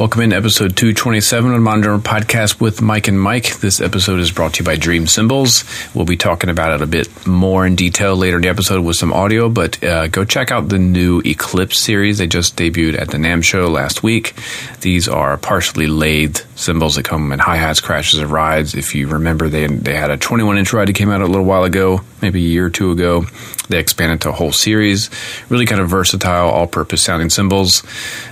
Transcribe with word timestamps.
Welcome 0.00 0.22
in 0.22 0.32
episode 0.32 0.78
227 0.78 1.52
of 1.52 1.60
Modern 1.60 2.00
Podcast 2.00 2.58
with 2.58 2.80
Mike 2.80 3.06
and 3.06 3.20
Mike. 3.20 3.60
This 3.60 3.82
episode 3.82 4.18
is 4.18 4.30
brought 4.30 4.54
to 4.54 4.60
you 4.60 4.64
by 4.64 4.76
Dream 4.76 5.06
Cymbals. 5.06 5.62
We'll 5.94 6.06
be 6.06 6.16
talking 6.16 6.48
about 6.48 6.72
it 6.72 6.80
a 6.80 6.86
bit 6.86 7.26
more 7.26 7.66
in 7.66 7.76
detail 7.76 8.16
later 8.16 8.36
in 8.36 8.42
the 8.42 8.48
episode 8.48 8.82
with 8.82 8.96
some 8.96 9.12
audio, 9.12 9.50
but 9.50 9.84
uh, 9.84 10.06
go 10.06 10.24
check 10.24 10.50
out 10.50 10.70
the 10.70 10.78
new 10.78 11.20
Eclipse 11.26 11.78
series. 11.78 12.16
They 12.16 12.26
just 12.26 12.56
debuted 12.56 12.98
at 12.98 13.10
the 13.10 13.18
NAMM 13.18 13.44
show 13.44 13.68
last 13.68 14.02
week. 14.02 14.32
These 14.80 15.06
are 15.06 15.36
partially 15.36 15.86
lathed 15.86 16.46
cymbals 16.54 16.94
that 16.94 17.04
come 17.04 17.30
in 17.30 17.38
hi 17.38 17.56
hats, 17.56 17.80
crashes, 17.80 18.20
and 18.20 18.30
rides. 18.30 18.74
If 18.74 18.94
you 18.94 19.06
remember, 19.06 19.50
they 19.50 19.66
they 19.66 19.96
had 19.96 20.10
a 20.10 20.16
21 20.16 20.56
inch 20.56 20.72
ride 20.72 20.88
that 20.88 20.94
came 20.94 21.10
out 21.10 21.20
a 21.20 21.26
little 21.26 21.44
while 21.44 21.64
ago, 21.64 22.00
maybe 22.22 22.40
a 22.40 22.48
year 22.48 22.66
or 22.66 22.70
two 22.70 22.90
ago. 22.90 23.24
They 23.68 23.78
expanded 23.78 24.20
to 24.22 24.30
a 24.30 24.32
whole 24.32 24.52
series. 24.52 25.10
Really 25.48 25.66
kind 25.66 25.80
of 25.80 25.88
versatile, 25.88 26.48
all 26.48 26.66
purpose 26.66 27.02
sounding 27.02 27.30
cymbals. 27.30 27.82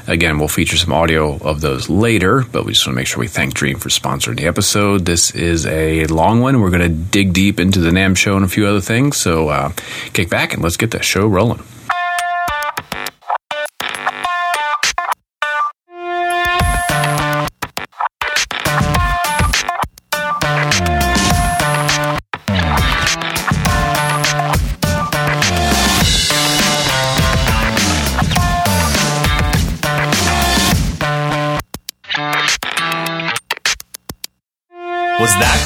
Again, 0.06 0.38
we'll 0.38 0.48
feature 0.48 0.76
some 0.76 0.92
audio 0.92 1.38
of 1.38 1.60
those 1.60 1.88
later, 1.88 2.44
but 2.50 2.64
we 2.64 2.72
just 2.72 2.86
want 2.86 2.94
to 2.94 3.00
make 3.00 3.06
sure 3.06 3.20
we 3.20 3.28
thank 3.28 3.54
Dream 3.54 3.78
for 3.78 3.88
sponsoring 3.88 4.36
the 4.36 4.46
episode. 4.46 5.04
This 5.04 5.30
is 5.32 5.66
a 5.66 6.06
long 6.06 6.40
one. 6.40 6.60
We're 6.60 6.70
going 6.70 6.82
to 6.82 6.88
dig 6.88 7.32
deep 7.32 7.60
into 7.60 7.80
the 7.80 7.90
NAMM 7.90 8.16
show 8.16 8.36
and 8.36 8.44
a 8.44 8.48
few 8.48 8.66
other 8.66 8.80
things. 8.80 9.16
So 9.16 9.48
uh, 9.48 9.72
kick 10.12 10.28
back 10.28 10.54
and 10.54 10.62
let's 10.62 10.76
get 10.76 10.90
the 10.90 11.02
show 11.02 11.26
rolling. 11.26 11.62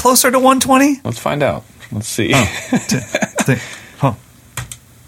Closer 0.03 0.31
to 0.31 0.39
120? 0.39 1.01
Let's 1.05 1.19
find 1.19 1.43
out. 1.43 1.65
Let's 1.91 2.09
see. 2.09 2.33
Huh. 3.99 4.15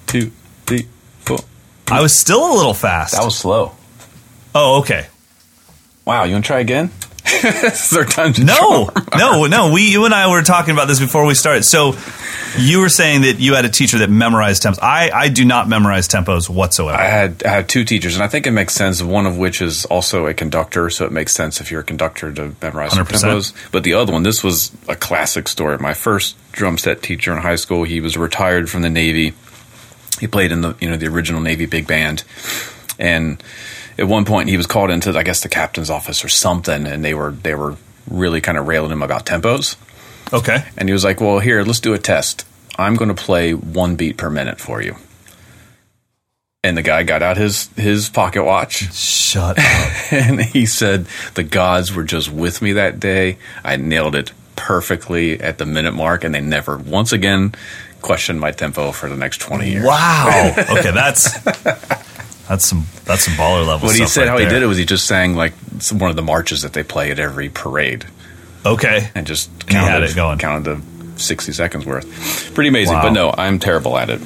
Two, 0.07 0.31
three, 0.67 0.87
four. 1.21 1.39
I 1.91 2.01
was 2.01 2.17
still 2.17 2.53
a 2.53 2.55
little 2.55 2.75
fast. 2.75 3.15
That 3.15 3.25
was 3.25 3.37
slow. 3.37 3.73
oh, 4.55 4.81
okay. 4.81 5.07
Wow, 6.05 6.25
you 6.25 6.33
want 6.35 6.45
to 6.45 6.49
try 6.49 6.61
again? 6.61 6.89
Third 7.25 8.11
time's 8.11 8.39
a 8.39 8.45
No, 8.45 8.89
charm. 8.91 9.07
no, 9.19 9.47
no. 9.47 9.73
We, 9.73 9.91
you 9.91 10.05
and 10.05 10.15
I 10.15 10.31
were 10.31 10.43
talking 10.43 10.73
about 10.73 10.87
this 10.89 11.01
before 11.01 11.25
we 11.27 11.35
started. 11.35 11.65
So, 11.65 11.93
you 12.59 12.81
were 12.81 12.89
saying 12.89 13.23
that 13.23 13.41
you 13.41 13.55
had 13.55 13.65
a 13.65 13.69
teacher 13.69 13.99
that 13.99 14.11
memorized 14.11 14.63
tempos. 14.63 14.79
I, 14.83 15.11
I 15.11 15.29
do 15.29 15.45
not 15.45 15.69
memorize 15.69 16.09
tempos 16.09 16.49
whatsoever. 16.49 16.99
I 16.99 17.07
had 17.07 17.43
I 17.45 17.49
had 17.49 17.69
two 17.69 17.85
teachers, 17.85 18.15
and 18.15 18.23
I 18.23 18.29
think 18.29 18.47
it 18.47 18.53
makes 18.53 18.75
sense. 18.75 19.03
One 19.03 19.27
of 19.27 19.37
which 19.37 19.61
is 19.61 19.85
also 19.87 20.27
a 20.27 20.35
conductor, 20.35 20.91
so 20.91 21.05
it 21.05 21.13
makes 21.13 21.35
sense 21.35 21.61
if 21.61 21.71
you're 21.71 21.81
a 21.81 21.85
conductor 21.85 22.33
to 22.33 22.55
memorize 22.61 22.93
100%. 22.93 23.05
tempos. 23.05 23.53
But 23.71 23.85
the 23.85 23.95
other 23.95 24.13
one, 24.13 24.23
this 24.23 24.43
was 24.45 24.73
a 24.89 24.97
classic 24.97 25.49
story. 25.49 25.79
My 25.79 25.95
first 25.95 26.37
drum 26.53 26.79
set 26.79 27.03
teacher 27.03 27.33
in 27.33 27.39
high 27.39 27.57
school, 27.57 27.85
he 27.85 28.01
was 28.01 28.17
retired 28.17 28.71
from 28.71 28.83
the 28.83 28.91
Navy. 28.91 29.35
He 30.21 30.27
played 30.27 30.53
in 30.53 30.61
the 30.61 30.77
you 30.81 30.89
know 30.89 30.97
the 30.97 31.07
original 31.07 31.41
Navy 31.41 31.67
big 31.67 31.87
band, 31.87 32.25
and 32.99 33.43
at 33.99 34.07
one 34.07 34.25
point 34.25 34.49
he 34.49 34.57
was 34.57 34.67
called 34.67 34.91
into 34.91 35.17
I 35.17 35.23
guess 35.23 35.41
the 35.41 35.49
captain's 35.49 35.91
office 35.91 36.25
or 36.25 36.29
something, 36.29 36.87
and 36.87 37.05
they 37.05 37.15
were 37.15 37.33
they 37.33 37.55
were 37.55 37.77
really 38.09 38.41
kind 38.41 38.59
of 38.59 38.67
railing 38.67 38.93
him 38.93 39.03
about 39.03 39.27
tempos. 39.27 39.77
Okay. 40.33 40.65
And 40.77 40.89
he 40.89 40.93
was 40.93 41.05
like, 41.05 41.21
"Well, 41.21 41.39
here, 41.39 41.63
let's 41.63 41.81
do 41.81 41.95
a 41.95 41.99
test. 41.99 42.47
I'm 42.77 42.97
going 42.97 43.15
to 43.15 43.21
play 43.23 43.53
one 43.55 43.97
beat 43.97 44.17
per 44.17 44.31
minute 44.31 44.61
for 44.61 44.83
you." 44.83 44.97
And 46.63 46.79
the 46.79 46.83
guy 46.83 47.03
got 47.03 47.23
out 47.23 47.37
his 47.37 47.69
his 47.77 48.09
pocket 48.09 48.43
watch 48.45 48.93
Shut 48.95 49.59
up. 49.59 50.13
and 50.13 50.41
he 50.41 50.65
said, 50.67 51.07
"The 51.35 51.43
gods 51.43 51.95
were 51.95 52.05
just 52.05 52.31
with 52.31 52.63
me 52.63 52.73
that 52.73 52.99
day. 52.99 53.37
I 53.63 53.77
nailed 53.77 54.15
it 54.15 54.33
perfectly 54.57 55.39
at 55.41 55.59
the 55.59 55.67
minute 55.67 55.93
mark, 55.93 56.25
and 56.25 56.35
they 56.35 56.41
never 56.41 56.79
once 56.79 57.13
again 57.13 57.55
questioned 58.01 58.41
my 58.41 58.51
tempo 58.51 58.93
for 58.93 59.09
the 59.11 59.17
next 59.17 59.41
twenty 59.43 59.73
years." 59.73 59.85
wow. 59.85 60.55
Okay, 60.71 60.91
that's 60.91 61.39
that's 62.49 62.67
some 62.67 62.87
that's 63.05 63.25
some 63.25 63.35
baller 63.35 63.67
level. 63.67 63.89
What 63.89 63.97
he 63.97 64.07
said, 64.07 64.23
right 64.23 64.29
how 64.31 64.39
he 64.39 64.47
did 64.47 64.63
it 64.63 64.67
was 64.67 64.79
he 64.79 64.87
just 64.87 65.07
sang 65.07 65.35
like 65.35 65.53
one 65.93 66.09
of 66.11 66.17
the 66.17 66.23
marches 66.23 66.63
that 66.63 66.73
they 66.73 66.83
play 66.83 67.11
at 67.11 67.19
every 67.19 67.51
parade, 67.51 68.07
Okay. 68.65 69.11
and 69.15 69.27
just 69.27 69.51
he 69.69 69.75
had 69.75 70.03
it 70.03 70.15
going. 70.15 70.39
counted 70.39 70.65
the 70.65 71.21
sixty 71.21 71.53
seconds 71.53 71.85
worth. 71.87 72.53
Pretty 72.55 72.69
amazing, 72.69 72.95
Wow. 72.95 73.03
but 73.03 73.11
no, 73.13 73.35
I'm 73.37 73.59
terrible 73.59 73.97
at 73.99 74.11
it. 74.11 74.21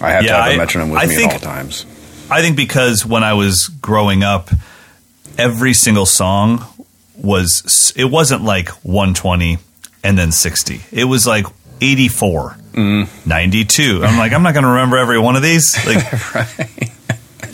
I 0.00 0.10
have 0.10 0.24
to 0.26 0.32
have 0.32 0.50
a 0.50 0.54
I- 0.54 0.56
metronome 0.56 0.90
with 0.90 1.00
I 1.02 1.06
me 1.06 1.16
think- 1.16 1.32
at 1.34 1.44
all 1.44 1.52
times. 1.54 1.86
I 2.30 2.42
think 2.42 2.56
because 2.56 3.06
when 3.06 3.22
I 3.22 3.34
was 3.34 3.68
growing 3.68 4.22
up, 4.24 4.50
every 5.38 5.72
single 5.74 6.06
song 6.06 6.64
was 7.16 7.92
it 7.96 8.06
wasn't 8.06 8.42
like 8.42 8.68
120 8.84 9.58
and 10.04 10.18
then 10.18 10.32
60. 10.32 10.80
It 10.92 11.04
was 11.04 11.26
like 11.26 11.46
84, 11.80 12.56
Mm. 12.74 13.08
92. 13.26 14.04
I'm 14.04 14.18
like, 14.18 14.32
I'm 14.32 14.42
not 14.42 14.54
going 14.54 14.64
to 14.64 14.70
remember 14.70 14.98
every 14.98 15.18
one 15.18 15.34
of 15.36 15.42
these. 15.42 15.76
Like, 15.86 16.04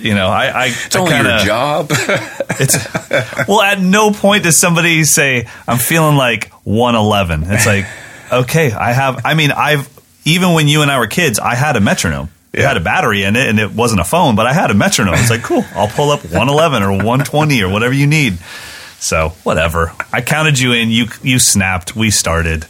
you 0.02 0.14
know, 0.14 0.26
I, 0.28 0.46
I, 0.46 0.66
It's 0.66 0.96
only 0.96 1.12
your 1.16 1.38
job. 1.38 1.90
It's 2.60 2.76
well, 3.48 3.62
at 3.62 3.80
no 3.80 4.10
point 4.12 4.44
does 4.44 4.58
somebody 4.58 5.04
say 5.04 5.48
I'm 5.66 5.78
feeling 5.78 6.16
like 6.16 6.50
111. 6.64 7.44
It's 7.46 7.66
like, 7.66 7.86
okay, 8.30 8.70
I 8.72 8.92
have. 8.92 9.22
I 9.24 9.34
mean, 9.34 9.50
I've 9.52 9.88
even 10.24 10.52
when 10.54 10.68
you 10.68 10.82
and 10.82 10.90
I 10.90 10.98
were 10.98 11.06
kids, 11.06 11.38
I 11.38 11.54
had 11.54 11.76
a 11.76 11.80
metronome. 11.80 12.28
It 12.52 12.60
Yeah. 12.60 12.68
had 12.68 12.76
a 12.76 12.80
battery 12.80 13.22
in 13.24 13.34
it, 13.34 13.48
and 13.48 13.58
it 13.58 13.72
wasn't 13.72 14.00
a 14.00 14.04
phone, 14.04 14.36
but 14.36 14.46
I 14.46 14.52
had 14.52 14.70
a 14.70 14.74
metronome. 14.74 15.14
It's 15.14 15.30
like, 15.30 15.42
cool. 15.42 15.64
I'll 15.74 15.88
pull 15.88 16.10
up 16.10 16.22
111 16.22 16.82
or 16.82 16.90
120 16.92 17.62
or 17.62 17.70
whatever 17.72 17.94
you 17.94 18.06
need. 18.06 18.36
So 19.02 19.30
whatever. 19.42 19.92
I 20.12 20.20
counted 20.20 20.60
you 20.60 20.72
in. 20.72 20.90
You 20.90 21.06
you 21.24 21.40
snapped. 21.40 21.96
We 21.96 22.12
started. 22.12 22.64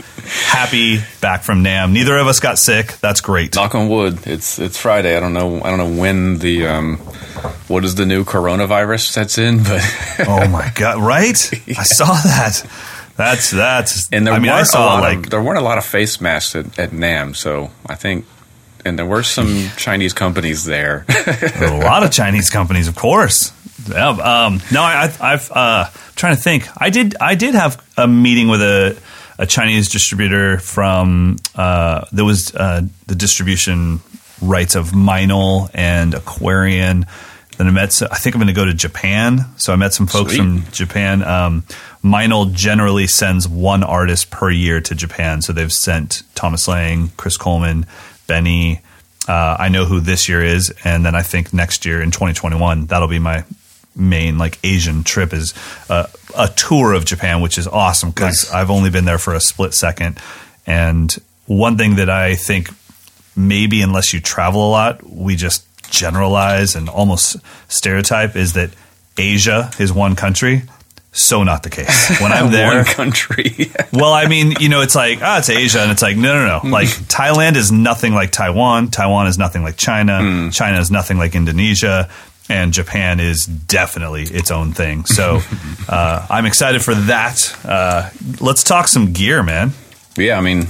Happy 0.46 0.98
back 1.20 1.42
from 1.42 1.62
NAMM. 1.62 1.92
Neither 1.92 2.16
of 2.16 2.26
us 2.26 2.40
got 2.40 2.58
sick. 2.58 2.86
That's 3.02 3.20
great. 3.20 3.54
Knock 3.54 3.74
on 3.74 3.90
wood. 3.90 4.26
It's 4.26 4.58
it's 4.58 4.78
Friday. 4.78 5.14
I 5.14 5.20
don't 5.20 5.34
know. 5.34 5.62
I 5.62 5.68
don't 5.68 5.78
know 5.78 6.00
when 6.00 6.38
the 6.38 6.66
um, 6.66 6.96
what 7.68 7.84
is 7.84 7.96
the 7.96 8.06
new 8.06 8.24
coronavirus 8.24 9.08
sets 9.10 9.36
in, 9.36 9.58
but 9.62 9.82
Oh 10.26 10.48
my 10.48 10.72
god! 10.74 11.02
Right? 11.02 11.36
I 11.76 11.82
saw 11.82 12.06
that. 12.06 12.66
That's 13.14 13.50
that's. 13.50 14.08
and 14.10 14.26
there 14.26 14.32
I 14.32 14.38
mean, 14.38 14.50
weren't 14.50 14.60
I 14.60 14.64
saw 14.64 14.84
a 14.84 14.86
lot 14.86 15.00
like 15.02 15.18
of, 15.18 15.30
there 15.30 15.42
weren't 15.42 15.58
a 15.58 15.62
lot 15.62 15.76
of 15.76 15.84
face 15.84 16.18
masks 16.18 16.56
at, 16.56 16.78
at 16.78 16.90
NAMM, 16.92 17.36
so 17.36 17.70
I 17.86 17.94
think. 17.94 18.24
And 18.84 18.98
there 18.98 19.06
were 19.06 19.22
some 19.22 19.68
Chinese 19.76 20.12
companies 20.12 20.64
there. 20.64 21.04
a 21.60 21.78
lot 21.84 22.02
of 22.02 22.10
Chinese 22.10 22.50
companies, 22.50 22.88
of 22.88 22.96
course. 22.96 23.52
Yeah, 23.88 24.08
um, 24.08 24.60
no, 24.72 24.82
I, 24.82 25.12
I've 25.20 25.50
uh, 25.50 25.86
trying 26.14 26.36
to 26.36 26.42
think. 26.42 26.68
I 26.76 26.90
did. 26.90 27.16
I 27.20 27.34
did 27.34 27.54
have 27.54 27.84
a 27.96 28.06
meeting 28.06 28.48
with 28.48 28.62
a, 28.62 28.98
a 29.38 29.46
Chinese 29.46 29.88
distributor 29.88 30.58
from. 30.58 31.36
Uh, 31.54 32.06
there 32.12 32.24
was 32.24 32.54
uh, 32.54 32.82
the 33.06 33.14
distribution 33.14 34.00
rights 34.40 34.74
of 34.74 34.90
Meinl 34.90 35.70
and 35.74 36.14
Aquarian. 36.14 37.06
Then 37.58 37.66
I 37.66 37.70
met. 37.70 38.00
I 38.02 38.16
think 38.16 38.34
I'm 38.34 38.40
going 38.40 38.48
to 38.48 38.52
go 38.54 38.64
to 38.64 38.74
Japan. 38.74 39.40
So 39.56 39.72
I 39.72 39.76
met 39.76 39.92
some 39.94 40.06
folks 40.06 40.30
Sweet. 40.32 40.38
from 40.38 40.64
Japan. 40.72 41.22
Um, 41.22 41.64
Meinl 42.02 42.52
generally 42.52 43.06
sends 43.06 43.48
one 43.48 43.82
artist 43.82 44.30
per 44.30 44.50
year 44.50 44.80
to 44.80 44.94
Japan. 44.94 45.42
So 45.42 45.52
they've 45.52 45.72
sent 45.72 46.22
Thomas 46.34 46.66
Lang, 46.66 47.10
Chris 47.16 47.36
Coleman, 47.36 47.86
Benny. 48.26 48.80
Uh, 49.28 49.56
I 49.58 49.68
know 49.68 49.84
who 49.84 50.00
this 50.00 50.28
year 50.28 50.42
is, 50.42 50.74
and 50.84 51.06
then 51.06 51.14
I 51.14 51.22
think 51.22 51.52
next 51.52 51.86
year 51.86 52.02
in 52.02 52.10
2021 52.10 52.86
that'll 52.86 53.06
be 53.06 53.20
my 53.20 53.44
main 53.94 54.38
like 54.38 54.58
Asian 54.64 55.04
trip 55.04 55.32
is 55.32 55.54
uh, 55.90 56.06
a 56.36 56.48
tour 56.48 56.92
of 56.94 57.04
Japan, 57.04 57.40
which 57.40 57.58
is 57.58 57.66
awesome 57.66 58.10
because 58.10 58.44
Nice. 58.44 58.52
I've 58.52 58.70
only 58.70 58.90
been 58.90 59.04
there 59.04 59.18
for 59.18 59.34
a 59.34 59.40
split 59.40 59.74
second. 59.74 60.18
And 60.66 61.14
one 61.46 61.76
thing 61.76 61.96
that 61.96 62.08
I 62.08 62.34
think 62.36 62.68
maybe 63.36 63.82
unless 63.82 64.12
you 64.14 64.20
travel 64.20 64.66
a 64.68 64.70
lot, 64.70 65.02
we 65.08 65.36
just 65.36 65.66
generalize 65.90 66.74
and 66.74 66.88
almost 66.88 67.36
stereotype 67.68 68.34
is 68.36 68.54
that 68.54 68.70
Asia 69.18 69.70
is 69.78 69.92
one 69.92 70.16
country. 70.16 70.62
So 71.14 71.42
not 71.42 71.62
the 71.62 71.68
case. 71.68 72.18
When 72.22 72.32
I'm 72.32 72.50
there, 72.50 72.74
One 72.76 72.84
country. 72.86 73.70
well, 73.92 74.14
I 74.14 74.26
mean, 74.28 74.52
you 74.60 74.70
know, 74.70 74.80
it's 74.80 74.94
like, 74.94 75.18
ah, 75.20 75.38
it's 75.40 75.50
Asia, 75.50 75.80
and 75.80 75.90
it's 75.90 76.00
like, 76.00 76.16
no, 76.16 76.32
no, 76.32 76.60
no. 76.62 76.70
Like, 76.70 76.88
Thailand 76.88 77.56
is 77.56 77.70
nothing 77.70 78.14
like 78.14 78.30
Taiwan. 78.32 78.88
Taiwan 78.88 79.26
is 79.26 79.36
nothing 79.36 79.62
like 79.62 79.76
China. 79.76 80.48
China 80.50 80.80
is 80.80 80.90
nothing 80.90 81.18
like 81.18 81.34
Indonesia. 81.34 82.08
And 82.48 82.72
Japan 82.72 83.20
is 83.20 83.46
definitely 83.46 84.24
its 84.24 84.50
own 84.50 84.72
thing. 84.72 85.04
So 85.04 85.40
uh, 85.88 86.26
I'm 86.28 86.44
excited 86.44 86.82
for 86.82 86.94
that. 86.94 87.56
Uh, 87.64 88.10
let's 88.40 88.64
talk 88.64 88.88
some 88.88 89.12
gear, 89.12 89.42
man. 89.42 89.72
yeah, 90.16 90.36
I 90.36 90.40
mean, 90.40 90.66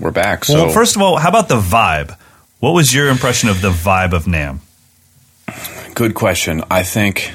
we're 0.00 0.10
back. 0.10 0.44
So 0.44 0.54
Well, 0.54 0.72
first 0.72 0.96
of 0.96 1.02
all, 1.02 1.16
how 1.16 1.28
about 1.28 1.48
the 1.48 1.60
vibe? 1.60 2.16
What 2.60 2.72
was 2.72 2.94
your 2.94 3.08
impression 3.08 3.48
of 3.48 3.60
the 3.60 3.70
vibe 3.70 4.12
of 4.12 4.24
NAMM? 4.24 4.58
Good 5.94 6.14
question. 6.14 6.62
I 6.70 6.82
think 6.82 7.30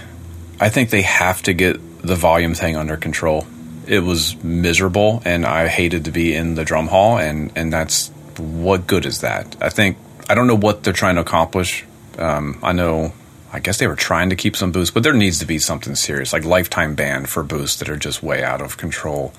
I 0.59 0.69
think 0.69 0.89
they 0.89 1.03
have 1.03 1.41
to 1.43 1.53
get 1.53 1.79
the 2.01 2.15
volume 2.15 2.53
thing 2.53 2.75
under 2.75 2.97
control. 2.97 3.47
It 3.87 3.99
was 4.01 4.35
miserable 4.43 5.21
and 5.25 5.45
I 5.45 5.67
hated 5.67 6.05
to 6.05 6.11
be 6.11 6.35
in 6.35 6.55
the 6.55 6.65
drum 6.65 6.87
hall 6.87 7.17
and 7.17 7.51
and 7.55 7.71
that's 7.71 8.09
what 8.37 8.87
good 8.87 9.05
is 9.05 9.21
that? 9.21 9.55
I 9.61 9.69
think 9.69 9.97
I 10.29 10.35
don't 10.35 10.47
know 10.47 10.57
what 10.57 10.83
they're 10.83 10.93
trying 10.93 11.15
to 11.15 11.21
accomplish. 11.21 11.85
Um, 12.17 12.59
I 12.61 12.73
know 12.73 13.13
I 13.51 13.59
guess 13.59 13.77
they 13.77 13.87
were 13.87 13.95
trying 13.95 14.29
to 14.29 14.35
keep 14.35 14.55
some 14.55 14.71
boosts, 14.71 14.93
but 14.93 15.03
there 15.03 15.13
needs 15.13 15.39
to 15.39 15.45
be 15.45 15.59
something 15.59 15.95
serious, 15.95 16.33
like 16.33 16.45
lifetime 16.45 16.95
ban 16.95 17.25
for 17.25 17.43
boosts 17.43 17.79
that 17.79 17.89
are 17.89 17.97
just 17.97 18.21
way 18.21 18.43
out 18.43 18.61
of 18.61 18.77
control. 18.77 19.33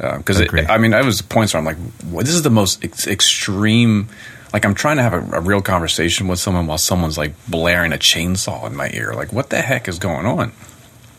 Uh, 0.00 0.18
because 0.18 0.40
Agree. 0.40 0.64
I 0.66 0.78
mean, 0.78 0.94
I 0.94 1.02
was 1.02 1.20
points 1.20 1.52
where 1.52 1.58
I'm 1.58 1.66
like, 1.66 1.76
what, 2.04 2.24
this 2.24 2.34
is 2.34 2.42
the 2.42 2.50
most 2.50 2.82
ex- 2.84 3.06
extreme. 3.06 4.08
Like 4.52 4.64
I'm 4.64 4.74
trying 4.74 4.96
to 4.96 5.02
have 5.02 5.12
a, 5.12 5.38
a 5.38 5.40
real 5.40 5.60
conversation 5.60 6.26
with 6.26 6.38
someone 6.38 6.66
while 6.66 6.78
someone's 6.78 7.18
like 7.18 7.34
blaring 7.48 7.92
a 7.92 7.98
chainsaw 7.98 8.66
in 8.66 8.74
my 8.74 8.90
ear. 8.94 9.12
Like, 9.14 9.32
what 9.32 9.50
the 9.50 9.60
heck 9.60 9.88
is 9.88 9.98
going 9.98 10.26
on? 10.26 10.52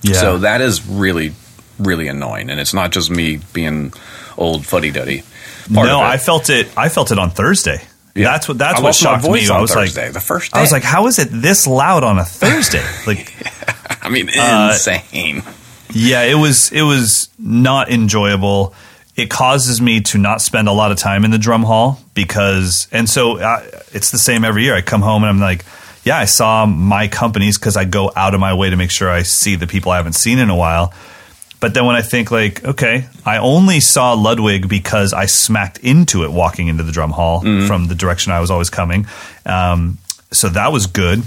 Yeah. 0.01 0.13
So 0.13 0.37
that 0.39 0.61
is 0.61 0.85
really, 0.87 1.33
really 1.77 2.07
annoying, 2.07 2.49
and 2.49 2.59
it's 2.59 2.73
not 2.73 2.91
just 2.91 3.11
me 3.11 3.39
being 3.53 3.93
old 4.37 4.65
fuddy 4.65 4.89
duddy. 4.89 5.23
no, 5.69 5.99
I 6.01 6.17
felt 6.17 6.49
it. 6.49 6.75
I 6.75 6.89
felt 6.89 7.11
it 7.11 7.19
on 7.19 7.29
Thursday. 7.29 7.81
Yeah. 8.15 8.25
That's 8.31 8.47
what 8.47 8.57
that's 8.57 8.79
I 8.79 8.83
what 8.83 8.95
shocked 8.95 9.23
me. 9.23 9.47
on 9.49 9.57
I 9.57 9.61
was 9.61 9.73
Thursday, 9.73 10.05
like, 10.05 10.13
the 10.13 10.19
first 10.19 10.53
I 10.55 10.61
was 10.61 10.71
like, 10.71 10.83
how 10.83 11.07
is 11.07 11.17
it 11.19 11.29
this 11.31 11.65
loud 11.67 12.03
on 12.03 12.19
a 12.19 12.25
Thursday? 12.25 12.83
Like, 13.07 13.33
I 14.03 14.09
mean, 14.09 14.29
Uh, 14.37 14.71
insane. 14.73 15.43
yeah, 15.93 16.23
it 16.23 16.35
was 16.35 16.71
it 16.71 16.81
was 16.81 17.29
not 17.39 17.89
enjoyable. 17.91 18.73
It 19.15 19.29
causes 19.29 19.81
me 19.81 20.01
to 20.01 20.17
not 20.17 20.41
spend 20.41 20.67
a 20.67 20.71
lot 20.71 20.91
of 20.91 20.97
time 20.97 21.25
in 21.25 21.31
the 21.31 21.37
drum 21.37 21.63
hall 21.63 21.99
because, 22.13 22.87
and 22.91 23.09
so 23.09 23.37
uh, 23.39 23.61
it's 23.93 24.09
the 24.11 24.17
same 24.17 24.43
every 24.45 24.63
year. 24.63 24.73
I 24.73 24.81
come 24.81 25.01
home 25.01 25.23
and 25.23 25.29
I'm 25.29 25.39
like, 25.39 25.65
yeah, 26.03 26.17
I 26.17 26.25
saw 26.25 26.65
my 26.65 27.07
companies 27.09 27.57
because 27.59 27.75
I 27.77 27.85
go 27.85 28.11
out 28.15 28.33
of 28.33 28.39
my 28.39 28.53
way 28.53 28.69
to 28.69 28.77
make 28.77 28.89
sure 28.91 29.09
I 29.09 29.23
see 29.23 29.55
the 29.55 29.67
people 29.67 29.91
I 29.91 29.97
haven't 29.97 30.13
seen 30.13 30.39
in 30.39 30.49
a 30.49 30.55
while. 30.55 30.93
But 31.61 31.73
then 31.73 31.85
when 31.85 31.95
I 31.95 32.01
think 32.01 32.31
like, 32.31 32.65
okay, 32.65 33.05
I 33.25 33.37
only 33.37 33.79
saw 33.79 34.13
Ludwig 34.13 34.67
because 34.67 35.13
I 35.13 35.27
smacked 35.27 35.77
into 35.77 36.23
it 36.25 36.31
walking 36.31 36.67
into 36.67 36.83
the 36.83 36.91
drum 36.91 37.11
hall 37.11 37.41
from 37.67 37.87
the 37.87 37.95
direction 37.95 38.33
I 38.33 38.41
was 38.41 38.51
always 38.51 38.69
coming. 38.69 39.05
Um, 39.45 39.99
so 40.31 40.49
that 40.49 40.73
was 40.73 40.87
good. 40.87 41.21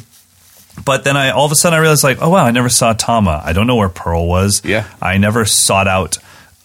But 0.84 1.04
then 1.04 1.16
I 1.16 1.30
all 1.30 1.46
of 1.46 1.52
a 1.52 1.54
sudden 1.54 1.78
I 1.78 1.80
realized 1.80 2.02
like, 2.02 2.18
oh 2.20 2.30
wow, 2.30 2.44
I 2.44 2.50
never 2.50 2.68
saw 2.68 2.92
Tama. 2.94 3.42
I 3.44 3.52
don't 3.52 3.68
know 3.68 3.76
where 3.76 3.88
Pearl 3.88 4.26
was. 4.26 4.60
Yeah. 4.64 4.88
I 5.00 5.18
never 5.18 5.44
sought 5.44 5.86
out 5.86 6.18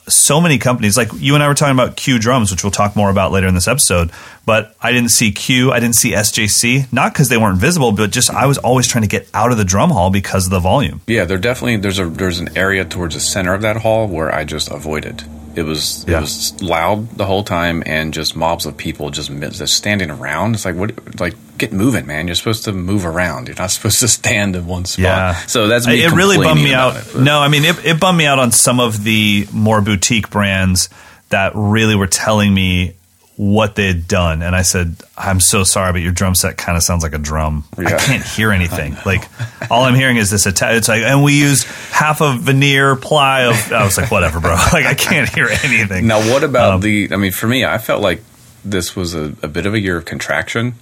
so 0.09 0.41
many 0.41 0.57
companies. 0.57 0.97
Like 0.97 1.09
you 1.15 1.35
and 1.35 1.43
I 1.43 1.47
were 1.47 1.53
talking 1.53 1.73
about 1.73 1.95
Q 1.95 2.19
drums, 2.19 2.51
which 2.51 2.63
we'll 2.63 2.71
talk 2.71 2.95
more 2.95 3.09
about 3.09 3.31
later 3.31 3.47
in 3.47 3.55
this 3.55 3.67
episode. 3.67 4.11
But 4.45 4.75
I 4.81 4.91
didn't 4.91 5.09
see 5.11 5.31
Q. 5.31 5.71
I 5.71 5.79
didn't 5.79 5.95
see 5.95 6.11
SJC. 6.11 6.91
Not 6.91 7.13
because 7.13 7.29
they 7.29 7.37
weren't 7.37 7.59
visible, 7.59 7.91
but 7.91 8.11
just 8.11 8.31
I 8.31 8.45
was 8.45 8.57
always 8.57 8.87
trying 8.87 9.03
to 9.03 9.07
get 9.07 9.29
out 9.33 9.51
of 9.51 9.57
the 9.57 9.65
drum 9.65 9.91
hall 9.91 10.09
because 10.09 10.45
of 10.45 10.51
the 10.51 10.59
volume. 10.59 11.01
Yeah, 11.07 11.25
there 11.25 11.37
definitely 11.37 11.77
there's 11.77 11.99
a 11.99 12.05
there's 12.05 12.39
an 12.39 12.57
area 12.57 12.85
towards 12.85 13.15
the 13.15 13.21
center 13.21 13.53
of 13.53 13.61
that 13.61 13.77
hall 13.77 14.07
where 14.07 14.33
I 14.33 14.43
just 14.43 14.69
avoided. 14.71 15.23
It 15.59 15.65
was 15.65 16.05
Yeah. 16.07 16.17
it 16.17 16.21
was 16.21 16.61
loud 16.61 17.09
the 17.17 17.25
whole 17.25 17.43
time 17.43 17.83
and 17.85 18.13
just 18.13 18.35
mobs 18.35 18.65
of 18.65 18.75
people 18.77 19.09
just, 19.11 19.29
just 19.51 19.73
standing 19.75 20.09
around. 20.09 20.55
It's 20.55 20.65
like 20.65 20.75
what 20.75 21.19
like 21.19 21.35
get 21.57 21.71
moving, 21.73 22.07
man. 22.07 22.27
You're 22.27 22.35
supposed 22.35 22.63
to 22.65 22.71
move 22.71 23.05
around. 23.05 23.47
You're 23.47 23.57
not 23.57 23.71
supposed 23.77 23.99
to 23.99 24.07
stand 24.07 24.55
in 24.55 24.65
one 24.65 24.85
spot. 24.85 25.03
Yeah. 25.03 25.35
So 25.45 25.67
that's 25.67 25.85
me 25.85 26.01
it 26.03 26.11
really 26.13 26.37
bummed 26.37 26.63
me 26.63 26.73
out. 26.73 26.95
it, 26.95 27.15
no, 27.19 27.39
I 27.41 27.49
mean 27.49 27.65
it, 27.65 27.85
it 27.85 27.99
bummed 27.99 28.17
me 28.17 28.25
out 28.25 28.39
on 28.39 28.51
some 28.51 28.79
of 28.79 29.03
the 29.03 29.47
more 29.53 29.81
boutique 29.81 30.29
brands 30.29 30.89
that 31.29 31.51
really 31.53 31.95
were 31.95 32.07
telling 32.07 32.51
me 32.53 32.95
what 33.41 33.75
they 33.75 33.87
had 33.87 34.05
done, 34.05 34.41
and 34.41 34.53
I 34.53 34.63
said, 34.63 34.97
"I'm 35.17 35.39
so 35.39 35.63
sorry, 35.63 35.93
but 35.93 36.01
your 36.01 36.11
drum 36.11 36.35
set 36.35 36.57
kind 36.57 36.75
of 36.75 36.83
sounds 36.83 37.03
like 37.03 37.13
a 37.13 37.17
drum. 37.17 37.63
I 37.77 37.93
can't 37.97 38.21
hear 38.21 38.51
anything. 38.51 38.97
like 39.05 39.23
all 39.71 39.85
I'm 39.85 39.95
hearing 39.95 40.17
is 40.17 40.29
this 40.29 40.45
attack. 40.45 40.73
It's 40.75 40.89
like, 40.89 41.03
and 41.03 41.23
we 41.23 41.39
used 41.39 41.65
half 41.89 42.19
a 42.19 42.35
veneer 42.37 42.97
ply 42.97 43.43
of. 43.45 43.71
I 43.71 43.85
was 43.85 43.97
like, 43.97 44.11
whatever, 44.11 44.41
bro. 44.41 44.57
Like 44.73 44.85
I 44.85 44.93
can't 44.93 45.29
hear 45.29 45.47
anything. 45.63 46.05
Now, 46.05 46.19
what 46.19 46.43
about 46.43 46.73
Um, 46.73 46.81
the? 46.81 47.07
I 47.13 47.15
mean, 47.15 47.31
for 47.31 47.47
me, 47.47 47.63
I 47.63 47.77
felt 47.77 48.01
like 48.01 48.21
this 48.65 48.93
was 48.93 49.15
a, 49.15 49.33
a 49.41 49.47
bit 49.47 49.65
of 49.65 49.73
a 49.73 49.79
year 49.79 49.95
of 49.95 50.03
contraction. 50.03 50.73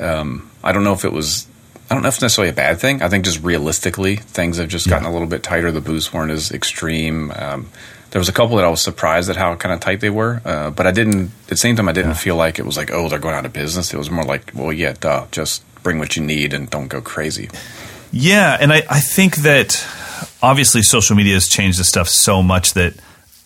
Um, 0.00 0.50
I 0.64 0.72
don't 0.72 0.82
know 0.82 0.94
if 0.94 1.04
it 1.04 1.12
was. 1.12 1.46
I 1.90 1.94
don't 1.94 2.02
know 2.02 2.08
if 2.08 2.16
it's 2.16 2.22
necessarily 2.22 2.50
a 2.50 2.54
bad 2.54 2.80
thing. 2.80 3.02
I 3.02 3.08
think 3.08 3.24
just 3.24 3.40
realistically, 3.44 4.16
things 4.16 4.58
have 4.58 4.68
just 4.68 4.88
gotten 4.90 5.06
a 5.06 5.12
little 5.12 5.28
bit 5.28 5.44
tighter. 5.44 5.70
The 5.70 5.80
boosts 5.80 6.12
weren't 6.12 6.32
as 6.32 6.50
extreme. 6.50 7.30
Um, 7.36 7.68
there 8.10 8.18
was 8.18 8.28
a 8.28 8.32
couple 8.32 8.56
that 8.56 8.64
I 8.64 8.68
was 8.68 8.80
surprised 8.80 9.28
at 9.28 9.36
how 9.36 9.54
kind 9.56 9.74
of 9.74 9.80
tight 9.80 10.00
they 10.00 10.10
were, 10.10 10.40
uh, 10.44 10.70
but 10.70 10.86
I 10.86 10.92
didn't. 10.92 11.26
At 11.42 11.48
the 11.48 11.56
same 11.56 11.76
time, 11.76 11.88
I 11.88 11.92
didn't 11.92 12.14
feel 12.14 12.36
like 12.36 12.58
it 12.58 12.64
was 12.64 12.76
like, 12.76 12.90
oh, 12.90 13.08
they're 13.08 13.18
going 13.18 13.34
out 13.34 13.46
of 13.46 13.52
business. 13.52 13.92
It 13.92 13.98
was 13.98 14.10
more 14.10 14.24
like, 14.24 14.50
well, 14.54 14.72
yeah, 14.72 14.94
duh, 14.98 15.26
just 15.30 15.62
bring 15.82 15.98
what 15.98 16.16
you 16.16 16.24
need 16.24 16.54
and 16.54 16.68
don't 16.70 16.88
go 16.88 17.00
crazy. 17.00 17.50
Yeah, 18.12 18.56
and 18.58 18.72
I, 18.72 18.82
I 18.88 19.00
think 19.00 19.36
that 19.38 19.86
obviously 20.42 20.82
social 20.82 21.16
media 21.16 21.34
has 21.34 21.48
changed 21.48 21.78
the 21.78 21.84
stuff 21.84 22.08
so 22.08 22.42
much 22.42 22.74
that 22.74 22.94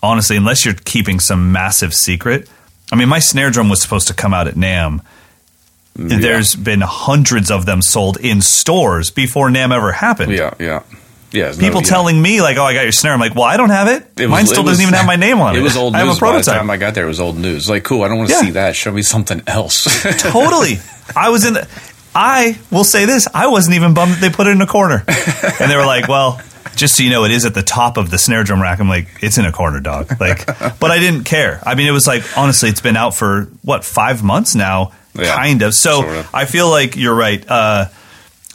honestly, 0.02 0.36
unless 0.36 0.64
you're 0.64 0.74
keeping 0.74 1.20
some 1.20 1.52
massive 1.52 1.94
secret, 1.94 2.48
I 2.92 2.96
mean, 2.96 3.08
my 3.08 3.18
snare 3.18 3.50
drum 3.50 3.68
was 3.68 3.82
supposed 3.82 4.08
to 4.08 4.14
come 4.14 4.34
out 4.34 4.46
at 4.48 4.54
NAMM. 4.54 5.00
There's 5.94 6.54
been 6.54 6.80
hundreds 6.80 7.50
of 7.50 7.66
them 7.66 7.82
sold 7.82 8.16
in 8.18 8.40
stores 8.40 9.10
before 9.10 9.50
NAMM 9.50 9.74
ever 9.74 9.92
happened. 9.92 10.32
Yeah, 10.32 10.54
yeah, 10.58 10.82
yeah. 11.32 11.50
no, 11.52 11.56
People 11.58 11.80
yeah. 11.82 11.88
telling 11.88 12.20
me 12.20 12.40
like, 12.40 12.56
"Oh, 12.56 12.64
I 12.64 12.74
got 12.74 12.82
your 12.82 12.92
snare." 12.92 13.12
I'm 13.12 13.20
like, 13.20 13.34
"Well, 13.34 13.44
I 13.44 13.56
don't 13.56 13.70
have 13.70 13.88
it. 13.88 14.06
It 14.16 14.26
was- 14.26 14.30
Mine 14.30 14.46
still 14.46 14.60
it 14.60 14.64
was- 14.64 14.72
doesn't 14.72 14.82
even 14.82 14.94
have 14.94 15.06
my 15.06 15.16
name 15.16 15.40
on 15.40 15.54
it. 15.56 15.58
It 15.58 15.62
was 15.62 15.76
old 15.76 15.94
I 15.94 15.98
have 15.98 16.06
news 16.08 16.18
a 16.18 16.20
by 16.20 16.26
the 16.26 16.32
prototype." 16.32 16.58
time 16.58 16.70
I 16.70 16.76
got 16.76 16.94
there. 16.94 17.04
It 17.04 17.08
was 17.08 17.20
old 17.20 17.38
news. 17.38 17.68
Like, 17.70 17.84
cool. 17.84 18.02
I 18.02 18.08
don't 18.08 18.18
want 18.18 18.30
to 18.30 18.34
Yeah. 18.36 18.40
see 18.42 18.50
that. 18.52 18.76
Show 18.76 18.92
me 18.92 19.02
something 19.02 19.42
else. 19.46 19.84
totally. 20.20 20.78
I 21.16 21.30
was 21.30 21.44
in 21.44 21.54
the. 21.54 21.68
I 22.14 22.58
will 22.70 22.84
say 22.84 23.04
this: 23.06 23.26
I 23.32 23.46
wasn't 23.46 23.76
even 23.76 23.94
bummed 23.94 24.14
that 24.14 24.20
they 24.20 24.30
put 24.30 24.46
it 24.46 24.50
in 24.50 24.60
a 24.60 24.66
corner, 24.66 25.02
and 25.06 25.70
they 25.70 25.76
were 25.76 25.86
like, 25.86 26.08
"Well, 26.08 26.40
just 26.76 26.96
so 26.96 27.02
you 27.02 27.10
know, 27.10 27.24
it 27.24 27.30
is 27.30 27.44
at 27.46 27.54
the 27.54 27.62
top 27.62 27.96
of 27.96 28.10
the 28.10 28.18
snare 28.18 28.44
drum 28.44 28.60
rack." 28.60 28.80
I'm 28.80 28.88
like, 28.88 29.08
"It's 29.22 29.38
in 29.38 29.46
a 29.46 29.52
corner, 29.52 29.80
dog." 29.80 30.20
Like, 30.20 30.46
but 30.78 30.90
I 30.90 30.98
didn't 30.98 31.24
care. 31.24 31.60
I 31.64 31.74
mean, 31.74 31.86
it 31.86 31.90
was 31.92 32.06
like 32.06 32.22
honestly, 32.36 32.68
it's 32.68 32.82
been 32.82 32.96
out 32.98 33.14
for 33.14 33.44
what 33.62 33.82
five 33.84 34.22
months 34.22 34.54
now, 34.54 34.92
Yeah, 35.14 35.34
kind 35.34 35.62
of. 35.62 35.72
So 35.72 36.02
sort 36.02 36.16
of. 36.16 36.34
I 36.34 36.44
feel 36.44 36.68
like 36.68 36.96
you're 36.96 37.14
right. 37.14 37.42
Uh, 37.48 37.86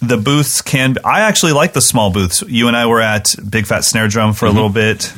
the 0.01 0.17
booths 0.17 0.61
can. 0.61 0.95
I 1.03 1.21
actually 1.21 1.53
like 1.53 1.73
the 1.73 1.81
small 1.81 2.11
booths. 2.11 2.43
You 2.47 2.67
and 2.67 2.77
I 2.77 2.85
were 2.85 3.01
at 3.01 3.35
Big 3.49 3.65
Fat 3.67 3.83
Snare 3.83 4.07
Drum 4.07 4.33
for 4.33 4.45
a 4.45 4.49
Mm-hmm. 4.49 4.55
little 4.55 4.69
bit. 4.71 5.13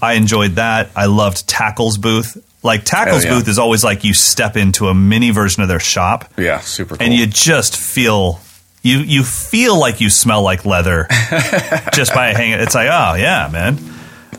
I 0.00 0.14
enjoyed 0.14 0.52
that. 0.56 0.90
I 0.96 1.06
loved 1.06 1.46
Tackle's 1.48 1.96
booth. 1.98 2.36
Like 2.64 2.84
Tackle's 2.84 3.24
Hell 3.24 3.32
yeah. 3.34 3.38
booth 3.40 3.48
is 3.48 3.58
always 3.58 3.82
like 3.84 4.04
you 4.04 4.14
step 4.14 4.56
into 4.56 4.88
a 4.88 4.94
mini 4.94 5.30
version 5.30 5.62
of 5.62 5.68
their 5.68 5.80
shop 5.80 6.32
yeah, 6.38 6.60
super 6.60 6.96
cool. 6.96 7.04
and 7.04 7.12
you 7.12 7.26
just 7.26 7.76
feel 7.76 8.40
you 8.82 8.98
you 8.98 9.24
feel 9.24 9.78
like 9.78 10.00
you 10.00 10.08
smell 10.10 10.42
like 10.42 10.64
leather 10.64 11.06
just 11.92 12.14
by 12.14 12.32
hanging. 12.34 12.60
It's 12.60 12.74
like, 12.74 12.88
oh 12.90 13.14
yeah, 13.14 13.48
man. 13.52 13.78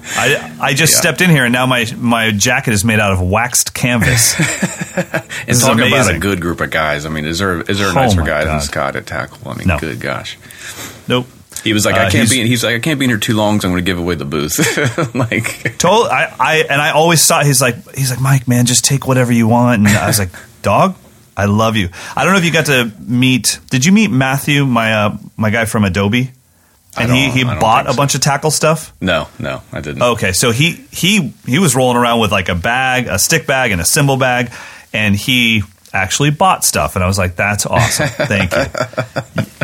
I 0.02 0.56
I 0.60 0.74
just 0.74 0.94
Yeah. 0.94 1.00
stepped 1.00 1.22
in 1.22 1.30
here 1.30 1.46
and 1.46 1.54
now 1.54 1.66
my 1.66 1.86
my 1.98 2.32
jacket 2.32 2.74
is 2.74 2.84
made 2.84 3.00
out 3.00 3.12
of 3.14 3.22
waxed 3.22 3.74
canvas. 3.74 4.36
and 4.96 5.24
is 5.48 5.62
talk 5.62 5.78
about 5.78 6.10
a 6.14 6.20
good 6.20 6.42
group 6.42 6.62
of 6.62 6.70
guys. 6.72 7.06
I 7.06 7.10
mean, 7.10 7.26
is 7.26 7.40
there 7.40 7.62
is 7.62 7.80
there 7.80 7.88
a 7.88 7.92
Oh 7.92 7.94
nicer 7.96 8.22
my 8.22 8.28
guy 8.28 8.44
than 8.46 8.62
Scott 8.62 8.96
at 8.96 9.06
tackle? 9.06 9.50
I 9.50 9.56
mean, 9.56 9.68
No. 9.68 9.78
good 9.80 10.00
gosh. 10.00 10.38
nope. 11.08 11.28
He 11.64 11.72
was 11.72 11.86
like, 11.86 11.96
Uh, 11.96 12.00
I 12.00 12.02
can't 12.04 12.14
he's- 12.14 12.30
be. 12.32 12.42
In, 12.42 12.48
he's 12.48 12.64
like, 12.64 12.76
I 12.76 12.80
can't 12.80 13.00
be 13.00 13.06
in 13.06 13.10
here 13.12 13.18
too 13.20 13.36
long, 13.36 13.62
so 13.62 13.70
I'm 13.70 13.74
going 13.74 13.86
to 13.86 13.90
give 13.90 13.98
away 13.98 14.16
the 14.16 14.26
booth. 14.26 14.58
like, 15.16 15.78
Told 15.78 16.08
I, 16.08 16.34
I 16.38 16.56
and 16.70 16.82
I 16.82 16.90
always 16.92 17.22
saw 17.22 17.42
he's 17.44 17.62
like 17.62 17.76
he's 17.96 18.10
like 18.12 18.20
Mike 18.20 18.48
man 18.48 18.66
just 18.66 18.84
take 18.84 19.08
whatever 19.08 19.32
you 19.32 19.48
want 19.48 19.80
and 19.88 19.98
I 19.98 20.08
was 20.08 20.20
like 20.20 20.30
dog 20.62 20.96
I 21.38 21.46
love 21.46 21.78
you 21.78 21.90
I 22.18 22.24
don't 22.26 22.34
know 22.34 22.40
if 22.40 22.46
you 22.46 22.52
got 22.52 22.66
to 22.66 22.92
meet 23.00 23.60
did 23.70 23.86
you 23.86 23.92
meet 23.94 24.12
Matthew 24.12 24.66
my 24.66 24.94
uh, 24.94 25.18
my 25.38 25.50
guy 25.52 25.66
from 25.66 25.84
Adobe 25.86 26.32
I 26.32 26.32
and 26.98 27.12
he 27.12 27.30
he 27.30 27.44
bought 27.44 27.88
a 27.88 27.92
so. 27.92 27.98
bunch 27.98 28.16
of 28.16 28.22
tackle 28.22 28.52
stuff 28.52 28.94
no, 29.02 29.28
no, 29.40 29.62
I 29.72 29.82
didn't. 29.82 30.02
Okay, 30.02 30.32
so 30.32 30.52
he 30.52 30.72
he 30.92 31.34
he 31.46 31.60
was 31.60 31.76
rolling 31.76 31.98
around 31.98 32.20
with 32.20 32.32
like 32.32 32.50
a 32.50 32.56
bag, 32.56 33.08
a 33.08 33.20
stick 33.20 33.46
bag, 33.48 33.72
and 33.72 33.82
a 33.82 33.86
cymbal 33.86 34.18
bag, 34.18 34.52
and 34.94 35.16
he 35.16 35.64
actually 35.94 36.32
bought 36.32 36.66
stuff. 36.66 36.96
And 36.96 37.04
I 37.04 37.08
was 37.08 37.18
like, 37.18 37.36
"That's 37.36 37.66
awesome, 37.66 38.08
thank 38.28 38.52
you." 38.52 38.64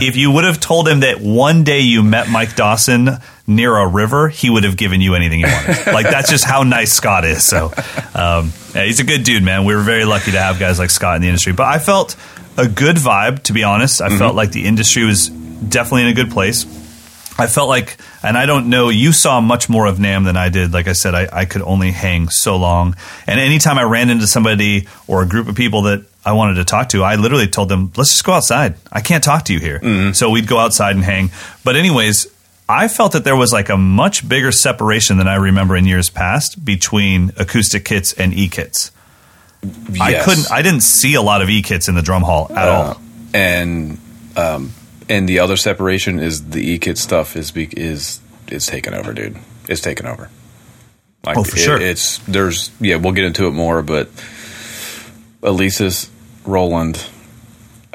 if 0.02 0.16
you 0.16 0.32
would 0.32 0.44
have 0.44 0.60
told 0.60 0.88
him 0.88 1.02
that 1.02 1.20
one 1.20 1.64
day 1.64 1.82
you 1.82 2.04
met 2.04 2.30
Mike 2.30 2.56
Dawson 2.56 3.10
near 3.48 3.76
a 3.76 3.88
river, 3.88 4.30
he 4.30 4.50
would 4.50 4.64
have 4.64 4.78
given 4.78 5.02
you 5.02 5.16
anything 5.16 5.40
you 5.40 5.48
wanted. 5.48 5.88
like 5.94 6.06
that's 6.06 6.30
just 6.30 6.46
how 6.46 6.64
nice 6.64 6.92
Scott 6.92 7.26
is. 7.26 7.44
So 7.44 7.72
um, 8.14 8.52
yeah, 8.74 8.86
he's 8.86 9.00
a 9.00 9.06
good 9.06 9.24
dude, 9.24 9.44
man. 9.44 9.66
We 9.66 9.76
were 9.76 9.82
very 9.82 10.06
lucky 10.06 10.32
to 10.32 10.40
have 10.40 10.60
guys 10.60 10.80
like 10.80 10.90
Scott 10.90 11.16
in 11.16 11.22
the 11.22 11.28
industry. 11.28 11.54
But 11.54 11.68
I 11.68 11.80
felt 11.80 12.16
a 12.58 12.68
good 12.68 12.98
vibe, 12.98 13.44
to 13.44 13.54
be 13.54 13.64
honest. 13.64 14.02
I 14.02 14.18
felt 14.18 14.36
like 14.36 14.52
the 14.52 14.66
industry 14.66 15.06
was 15.06 15.30
definitely 15.30 16.04
in 16.04 16.08
a 16.10 16.14
good 16.14 16.32
place. 16.32 16.66
I 17.39 17.48
felt 17.48 17.69
like, 17.69 17.98
and 18.24 18.38
I 18.38 18.46
don't 18.46 18.69
know, 18.69 18.89
you 18.89 19.12
saw 19.12 19.39
much 19.41 19.69
more 19.69 19.86
of 19.88 19.98
NAMM 19.98 20.25
than 20.25 20.38
I 20.38 20.50
did. 20.50 20.74
Like 20.74 20.88
I 20.88 20.93
said, 20.93 21.15
I, 21.15 21.27
I 21.31 21.46
could 21.46 21.62
only 21.62 21.91
hang 21.91 22.29
so 22.29 22.58
long. 22.58 22.96
And 23.27 23.39
anytime 23.39 23.77
I 23.77 23.84
ran 23.84 24.10
into 24.10 24.27
somebody 24.27 24.88
or 25.08 25.24
a 25.24 25.27
group 25.27 25.48
of 25.48 25.55
people 25.55 25.84
that 25.84 26.03
I 26.25 26.34
wanted 26.34 26.55
to 26.55 26.65
talk 26.65 26.89
to, 26.89 27.03
I 27.03 27.15
literally 27.15 27.48
told 27.48 27.69
them, 27.69 27.91
let's 27.96 28.12
just 28.12 28.24
go 28.24 28.34
outside. 28.34 28.75
I 28.91 29.01
can't 29.01 29.24
talk 29.24 29.46
to 29.46 29.53
you 29.53 29.60
here. 29.60 30.13
So 30.13 30.29
we'd 30.29 30.48
go 30.48 30.60
outside 30.60 30.96
and 30.96 31.03
hang. 31.03 31.31
But, 31.63 31.75
anyways, 31.75 32.27
I 32.67 32.88
felt 32.88 33.13
that 33.13 33.24
there 33.24 33.36
was 33.36 33.51
like 33.53 33.69
a 33.69 33.77
much 33.77 34.27
bigger 34.27 34.51
separation 34.51 35.17
than 35.17 35.27
I 35.27 35.36
remember 35.36 35.75
in 35.75 35.86
years 35.86 36.10
past 36.10 36.63
between 36.63 37.31
acoustic 37.38 37.86
kits 37.86 38.13
and 38.13 38.34
e 38.34 38.48
kits. 38.50 38.91
I 40.00 40.22
couldn't, 40.24 40.51
I 40.51 40.62
didn't 40.62 40.81
see 40.84 41.15
a 41.15 41.22
lot 41.22 41.41
of 41.41 41.50
e 41.50 41.62
kits 41.62 41.88
in 41.88 41.96
the 41.96 42.01
drum 42.01 42.22
hall 42.24 42.48
at 42.51 42.67
Uh, 42.67 42.72
all. 42.72 43.01
And 43.34 43.98
um, 44.38 44.72
and 45.10 45.28
the 45.28 45.39
other 45.39 45.58
separation 45.58 46.20
is 46.20 46.51
the 46.51 46.62
e 46.72 46.80
kit 46.80 46.98
stuff 46.98 47.36
is 47.36 47.51
be, 47.51 47.68
is 47.75 48.22
is 48.50 48.66
taken 48.68 48.94
over, 48.94 49.12
dude. 49.13 49.36
It's 49.68 49.82
taken 49.82 50.06
over. 50.08 50.30
Like, 51.25 51.38
Oh, 51.38 51.44
for 51.44 51.58
it- 51.58 51.60
sure. 51.60 51.82
It's 51.82 52.20
there's 52.20 52.72
yeah. 52.80 52.96
We'll 52.96 53.13
get 53.13 53.25
into 53.25 53.48
it 53.48 53.51
more, 53.51 53.82
but 53.82 54.10
Alesis 55.42 56.10
Roland. 56.46 57.06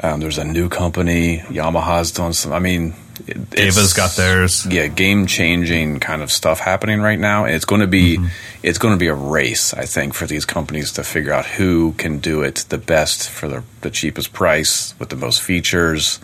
Um, 0.03 0.19
there's 0.19 0.37
a 0.37 0.43
new 0.45 0.69
company. 0.69 1.39
Yamaha's 1.49 2.11
doing 2.11 2.33
some. 2.33 2.51
I 2.51 2.59
mean, 2.59 2.93
it- 3.27 3.57
Ava's 3.59 3.93
got 3.93 4.11
theirs. 4.15 4.65
yeah, 4.69 4.87
game 4.87 5.25
changing 5.25 5.99
kind 5.99 6.21
of 6.21 6.31
stuff 6.31 6.59
happening 6.59 6.99
right 7.01 7.17
now. 7.19 7.45
And 7.45 7.55
it's 7.55 7.65
going 7.65 7.81
to 7.81 7.87
be 7.87 8.17
Mm-hmm. 8.17 8.27
it's 8.61 8.77
going 8.77 8.93
to 8.93 8.99
be 8.99 9.07
a 9.07 9.15
race, 9.15 9.73
I 9.73 9.85
think, 9.85 10.13
for 10.13 10.27
these 10.27 10.45
companies 10.45 10.91
to 10.93 11.03
figure 11.03 11.31
out 11.33 11.45
who 11.45 11.93
can 11.97 12.19
do 12.19 12.41
it 12.41 12.65
the 12.69 12.77
best 12.77 13.29
for 13.29 13.47
the, 13.47 13.63
the 13.81 13.89
cheapest 13.89 14.33
price 14.33 14.93
with 14.99 15.09
the 15.09 15.15
most 15.15 15.41
features. 15.41 16.19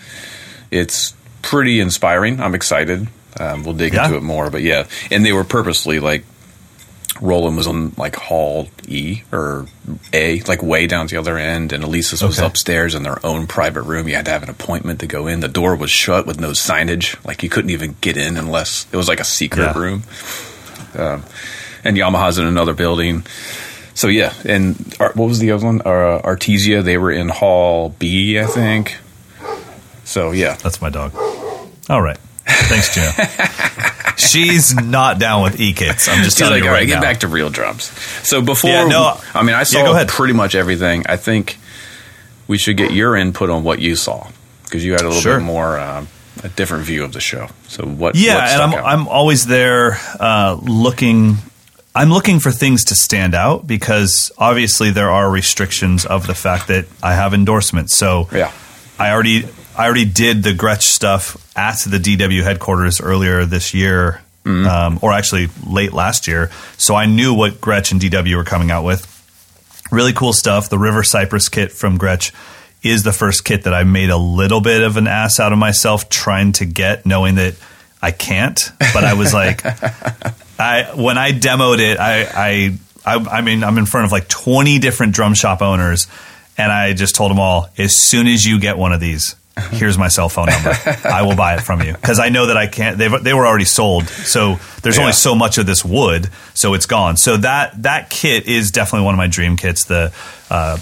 It's 0.71 1.13
pretty 1.41 1.79
inspiring. 1.79 2.39
I'm 2.39 2.55
excited. 2.55 3.07
Um, 3.39 3.63
we'll 3.63 3.73
dig 3.75 3.93
Yeah. 3.93 4.05
into 4.05 4.17
it 4.17 4.23
more, 4.23 4.49
but 4.49 4.61
yeah, 4.61 4.85
and 5.11 5.25
they 5.25 5.31
were 5.33 5.43
purposely 5.43 5.99
like 5.99 6.23
Roland 7.19 7.55
was 7.57 7.67
on 7.67 7.93
like 7.97 8.15
hall 8.15 8.67
E 8.87 9.21
or 9.31 9.67
A, 10.13 10.41
like 10.47 10.63
way 10.63 10.87
down 10.87 11.07
to 11.07 11.15
the 11.15 11.19
other 11.19 11.37
end, 11.37 11.71
and 11.73 11.83
Alesis 11.83 12.23
was 12.25 12.39
Okay. 12.39 12.45
upstairs 12.47 12.95
in 12.95 13.03
their 13.03 13.23
own 13.25 13.47
private 13.47 13.83
room. 13.83 14.07
You 14.07 14.15
had 14.15 14.25
to 14.25 14.31
have 14.31 14.43
an 14.43 14.49
appointment 14.49 14.99
to 15.01 15.07
go 15.07 15.27
in. 15.27 15.39
The 15.41 15.47
door 15.47 15.75
was 15.75 15.91
shut 15.91 16.25
with 16.25 16.39
no 16.39 16.51
signage. 16.51 17.15
Like 17.25 17.43
you 17.43 17.49
couldn't 17.49 17.69
even 17.71 17.95
get 18.01 18.17
in 18.17 18.37
unless 18.37 18.85
it 18.91 18.97
was 18.97 19.07
like 19.07 19.19
a 19.19 19.25
secret 19.25 19.73
Yeah. 19.75 19.79
room. 19.79 20.03
Um, 20.97 21.23
and 21.83 21.95
Yamaha's 21.97 22.37
in 22.37 22.45
another 22.45 22.73
building. 22.73 23.23
So 23.93 24.07
yeah, 24.07 24.33
and 24.45 24.75
what 24.97 25.15
was 25.17 25.39
the 25.39 25.51
other 25.51 25.65
one? 25.65 25.81
Uh, 25.81 26.21
Artesia. 26.23 26.83
They 26.83 26.97
were 26.97 27.11
in 27.11 27.29
Hall 27.29 27.93
B, 27.99 28.39
I 28.39 28.45
think. 28.45 28.97
So 30.11 30.31
yeah, 30.31 30.55
That's 30.55 30.81
my 30.81 30.89
dog. 30.89 31.13
All 31.89 32.01
right. 32.01 32.17
Thanks, 32.45 32.93
Gino. 32.93 33.11
She's 34.17 34.75
not 34.75 35.19
down 35.19 35.41
with 35.43 35.59
e 35.59 35.73
kits. 35.73 36.07
I'm 36.09 36.23
just 36.23 36.37
He's 36.37 36.47
telling 36.47 36.55
like, 36.55 36.63
you 36.63 36.69
all 36.69 36.73
right 36.73 36.81
right, 36.81 36.87
get 36.87 36.95
now. 36.95 37.01
back 37.01 37.19
to 37.21 37.27
real 37.27 37.49
drums. 37.49 37.85
So 38.27 38.41
before, 38.41 38.69
Yeah, 38.69 38.87
no, 38.87 39.17
I 39.33 39.41
mean, 39.43 39.55
I 39.55 39.59
yeah, 39.59 39.63
saw 39.63 39.83
go 39.85 39.91
ahead. 39.93 40.09
pretty 40.09 40.33
much 40.33 40.53
everything. 40.53 41.05
I 41.07 41.15
think 41.17 41.57
we 42.47 42.57
should 42.57 42.77
get 42.77 42.91
your 42.91 43.15
input 43.15 43.49
on 43.49 43.63
what 43.63 43.79
you 43.79 43.95
saw 43.95 44.27
because 44.65 44.83
you 44.83 44.91
had 44.91 45.01
a 45.01 45.07
little 45.07 45.21
Sure. 45.21 45.37
bit 45.37 45.43
more 45.45 45.79
um, 45.79 46.07
a 46.43 46.49
different 46.49 46.83
view 46.85 47.03
of 47.03 47.13
the 47.13 47.19
show. 47.21 47.47
So 47.67 47.85
what? 47.85 48.15
yeah, 48.15 48.35
what 48.35 48.43
and 48.49 48.61
I'm 48.61 48.73
out? 48.73 48.85
I'm 48.85 49.07
always 49.07 49.45
there 49.47 49.97
uh, 50.19 50.57
looking. 50.61 51.37
I'm 51.95 52.09
looking 52.09 52.39
for 52.39 52.51
things 52.51 52.85
to 52.85 52.95
stand 52.95 53.33
out 53.33 53.65
because 53.67 54.31
obviously 54.37 54.91
there 54.91 55.09
are 55.09 55.29
restrictions 55.31 56.05
of 56.05 56.27
the 56.27 56.35
fact 56.35 56.67
that 56.67 56.85
I 57.01 57.13
have 57.15 57.33
endorsements. 57.33 57.95
So 57.97 58.27
Yeah. 58.31 58.51
I 58.99 59.11
already 59.11 59.47
I 59.77 59.85
already 59.85 60.05
did 60.05 60.43
the 60.43 60.51
Gretsch 60.51 60.81
stuff 60.83 61.37
at 61.57 61.77
the 61.87 61.97
DW 61.97 62.43
headquarters 62.43 63.01
earlier 63.01 63.45
this 63.45 63.73
year, 63.73 64.21
Mm-hmm. 64.43 64.65
um, 64.67 64.99
or 65.03 65.13
actually 65.13 65.49
late 65.67 65.93
last 65.93 66.27
year. 66.27 66.49
So 66.75 66.95
I 66.95 67.05
knew 67.05 67.31
what 67.35 67.61
Gretsch 67.61 67.91
and 67.91 68.01
DW 68.01 68.35
were 68.35 68.43
coming 68.43 68.71
out 68.71 68.83
with. 68.83 69.05
Really 69.91 70.13
cool 70.13 70.33
stuff. 70.33 70.67
The 70.67 70.79
River 70.79 71.03
Cypress 71.03 71.47
kit 71.47 71.71
from 71.71 71.99
Gretsch 71.99 72.31
is 72.81 73.03
the 73.03 73.11
first 73.11 73.45
kit 73.45 73.65
that 73.65 73.73
I 73.75 73.83
made 73.83 74.09
a 74.09 74.17
little 74.17 74.59
bit 74.59 74.81
of 74.81 74.97
an 74.97 75.05
ass 75.05 75.39
out 75.39 75.53
of 75.53 75.59
myself 75.59 76.09
trying 76.09 76.53
to 76.53 76.65
get, 76.65 77.05
knowing 77.05 77.35
that 77.35 77.53
I 78.01 78.09
can't. 78.09 78.59
But 78.79 79.03
I 79.03 79.13
was 79.13 79.31
like, 79.33 79.61
I 80.59 80.91
when 80.95 81.19
I 81.19 81.33
demoed 81.33 81.77
it, 81.77 81.99
I, 81.99 82.23
I 82.23 82.77
I 83.05 83.15
I 83.37 83.41
mean 83.41 83.63
I'm 83.63 83.77
in 83.77 83.85
front 83.85 84.05
of 84.05 84.11
like 84.11 84.27
20 84.27 84.79
different 84.79 85.13
drum 85.13 85.35
shop 85.35 85.61
owners, 85.61 86.07
and 86.57 86.71
I 86.71 86.93
just 86.93 87.13
told 87.13 87.29
them 87.29 87.39
all, 87.39 87.67
as 87.77 87.95
soon 87.95 88.25
as 88.25 88.43
you 88.43 88.59
get 88.59 88.75
one 88.75 88.91
of 88.91 88.99
these. 88.99 89.35
Here's 89.71 89.97
my 89.97 90.07
cell 90.07 90.29
phone 90.29 90.47
number. 90.47 90.73
I 91.03 91.23
will 91.23 91.35
buy 91.35 91.55
it 91.55 91.61
from 91.61 91.81
you 91.81 91.93
because 91.93 92.19
I 92.19 92.29
know 92.29 92.47
that 92.47 92.57
I 92.57 92.67
can't. 92.67 92.97
They 92.97 93.07
they 93.09 93.33
were 93.33 93.45
already 93.45 93.65
sold, 93.65 94.07
so 94.07 94.59
there's 94.81 94.95
Yeah. 94.97 95.01
only 95.03 95.13
so 95.13 95.35
much 95.35 95.57
of 95.57 95.65
this 95.65 95.83
wood, 95.83 96.29
so 96.53 96.73
it's 96.73 96.85
gone. 96.85 97.17
So 97.17 97.37
that 97.37 97.83
that 97.83 98.09
kit 98.09 98.45
is 98.47 98.71
definitely 98.71 99.05
one 99.05 99.13
of 99.13 99.17
my 99.17 99.27
dream 99.27 99.57
kits. 99.57 99.85
The 99.85 100.13
uh, 100.49 100.77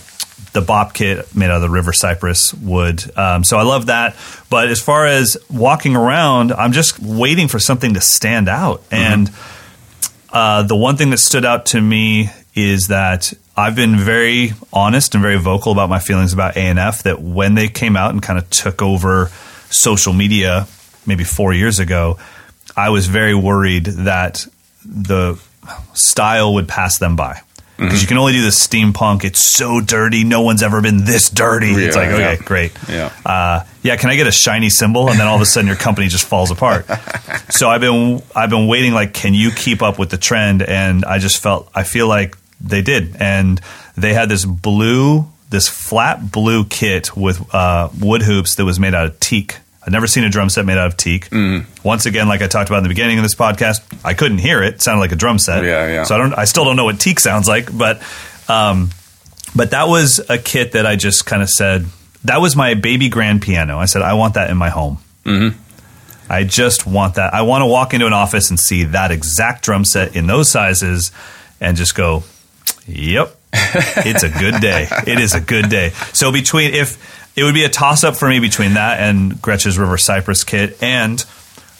the 0.53 0.61
Bop 0.61 0.93
kit 0.93 1.35
made 1.35 1.45
out 1.49 1.57
of 1.57 1.61
the 1.61 1.69
river 1.69 1.93
cypress 1.93 2.53
wood. 2.53 3.03
Um, 3.17 3.43
so 3.43 3.57
I 3.57 3.63
love 3.63 3.87
that. 3.87 4.15
But 4.49 4.69
as 4.69 4.79
far 4.81 5.05
as 5.05 5.35
walking 5.49 5.95
around, 5.95 6.51
I'm 6.51 6.71
just 6.71 6.99
waiting 6.99 7.47
for 7.47 7.59
something 7.59 7.93
to 7.95 8.01
stand 8.01 8.49
out. 8.49 8.83
And 8.91 9.31
uh, 10.31 10.63
the 10.63 10.75
one 10.75 10.95
thing 10.97 11.09
that 11.11 11.19
stood 11.19 11.45
out 11.45 11.67
to 11.67 11.81
me 11.81 12.29
is 12.55 12.87
that 12.87 13.33
I've 13.59 13.75
been 13.75 13.97
very 13.97 14.53
honest 14.71 15.15
and 15.15 15.21
very 15.21 15.37
vocal 15.37 15.73
about 15.73 15.89
my 15.89 15.99
feelings 15.99 16.31
about 16.31 16.55
A&F. 16.55 17.03
That 17.03 17.21
when 17.21 17.55
they 17.55 17.67
came 17.67 17.97
out 17.97 18.11
and 18.11 18.21
kind 18.21 18.39
of 18.39 18.49
took 18.49 18.81
over 18.81 19.29
social 19.69 20.13
media, 20.13 20.65
maybe 21.05 21.25
four 21.25 21.53
years 21.53 21.79
ago, 21.79 22.17
I 22.77 22.89
was 22.89 23.07
very 23.07 23.35
worried 23.35 23.85
that 23.85 24.47
the 24.85 25.37
style 25.93 26.53
would 26.53 26.69
pass 26.69 26.99
them 26.99 27.17
by. 27.17 27.41
Because 27.75 28.01
you 28.01 28.07
can 28.09 28.17
only 28.17 28.33
do 28.33 28.41
the 28.41 28.49
steampunk. 28.49 29.23
It's 29.23 29.39
so 29.39 29.79
dirty. 29.79 30.25
No 30.25 30.41
one's 30.41 30.63
ever 30.63 30.81
been 30.81 31.05
this 31.05 31.29
dirty. 31.29 31.71
it's 31.71 31.95
like, 31.95 32.09
okay, 32.09 32.33
yeah. 32.33 32.35
great. 32.35 32.73
Yeah. 32.89 33.13
Uh, 33.25 33.63
yeah, 33.83 33.95
can 33.95 34.09
I 34.09 34.17
get 34.17 34.27
a 34.27 34.33
shiny 34.33 34.69
cymbal? 34.69 35.09
And 35.09 35.17
then 35.17 35.27
all 35.27 35.35
of 35.35 35.41
a 35.41 35.45
sudden 35.45 35.67
your 35.67 35.77
company 35.77 36.09
just 36.09 36.25
falls 36.25 36.51
apart. 36.51 36.85
so 37.49 37.69
I've 37.69 37.79
been 37.79 38.21
I've 38.35 38.49
been 38.49 38.67
waiting. 38.67 38.93
Like, 38.93 39.13
can 39.13 39.33
you 39.33 39.51
keep 39.51 39.81
up 39.81 39.97
with 39.97 40.09
the 40.09 40.17
trend? 40.17 40.61
And 40.61 41.05
I 41.05 41.19
just 41.19 41.41
felt 41.41 41.71
I 41.73 41.83
feel 41.83 42.09
like 42.09 42.35
they 42.61 42.81
did, 42.81 43.15
and 43.19 43.59
they 43.97 44.13
had 44.13 44.29
this 44.29 44.45
blue, 44.45 45.27
this 45.49 45.67
flat 45.67 46.31
blue 46.31 46.65
kit 46.65 47.15
with 47.15 47.53
uh, 47.53 47.89
wood 47.99 48.21
hoops 48.21 48.55
that 48.55 48.65
was 48.65 48.79
made 48.79 48.93
out 48.93 49.05
of 49.05 49.19
teak. 49.19 49.57
I'd 49.81 49.93
never 49.93 50.07
seen 50.07 50.23
a 50.23 50.29
drum 50.29 50.49
set 50.49 50.65
made 50.65 50.77
out 50.77 50.87
of 50.87 50.97
teak. 50.97 51.29
Mm. 51.29 51.65
Once 51.83 52.05
again, 52.05 52.27
like 52.27 52.41
I 52.41 52.47
talked 52.47 52.69
about 52.69 52.79
in 52.79 52.83
the 52.83 52.89
beginning 52.89 53.17
of 53.17 53.23
this 53.23 53.35
podcast, 53.35 53.81
I 54.03 54.13
couldn't 54.13 54.39
hear 54.39 54.61
it. 54.61 54.75
It 54.75 54.81
sounded 54.81 54.99
like 54.99 55.11
a 55.11 55.15
drum 55.15 55.39
set. 55.39 55.63
Yeah, 55.63 55.87
yeah. 55.87 56.03
So 56.03 56.15
I 56.15 56.17
don't. 56.17 56.33
I 56.33 56.45
still 56.45 56.65
don't 56.65 56.75
know 56.75 56.85
what 56.85 56.99
teak 56.99 57.19
sounds 57.19 57.47
like, 57.47 57.75
but. 57.75 58.01
Um, 58.47 58.89
but 59.55 59.71
that 59.71 59.87
was 59.87 60.19
a 60.29 60.37
kit 60.37 60.73
that 60.73 60.85
I 60.85 60.95
just 60.95 61.25
kind 61.25 61.41
of 61.41 61.49
said 61.49 61.85
that 62.25 62.41
was 62.41 62.55
my 62.55 62.73
baby 62.73 63.09
grand 63.09 63.41
piano. 63.41 63.77
I 63.79 63.85
said 63.85 64.01
I 64.01 64.13
want 64.13 64.35
that 64.35 64.49
in 64.49 64.57
my 64.57 64.69
home. 64.69 64.99
Mm-hmm. 65.23 65.57
I 66.31 66.43
just 66.43 66.85
want 66.85 67.15
that. 67.15 67.33
I 67.33 67.41
want 67.41 67.63
to 67.63 67.65
walk 67.65 67.93
into 67.93 68.05
an 68.05 68.13
office 68.13 68.49
and 68.49 68.59
see 68.59 68.83
that 68.85 69.11
exact 69.11 69.63
drum 69.63 69.85
set 69.85 70.15
in 70.15 70.27
those 70.27 70.49
sizes, 70.49 71.11
and 71.59 71.75
just 71.75 71.95
go, 71.95 72.23
"Yep, 72.89 73.35
it's 73.53 74.23
a 74.23 74.29
good 74.29 74.59
day. 74.61 74.87
It 75.07 75.19
is 75.19 75.33
a 75.35 75.39
good 75.41 75.69
day." 75.69 75.91
So 76.13 76.31
between 76.31 76.73
if 76.73 76.97
it 77.35 77.43
would 77.43 77.53
be 77.53 77.63
a 77.63 77.69
toss 77.69 78.03
up 78.03 78.15
for 78.17 78.27
me 78.27 78.39
between 78.39 78.73
that 78.73 78.99
and 78.99 79.33
Gretsch's 79.33 79.77
River 79.77 79.97
Cypress 79.97 80.43
kit, 80.43 80.77
and 80.81 81.23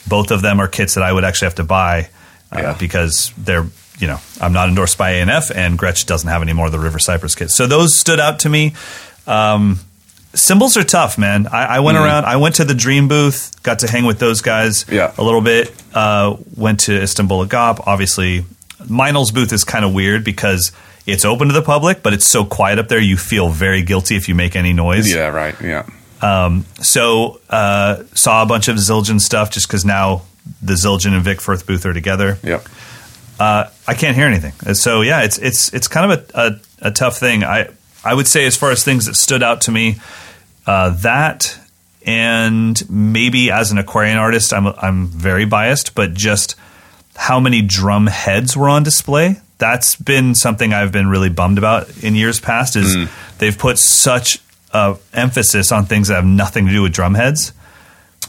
both 0.08 0.30
of 0.30 0.42
them 0.42 0.60
are 0.60 0.68
kits 0.68 0.94
that 0.94 1.04
I 1.04 1.12
would 1.12 1.24
actually 1.24 1.46
have 1.46 1.56
to 1.56 1.64
buy 1.64 2.08
uh, 2.52 2.58
Yeah. 2.60 2.76
because 2.78 3.32
they're 3.36 3.66
you 3.98 4.06
know 4.06 4.18
I'm 4.40 4.52
not 4.52 4.68
endorsed 4.68 4.96
by 4.96 5.10
A&F 5.10 5.50
and 5.54 5.78
Gretsch 5.78 6.06
doesn't 6.06 6.28
have 6.28 6.40
any 6.42 6.52
more 6.54 6.66
of 6.66 6.72
the 6.72 6.78
River 6.78 6.98
Cypress 6.98 7.34
kits. 7.34 7.54
So 7.54 7.66
those 7.66 7.98
stood 7.98 8.18
out 8.20 8.38
to 8.40 8.48
me. 8.48 8.74
Um, 9.26 9.80
Cymbals 10.32 10.76
are 10.76 10.84
tough, 10.84 11.18
man. 11.18 11.48
I, 11.48 11.64
I 11.64 11.80
went 11.80 11.98
around. 11.98 12.24
I 12.24 12.36
went 12.36 12.54
to 12.56 12.64
the 12.64 12.72
Dream 12.74 13.08
booth, 13.08 13.60
got 13.64 13.80
to 13.80 13.90
hang 13.90 14.04
with 14.04 14.20
those 14.20 14.42
guys 14.42 14.86
Yeah. 14.88 15.12
a 15.18 15.24
little 15.24 15.40
bit. 15.40 15.72
Uh, 15.92 16.36
went 16.56 16.78
to 16.82 16.92
Istanbul 17.02 17.44
Agop. 17.44 17.82
Obviously, 17.84 18.44
Meinl's 18.88 19.32
booth 19.32 19.52
is 19.52 19.64
kind 19.64 19.84
of 19.84 19.92
weird 19.92 20.22
because 20.22 20.70
it's 21.06 21.24
open 21.24 21.48
to 21.48 21.54
the 21.54 21.62
public, 21.62 22.02
but 22.02 22.12
it's 22.12 22.26
so 22.26 22.44
quiet 22.44 22.78
up 22.78 22.88
there. 22.88 23.00
You 23.00 23.16
feel 23.16 23.48
very 23.48 23.82
guilty 23.82 24.16
if 24.16 24.28
you 24.28 24.34
make 24.34 24.56
any 24.56 24.72
noise. 24.72 25.12
yeah, 25.12 25.28
right. 25.28 25.54
Yeah. 25.60 25.86
So 26.82 27.40
uh, 27.48 28.04
saw 28.14 28.42
a 28.42 28.46
bunch 28.46 28.68
of 28.68 28.76
Zildjian 28.76 29.20
stuff 29.20 29.50
just 29.50 29.66
because 29.66 29.84
now 29.84 30.22
the 30.62 30.74
Zildjian 30.74 31.14
and 31.14 31.22
Vic 31.22 31.40
Firth 31.40 31.66
booth 31.66 31.86
are 31.86 31.92
together. 31.92 32.38
Yep. 32.42 32.66
Uh, 33.38 33.70
I 33.88 33.94
can't 33.94 34.16
hear 34.16 34.26
anything. 34.26 34.74
So 34.74 35.00
yeah, 35.00 35.22
it's 35.22 35.38
it's 35.38 35.72
it's 35.72 35.88
kind 35.88 36.12
of 36.12 36.30
a, 36.34 36.38
a, 36.82 36.88
a 36.88 36.90
tough 36.90 37.18
thing. 37.18 37.42
I 37.42 37.68
I 38.04 38.14
would 38.14 38.28
say 38.28 38.44
as 38.46 38.56
far 38.56 38.70
as 38.70 38.84
things 38.84 39.06
that 39.06 39.16
stood 39.16 39.42
out 39.42 39.62
to 39.62 39.70
me, 39.70 39.96
uh, 40.66 40.90
that 41.00 41.58
and 42.04 42.88
maybe 42.90 43.50
as 43.50 43.72
an 43.72 43.78
Aquarian 43.78 44.18
artist, 44.18 44.52
I'm 44.52 44.66
I'm 44.66 45.06
very 45.06 45.46
biased, 45.46 45.94
but 45.94 46.12
just 46.12 46.54
how 47.16 47.40
many 47.40 47.62
drum 47.62 48.06
heads 48.06 48.56
were 48.56 48.68
on 48.68 48.82
display. 48.82 49.40
That's 49.60 49.94
been 49.94 50.34
something 50.34 50.72
I've 50.72 50.90
been 50.90 51.06
really 51.06 51.28
bummed 51.28 51.58
about 51.58 52.02
in 52.02 52.16
years 52.16 52.40
past. 52.40 52.74
Is 52.74 52.96
they've 53.38 53.56
put 53.56 53.78
such 53.78 54.40
uh, 54.72 54.96
emphasis 55.12 55.70
on 55.70 55.84
things 55.86 56.08
that 56.08 56.14
have 56.16 56.24
nothing 56.26 56.66
to 56.66 56.72
do 56.72 56.82
with 56.82 56.92
drum 56.92 57.14
heads. 57.14 57.52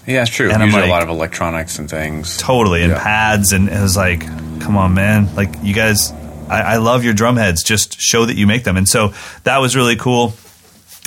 Yeah, 0.06 0.22
it's 0.24 0.32
true. 0.32 0.52
And 0.52 0.62
Usually 0.64 0.82
like- 0.84 0.90
a 0.90 0.94
lot 0.94 1.02
of 1.04 1.10
electronics 1.10 1.80
and 1.80 1.90
things. 1.90 2.38
totally 2.38 2.84
and 2.84 2.92
Yeah. 2.92 3.04
pads 3.04 3.54
and 3.54 3.68
it 3.70 3.80
was 3.82 3.96
like 3.98 4.22
come 4.62 4.78
on 4.78 4.94
man 4.94 5.34
like 5.36 5.50
you 5.64 5.74
guys 5.74 6.12
I, 6.50 6.62
I 6.74 6.78
love 6.78 7.04
your 7.04 7.14
drum 7.16 7.36
heads 7.38 7.64
just 7.64 8.00
show 8.00 8.26
that 8.26 8.36
you 8.36 8.46
make 8.46 8.64
them 8.64 8.78
and 8.78 8.88
so 8.88 9.14
that 9.44 9.58
was 9.58 9.76
really 9.76 9.96
cool 9.96 10.34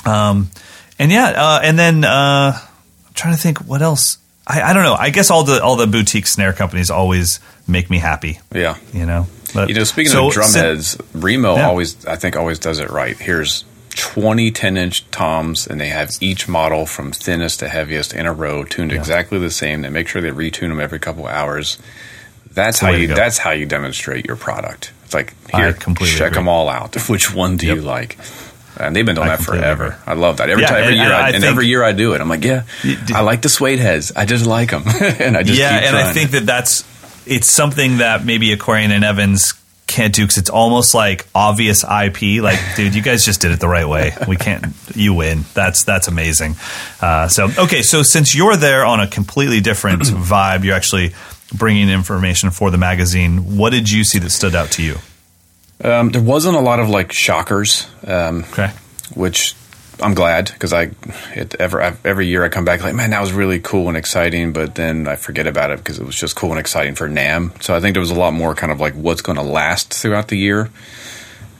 um 0.04 0.50
and 0.98 1.10
yeah 1.12 1.26
uh, 1.36 1.60
and 1.62 1.78
then 1.78 2.04
uh 2.04 2.52
i'm 3.06 3.12
trying 3.14 3.34
to 3.34 3.40
think 3.40 3.58
what 3.58 3.80
else 3.82 4.18
I, 4.46 4.60
I 4.62 4.72
don't 4.72 4.82
know 4.82 4.94
i 4.94 5.10
guess 5.10 5.30
all 5.30 5.44
the 5.44 5.62
all 5.62 5.76
the 5.76 5.86
boutique 5.86 6.26
snare 6.26 6.52
companies 6.52 6.90
always 6.90 7.38
make 7.68 7.90
me 7.90 7.98
happy 7.98 8.40
Yeah. 8.52 8.76
you 8.92 9.06
know 9.06 9.26
but, 9.54 9.68
You 9.68 9.75
know, 9.76 9.84
speaking 9.84 10.12
so 10.12 10.26
of 10.28 10.32
drum 10.34 10.49
sin- 10.49 10.64
heads, 10.64 10.96
Remo 11.14 11.56
Yeah. 11.56 11.68
always, 11.68 11.96
I 12.06 12.16
think, 12.16 12.37
always 12.37 12.58
does 12.58 12.78
it 12.80 12.90
right. 12.90 13.16
Here's 13.18 13.64
20 13.96 14.50
10 14.50 14.76
inch 14.76 15.08
toms, 15.12 15.66
and 15.66 15.80
they 15.80 15.88
have 15.88 16.11
each 16.20 16.49
model 16.49 16.84
from 16.87 17.12
thinnest 17.12 17.61
to 17.61 17.68
heaviest 17.68 18.12
in 18.12 18.26
a 18.26 18.32
row 18.32 18.64
tuned 18.64 18.92
exactly 18.92 19.38
the 19.38 19.50
same. 19.50 19.82
They 19.82 19.88
make 19.90 20.08
sure 20.08 20.20
they 20.20 20.30
retune 20.30 20.68
them 20.68 20.80
every 20.80 20.99
couple 20.99 21.26
hours. 21.28 21.78
That's 22.52 22.78
how 22.80 22.90
you. 22.90 23.08
That's 23.08 23.38
how 23.38 23.50
you 23.52 23.66
demonstrate 23.66 24.26
your 24.26 24.37
product. 24.37 24.92
It's 25.04 25.14
like 25.14 25.34
here, 25.54 25.73
completely 25.73 26.16
check 26.18 26.28
agree. 26.32 26.40
them 26.40 26.49
all 26.49 26.68
out. 26.68 26.94
Which 27.08 27.32
one 27.34 27.56
do 27.56 27.66
you 27.66 27.76
like? 27.76 28.18
and 28.76 28.96
they've 28.96 29.06
been 29.06 29.14
doing 29.14 29.28
I 29.28 29.37
that 29.37 29.44
forever. 29.44 29.84
agree. 29.84 29.96
I 30.04 30.14
love 30.14 30.38
that. 30.38 30.50
Every 30.50 30.62
Yeah, 30.64 30.68
time, 30.70 30.78
every 30.82 30.94
and- 30.94 30.96
year, 30.96 31.04
and 31.06 31.14
I, 31.14 31.20
I 31.20 31.28
and 31.28 31.34
think- 31.42 31.44
every 31.44 31.66
year 31.68 31.84
I 31.84 31.92
do 31.92 32.14
it. 32.14 32.20
I'm 32.20 32.28
like, 32.28 32.42
yeah, 32.44 32.64
I 33.14 33.20
like 33.20 33.40
the 33.42 33.49
suede 33.49 33.78
heads. 33.78 34.11
I 34.16 34.25
just 34.25 34.46
like 34.46 34.70
them, 34.70 34.82
and 35.00 35.37
I 35.37 35.44
just 35.44 35.61
yeah, 35.61 35.78
and 35.87 35.96
I 35.96 36.12
think 36.12 36.32
that 36.32 36.44
that's 36.44 36.82
it's 37.26 37.50
something 37.50 37.98
that 37.98 38.24
maybe 38.24 38.52
Aquarian 38.52 38.90
and 38.90 39.04
Evans 39.04 39.54
can't 39.86 40.14
do 40.14 40.22
because 40.22 40.38
it's 40.38 40.50
almost 40.50 40.94
like 40.94 41.26
obvious 41.34 41.84
IP. 41.84 42.42
Like, 42.42 42.58
dude, 42.74 42.94
you 42.94 43.02
guys 43.02 43.24
just 43.24 43.40
did 43.40 43.52
it 43.52 43.60
the 43.60 43.68
right 43.68 43.86
way. 43.86 44.12
We 44.26 44.36
can't. 44.36 44.64
You 44.94 45.14
win. 45.14 45.44
That's 45.54 45.84
that's 45.84 46.08
amazing. 46.08 46.56
Uh, 47.00 47.28
so 47.28 47.48
okay, 47.58 47.82
so 47.82 48.02
since 48.02 48.34
you're 48.34 48.56
there 48.56 48.84
on 48.84 49.00
a 49.00 49.06
completely 49.06 49.60
different 49.60 50.02
vibe, 50.02 50.64
you're 50.64 50.74
actually 50.74 51.12
bringing 51.54 51.88
information 51.90 52.50
for 52.50 52.70
the 52.70 52.78
magazine. 52.78 53.56
What 53.56 53.70
did 53.70 53.90
you 53.90 54.02
see 54.04 54.18
that 54.18 54.30
stood 54.30 54.54
out 54.54 54.70
to 54.72 54.82
you? 54.82 54.96
Um, 55.82 56.10
there 56.10 56.22
wasn't 56.22 56.56
a 56.56 56.60
lot 56.60 56.80
of 56.80 56.88
like 56.88 57.12
shockers, 57.12 57.86
um, 58.06 58.44
Okay. 58.52 58.70
which 59.14 59.54
I'm 60.02 60.14
glad 60.14 60.50
because 60.52 60.72
I 60.72 60.90
it, 61.34 61.54
ever 61.60 61.80
I, 61.82 61.94
every 62.04 62.26
year 62.26 62.44
I 62.44 62.48
come 62.48 62.64
back 62.64 62.82
like 62.82 62.94
man 62.94 63.10
that 63.10 63.20
was 63.20 63.32
really 63.32 63.60
cool 63.60 63.88
and 63.88 63.96
exciting, 63.96 64.52
but 64.52 64.74
then 64.74 65.06
I 65.06 65.16
forget 65.16 65.46
about 65.46 65.70
it 65.70 65.78
because 65.78 65.98
it 65.98 66.04
was 66.04 66.16
just 66.16 66.34
cool 66.36 66.50
and 66.50 66.58
exciting 66.58 66.94
for 66.94 67.08
NAMM. 67.08 67.62
So 67.62 67.74
I 67.74 67.80
think 67.80 67.94
there 67.94 68.00
was 68.00 68.10
a 68.10 68.14
lot 68.14 68.32
more 68.34 68.54
kind 68.54 68.72
of 68.72 68.80
like 68.80 68.94
what's 68.94 69.22
going 69.22 69.36
to 69.36 69.42
last 69.44 69.94
throughout 69.94 70.28
the 70.28 70.36
year. 70.36 70.70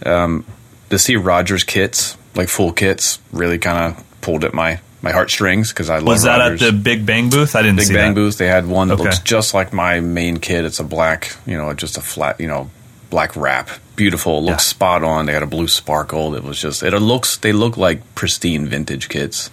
Um, 0.05 0.45
to 0.91 0.99
see 0.99 1.17
Rogers 1.17 1.65
kits 1.65 2.17
like 2.35 2.49
full 2.49 2.73
kits 2.73 3.21
really 3.33 3.59
kind 3.59 3.95
of 3.95 4.21
pulled 4.21 4.45
at 4.45 4.53
my 4.55 4.81
my 5.03 5.13
heartstrings 5.13 5.69
because 5.71 5.91
I 5.91 5.97
love 5.99 6.07
Was 6.07 6.23
that 6.25 6.39
Rogers. 6.39 6.63
at 6.63 6.73
the 6.73 6.79
Big 6.79 7.05
Bang 7.07 7.31
booth? 7.31 7.55
I 7.55 7.63
didn't 7.63 7.77
Big 7.79 7.89
Bang 7.93 8.11
that. 8.11 8.21
booth. 8.21 8.39
They 8.39 8.47
had 8.49 8.67
one 8.67 8.89
that 8.89 8.95
Okay. 8.95 9.05
looks 9.05 9.19
just 9.21 9.53
like 9.55 9.73
my 9.73 10.01
main 10.01 10.39
kit. 10.39 10.65
It's 10.65 10.81
a 10.81 10.85
black, 10.85 11.37
you 11.47 11.57
know, 11.57 11.73
just 11.75 11.97
a 11.99 12.01
flat, 12.01 12.41
you 12.41 12.49
know, 12.49 12.71
black 13.15 13.37
wrap. 13.37 13.71
Beautiful. 13.95 14.39
It 14.39 14.43
looks 14.51 14.65
Yeah. 14.65 14.71
spot 14.71 15.05
on. 15.05 15.27
They 15.27 15.33
had 15.35 15.45
a 15.45 15.47
blue 15.47 15.69
sparkle. 15.69 16.35
It 16.35 16.43
was 16.43 16.61
just. 16.61 16.83
It 16.83 16.91
looks. 16.99 17.37
They 17.37 17.53
look 17.53 17.77
like 17.77 18.01
pristine 18.17 18.67
vintage 18.67 19.09
kits. 19.09 19.51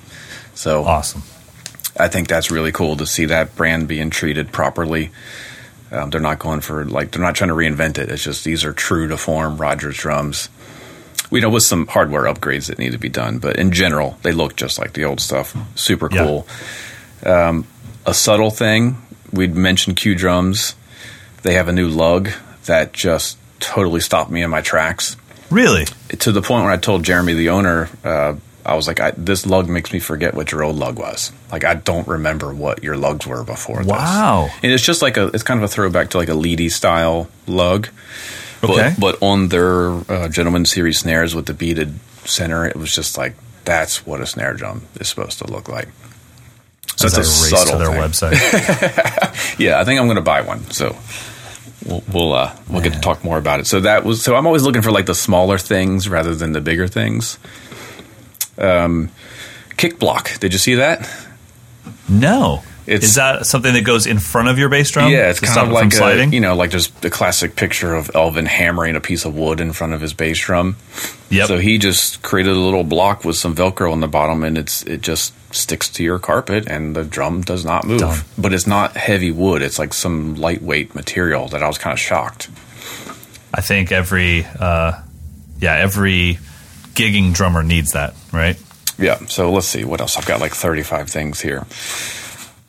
So 0.56 0.84
Awesome. 0.84 1.22
I 2.00 2.08
think 2.08 2.28
that's 2.28 2.50
really 2.50 2.72
cool 2.72 2.96
to 2.98 3.06
see 3.06 3.26
that 3.26 3.56
brand 3.56 3.88
being 3.88 4.10
treated 4.10 4.52
properly. 4.52 5.12
Um, 5.92 6.10
they're 6.10 6.22
not 6.22 6.40
going 6.40 6.62
for 6.62 6.86
like 6.86 7.12
they're 7.12 7.22
not 7.22 7.36
trying 7.36 7.50
to 7.50 7.56
reinvent 7.56 8.00
it. 8.00 8.10
It's 8.10 8.24
just 8.24 8.44
these 8.44 8.64
are 8.66 8.74
true 8.74 9.08
to 9.10 9.18
form 9.18 9.58
Rogers 9.58 9.98
drums. 9.98 10.50
We 11.30 11.40
know 11.42 11.50
with 11.50 11.64
some 11.64 11.86
hardware 11.88 12.24
upgrades 12.24 12.66
that 12.68 12.80
need 12.80 12.94
to 12.94 12.98
be 12.98 13.10
done, 13.10 13.38
but 13.40 13.58
in 13.58 13.72
general, 13.72 14.18
they 14.24 14.32
look 14.32 14.56
just 14.56 14.80
like 14.80 14.94
the 14.94 15.06
old 15.06 15.20
stuff. 15.22 15.56
Super 15.76 16.10
Yeah. 16.12 16.24
cool. 16.24 16.48
Um, 17.26 17.66
a 18.08 18.14
subtle 18.14 18.50
thing 18.52 18.98
we'd 19.32 19.56
mentioned 19.56 19.98
Q 19.98 20.16
drums. 20.16 20.74
They 21.44 21.54
have 21.54 21.68
a 21.68 21.74
new 21.74 21.90
lug 21.90 22.30
that 22.66 22.94
just 22.94 23.38
totally 23.62 24.02
stopped 24.02 24.30
me 24.32 24.44
in 24.44 24.50
my 24.50 24.62
tracks 24.62 25.16
Really? 25.50 25.86
to 26.20 26.32
the 26.32 26.42
point 26.42 26.64
where 26.66 26.74
I 26.74 26.78
told 26.78 27.04
Jeremy, 27.04 27.34
the 27.34 27.50
owner, 27.50 27.90
uh, 28.04 28.36
I 28.66 28.76
was 28.76 28.88
like, 28.88 29.00
I, 29.00 29.12
"This 29.18 29.46
lug 29.46 29.68
makes 29.70 29.92
me 29.92 30.00
forget 30.00 30.34
what 30.34 30.52
your 30.52 30.64
old 30.64 30.76
lug 30.76 31.00
was. 31.00 31.32
Like, 31.52 31.64
I 31.66 31.74
don't 31.74 32.08
remember 32.08 32.54
what 32.54 32.84
your 32.84 32.96
lugs 32.96 33.26
were 33.26 33.44
before." 33.44 33.82
Wow. 33.84 34.46
This. 34.48 34.60
And 34.64 34.72
it's 34.72 34.84
just 34.84 35.02
like 35.02 35.18
a, 35.18 35.28
it's 35.28 35.44
kind 35.44 35.60
of 35.60 35.64
a 35.64 35.68
throwback 35.68 36.12
to 36.12 36.18
like 36.18 36.30
a 36.30 36.34
Leedy 36.34 36.70
style 36.72 37.28
lug. 37.48 37.88
Okay. 38.64 38.94
But, 38.98 39.20
but 39.20 39.26
on 39.26 39.48
their 39.50 39.90
uh, 40.10 40.28
Gentleman 40.30 40.66
Series 40.66 41.00
snares 41.00 41.34
with 41.36 41.48
the 41.48 41.54
beaded 41.54 42.00
center, 42.26 42.66
it 42.66 42.76
was 42.76 42.94
just 42.94 43.18
like 43.18 43.34
that's 43.66 44.06
what 44.06 44.22
a 44.22 44.26
snare 44.28 44.54
drum 44.54 44.84
is 45.00 45.10
supposed 45.10 45.40
to 45.40 45.48
look 45.52 45.68
like. 45.68 45.88
So 46.98 47.08
As 47.08 47.18
it's 47.18 47.18
a 47.18 47.20
I 47.20 47.44
race 47.44 47.50
subtle 47.68 47.74
to 47.74 47.78
their 47.80 48.10
thing. 48.10 48.38
website. 48.40 49.58
Yeah, 49.60 49.80
I 49.80 49.84
think 49.86 50.00
I'm 50.00 50.06
going 50.08 50.16
to 50.18 50.22
buy 50.22 50.42
one. 50.42 50.64
So 50.72 50.96
we'll 51.86 52.04
we'll 52.12 52.34
uh, 52.34 52.56
we'll 52.70 52.82
get 52.82 52.94
to 52.94 53.00
talk 53.00 53.24
more 53.24 53.38
about 53.38 53.60
it. 53.60 53.68
So 53.68 53.82
that 53.82 54.04
was 54.04 54.24
so 54.24 54.36
I'm 54.36 54.48
always 54.48 54.64
looking 54.64 54.82
for 54.82 54.92
like 54.92 55.06
the 55.06 55.16
smaller 55.16 55.58
things 55.58 56.08
rather 56.10 56.36
than 56.36 56.52
the 56.52 56.62
bigger 56.62 56.88
things. 56.88 57.38
Um, 58.58 59.10
kick 59.78 60.00
block. 60.00 60.40
Did 60.40 60.54
you 60.54 60.60
see 60.60 60.76
that? 60.76 61.10
no. 62.08 62.64
It's- 62.92 63.10
Is 63.10 63.16
that 63.16 63.46
something 63.46 63.74
that 63.74 63.82
goes 63.84 64.06
in 64.06 64.20
front 64.20 64.50
of 64.50 64.60
your 64.60 64.70
bass 64.70 64.92
drum? 64.92 65.12
yeah, 65.12 65.30
it's 65.30 65.40
kind 65.40 65.68
of 65.68 65.74
like 65.74 65.84
a, 65.94 66.36
you 66.36 66.40
know, 66.42 66.56
like 66.56 66.72
there's 66.72 66.90
the 67.02 67.10
classic 67.10 67.56
picture 67.56 67.96
of 67.96 68.12
Elvin 68.14 68.46
hammering 68.46 68.96
a 68.96 69.00
piece 69.00 69.26
of 69.26 69.34
wood 69.36 69.60
in 69.62 69.72
front 69.74 69.94
of 69.94 70.02
his 70.02 70.14
bass 70.14 70.38
drum. 70.40 70.76
Yep. 71.30 71.48
So 71.48 71.58
he 71.58 71.78
just 71.78 72.22
created 72.22 72.52
a 72.54 72.60
little 72.60 72.84
block 72.84 73.24
with 73.24 73.38
some 73.38 73.56
Velcro 73.56 73.92
on 73.92 74.02
the 74.02 74.08
bottom, 74.08 74.44
and 74.44 74.58
it's 74.58 74.84
it 74.84 75.02
just 75.02 75.34
sticks 75.56 75.88
to 75.90 76.04
your 76.04 76.20
carpet, 76.20 76.68
and 76.68 76.96
the 76.96 77.04
drum 77.04 77.42
does 77.42 77.64
not 77.66 77.86
move. 77.86 78.24
But 78.38 78.54
it's 78.54 78.68
not 78.68 78.98
heavy 78.98 79.32
wood; 79.32 79.62
it's 79.62 79.80
like 79.80 79.94
some 79.94 80.36
lightweight 80.36 80.94
material 80.94 81.48
that 81.50 81.64
I 81.64 81.68
was 81.68 81.78
kind 81.78 81.94
of 81.94 82.00
shocked. 82.00 82.50
I 83.54 83.62
think 83.62 83.92
every 83.92 84.46
uh, 84.60 84.94
yeah 85.60 85.76
every 85.76 86.40
gigging 86.94 87.34
drummer 87.34 87.64
needs 87.64 87.92
that, 87.94 88.14
right? 88.34 88.58
Yeah. 88.98 89.18
So 89.28 89.52
let's 89.52 89.68
see 89.68 89.84
what 89.84 90.00
else. 90.02 90.18
I've 90.18 90.26
got 90.28 90.42
like 90.42 90.54
35 90.54 91.10
things 91.10 91.40
here. 91.42 91.66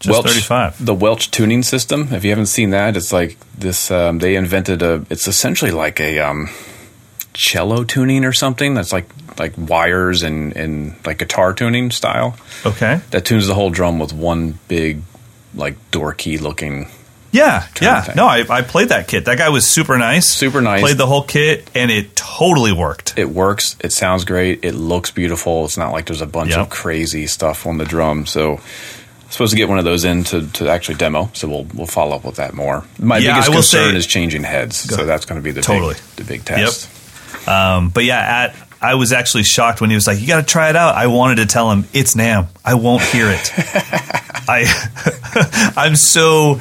Just 0.02 0.22
35. 0.22 0.84
The 0.84 0.94
Welch 0.94 1.30
tuning 1.30 1.62
system. 1.62 2.08
If 2.12 2.24
you 2.24 2.30
haven't 2.30 2.46
seen 2.46 2.70
that, 2.70 2.96
it's 2.96 3.12
like 3.12 3.36
this. 3.56 3.90
Um, 3.90 4.18
they 4.18 4.36
invented 4.36 4.82
a. 4.82 5.04
It's 5.10 5.28
essentially 5.28 5.70
like 5.70 6.00
a 6.00 6.18
um, 6.18 6.48
cello 7.34 7.84
tuning 7.84 8.24
or 8.24 8.32
something. 8.32 8.74
That's 8.74 8.92
like 8.92 9.06
like 9.38 9.52
wires 9.56 10.22
and 10.22 10.54
and 10.56 10.94
like 11.06 11.18
guitar 11.18 11.52
tuning 11.54 11.90
style. 11.90 12.36
Okay. 12.66 13.00
That 13.10 13.24
tunes 13.24 13.46
the 13.46 13.54
whole 13.54 13.70
drum 13.70 13.98
with 13.98 14.12
one 14.12 14.58
big 14.68 15.02
like 15.54 15.76
door 15.90 16.12
key 16.14 16.38
looking. 16.38 16.88
Yeah, 17.30 17.66
yeah. 17.80 18.12
No, 18.14 18.26
I, 18.26 18.44
I 18.50 18.60
played 18.60 18.90
that 18.90 19.08
kit. 19.08 19.24
That 19.24 19.38
guy 19.38 19.48
was 19.48 19.66
super 19.66 19.96
nice. 19.96 20.28
Super 20.30 20.60
nice. 20.60 20.82
Played 20.82 20.98
the 20.98 21.06
whole 21.06 21.22
kit, 21.22 21.70
and 21.74 21.90
it 21.90 22.14
totally 22.14 22.72
worked. 22.72 23.14
It 23.16 23.30
works. 23.30 23.74
It 23.80 23.90
sounds 23.92 24.26
great. 24.26 24.62
It 24.66 24.74
looks 24.74 25.10
beautiful. 25.10 25.64
It's 25.64 25.78
not 25.78 25.92
like 25.92 26.04
there's 26.04 26.20
a 26.20 26.26
bunch 26.26 26.50
Yep. 26.50 26.58
of 26.58 26.68
crazy 26.70 27.26
stuff 27.26 27.66
on 27.66 27.78
the 27.78 27.84
drum. 27.86 28.26
So. 28.26 28.60
Supposed 29.32 29.50
to 29.52 29.56
get 29.56 29.68
one 29.68 29.78
of 29.78 29.84
those 29.86 30.04
in 30.04 30.24
to, 30.24 30.46
to 30.52 30.68
actually 30.68 30.96
demo, 30.96 31.30
so 31.32 31.48
we'll 31.48 31.64
we'll 31.74 31.86
follow 31.86 32.14
up 32.14 32.24
with 32.24 32.36
that 32.36 32.52
more. 32.52 32.84
My 32.98 33.16
Yeah, 33.16 33.32
biggest 33.32 33.50
concern 33.52 33.92
say- 33.92 33.96
is 33.96 34.06
changing 34.06 34.44
heads, 34.44 34.76
so 34.76 35.06
that's 35.06 35.24
going 35.24 35.40
to 35.40 35.42
be 35.42 35.52
the 35.52 35.62
Totally. 35.62 35.94
big, 35.94 36.02
the 36.16 36.24
big 36.24 36.44
test. 36.44 37.48
Um, 37.48 37.88
but 37.88 38.04
yeah, 38.04 38.18
at 38.18 38.56
I 38.82 38.94
was 38.96 39.10
actually 39.12 39.44
shocked 39.44 39.80
when 39.80 39.88
he 39.90 39.96
was 39.96 40.06
like, 40.06 40.20
"You 40.20 40.26
got 40.26 40.40
to 40.40 40.46
try 40.46 40.68
it 40.68 40.76
out." 40.76 40.96
I 40.96 41.06
wanted 41.06 41.36
to 41.36 41.46
tell 41.46 41.70
him 41.70 41.86
it's 41.94 42.14
NAMM. 42.14 42.48
I 42.64 42.74
won't 42.74 43.02
hear 43.02 43.30
it. 43.30 43.50
I 44.48 45.72
I'm 45.76 45.96
so 45.96 46.60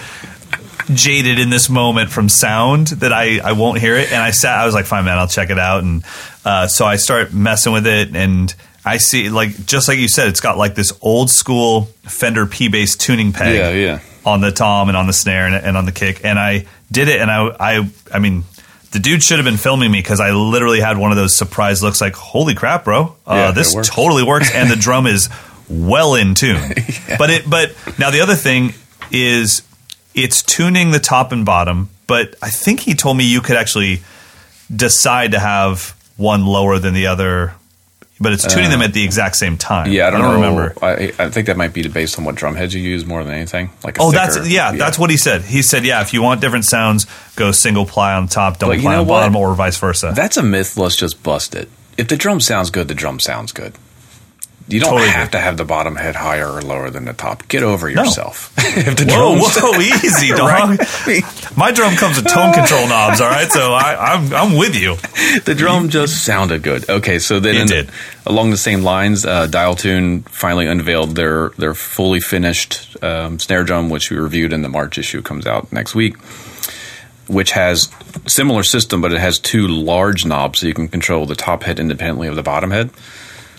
jaded 0.94 1.40
in 1.40 1.50
this 1.50 1.70
moment 1.70 2.10
from 2.10 2.30
sound 2.30 2.88
that 2.88 3.12
I, 3.14 3.40
I 3.40 3.52
won't 3.54 3.80
hear 3.80 3.96
it. 3.98 4.12
And 4.12 4.22
I 4.22 4.32
sat, 4.32 4.58
I 4.58 4.66
was 4.66 4.74
like, 4.74 4.86
fine, 4.86 5.06
man, 5.06 5.18
I'll 5.18 5.28
check 5.28 5.50
it 5.50 5.60
out. 5.60 5.84
And 5.84 6.04
uh, 6.46 6.68
so 6.68 6.86
I 6.86 6.96
start 6.98 7.34
messing 7.34 7.74
with 7.74 7.86
it, 7.88 8.16
and 8.16 8.54
I 8.84 8.98
see 8.98 9.30
like 9.30 9.66
just 9.66 9.88
like 9.88 10.00
you 10.00 10.08
said, 10.08 10.28
it's 10.28 10.40
got 10.42 10.58
like 10.58 10.76
this 10.76 10.92
old 11.02 11.30
school 11.30 11.84
Fender 12.04 12.46
P 12.46 12.68
bass 12.68 12.96
tuning 12.96 13.32
peg 13.34 13.56
Yeah, 13.56 13.70
yeah. 13.72 14.00
on 14.26 14.42
the 14.42 14.52
tom 14.52 14.88
and 14.90 14.98
on 14.98 15.08
the 15.08 15.14
snare 15.14 15.46
and, 15.46 15.56
and 15.56 15.78
on 15.78 15.86
the 15.86 15.92
kick. 15.92 16.26
And 16.26 16.40
I 16.40 16.66
did 16.92 17.08
it, 17.08 17.22
and 17.22 17.30
I 17.32 17.56
I 17.60 17.90
I 18.14 18.20
mean. 18.20 18.44
The 18.92 19.00
dude 19.00 19.24
should 19.24 19.38
have 19.38 19.46
been 19.46 19.56
filming 19.56 19.90
me 19.90 20.00
because 20.00 20.20
I 20.20 20.32
literally 20.32 20.82
had 20.82 20.98
one 20.98 21.12
of 21.12 21.18
those 21.18 21.34
surprise 21.34 21.82
looks 21.82 22.02
like, 22.02 22.14
holy 22.14 22.56
crap, 22.56 22.84
bro. 22.84 23.16
Uh, 23.26 23.34
Yeah, 23.36 23.52
this 23.52 23.74
works. 23.74 23.88
totally 23.88 24.22
works. 24.22 24.54
And 24.54 24.70
the 24.70 24.76
drum 24.88 25.08
is 25.08 25.30
well 25.70 26.16
in 26.16 26.36
tune. 26.36 26.74
But 27.18 27.30
it, 27.30 27.50
but 27.50 27.74
now 27.98 28.12
the 28.12 28.20
other 28.20 28.36
thing 28.36 28.74
is 29.10 29.62
it's 30.14 30.44
tuning 30.44 30.92
the 30.92 31.00
top 31.00 31.32
and 31.32 31.46
bottom. 31.46 31.90
But 32.06 32.36
I 32.42 32.50
think 32.50 32.82
he 32.82 32.94
told 32.94 33.16
me 33.16 33.24
you 33.24 33.40
could 33.40 33.56
actually 33.56 34.02
decide 34.76 35.32
to 35.32 35.40
have 35.40 35.96
one 36.18 36.46
lower 36.46 36.78
than 36.78 36.94
the 36.94 37.08
other, 37.08 37.54
but 38.22 38.32
it's 38.34 38.46
tuning 38.54 38.70
them 38.70 38.82
at 38.82 38.94
the 38.94 39.04
exact 39.04 39.36
same 39.36 39.58
time. 39.58 39.88
Uh, 39.88 39.92
Yeah, 39.92 40.08
I 40.08 40.10
don't, 40.12 40.22
know. 40.22 40.34
remember. 40.36 40.74
I, 40.82 41.12
I 41.20 41.30
think 41.30 41.48
that 41.48 41.58
might 41.58 41.74
be 41.74 41.88
based 41.88 42.18
on 42.20 42.26
what 42.26 42.36
drum 42.36 42.56
heads 42.56 42.74
you 42.74 42.82
use 42.82 43.06
more 43.06 43.24
than 43.24 43.34
anything. 43.34 43.72
Like, 43.84 43.98
a 43.98 44.02
Oh, 44.02 44.12
thicker- 44.12 44.34
that's 44.34 44.48
yeah, 44.50 44.72
That's 44.74 44.98
what 45.00 45.10
he 45.10 45.18
said. 45.18 45.42
He 45.42 45.62
said, 45.62 45.84
yeah, 45.86 46.02
if 46.02 46.14
you 46.14 46.22
want 46.22 46.40
different 46.42 46.66
sounds, 46.66 47.06
go 47.36 47.52
single 47.52 47.86
ply 47.86 48.14
on 48.14 48.28
top, 48.28 48.60
double 48.60 48.78
ply 48.80 48.96
on 48.96 49.08
what? 49.08 49.20
bottom, 49.22 49.36
or 49.36 49.54
vice 49.56 49.78
versa. 49.78 50.14
That's 50.16 50.38
a 50.38 50.44
myth. 50.44 50.78
Let's 50.78 50.96
just 50.96 51.22
bust 51.24 51.56
it. 51.56 51.68
If 51.98 52.08
the 52.08 52.16
drum 52.18 52.40
sounds 52.40 52.70
good, 52.70 52.88
the 52.88 52.94
drum 52.96 53.20
sounds 53.20 53.52
good. 53.52 53.74
You 54.72 54.80
don't 54.80 54.92
Totally 54.92 55.10
have 55.10 55.32
to 55.32 55.40
have 55.40 55.58
the 55.58 55.66
bottom 55.66 55.96
head 55.98 56.16
higher 56.16 56.50
or 56.50 56.62
lower 56.62 56.90
than 56.90 57.04
the 57.06 57.14
top. 57.14 57.48
Get 57.50 57.62
over 57.62 57.90
yourself. 57.90 58.54
if 58.58 58.96
the 58.96 59.06
whoa, 59.06 59.36
drums- 59.36 59.58
whoa, 59.58 59.80
easy, 59.82 60.30
dog. 60.30 60.40
Right? 60.50 61.58
My 61.58 61.72
drum 61.72 61.96
comes 61.96 62.16
with 62.18 62.32
tone 62.32 62.54
control 62.54 62.88
knobs. 62.88 63.20
All 63.20 63.30
right, 63.30 63.52
so 63.52 63.74
I, 63.74 64.14
I'm 64.14 64.34
I'm 64.34 64.58
with 64.58 64.76
you. 64.76 64.96
the 65.42 65.56
drum 65.56 65.90
just 65.90 66.24
sounded 66.24 66.64
good. 66.64 66.90
Okay, 66.90 67.20
so 67.20 67.40
then 67.40 67.68
did. 67.68 67.90
along 68.26 68.52
the 68.52 68.58
same 68.58 68.82
lines, 68.82 69.26
uh, 69.26 69.48
Dial 69.48 69.76
Tune 69.76 70.24
finally 70.24 70.68
unveiled 70.68 71.16
their 71.16 71.50
their 71.58 71.74
fully 71.74 72.22
finished 72.22 72.96
um, 73.04 73.40
snare 73.40 73.64
drum, 73.64 73.90
which 73.90 74.10
we 74.10 74.18
reviewed 74.18 74.54
in 74.54 74.62
the 74.62 74.70
March 74.70 74.98
issue, 74.98 75.22
comes 75.22 75.46
out 75.46 75.72
next 75.72 75.96
week. 75.96 76.16
Which 77.28 77.52
has 77.52 77.90
similar 78.28 78.64
system, 78.64 79.00
but 79.00 79.14
it 79.14 79.20
has 79.20 79.40
two 79.40 79.68
large 79.68 80.26
knobs, 80.26 80.60
so 80.60 80.68
you 80.68 80.74
can 80.74 80.88
control 80.88 81.26
the 81.26 81.36
top 81.36 81.64
head 81.64 81.80
independently 81.80 82.28
of 82.28 82.36
the 82.36 82.44
bottom 82.44 82.72
head. 82.72 82.90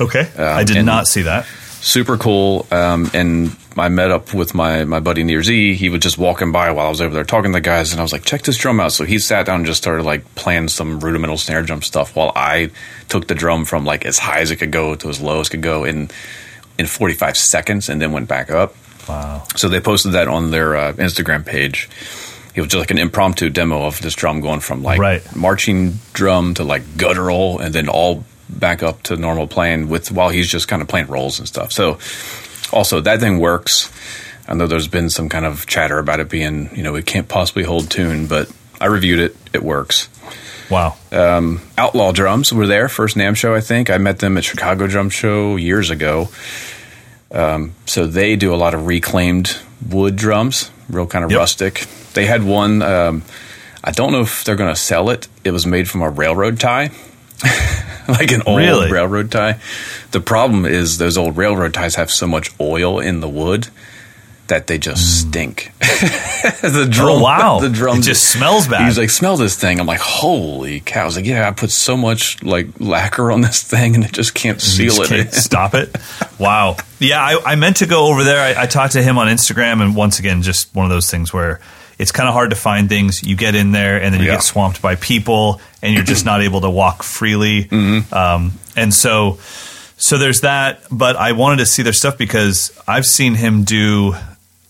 Okay, 0.05 0.29
I 0.39 0.65
did 0.65 0.85
not 0.85 1.07
see 1.07 1.23
that. 1.23 1.47
super 1.81 2.17
cool. 2.17 2.67
Um, 2.71 3.11
and 3.15 3.57
I 3.77 3.89
met 3.89 4.11
up 4.11 4.35
with 4.35 4.55
my, 4.55 4.85
my 4.85 5.01
buddy 5.01 5.25
Nir 5.25 5.43
Z. 5.43 5.75
He 5.75 5.89
was 5.89 6.01
just 6.01 6.19
walking 6.19 6.53
by 6.53 6.71
while 6.73 6.87
I 6.87 6.91
was 6.91 7.01
over 7.01 7.15
there 7.15 7.25
talking 7.25 7.53
to 7.53 7.57
the 7.57 7.61
guys, 7.61 7.91
and 7.93 8.01
I 8.01 8.03
was 8.03 8.13
like, 8.13 8.25
check 8.25 8.43
this 8.43 8.57
drum 8.57 8.79
out. 8.81 8.93
So 8.93 9.05
he 9.05 9.19
sat 9.19 9.47
down 9.47 9.57
and 9.61 9.67
just 9.67 9.81
started 9.83 10.03
like 10.05 10.35
playing 10.35 10.69
some 10.69 11.01
rudimental 11.01 11.39
snare 11.39 11.63
drum 11.63 11.83
stuff 11.83 12.15
while 12.15 12.33
I 12.37 12.71
took 13.09 13.27
the 13.29 13.35
drum 13.35 13.65
from 13.65 13.85
like 13.85 14.05
as 14.07 14.19
high 14.19 14.41
as 14.41 14.51
it 14.51 14.57
could 14.57 14.71
go 14.71 14.95
to 14.95 15.09
as 15.09 15.21
low 15.21 15.41
as 15.41 15.49
it 15.49 15.51
could 15.53 15.63
go 15.63 15.85
in 15.85 16.11
in 16.79 16.87
45 16.87 17.37
seconds 17.37 17.89
and 17.89 18.01
then 18.01 18.13
went 18.13 18.29
back 18.29 18.51
up. 18.51 18.75
Wow. 19.09 19.45
So 19.57 19.69
they 19.69 19.81
posted 19.81 20.13
that 20.13 20.29
on 20.29 20.51
their 20.53 20.77
uh, 20.77 20.93
Instagram 20.95 21.45
page. 21.45 21.89
It 22.55 22.61
was 22.61 22.69
just 22.71 22.81
like 22.81 22.91
an 22.91 22.99
impromptu 22.99 23.49
demo 23.51 23.85
of 23.85 24.01
this 24.03 24.15
drum 24.15 24.41
going 24.43 24.61
from 24.61 24.83
like 24.83 25.01
Right. 25.01 25.37
marching 25.37 25.99
drum 26.13 26.55
to 26.55 26.65
like 26.65 26.83
guttural 26.99 27.59
and 27.59 27.75
then 27.75 27.89
all 27.89 28.25
back 28.59 28.83
up 28.83 29.03
to 29.05 29.17
normal 29.17 29.47
playing 29.47 29.89
with 29.89 30.11
while 30.13 30.29
he's 30.29 30.49
just 30.49 30.69
kind 30.69 30.83
of 30.83 30.89
playing 30.89 31.07
rolls 31.09 31.39
and 31.39 31.49
stuff. 31.49 31.73
So 31.73 31.99
also 32.73 33.01
that 33.01 33.21
thing 33.21 33.39
works. 33.39 33.91
I 34.49 34.55
know 34.55 34.67
there's 34.67 34.89
been 34.89 35.09
some 35.11 35.29
kind 35.29 35.45
of 35.45 35.67
chatter 35.67 35.99
about 35.99 36.21
it 36.21 36.29
being, 36.29 36.71
you 36.77 36.83
know, 36.83 36.95
it 36.97 37.07
can't 37.07 37.29
possibly 37.29 37.63
hold 37.63 37.91
tune, 37.91 38.27
but 38.27 38.51
I 38.81 38.87
reviewed 38.87 39.21
it. 39.21 39.37
It 39.53 39.63
works. 39.63 40.09
Wow. 40.71 40.97
Outlaw 41.79 42.13
Drums 42.13 42.53
were 42.53 42.67
there 42.67 42.89
first 42.89 43.17
NAMM 43.17 43.37
show. 43.37 43.55
I 43.55 43.61
think 43.61 43.91
I 43.91 43.99
met 43.99 44.19
them 44.19 44.37
at 44.39 44.45
Chicago 44.45 44.87
Drum 44.87 45.11
Show 45.11 45.57
years 45.57 45.91
ago. 45.91 46.29
Um, 47.31 47.75
so 47.87 48.07
they 48.07 48.37
do 48.37 48.55
a 48.55 48.57
lot 48.57 48.75
of 48.75 48.87
reclaimed 48.87 49.57
wood 49.89 50.17
drums, 50.17 50.71
real 50.89 51.07
kind 51.07 51.25
of 51.25 51.31
Yep. 51.31 51.39
rustic. 51.39 51.87
They 52.15 52.27
had 52.27 52.43
one. 52.43 52.83
Um, 52.83 53.23
I 53.85 53.91
don't 53.91 54.13
know 54.13 54.21
if 54.21 54.45
they're 54.45 54.57
going 54.57 54.73
to 54.73 54.81
sell 54.81 55.11
it. 55.11 55.29
It 55.45 55.51
was 55.51 55.67
made 55.67 55.89
from 55.89 56.03
a 56.03 56.11
railroad 56.11 56.61
tie, 56.61 56.91
like 58.09 58.33
an 58.33 58.43
old 58.47 58.59
Really? 58.59 58.91
railroad 58.91 59.31
tie. 59.31 59.59
The 60.11 60.21
problem 60.21 60.65
is 60.67 60.99
those 60.99 61.17
old 61.17 61.37
railroad 61.37 61.75
ties 61.75 61.95
have 61.97 62.11
so 62.11 62.27
much 62.27 62.51
oil 62.61 63.01
in 63.01 63.21
the 63.21 63.29
wood 63.29 63.69
that 64.49 64.67
they 64.67 64.77
just 64.77 65.21
stink. 65.21 65.73
the 65.81 66.87
drum, 66.91 67.09
Hmm. 67.09 67.13
Oh, 67.21 67.23
wow. 67.23 67.59
the 67.61 67.71
drum 67.71 67.99
It 67.99 68.03
just 68.03 68.29
smells 68.31 68.67
bad. 68.69 68.87
He's 68.87 68.99
like, 68.99 69.09
smell 69.09 69.37
this 69.37 69.57
thing. 69.59 69.81
I'm 69.81 69.87
like, 69.87 70.01
holy 70.01 70.81
cow! 70.81 71.03
I 71.03 71.05
was 71.07 71.17
like, 71.17 71.25
yeah, 71.25 71.49
I 71.49 71.53
put 71.53 71.71
so 71.71 71.97
much 71.97 72.43
like 72.43 72.67
lacquer 72.79 73.31
on 73.33 73.41
this 73.41 73.63
thing, 73.63 73.95
and 73.95 74.05
it 74.05 74.13
just 74.13 74.35
can't 74.35 74.61
seal 74.61 74.97
just 74.97 75.11
it. 75.13 75.15
can't 75.23 75.33
stop 75.33 75.75
it. 75.75 75.97
Wow. 76.39 76.77
Yeah, 76.99 77.23
I, 77.23 77.53
I 77.53 77.55
meant 77.55 77.77
to 77.77 77.87
go 77.87 78.09
over 78.09 78.25
there. 78.25 78.41
I, 78.59 78.63
I 78.65 78.67
talked 78.67 78.93
to 78.95 79.03
him 79.03 79.17
on 79.17 79.29
Instagram, 79.29 79.81
and 79.81 79.95
once 79.97 80.19
again, 80.19 80.43
just 80.43 80.75
one 80.75 80.85
of 80.85 80.91
those 80.91 81.11
things 81.11 81.33
where 81.33 81.61
it's 81.99 82.13
kind 82.13 82.29
of 82.29 82.35
hard 82.35 82.51
to 82.51 82.57
find 82.57 82.89
things. 82.89 83.23
You 83.23 83.37
get 83.37 83.55
in 83.55 83.73
there, 83.73 84.01
and 84.03 84.13
then 84.13 84.21
you 84.21 84.27
Yeah. 84.29 84.35
get 84.35 84.43
swamped 84.43 84.81
by 84.83 84.97
people, 84.97 85.61
and 85.83 85.95
you're 85.95 86.05
just 86.05 86.25
not 86.25 86.43
able 86.43 86.61
to 86.63 86.71
walk 86.71 87.03
freely. 87.03 87.65
Mm-hmm. 87.65 88.13
Um, 88.15 88.53
and 88.77 88.93
so, 88.95 89.39
so 89.97 90.19
there's 90.19 90.41
that. 90.43 90.83
But 90.91 91.17
I 91.17 91.33
wanted 91.33 91.59
to 91.59 91.67
see 91.67 91.83
their 91.83 91.93
stuff 91.93 92.17
because 92.19 92.73
I've 92.89 93.07
seen 93.07 93.35
him 93.35 93.65
do 93.65 94.15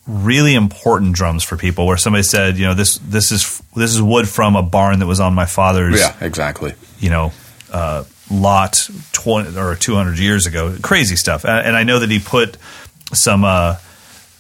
really 0.07 0.55
important 0.55 1.15
drums 1.15 1.45
for 1.45 1.57
people 1.57 1.87
where 1.87 1.97
somebody 1.97 2.25
said 2.25 2.59
you 2.59 2.67
know 2.67 2.75
this 2.75 2.99
this 2.99 3.31
is 3.31 3.63
this 3.77 3.95
is 3.95 4.03
wood 4.03 4.29
from 4.29 4.57
a 4.57 4.63
barn 4.63 4.99
that 4.99 5.07
was 5.07 5.21
on 5.21 5.33
my 5.33 5.47
father's 5.47 6.01
yeah, 6.01 6.17
exactly. 6.21 6.75
you 6.99 7.09
know, 7.09 7.33
uh, 7.73 8.03
lot 8.31 8.89
20 9.13 9.57
or 9.57 9.77
200 9.77 10.19
years 10.19 10.47
ago. 10.47 10.75
Crazy 10.83 11.15
stuff. 11.17 11.45
And, 11.45 11.69
and 11.69 11.77
I 11.77 11.85
know 11.85 12.01
that 12.01 12.11
he 12.11 12.19
put 12.19 12.57
some, 13.13 13.45
uh, 13.45 13.77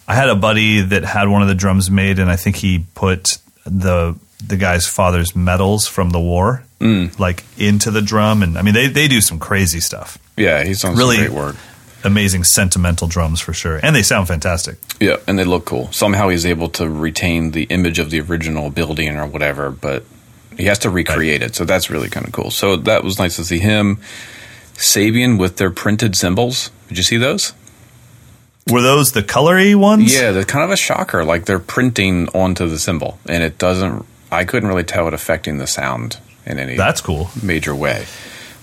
I 0.08 0.14
had 0.14 0.28
a 0.28 0.36
buddy 0.36 0.80
that 0.80 1.04
had 1.04 1.28
one 1.28 1.42
of 1.42 1.48
the 1.48 1.54
drums 1.54 1.90
made, 1.90 2.18
and 2.18 2.30
I 2.30 2.36
think 2.36 2.56
he 2.56 2.86
put 2.94 3.38
the 3.64 4.16
the 4.44 4.56
guy's 4.56 4.86
father's 4.86 5.36
medals 5.36 5.86
from 5.86 6.10
the 6.10 6.20
war 6.20 6.64
mm. 6.82 7.18
like 7.18 7.44
into 7.56 7.90
the 7.90 8.02
drum. 8.02 8.42
And 8.42 8.58
I 8.58 8.62
mean, 8.62 8.74
they, 8.74 8.88
they 8.88 9.08
do 9.08 9.20
some 9.20 9.38
crazy 9.38 9.80
stuff. 9.80 10.18
Yeah, 10.36 10.64
he's 10.64 10.82
done 10.82 10.96
Really- 10.96 11.18
great 11.18 11.30
work. 11.30 11.56
Amazing 12.04 12.42
sentimental 12.42 13.06
drums 13.06 13.40
for 13.40 13.52
sure. 13.52 13.78
And 13.80 13.94
they 13.94 14.02
sound 14.02 14.26
fantastic. 14.26 14.76
Yeah, 14.98 15.18
and 15.28 15.38
they 15.38 15.44
look 15.44 15.66
cool. 15.66 15.92
Somehow 15.92 16.30
he's 16.30 16.44
able 16.44 16.68
to 16.70 16.90
retain 16.90 17.52
the 17.52 17.62
image 17.64 18.00
of 18.00 18.10
the 18.10 18.20
original 18.20 18.70
building 18.70 19.16
or 19.16 19.24
whatever, 19.24 19.70
but 19.70 20.02
he 20.58 20.64
has 20.64 20.80
to 20.80 20.90
recreate 20.90 21.42
it. 21.42 21.54
So 21.54 21.64
that's 21.64 21.90
really 21.90 22.08
kind 22.08 22.26
of 22.26 22.32
cool. 22.32 22.50
So 22.50 22.74
that 22.74 23.04
was 23.04 23.20
nice 23.20 23.36
to 23.36 23.44
see 23.44 23.60
him. 23.60 24.00
Sabian 24.74 25.38
with 25.38 25.58
their 25.58 25.70
printed 25.70 26.16
cymbals. 26.16 26.72
Did 26.88 26.96
you 26.96 27.04
see 27.04 27.18
those? 27.18 27.52
Were 28.70 28.80
those 28.82 29.12
the 29.12 29.22
colory 29.22 29.74
ones? 29.74 30.14
Yeah, 30.14 30.30
they're 30.32 30.44
kind 30.44 30.64
of 30.64 30.70
a 30.70 30.76
shocker. 30.76 31.24
Like 31.24 31.46
they're 31.46 31.58
printing 31.58 32.28
onto 32.28 32.68
the 32.68 32.78
cymbal, 32.78 33.18
and 33.28 33.42
it 33.42 33.58
doesn't. 33.58 34.06
I 34.30 34.44
couldn't 34.44 34.68
really 34.68 34.84
tell 34.84 35.08
it 35.08 35.14
affecting 35.14 35.58
the 35.58 35.66
sound 35.66 36.18
in 36.46 36.58
any 36.58 36.76
That's 36.76 37.00
cool. 37.00 37.30
major 37.42 37.74
way. 37.74 38.06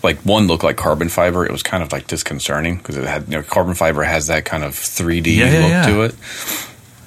Like 0.01 0.19
one 0.19 0.47
looked 0.47 0.63
like 0.63 0.77
carbon 0.77 1.09
fiber. 1.09 1.45
It 1.45 1.51
was 1.51 1.61
kind 1.63 1.83
of 1.83 1.91
like 1.91 2.07
disconcerting 2.07 2.77
because 2.77 2.95
it 2.95 3.05
had 3.05 3.23
you 3.27 3.31
know 3.37 3.43
carbon 3.43 3.75
fiber 3.75 4.03
has 4.03 4.27
that 4.27 4.45
kind 4.45 4.63
of 4.63 4.73
3D 4.73 5.35
Yeah, 5.35 5.51
yeah, 5.51 5.59
look 5.59 5.69
yeah. 5.69 5.85
to 5.87 6.01
it. 6.03 6.15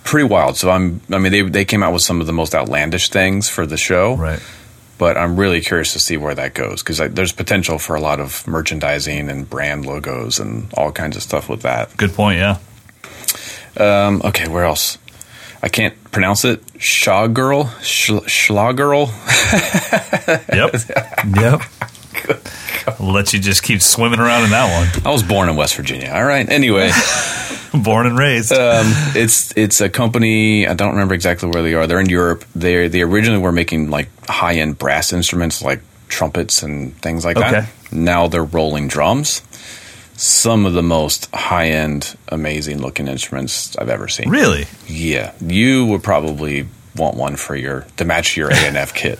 Pretty 0.04 0.28
wild. 0.28 0.56
So 0.58 0.70
I'm. 0.70 1.00
I 1.10 1.18
mean, 1.18 1.32
they 1.32 1.42
they 1.42 1.64
came 1.64 1.82
out 1.82 1.92
with 1.94 2.02
some 2.02 2.20
of 2.20 2.26
the 2.26 2.32
most 2.34 2.54
outlandish 2.54 3.08
things 3.08 3.48
for 3.48 3.64
the 3.64 3.78
show, 3.78 4.16
Right. 4.16 4.40
but 4.98 5.16
I'm 5.16 5.36
really 5.40 5.62
curious 5.62 5.94
to 5.94 5.98
see 6.00 6.18
where 6.18 6.34
that 6.34 6.52
goes 6.54 6.82
because 6.82 6.98
there's 6.98 7.32
potential 7.32 7.78
for 7.78 7.96
a 7.96 8.00
lot 8.00 8.20
of 8.20 8.46
merchandising 8.46 9.30
and 9.30 9.48
brand 9.48 9.86
logos 9.86 10.38
and 10.38 10.70
all 10.74 10.92
kinds 10.92 11.16
of 11.16 11.22
stuff 11.22 11.48
with 11.48 11.62
that. 11.62 11.96
Good 11.96 12.12
point. 12.12 12.38
Yeah. 12.38 12.58
Um, 13.76 14.22
okay, 14.24 14.48
where 14.48 14.64
else? 14.64 14.98
I 15.62 15.68
can't 15.68 15.94
pronounce 16.10 16.44
it. 16.44 16.62
Shaw 16.78 17.26
girl, 17.28 17.68
Sh- 17.82 18.10
Schla 18.26 18.74
girl. 18.76 19.06
Yep. 20.52 20.74
yep. 21.36 21.62
I'll 23.00 23.12
let 23.12 23.32
you 23.32 23.38
just 23.40 23.62
keep 23.62 23.82
swimming 23.82 24.18
around 24.20 24.44
in 24.44 24.50
that 24.50 24.72
one. 24.94 25.06
I 25.06 25.10
was 25.12 25.22
born 25.22 25.48
in 25.48 25.56
West 25.56 25.74
Virginia. 25.76 26.10
All 26.14 26.24
right. 26.24 26.48
Anyway. 26.48 26.90
Born 27.74 28.06
and 28.06 28.18
raised. 28.18 28.52
um, 28.52 28.84
it's 29.16 29.50
it's 29.56 29.80
a 29.80 29.88
company. 29.88 30.66
I 30.66 30.74
don't 30.74 30.90
remember 30.90 31.14
exactly 31.14 31.48
where 31.48 31.62
they 31.62 31.72
are. 31.74 31.86
They're 31.86 32.00
in 32.00 32.08
Europe. 32.10 32.44
They 32.54 32.86
they 32.88 33.00
originally 33.00 33.40
were 33.40 33.50
making 33.52 33.88
like 33.88 34.08
high 34.26 34.54
end 34.56 34.78
brass 34.78 35.10
instruments 35.12 35.62
like 35.62 35.80
trumpets 36.08 36.62
and 36.62 36.94
things 37.00 37.24
like 37.24 37.38
Okay. 37.38 37.50
that. 37.50 37.70
Now 37.90 38.28
they're 38.28 38.44
rolling 38.44 38.88
drums. 38.88 39.40
Some 40.24 40.66
of 40.66 40.72
the 40.74 40.82
most 40.84 41.28
high 41.34 41.70
end, 41.70 42.16
amazing 42.28 42.80
looking 42.80 43.08
instruments 43.08 43.76
I've 43.76 43.88
ever 43.88 44.06
seen. 44.06 44.28
really? 44.30 44.66
Yeah, 44.86 45.32
you 45.40 45.84
would 45.86 46.04
probably 46.04 46.68
want 46.94 47.16
one 47.16 47.34
for 47.34 47.56
your 47.56 47.86
to 47.96 48.04
match 48.04 48.36
your 48.36 48.48
A 48.50 48.54
and 48.54 48.76
F 48.76 48.94
kit. 49.02 49.18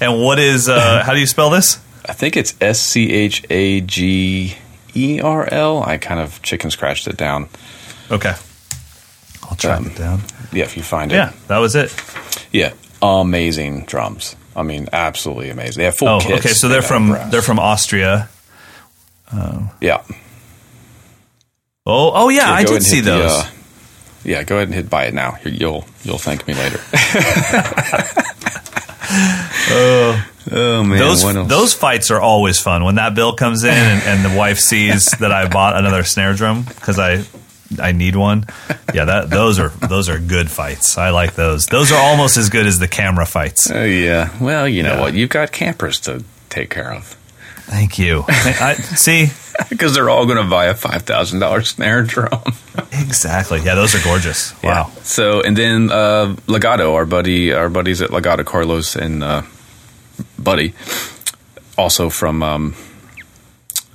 And 0.00 0.22
what 0.22 0.38
is? 0.38 0.68
Uh, 0.70 1.02
how 1.06 1.12
do 1.12 1.20
you 1.20 1.26
spell 1.26 1.50
this? 1.50 1.76
I 2.08 2.14
think 2.14 2.38
it's 2.38 2.54
S 2.62 2.80
C 2.80 3.10
H 3.12 3.44
A 3.50 3.82
G 3.82 4.56
E 4.94 5.20
R 5.20 5.46
L. 5.52 5.82
I 5.82 5.98
kind 5.98 6.18
of 6.18 6.40
chicken 6.40 6.70
scratched 6.70 7.06
it 7.06 7.18
down. 7.18 7.50
Okay. 8.10 8.34
I'll 9.42 9.56
track 9.56 9.80
Um, 9.80 9.86
it 9.88 9.96
down. 9.96 10.22
Yeah, 10.50 10.64
if 10.64 10.76
you 10.78 10.82
find 10.82 11.12
it. 11.12 11.16
Yeah, 11.16 11.32
that 11.48 11.58
was 11.58 11.74
it. 11.76 11.94
Yeah, 12.52 12.72
amazing 13.02 13.84
drums. 13.84 14.34
I 14.56 14.62
mean, 14.62 14.88
absolutely 14.94 15.50
amazing. 15.50 15.80
They 15.80 15.84
have 15.84 15.96
full 15.96 16.08
Oh, 16.08 16.20
kits. 16.20 16.40
okay. 16.46 16.54
So 16.54 16.68
they're 16.68 16.80
from 16.82 17.08
brass. 17.10 17.30
they're 17.30 17.42
from 17.42 17.58
Austria. 17.58 18.30
Yeah. 19.80 20.02
Oh, 21.86 22.12
oh 22.14 22.28
yeah, 22.28 22.48
Yeah, 22.48 22.52
I 22.52 22.64
did 22.64 22.82
see 22.82 22.96
hit 22.96 23.04
the, 23.06 23.10
those. 23.12 23.30
uh, 23.30 23.50
yeah, 24.24 24.42
go 24.44 24.56
ahead 24.56 24.68
and 24.68 24.74
hit 24.74 24.90
buy 24.90 25.04
it 25.06 25.14
now. 25.14 25.32
Here, 25.32 25.52
You'll 25.52 25.84
you'll 26.04 26.18
thank 26.18 26.46
me 26.46 26.54
later. 26.54 26.78
oh 29.72 30.26
oh 30.52 30.84
man, 30.84 30.98
those 30.98 31.22
those 31.48 31.74
fights 31.74 32.10
are 32.10 32.20
always 32.20 32.58
fun 32.60 32.84
when 32.84 32.96
that 32.96 33.14
bill 33.14 33.34
comes 33.34 33.64
in 33.64 33.70
and, 33.72 34.02
and 34.04 34.24
the 34.24 34.36
wife 34.36 34.58
sees 34.58 35.04
that 35.20 35.32
I 35.32 35.48
bought 35.48 35.76
another 35.76 36.04
snare 36.04 36.34
drum 36.34 36.62
because 36.64 36.98
I 36.98 37.24
I 37.80 37.92
need 37.92 38.16
one. 38.16 38.44
Yeah, 38.92 39.04
that 39.06 39.30
those 39.30 39.58
are 39.58 39.68
those 39.70 40.08
are 40.08 40.18
good 40.18 40.50
fights. 40.50 40.98
I 40.98 41.10
like 41.10 41.34
those. 41.34 41.66
Those 41.66 41.92
are 41.92 41.98
almost 42.00 42.36
as 42.36 42.50
good 42.50 42.66
as 42.66 42.78
the 42.78 42.88
camera 42.88 43.26
fights. 43.26 43.70
Oh 43.70 43.84
yeah. 43.84 44.30
Well, 44.40 44.68
you 44.68 44.82
know 44.82 44.94
Yeah. 44.94 45.00
what? 45.00 45.14
You've 45.14 45.30
got 45.30 45.52
campers 45.52 46.00
to 46.00 46.24
take 46.48 46.68
care 46.70 46.92
of 46.92 47.16
Thank 47.70 48.00
you. 48.00 48.24
I, 48.28 48.56
I- 48.60 48.74
see 48.74 49.28
because 49.70 49.94
they're 49.94 50.10
all 50.10 50.26
going 50.26 50.42
to 50.42 50.50
buy 50.50 50.66
a 50.66 50.74
five 50.74 51.02
thousand 51.02 51.38
dollars 51.38 51.70
snare 51.70 52.02
drum. 52.02 52.42
exactly. 52.92 53.60
Yeah, 53.60 53.76
those 53.76 53.94
are 53.94 54.02
gorgeous. 54.02 54.52
Yeah. 54.62 54.82
Wow. 54.82 54.92
So 55.02 55.40
and 55.40 55.56
then 55.56 55.90
uh, 55.92 56.34
Legato, 56.48 56.94
our 56.94 57.06
buddy, 57.06 57.52
our 57.52 57.68
buddies 57.70 58.02
at 58.02 58.10
Legato, 58.10 58.42
Carlos 58.42 58.96
and 58.96 59.22
uh, 59.22 59.42
Buddy, 60.38 60.74
also 61.78 62.10
from 62.10 62.42
um, 62.42 62.74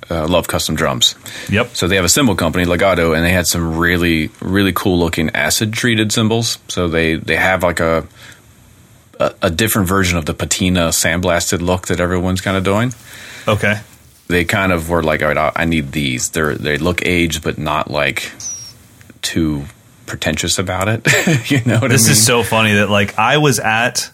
uh, 0.09 0.25
Love 0.27 0.47
Custom 0.47 0.75
Drums. 0.75 1.15
Yep. 1.49 1.75
So 1.75 1.87
they 1.87 1.95
have 1.97 2.05
a 2.05 2.09
cymbal 2.09 2.35
company, 2.35 2.63
Legato, 2.65 3.13
and 3.13 3.25
they 3.25 3.31
had 3.31 3.45
some 3.47 3.77
really, 3.77 4.29
really 4.39 4.71
cool 4.73 4.97
looking 4.99 5.31
acid 5.31 5.73
treated 5.73 6.11
cymbals. 6.13 6.59
So 6.69 6.87
they 6.87 7.15
they 7.15 7.35
have 7.35 7.61
like 7.61 7.79
a, 7.81 8.07
a 9.19 9.33
a 9.43 9.49
different 9.49 9.87
version 9.89 10.17
of 10.17 10.25
the 10.25 10.33
patina 10.33 10.89
sandblasted 10.89 11.61
look 11.61 11.87
that 11.87 11.99
everyone's 11.99 12.39
kind 12.41 12.55
of 12.55 12.63
doing. 12.63 12.93
Okay. 13.47 13.79
They 14.27 14.43
kind 14.45 14.71
of 14.71 14.89
were 14.89 15.03
like, 15.03 15.21
all 15.21 15.27
right, 15.29 15.37
I 15.37 15.51
I 15.55 15.65
need 15.65 15.91
these. 15.91 16.29
They're 16.29 16.55
they 16.55 16.77
look 16.77 17.05
aged, 17.05 17.43
but 17.43 17.57
not 17.57 17.91
like 17.91 18.31
too 19.21 19.65
pretentious 20.05 20.57
about 20.59 20.87
it. 20.87 21.05
you 21.51 21.61
know 21.65 21.79
what 21.79 21.91
This 21.91 22.03
I 22.05 22.07
mean? 22.07 22.11
is 22.13 22.25
so 22.25 22.43
funny 22.43 22.73
that 22.75 22.89
like 22.89 23.17
I 23.19 23.37
was 23.37 23.59
at 23.59 24.09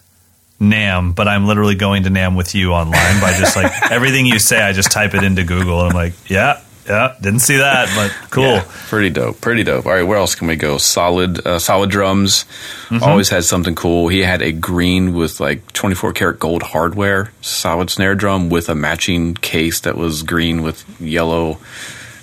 NAMM, 0.60 1.14
but 1.14 1.28
I'm 1.28 1.46
literally 1.46 1.74
going 1.74 2.04
to 2.04 2.10
NAMM 2.10 2.36
with 2.36 2.54
you 2.54 2.72
online 2.72 3.20
by 3.20 3.36
just 3.38 3.56
like 3.56 3.72
everything 3.90 4.26
you 4.26 4.38
say. 4.38 4.60
I 4.62 4.72
just 4.72 4.90
type 4.92 5.14
it 5.14 5.22
into 5.24 5.44
Google 5.44 5.80
and 5.80 5.90
I'm 5.90 5.94
like, 5.96 6.12
yeah, 6.30 6.60
Yeah, 6.86 7.14
didn't 7.20 7.40
see 7.40 7.58
that, 7.58 7.88
but 7.94 8.30
cool. 8.30 8.42
Yeah, 8.44 8.64
pretty 8.88 9.10
dope. 9.10 9.40
Pretty 9.40 9.62
dope. 9.62 9.86
All 9.86 9.92
right, 9.92 10.02
where 10.02 10.18
else 10.18 10.34
can 10.34 10.48
we 10.48 10.56
go? 10.56 10.78
Solid, 10.78 11.46
uh, 11.46 11.58
solid 11.60 11.90
drums. 11.90 12.44
Mm-hmm. 12.88 13.04
Always 13.04 13.28
had 13.28 13.44
something 13.44 13.76
cool. 13.76 14.08
He 14.08 14.20
had 14.20 14.42
a 14.42 14.50
green 14.50 15.14
with 15.14 15.38
like 15.38 15.72
24 15.74 16.12
karat 16.12 16.40
gold 16.40 16.62
hardware, 16.64 17.30
solid 17.40 17.88
snare 17.88 18.16
drum 18.16 18.50
with 18.50 18.68
a 18.68 18.74
matching 18.74 19.34
case 19.34 19.80
that 19.80 19.96
was 19.96 20.24
green 20.24 20.62
with 20.62 20.84
yellow 21.00 21.58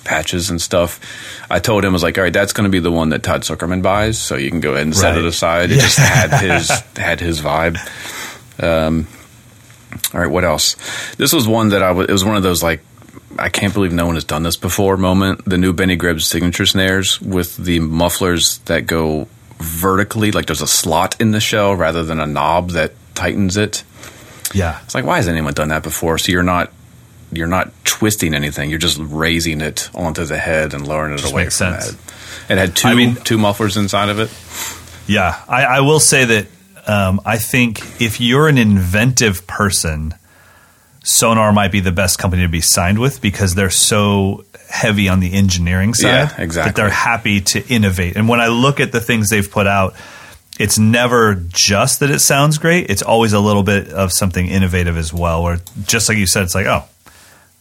patches 0.03 0.49
and 0.49 0.61
stuff. 0.61 0.99
I 1.49 1.59
told 1.59 1.85
him 1.85 1.91
I 1.91 1.93
was 1.93 2.03
like, 2.03 2.17
all 2.17 2.23
right, 2.25 2.33
that's 2.33 2.51
going 2.51 2.65
to 2.65 2.69
be 2.69 2.79
the 2.79 2.91
one 2.91 3.09
that 3.09 3.23
Todd 3.23 3.43
Zuckerman 3.43 3.81
buys, 3.81 4.19
so 4.19 4.35
you 4.35 4.49
can 4.49 4.59
go 4.59 4.71
ahead 4.73 4.83
and 4.83 4.95
set 4.95 5.17
it 5.17 5.23
aside. 5.25 5.71
It 5.71 5.75
Yeah. 5.77 5.81
just 5.83 5.97
had 5.99 6.41
his 6.41 6.69
had 6.97 7.19
his 7.21 7.39
vibe. 7.39 7.77
Um, 8.61 9.07
all 10.13 10.19
right, 10.19 10.29
what 10.29 10.43
else? 10.43 10.75
This 11.15 11.31
was 11.33 11.47
one 11.47 11.69
that 11.69 11.81
I 11.81 11.91
was. 11.93 12.07
It 12.09 12.11
was 12.11 12.25
one 12.25 12.35
of 12.35 12.43
those 12.43 12.61
like 12.61 12.81
I 13.37 13.49
can't 13.49 13.73
believe 13.73 13.93
no 13.93 14.05
one 14.05 14.15
has 14.15 14.23
done 14.23 14.43
this 14.43 14.57
before 14.57 14.97
moment. 14.97 15.45
The 15.45 15.57
new 15.57 15.71
Benny 15.73 15.95
Greb's 15.95 16.25
signature 16.25 16.65
snares 16.65 17.21
with 17.21 17.57
the 17.57 17.79
mufflers 17.79 18.57
that 18.59 18.87
go 18.87 19.27
vertically, 19.57 20.31
like 20.31 20.47
there's 20.47 20.61
a 20.61 20.67
slot 20.67 21.19
in 21.21 21.31
the 21.31 21.39
shell 21.39 21.75
rather 21.75 22.03
than 22.03 22.19
a 22.19 22.25
knob 22.25 22.71
that 22.71 22.93
tightens 23.15 23.57
it. 23.57 23.83
Yeah. 24.53 24.79
It's 24.83 24.95
like 24.95 25.05
why 25.05 25.17
has 25.17 25.27
anyone 25.27 25.53
done 25.53 25.69
that 25.69 25.83
before? 25.83 26.17
So 26.17 26.31
you're 26.31 26.43
not 26.43 26.71
you're 27.31 27.47
not 27.47 27.71
twisting 27.83 28.33
anything. 28.33 28.69
You're 28.71 28.79
just 28.79 28.97
raising 28.99 29.61
it 29.61 29.89
onto 29.93 30.25
the 30.25 30.37
head 30.37 30.73
and 30.73 30.87
lowering 30.87 31.13
it 31.13 31.19
Just 31.19 31.31
away 31.31 31.43
from 31.45 31.51
sense. 31.51 31.93
It 32.49 32.57
had 32.57 32.75
two 32.75 32.87
I 32.87 32.95
mean- 32.95 33.15
two 33.15 33.37
mufflers 33.37 33.77
inside 33.77 34.09
of 34.09 34.19
it. 34.19 34.31
Yeah, 35.07 35.39
I, 35.47 35.63
I 35.65 35.79
will 35.81 35.99
say 35.99 36.25
that 36.25 36.47
um, 36.87 37.21
I 37.25 37.37
think 37.37 38.01
if 38.01 38.21
you're 38.21 38.47
an 38.47 38.57
inventive 38.57 39.45
person, 39.47 40.13
Sonor 41.09 41.51
might 41.53 41.71
be 41.71 41.79
the 41.79 41.91
best 41.91 42.19
company 42.19 42.43
to 42.43 42.49
be 42.49 42.61
signed 42.61 42.99
with 42.99 43.21
because 43.21 43.55
they're 43.55 43.69
so 43.69 44.45
heavy 44.69 45.09
on 45.09 45.19
the 45.19 45.33
engineering 45.33 45.93
side. 45.93 46.07
Yeah, 46.07 46.41
exactly. 46.41 46.69
That 46.69 46.75
they're 46.75 46.89
happy 46.89 47.41
to 47.41 47.67
innovate. 47.67 48.15
And 48.15 48.29
when 48.29 48.39
I 48.39 48.47
look 48.47 48.79
at 48.79 48.91
the 48.91 48.99
things 49.01 49.29
they've 49.29 49.49
put 49.49 49.65
out, 49.67 49.95
it's 50.59 50.77
never 50.77 51.35
just 51.47 52.01
that 52.01 52.11
it 52.11 52.19
sounds 52.19 52.57
great. 52.57 52.89
It's 52.89 53.01
always 53.01 53.33
a 53.33 53.39
little 53.39 53.63
bit 53.63 53.89
of 53.91 54.11
something 54.11 54.45
innovative 54.47 54.97
as 54.97 55.13
well. 55.13 55.41
Where 55.43 55.59
just 55.85 56.09
like 56.09 56.17
you 56.17 56.27
said, 56.27 56.43
it's 56.43 56.53
like, 56.55 56.67
oh, 56.67 56.83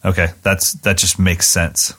okay, 0.05 0.27
that's 0.43 0.73
that 0.81 0.97
just 0.97 1.17
makes 1.17 1.51
sense. 1.51 1.93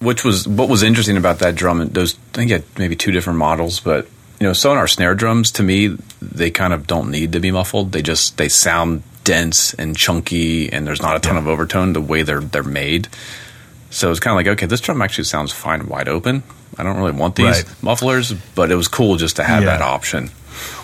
which 0.00 0.24
was 0.24 0.46
what 0.48 0.68
was 0.68 0.82
interesting 0.82 1.16
about 1.16 1.38
that 1.38 1.54
drum. 1.54 1.80
and 1.80 1.94
Those 1.94 2.14
I 2.34 2.36
think 2.36 2.50
had 2.50 2.64
maybe 2.78 2.96
two 2.96 3.12
different 3.12 3.38
models, 3.38 3.80
but 3.80 4.06
you 4.40 4.46
know, 4.46 4.52
Sonor 4.52 4.86
snare 4.88 5.14
drums 5.14 5.50
to 5.52 5.62
me 5.62 5.96
they 6.20 6.50
kind 6.50 6.72
of 6.72 6.86
don't 6.86 7.10
need 7.10 7.32
to 7.32 7.40
be 7.40 7.50
muffled. 7.50 7.92
They 7.92 8.02
just 8.02 8.36
they 8.36 8.48
sound 8.48 9.02
dense 9.30 9.74
and 9.74 9.96
chunky, 9.96 10.72
and 10.72 10.86
there's 10.86 11.00
not 11.02 11.14
a 11.16 11.20
ton 11.20 11.36
of 11.36 11.46
overtone 11.46 11.92
the 11.92 12.00
way 12.00 12.22
they're 12.22 12.40
they're 12.40 12.62
made. 12.62 13.08
So 13.90 14.10
it's 14.10 14.20
kind 14.20 14.32
of 14.32 14.36
like 14.36 14.48
okay, 14.58 14.66
this 14.66 14.80
drum 14.80 15.00
actually 15.02 15.24
sounds 15.24 15.52
fine 15.52 15.86
wide 15.86 16.08
open. 16.08 16.42
I 16.78 16.82
don't 16.82 16.96
really 16.96 17.12
want 17.12 17.36
these 17.36 17.46
Right. 17.46 17.64
mufflers, 17.82 18.32
but 18.54 18.70
it 18.70 18.76
was 18.76 18.88
cool 18.88 19.16
just 19.16 19.36
to 19.36 19.44
have 19.44 19.62
Yeah. 19.62 19.70
that 19.76 19.82
option. 19.82 20.30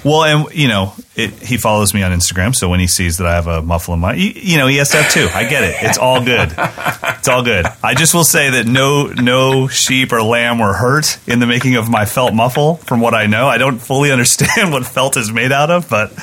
Well, 0.05 0.25
and 0.25 0.55
you 0.55 0.69
know, 0.69 0.95
it, 1.17 1.31
he 1.43 1.57
follows 1.57 1.95
me 1.95 2.03
on 2.03 2.13
Instagram, 2.13 2.55
so 2.55 2.69
when 2.69 2.79
he 2.79 2.87
sees 2.87 3.19
that 3.19 3.27
I 3.27 3.35
have 3.35 3.47
a 3.47 3.63
muffle 3.63 3.95
in 3.95 4.01
my, 4.01 4.15
you, 4.15 4.33
you 4.35 4.59
know, 4.59 4.67
he 4.67 4.77
has 4.77 4.91
to 4.91 4.99
have 4.99 5.13
two. 5.13 5.29
I 5.35 5.49
get 5.49 5.65
it. 5.65 5.77
It's 5.81 5.99
all 5.99 6.25
good. 6.25 6.55
It's 6.57 7.29
all 7.29 7.43
good. 7.43 7.67
I 7.83 7.95
just 7.95 8.15
will 8.15 8.25
say 8.25 8.51
that 8.51 8.67
no, 8.67 9.07
no 9.07 9.67
sheep 9.67 10.13
or 10.13 10.23
lamb 10.23 10.59
were 10.59 10.75
hurt 10.75 11.19
in 11.27 11.41
the 11.41 11.47
making 11.47 11.77
of 11.77 11.89
my 11.89 12.05
felt 12.05 12.35
muffle. 12.35 12.77
From 12.77 13.01
what 13.01 13.15
I 13.15 13.27
know, 13.27 13.49
I 13.49 13.59
don't 13.59 13.79
fully 13.79 14.13
understand 14.17 14.71
what 14.71 14.87
felt 14.87 15.17
is 15.17 15.33
made 15.33 15.53
out 15.53 15.71
of, 15.71 15.89
but 15.89 16.15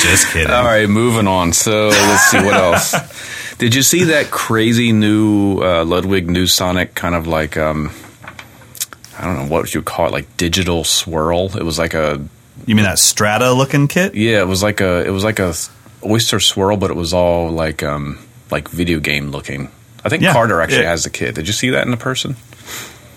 just 0.00 0.32
kidding. 0.32 0.50
All 0.50 0.64
right, 0.64 0.88
moving 0.88 1.26
on. 1.26 1.52
So 1.52 1.88
let's 1.88 2.30
see 2.30 2.38
what 2.38 2.54
else. 2.54 2.94
Did 3.58 3.74
you 3.74 3.82
see 3.82 4.04
that 4.04 4.30
crazy 4.30 4.92
new 4.92 5.60
uh, 5.60 5.84
Ludwig 5.84 6.28
NeuSonic 6.28 6.94
kind 6.94 7.16
of 7.16 7.26
like 7.26 7.56
um, 7.56 7.90
I 9.18 9.24
don't 9.24 9.36
know 9.36 9.52
what 9.52 9.74
you 9.74 9.82
call 9.82 10.06
it, 10.06 10.12
like 10.12 10.36
digital 10.36 10.84
swirl? 10.84 11.56
It 11.56 11.64
was 11.64 11.76
like 11.76 11.92
a 11.92 12.24
You 12.66 12.74
mean 12.74 12.84
that 12.84 12.98
Strata 12.98 13.52
looking 13.52 13.88
kit? 13.88 14.14
yeah, 14.14 14.40
it 14.40 14.46
was 14.46 14.62
like 14.62 14.80
a 14.80 15.06
it 15.06 15.10
was 15.10 15.24
like 15.24 15.38
a 15.38 15.54
oyster 16.04 16.40
swirl, 16.40 16.76
but 16.76 16.90
it 16.90 16.96
was 16.96 17.12
all 17.14 17.50
like 17.50 17.82
um 17.82 18.18
like 18.50 18.68
video 18.68 19.00
game 19.00 19.30
looking. 19.30 19.70
I 20.04 20.08
think 20.08 20.22
Yeah, 20.22 20.32
Carter 20.32 20.60
actually 20.60 20.82
yeah. 20.82 20.90
has 20.90 21.04
the 21.04 21.10
kit. 21.10 21.34
Did 21.34 21.46
you 21.46 21.52
see 21.52 21.70
that 21.70 21.84
in 21.84 21.90
the 21.90 21.96
person? 21.96 22.36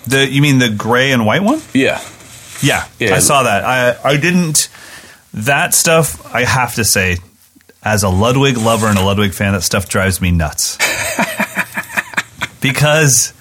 The 0.07 0.27
you 0.27 0.41
mean 0.41 0.59
the 0.59 0.69
gray 0.69 1.11
and 1.11 1.25
white 1.25 1.43
one? 1.43 1.61
Yeah, 1.73 2.01
Yeah, 2.61 2.87
Yeah. 2.99 3.15
I 3.15 3.19
saw 3.19 3.43
that. 3.43 3.63
I 3.63 3.97
I 4.03 4.17
didn't. 4.17 4.69
That 5.33 5.73
stuff, 5.73 6.33
I 6.35 6.43
have 6.43 6.75
to 6.75 6.83
say, 6.83 7.17
as 7.83 8.03
a 8.03 8.09
Ludwig 8.09 8.57
lover 8.57 8.87
and 8.87 8.97
a 8.97 9.01
Ludwig 9.03 9.33
fan, 9.33 9.53
that 9.53 9.63
stuff 9.63 9.87
drives 9.87 10.19
me 10.19 10.31
nuts. 10.31 10.77
because 12.61 13.33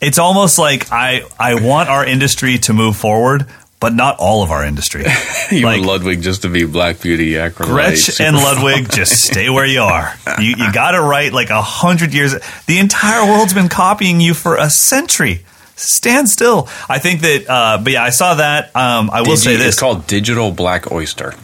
it's 0.00 0.18
almost 0.18 0.58
like 0.58 0.92
I 0.92 1.22
I 1.38 1.54
want 1.60 1.88
our 1.88 2.04
industry 2.04 2.58
to 2.58 2.72
move 2.72 2.96
forward, 2.96 3.46
but 3.84 3.92
not 3.92 4.16
all 4.18 4.42
of 4.42 4.50
our 4.50 4.64
industry. 4.64 5.04
you 5.50 5.66
Like- 5.66 5.82
Ludwig 5.82 6.22
just 6.22 6.40
to 6.40 6.48
be 6.48 6.64
Black 6.64 7.02
Beauty, 7.02 7.32
acrolite, 7.32 7.92
Gretsch 7.92 8.18
and 8.18 8.34
Ludwig, 8.34 8.90
just 8.90 9.20
stay 9.30 9.50
where 9.50 9.66
you 9.66 9.82
are. 9.82 10.14
You, 10.38 10.54
you 10.56 10.72
got 10.72 10.92
to 10.92 11.02
write 11.02 11.34
like 11.34 11.50
a 11.50 11.60
hundred 11.60 12.14
years. 12.14 12.34
The 12.64 12.78
entire 12.78 13.30
world's 13.30 13.52
been 13.52 13.68
copying 13.68 14.22
you 14.22 14.32
for 14.32 14.56
a 14.56 14.70
century. 14.70 15.44
Stand 15.76 16.30
still. 16.30 16.66
I 16.88 16.98
think 16.98 17.20
that, 17.20 17.44
uh, 17.46 17.78
but 17.84 17.92
yeah, 17.92 18.02
I 18.04 18.08
saw 18.08 18.36
that. 18.36 18.74
Um, 18.74 19.10
I 19.12 19.20
will 19.20 19.36
say 19.36 19.56
this. 19.56 19.66
It's 19.74 19.78
called 19.78 20.06
Digital 20.06 20.50
Black 20.50 20.90
Oyster. 20.90 21.34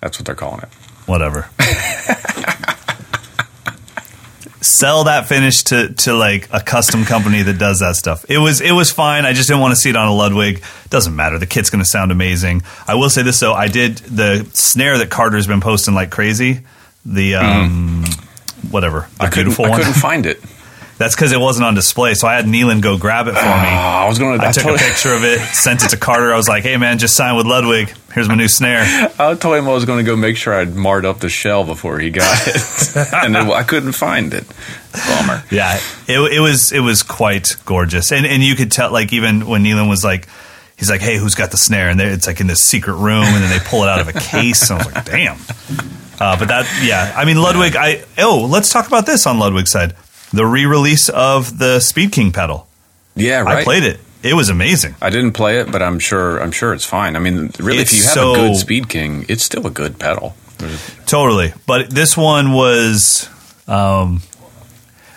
That's 0.00 0.18
what 0.18 0.24
they're 0.24 0.34
calling 0.34 0.62
it. 0.62 0.68
whatever. 1.04 1.50
Sell 4.62 5.04
that 5.04 5.26
finish 5.26 5.62
to 5.64 5.94
to 5.94 6.12
like 6.12 6.48
a 6.52 6.60
custom 6.60 7.04
company 7.04 7.42
that 7.42 7.58
does 7.58 7.80
that 7.80 7.96
stuff. 7.96 8.26
It 8.28 8.38
was 8.38 8.60
it 8.60 8.72
was 8.72 8.90
fine. 8.90 9.24
I 9.24 9.32
just 9.32 9.48
didn't 9.48 9.62
want 9.62 9.72
to 9.72 9.76
see 9.76 9.90
it 9.90 9.96
on 9.96 10.08
a 10.08 10.14
Ludwig. 10.14 10.62
Doesn't 10.90 11.16
matter. 11.16 11.38
The 11.38 11.46
kit's 11.46 11.70
going 11.70 11.82
to 11.82 11.88
sound 11.88 12.12
amazing. 12.12 12.62
I 12.86 12.96
will 12.96 13.08
say 13.08 13.22
this 13.22 13.40
though. 13.40 13.54
I 13.54 13.68
did 13.68 13.96
the 13.98 14.46
snare 14.52 14.98
that 14.98 15.08
Carter's 15.08 15.46
been 15.46 15.60
posting 15.62 15.94
like 15.94 16.10
crazy. 16.10 16.60
The 17.06 17.36
um 17.36 18.04
whatever. 18.70 19.08
The 19.16 19.24
I 19.24 19.28
couldn't, 19.28 19.44
beautiful 19.44 19.64
I 19.66 19.76
couldn't 19.78 19.94
find 19.94 20.26
it. 20.26 20.42
That's 21.00 21.14
because 21.14 21.32
it 21.32 21.40
wasn't 21.40 21.64
on 21.64 21.74
display. 21.74 22.12
So 22.12 22.28
I 22.28 22.34
had 22.36 22.44
Neelan 22.44 22.82
go 22.82 22.98
grab 22.98 23.26
it 23.26 23.32
for 23.32 23.36
me. 23.36 23.40
I 23.42 24.06
was 24.06 24.18
going 24.18 24.38
to. 24.38 24.46
I 24.46 24.52
took 24.52 24.66
a 24.66 24.76
picture 24.76 25.14
of 25.14 25.24
it, 25.24 25.40
sent 25.40 25.82
it 25.82 25.88
to 25.88 25.96
Carter. 25.96 26.30
I 26.30 26.36
was 26.36 26.46
like, 26.46 26.62
"Hey 26.62 26.76
man, 26.76 26.98
just 26.98 27.16
sign 27.16 27.36
with 27.36 27.46
Ludwig. 27.46 27.90
Here's 28.12 28.28
my 28.28 28.34
new 28.34 28.48
snare." 28.48 28.82
I 29.18 29.34
told 29.34 29.56
him 29.56 29.66
I 29.66 29.72
was 29.72 29.86
going 29.86 30.04
to 30.04 30.04
go 30.04 30.14
make 30.14 30.36
sure 30.36 30.52
I'd 30.52 30.74
marred 30.74 31.06
up 31.06 31.20
the 31.20 31.30
shell 31.30 31.64
before 31.64 31.98
he 31.98 32.10
got 32.10 32.46
it, 32.46 32.96
and 33.14 33.34
then 33.34 33.50
I 33.50 33.62
couldn't 33.62 33.92
find 33.92 34.34
it. 34.34 34.44
Bummer. 34.92 35.42
Yeah, 35.50 35.80
it, 36.06 36.20
it 36.20 36.40
was 36.40 36.70
it 36.70 36.80
was 36.80 37.02
quite 37.02 37.56
gorgeous, 37.64 38.12
and 38.12 38.26
and 38.26 38.42
you 38.42 38.54
could 38.54 38.70
tell 38.70 38.92
like 38.92 39.14
even 39.14 39.46
when 39.46 39.64
Neelan 39.64 39.88
was 39.88 40.04
like, 40.04 40.28
he's 40.76 40.90
like, 40.90 41.00
hey, 41.00 41.16
who's 41.16 41.34
got 41.34 41.50
the 41.50 41.56
snare? 41.56 41.88
And 41.88 41.98
it's 41.98 42.26
like 42.26 42.42
in 42.42 42.46
this 42.46 42.62
secret 42.62 42.96
room, 42.96 43.24
and 43.24 43.42
then 43.42 43.48
they 43.48 43.64
pull 43.64 43.84
it 43.84 43.88
out 43.88 44.00
of 44.00 44.08
a 44.08 44.12
case. 44.12 44.68
And 44.68 44.78
I 44.78 44.84
was 44.84 44.94
like, 44.94 45.04
damn. 45.06 45.38
Uh, 46.20 46.38
but 46.38 46.48
that, 46.48 46.82
yeah, 46.84 47.14
I 47.16 47.24
mean 47.24 47.40
Ludwig. 47.40 47.74
I 47.74 48.04
oh, 48.18 48.46
let's 48.50 48.70
talk 48.70 48.86
about 48.86 49.06
this 49.06 49.26
on 49.26 49.38
Ludwig's 49.38 49.70
side. 49.70 49.94
The 50.32 50.46
re-release 50.46 51.08
of 51.08 51.58
the 51.58 51.80
Speed 51.80 52.12
King 52.12 52.32
pedal. 52.32 52.66
Yeah, 53.16 53.40
right. 53.40 53.58
I 53.58 53.64
played 53.64 53.82
it. 53.82 54.00
It 54.22 54.34
was 54.34 54.48
amazing. 54.48 54.94
I 55.00 55.10
didn't 55.10 55.32
play 55.32 55.58
it, 55.60 55.72
but 55.72 55.82
I'm 55.82 55.98
sure. 55.98 56.38
I'm 56.38 56.52
sure 56.52 56.72
it's 56.74 56.84
fine. 56.84 57.16
I 57.16 57.18
mean, 57.18 57.50
really, 57.58 57.78
It's 57.80 57.92
if 57.92 57.98
you 57.98 58.04
have 58.04 58.14
so- 58.14 58.32
a 58.32 58.36
good 58.36 58.56
Speed 58.56 58.88
King, 58.88 59.24
it's 59.28 59.42
still 59.44 59.66
a 59.66 59.70
good 59.70 59.98
pedal. 59.98 60.34
Totally. 61.06 61.54
But 61.66 61.90
this 61.90 62.16
one 62.16 62.52
was 62.52 63.28
um, 63.66 64.20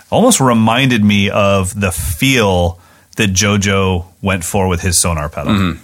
almost 0.10 0.39
reminded 0.39 1.04
me 1.04 1.30
of 1.30 1.78
the 1.78 1.91
feel 1.91 2.80
that 3.17 3.32
JoJo 3.32 4.06
went 4.21 4.43
for 4.43 4.67
with 4.67 4.82
his 4.82 5.02
Sonor 5.02 5.30
pedal. 5.30 5.76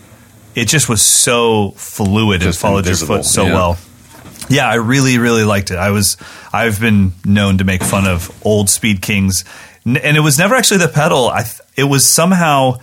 It 0.55 0.67
just 0.67 0.89
was 0.89 1.01
so 1.01 1.71
fluid 1.71 2.41
and 2.41 2.55
followed 2.55 2.79
invisible, 2.79 3.15
your 3.15 3.23
foot 3.23 3.29
so 3.29 3.45
yeah. 3.45 3.53
well. 3.53 3.77
Yeah, 4.49 4.67
I 4.67 4.75
really, 4.75 5.17
really 5.19 5.43
liked 5.43 5.71
it. 5.71 5.77
I 5.77 5.91
was, 5.91 6.17
I've 6.51 6.79
been 6.79 7.13
known 7.23 7.59
to 7.59 7.63
make 7.63 7.83
fun 7.83 8.07
of 8.07 8.31
old 8.45 8.69
Speed 8.69 9.01
Kings, 9.01 9.45
and 9.85 10.17
it 10.17 10.21
was 10.21 10.37
never 10.37 10.55
actually 10.55 10.79
the 10.79 10.87
pedal. 10.87 11.29
I, 11.29 11.45
it 11.75 11.83
was 11.85 12.05
somehow 12.05 12.79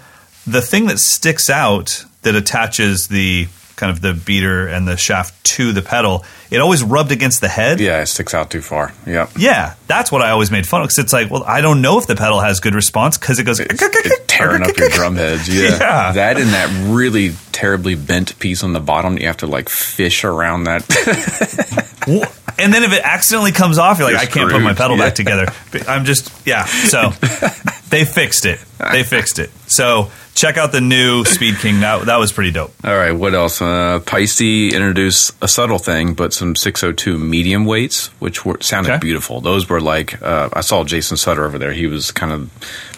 the 0.47 0.63
thing 0.63 0.87
that 0.87 0.99
sticks 0.99 1.51
out 1.51 2.05
that 2.23 2.35
attaches 2.35 3.09
the 3.09 3.49
kind 3.77 3.93
of 3.93 4.01
the 4.01 4.15
beater 4.15 4.67
and 4.67 4.89
the 4.89 4.97
shaft 4.97 5.45
to 5.45 5.73
the 5.73 5.83
pedal. 5.83 6.25
It 6.51 6.61
always 6.61 6.83
rubbed 6.83 7.13
against 7.13 7.41
the 7.41 7.49
head. 7.49 7.79
Yeah, 7.81 8.01
it 8.03 8.07
sticks 8.07 8.35
out 8.35 8.51
too 8.51 8.61
far. 8.63 8.93
Yeah, 9.07 9.29
Yeah, 9.37 9.75
that's 9.87 10.11
what 10.11 10.23
I 10.23 10.31
always 10.31 10.51
made 10.51 10.67
fun 10.67 10.81
of. 10.81 10.87
Because 10.87 10.99
it's 10.99 11.13
like, 11.13 11.31
well, 11.31 11.45
I 11.45 11.61
don't 11.61 11.83
know 11.83 11.99
if 11.99 12.07
the 12.07 12.17
pedal 12.17 12.41
has 12.41 12.61
good 12.61 12.75
response 12.75 13.19
because 13.19 13.39
it 13.39 13.45
goes 13.45 13.61
it's, 13.61 13.81
it's 13.83 14.21
tearing 14.27 14.63
up 14.63 14.77
your 14.77 14.89
drum 14.91 15.17
heads. 15.17 15.49
Yeah. 15.49 15.67
Yeah. 15.87 16.13
that 16.13 16.39
and 16.39 16.49
that 16.51 16.95
really 16.95 17.33
terribly 17.53 17.95
bent 17.97 18.39
piece 18.39 18.63
on 18.65 18.73
the 18.73 18.81
bottom. 18.81 19.19
You 19.19 19.27
have 19.27 19.37
to 19.39 19.47
like 19.47 19.69
fish 19.69 20.25
around 20.25 20.65
that. 20.65 20.83
And 22.59 22.73
then 22.73 22.85
if 22.85 22.93
it 22.93 23.03
accidentally 23.05 23.53
comes 23.53 23.79
off, 23.79 23.99
you're 23.99 24.07
like, 24.11 24.15
You're 24.15 24.21
I 24.23 24.27
can't 24.27 24.51
put 24.51 24.63
my 24.63 24.73
screwed. 24.73 24.77
pedal 24.79 24.97
back 24.97 25.15
together. 25.15 25.47
But 25.73 25.89
I'm 25.89 26.05
just, 26.05 26.31
yeah. 26.47 26.65
So 26.65 27.11
they 27.91 28.05
fixed 28.05 28.47
it. 28.47 28.59
They 28.93 29.03
fixed 29.03 29.39
it. 29.39 29.51
So 29.67 30.11
check 30.35 30.57
out 30.57 30.73
the 30.73 30.81
new 30.81 31.25
Speed 31.25 31.57
King. 31.57 31.81
That 31.81 32.07
that 32.07 32.17
was 32.17 32.33
pretty 32.33 32.53
dope. 32.53 32.73
All 32.85 32.97
right, 32.97 33.13
what 33.13 33.35
else? 33.35 33.61
Uh, 33.61 34.01
Paiste 34.07 34.41
introduced 34.75 35.35
a 35.43 35.49
subtle 35.49 35.79
thing, 35.79 36.15
but 36.15 36.33
some 36.33 36.57
602 36.57 37.19
medium 37.19 37.65
weights, 37.67 38.07
which 38.21 38.45
were 38.45 38.59
sounded 38.61 38.93
Okay. 38.93 39.01
beautiful. 39.01 39.41
Those 39.41 39.69
were 39.69 39.81
like 39.81 40.21
uh, 40.23 40.49
I 40.53 40.61
saw 40.63 40.85
Jason 40.85 41.17
Sutter 41.17 41.45
over 41.45 41.59
there. 41.59 41.73
He 41.73 41.87
was 41.87 42.11
kind 42.11 42.33
of 42.33 42.51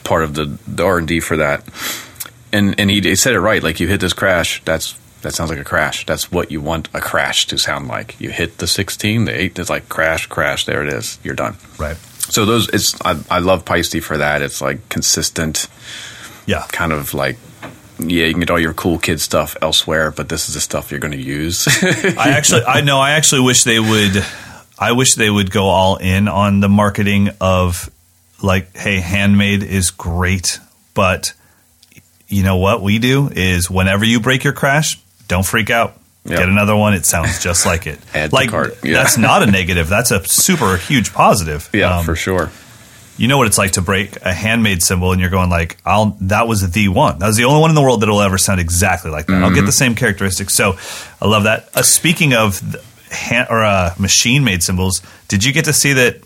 part 0.05 0.23
of 0.25 0.35
the 0.35 0.57
the 0.69 0.85
R 0.85 0.99
and 0.99 1.09
D 1.09 1.21
for 1.21 1.37
that, 1.39 1.65
and 2.53 2.79
and 2.79 2.91
he, 2.91 3.01
he 3.01 3.17
said 3.17 3.35
it 3.35 3.41
right. 3.41 3.63
Like 3.63 3.81
you 3.81 3.89
hit 3.89 4.01
this 4.01 4.13
crash, 4.13 4.63
that's 4.65 4.97
that 5.23 5.35
sounds 5.35 5.51
like 5.51 5.59
a 5.59 5.65
crash. 5.65 6.07
That's 6.07 6.31
what 6.31 6.51
you 6.51 6.61
want 6.61 6.89
a 6.95 7.01
crash 7.01 7.47
to 7.49 7.59
sound 7.59 7.89
like. 7.89 8.21
You 8.21 8.31
hit 8.31 8.59
the 8.59 8.67
16, 8.67 9.25
the 9.25 9.39
8, 9.41 9.59
it's 9.59 9.71
like 9.71 9.89
crash, 9.89 10.27
crash. 10.27 10.65
There 10.65 10.83
it 10.83 10.93
is. 10.93 11.19
You're 11.25 11.35
done. 11.35 11.57
Right. 11.79 11.97
So 12.31 12.45
those, 12.45 12.69
it's 12.69 12.95
I, 13.05 13.19
I 13.31 13.39
love 13.39 13.65
Paiste 13.65 14.01
for 14.03 14.19
that. 14.19 14.43
It's 14.43 14.61
like 14.61 14.89
consistent 14.89 15.67
Yeah. 16.47 16.65
kind 16.71 16.93
of 16.93 17.15
like 17.15 17.39
yeah, 18.01 18.27
you 18.27 18.31
can 18.33 18.41
get 18.41 18.51
all 18.51 18.61
your 18.61 18.75
cool 18.75 18.99
kid 19.01 19.21
stuff 19.21 19.57
elsewhere, 19.61 20.13
but 20.13 20.29
this 20.29 20.49
is 20.49 20.55
the 20.55 20.61
stuff 20.61 20.93
you're 20.93 21.01
going 21.01 21.11
to 21.13 21.21
use. 21.21 21.67
I 22.17 22.29
actually, 22.29 22.63
I 22.63 22.81
know. 22.81 23.01
I 23.01 23.11
actually 23.13 23.41
wish 23.41 23.65
they 23.65 23.81
would. 23.81 24.25
I 24.79 24.93
wish 24.93 25.15
they 25.17 25.29
would 25.29 25.51
go 25.51 25.65
all 25.65 25.97
in 25.97 26.29
on 26.29 26.61
the 26.61 26.69
marketing 26.69 27.31
of 27.41 27.91
like, 28.41 28.77
hey, 28.77 29.01
handmade 29.01 29.65
is 29.65 29.91
great, 29.91 30.61
but 30.95 31.33
you 32.29 32.45
know 32.45 32.59
what 32.59 32.83
we 32.83 33.01
do 33.01 33.29
is 33.33 33.69
whenever 33.69 34.05
you 34.05 34.21
break 34.21 34.45
your 34.45 34.53
crash, 34.53 35.01
don't 35.29 35.47
freak 35.47 35.71
out. 35.71 35.95
Yep. 36.25 36.39
Get 36.41 36.49
another 36.49 36.77
one. 36.77 36.93
It 36.95 37.07
sounds 37.07 37.43
just 37.43 37.65
like 37.65 37.87
it. 37.87 37.99
Add 38.15 38.33
like. 38.33 38.51
Yeah. 38.53 38.95
that's 38.95 39.17
not 39.17 39.43
a 39.43 39.47
negative. 39.51 39.89
That's 39.89 40.11
a 40.11 40.23
super 40.27 40.77
huge 40.77 41.13
positive. 41.15 41.71
yeah, 41.73 41.99
Um, 41.99 42.05
for 42.05 42.17
sure. 42.17 42.51
you 43.17 43.29
know 43.29 43.39
what 43.39 43.47
it's 43.47 43.57
like 43.57 43.73
to 43.73 43.83
break 43.83 44.17
a 44.23 44.33
handmade 44.35 44.83
cymbal, 44.83 45.13
and 45.13 45.21
you're 45.21 45.31
going 45.31 45.49
like 45.51 45.79
i'll 45.87 46.17
that 46.21 46.47
was 46.47 46.71
the 46.71 46.89
one 46.89 47.19
that 47.21 47.27
was 47.29 47.37
the 47.37 47.45
only 47.45 47.61
one 47.61 47.71
in 47.71 47.75
the 47.75 47.83
world 47.83 48.01
that 48.03 48.09
will 48.09 48.21
ever 48.21 48.39
sound 48.39 48.61
exactly 48.61 49.11
like 49.11 49.27
that 49.27 49.43
i'll 49.43 49.55
get 49.55 49.65
the 49.67 49.73
same 49.73 49.95
characteristics 49.97 50.55
so 50.55 50.77
i 51.21 51.27
love 51.27 51.43
that 51.45 51.69
uh, 51.75 51.83
speaking 51.83 52.33
of 52.35 52.61
the 52.73 52.81
hand, 53.13 53.49
or 53.51 53.65
uh, 53.65 53.93
machine 53.99 54.45
made 54.45 54.63
cymbals, 54.63 55.01
did 55.29 55.43
you 55.45 55.53
get 55.53 55.65
to 55.65 55.73
see 55.73 55.95
that 55.95 56.17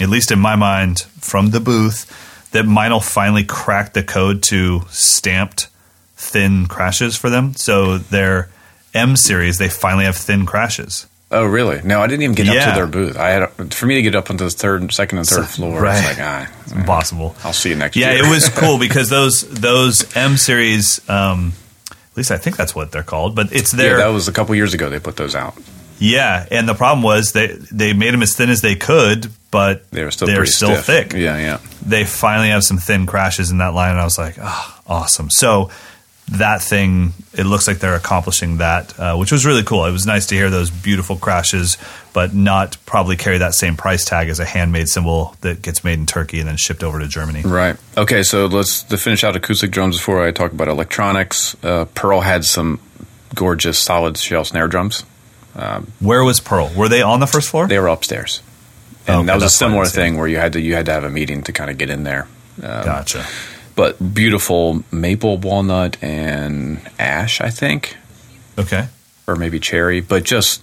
at 0.00 0.08
least 0.08 0.30
in 0.32 0.38
my 0.40 0.56
mind 0.56 1.00
from 1.20 1.50
the 1.50 1.60
booth 1.60 2.06
that 2.52 2.64
Meinl 2.64 3.02
finally 3.04 3.44
cracked 3.44 3.94
the 3.94 4.02
code 4.02 4.42
to 4.44 4.80
stamped 4.90 5.68
thin 6.16 6.66
crashes 6.66 7.16
for 7.16 7.28
them 7.30 7.54
so 7.54 7.98
their 7.98 8.48
m 8.94 9.16
series 9.16 9.58
they 9.58 9.68
finally 9.68 10.04
have 10.04 10.16
thin 10.16 10.46
crashes 10.46 11.06
Oh, 11.28 11.44
really? 11.44 11.82
No, 11.82 12.00
I 12.00 12.06
didn't 12.06 12.22
even 12.22 12.36
get 12.36 12.46
up 12.48 12.68
to 12.72 12.74
their 12.76 12.86
booth. 12.86 13.16
I 13.18 13.30
had 13.30 13.74
for 13.74 13.86
me 13.86 13.96
to 13.96 14.02
get 14.02 14.14
up 14.14 14.30
onto 14.30 14.44
the 14.44 14.50
third, 14.50 14.92
second, 14.92 15.18
and 15.18 15.26
third 15.26 15.48
floor. 15.48 15.82
right. 15.82 15.98
It's 15.98 16.06
like, 16.06 16.24
ah, 16.24 16.48
it's 16.62 16.70
impossible 16.72 17.34
I'll 17.42 17.52
see 17.52 17.70
you 17.70 17.74
next 17.74 17.96
Yeah, 17.96 18.12
year. 18.12 18.24
it 18.24 18.30
was 18.30 18.48
cool 18.54 18.78
because 18.78 19.08
those 19.10 19.40
those 19.48 20.16
M 20.16 20.36
series, 20.36 21.00
um, 21.10 21.52
at 21.90 22.16
least 22.16 22.30
I 22.30 22.38
think 22.38 22.56
that's 22.56 22.76
what 22.76 22.92
they're 22.92 23.02
called. 23.02 23.34
But 23.34 23.52
it's 23.52 23.74
yeah, 23.74 23.76
their 23.82 23.96
that 23.96 24.06
was 24.06 24.28
a 24.28 24.32
couple 24.32 24.54
years 24.54 24.72
ago. 24.72 24.88
They 24.88 25.00
put 25.00 25.16
those 25.16 25.34
out. 25.34 25.54
Yeah, 25.98 26.46
and 26.48 26.68
the 26.68 26.74
problem 26.74 27.02
was 27.02 27.32
they 27.32 27.48
they 27.72 27.92
made 27.92 28.14
them 28.14 28.22
as 28.22 28.36
thin 28.36 28.48
as 28.48 28.60
they 28.60 28.76
could, 28.76 29.26
but 29.50 29.90
They 29.90 30.04
were 30.04 30.12
still 30.12 30.28
they're 30.28 30.46
still 30.46 30.76
stiff. 30.76 30.86
thick. 30.86 31.12
Yeah, 31.12 31.38
yeah. 31.38 31.58
They 31.84 32.04
finally 32.04 32.50
have 32.50 32.62
some 32.62 32.78
thin 32.78 33.04
crashes 33.04 33.50
in 33.50 33.58
that 33.58 33.74
line, 33.74 33.90
and 33.90 34.00
I 34.00 34.04
was 34.04 34.16
like, 34.16 34.36
oh, 34.40 34.80
awesome. 34.86 35.28
So 35.30 35.70
that 36.32 36.60
thing, 36.60 37.12
it 37.34 37.44
looks 37.44 37.68
like 37.68 37.78
they're 37.78 37.94
accomplishing 37.94 38.58
that, 38.58 38.98
uh, 38.98 39.16
which 39.16 39.30
was 39.30 39.46
really 39.46 39.62
cool. 39.62 39.84
It 39.84 39.92
was 39.92 40.06
nice 40.06 40.26
to 40.26 40.34
hear 40.34 40.50
those 40.50 40.70
beautiful 40.70 41.16
crashes, 41.16 41.78
but 42.12 42.34
not 42.34 42.76
probably 42.84 43.16
carry 43.16 43.38
that 43.38 43.54
same 43.54 43.76
price 43.76 44.04
tag 44.04 44.28
as 44.28 44.40
a 44.40 44.44
handmade 44.44 44.88
cymbal 44.88 45.36
that 45.42 45.62
gets 45.62 45.84
made 45.84 45.98
in 46.00 46.06
Turkey 46.06 46.40
and 46.40 46.48
then 46.48 46.56
shipped 46.56 46.82
over 46.82 46.98
to 46.98 47.06
Germany. 47.06 47.42
Right. 47.42 47.76
Okay, 47.96 48.22
so 48.24 48.46
let's 48.46 48.82
to 48.84 48.98
finish 48.98 49.22
out 49.22 49.36
acoustic 49.36 49.70
drums 49.70 49.96
before 49.98 50.26
I 50.26 50.32
talk 50.32 50.52
about 50.52 50.66
electronics. 50.68 51.56
Uh, 51.62 51.84
Pearl 51.94 52.20
had 52.22 52.44
some 52.44 52.80
gorgeous 53.34 53.78
solid 53.78 54.16
shell 54.16 54.44
snare 54.44 54.66
drums. 54.66 55.04
Where 56.00 56.24
was 56.24 56.40
Pearl? 56.40 56.70
Were 56.76 56.88
they 56.88 57.02
on 57.02 57.20
the 57.20 57.26
first 57.26 57.48
floor? 57.50 57.66
They 57.68 57.78
were 57.78 57.88
upstairs, 57.88 58.42
and 59.06 59.18
Okay, 59.18 59.26
that 59.26 59.34
was 59.36 59.44
a 59.44 59.50
similar 59.50 59.86
thing 59.86 60.16
where 60.18 60.26
you 60.26 60.36
had 60.36 60.52
to 60.54 60.60
you 60.60 60.74
had 60.74 60.86
to 60.86 60.92
have 60.92 61.04
a 61.04 61.10
meeting 61.10 61.42
to 61.44 61.52
kind 61.52 61.70
of 61.70 61.78
get 61.78 61.88
in 61.88 62.02
there. 62.02 62.26
Um, 62.62 62.84
Gotcha. 62.84 63.24
But 63.76 64.14
beautiful 64.14 64.82
maple, 64.90 65.36
walnut, 65.36 65.96
and 66.02 66.80
ash, 66.98 67.40
I 67.40 67.50
think, 67.50 67.96
Okay. 68.58 68.88
or 69.28 69.36
maybe 69.36 69.60
cherry, 69.60 70.00
but 70.00 70.24
just 70.24 70.62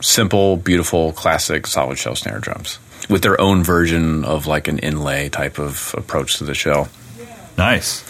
simple, 0.00 0.56
beautiful, 0.56 1.12
classic 1.12 1.66
solid 1.66 1.98
shell 1.98 2.14
snare 2.14 2.38
drums 2.38 2.78
with 3.08 3.22
their 3.22 3.40
own 3.40 3.64
version 3.64 4.24
of 4.24 4.46
like 4.46 4.68
an 4.68 4.78
inlay 4.78 5.28
type 5.28 5.58
of 5.58 5.94
approach 5.96 6.36
to 6.38 6.44
the 6.44 6.54
shell. 6.54 6.88
Nice. 7.58 8.02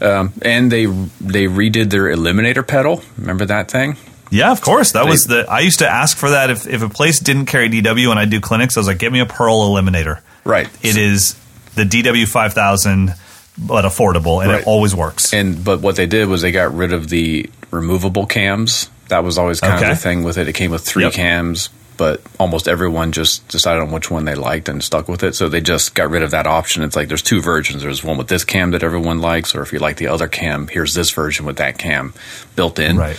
Um, 0.00 0.32
and 0.42 0.70
they 0.72 0.86
they 0.86 1.46
redid 1.46 1.90
their 1.90 2.04
eliminator 2.04 2.66
pedal. 2.66 3.02
Remember 3.18 3.44
that 3.46 3.70
thing? 3.70 3.96
Yeah, 4.30 4.50
of 4.52 4.60
course. 4.60 4.92
That 4.92 5.04
They- 5.04 5.10
was 5.10 5.24
the. 5.24 5.46
I 5.50 5.60
used 5.60 5.78
to 5.80 5.88
ask 5.88 6.16
for 6.16 6.30
that 6.30 6.50
if, 6.50 6.66
if 6.66 6.82
a 6.82 6.88
place 6.88 7.20
didn't 7.20 7.46
carry 7.46 7.68
DW 7.68 8.10
and 8.10 8.18
I 8.18 8.24
do 8.24 8.40
clinics. 8.40 8.76
I 8.76 8.80
was 8.80 8.86
like, 8.86 8.98
"Get 8.98 9.12
me 9.12 9.20
a 9.20 9.26
Pearl 9.26 9.68
Eliminator." 9.68 10.20
Right. 10.44 10.68
It 10.82 10.96
is 10.96 11.36
the 11.74 11.84
DW 11.84 12.26
five 12.26 12.52
thousand, 12.54 13.14
but 13.58 13.84
affordable, 13.84 14.42
and 14.42 14.50
Right. 14.52 14.60
it 14.60 14.66
always 14.66 14.94
works. 14.94 15.32
And 15.32 15.62
but 15.64 15.80
what 15.80 15.96
they 15.96 16.06
did 16.06 16.28
was 16.28 16.42
they 16.42 16.52
got 16.52 16.74
rid 16.74 16.92
of 16.92 17.08
the 17.08 17.48
removable 17.70 18.26
cams. 18.26 18.88
That 19.08 19.24
was 19.24 19.38
always 19.38 19.60
kind 19.60 19.74
Okay. 19.74 19.90
of 19.90 19.96
the 19.96 20.02
thing 20.02 20.24
with 20.24 20.36
it. 20.38 20.48
It 20.48 20.54
came 20.54 20.70
with 20.70 20.84
three 20.84 21.04
Yep. 21.04 21.12
cams, 21.12 21.68
but 21.96 22.20
almost 22.38 22.68
everyone 22.68 23.12
just 23.12 23.46
decided 23.48 23.80
on 23.82 23.90
which 23.90 24.10
one 24.10 24.24
they 24.24 24.34
liked 24.34 24.68
and 24.68 24.82
stuck 24.82 25.08
with 25.08 25.22
it. 25.22 25.34
So 25.34 25.48
they 25.48 25.60
just 25.60 25.94
got 25.94 26.10
rid 26.10 26.22
of 26.22 26.32
that 26.32 26.46
option. 26.46 26.82
It's 26.82 26.96
like 26.96 27.08
there's 27.08 27.22
two 27.22 27.40
versions. 27.40 27.82
There's 27.82 28.02
one 28.04 28.18
with 28.18 28.28
this 28.28 28.44
cam 28.44 28.72
that 28.72 28.82
everyone 28.82 29.20
likes, 29.20 29.54
or 29.54 29.62
if 29.62 29.72
you 29.72 29.78
like 29.78 29.96
the 29.96 30.08
other 30.08 30.28
cam, 30.28 30.68
here's 30.68 30.94
this 30.94 31.10
version 31.10 31.46
with 31.46 31.56
that 31.56 31.78
cam 31.78 32.12
built 32.56 32.78
in. 32.78 32.96
right. 32.98 33.16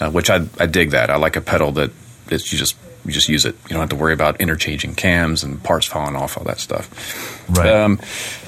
Uh, 0.00 0.08
which 0.10 0.30
I 0.30 0.42
I 0.60 0.66
dig 0.66 0.90
that. 0.92 1.10
I 1.10 1.16
like 1.16 1.34
a 1.36 1.40
pedal 1.40 1.72
that 1.72 1.90
it's, 2.30 2.52
you 2.52 2.58
just 2.58 2.76
you 3.04 3.12
just 3.12 3.28
use 3.28 3.44
it. 3.44 3.54
You 3.64 3.70
don't 3.70 3.80
have 3.80 3.88
to 3.90 3.96
worry 3.96 4.12
about 4.12 4.40
interchanging 4.40 4.94
cams 4.94 5.42
and 5.44 5.62
parts 5.62 5.86
falling 5.86 6.16
off, 6.16 6.36
all 6.36 6.44
that 6.44 6.58
stuff. 6.60 7.48
Right. 7.48 7.68
Um, 7.68 8.00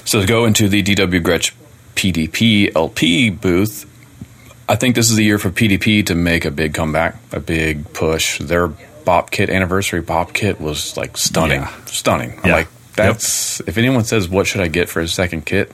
so 0.05 0.21
to 0.21 0.27
go 0.27 0.45
into 0.45 0.67
the 0.69 0.83
DW 0.83 1.21
Gretsch 1.21 1.51
PDP 1.95 2.75
LP 2.75 3.29
booth, 3.29 3.87
I 4.69 4.75
think 4.75 4.95
this 4.95 5.09
is 5.09 5.15
the 5.15 5.23
year 5.23 5.37
for 5.37 5.49
PDP 5.49 6.05
to 6.07 6.15
make 6.15 6.45
a 6.45 6.51
big 6.51 6.73
comeback, 6.73 7.15
a 7.31 7.39
big 7.39 7.91
push. 7.93 8.39
Their 8.39 8.67
Bop 8.67 9.31
Kit 9.31 9.49
anniversary 9.49 10.01
Bop 10.01 10.33
Kit 10.33 10.61
was 10.61 10.95
like 10.95 11.17
stunning, 11.17 11.61
Yeah. 11.61 11.75
stunning. 11.85 12.39
I'm 12.43 12.49
Yeah. 12.49 12.55
like, 12.57 12.67
that's 12.95 13.59
if 13.61 13.77
anyone 13.77 14.03
says 14.03 14.29
what 14.29 14.47
should 14.47 14.61
I 14.61 14.67
get 14.67 14.89
for 14.89 14.99
a 15.01 15.07
second 15.07 15.45
kit, 15.45 15.71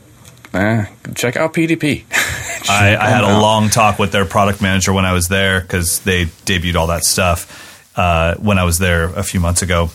eh, 0.53 0.85
check 1.15 1.35
out 1.35 1.53
PDP. 1.53 2.05
I, 2.69 2.95
I 2.97 3.09
had 3.09 3.23
a 3.23 3.39
long 3.39 3.69
talk 3.69 3.99
with 3.99 4.11
their 4.11 4.25
product 4.25 4.61
manager 4.61 4.93
when 4.93 5.05
I 5.05 5.13
was 5.13 5.27
there 5.27 5.61
because 5.61 5.99
they 5.99 6.25
debuted 6.25 6.75
all 6.75 6.87
that 6.87 7.03
stuff 7.05 7.76
uh, 7.97 8.36
when 8.36 8.57
I 8.57 8.63
was 8.63 8.77
there 8.79 9.05
a 9.05 9.23
few 9.23 9.39
months 9.41 9.62
ago, 9.62 9.89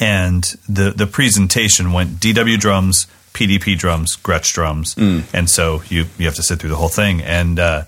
and 0.00 0.42
the 0.68 0.90
the 0.90 1.06
presentation 1.06 1.92
went 1.92 2.12
DW 2.20 2.58
drums, 2.58 3.06
PDP 3.32 3.76
drums, 3.78 4.16
Gretsch 4.16 4.52
drums, 4.52 4.94
and 4.96 5.48
so 5.48 5.82
you 5.88 6.06
you 6.18 6.26
have 6.26 6.34
to 6.36 6.42
sit 6.42 6.58
through 6.58 6.70
the 6.70 6.76
whole 6.76 6.88
thing. 6.88 7.20
And 7.22 7.58
uh, 7.58 7.84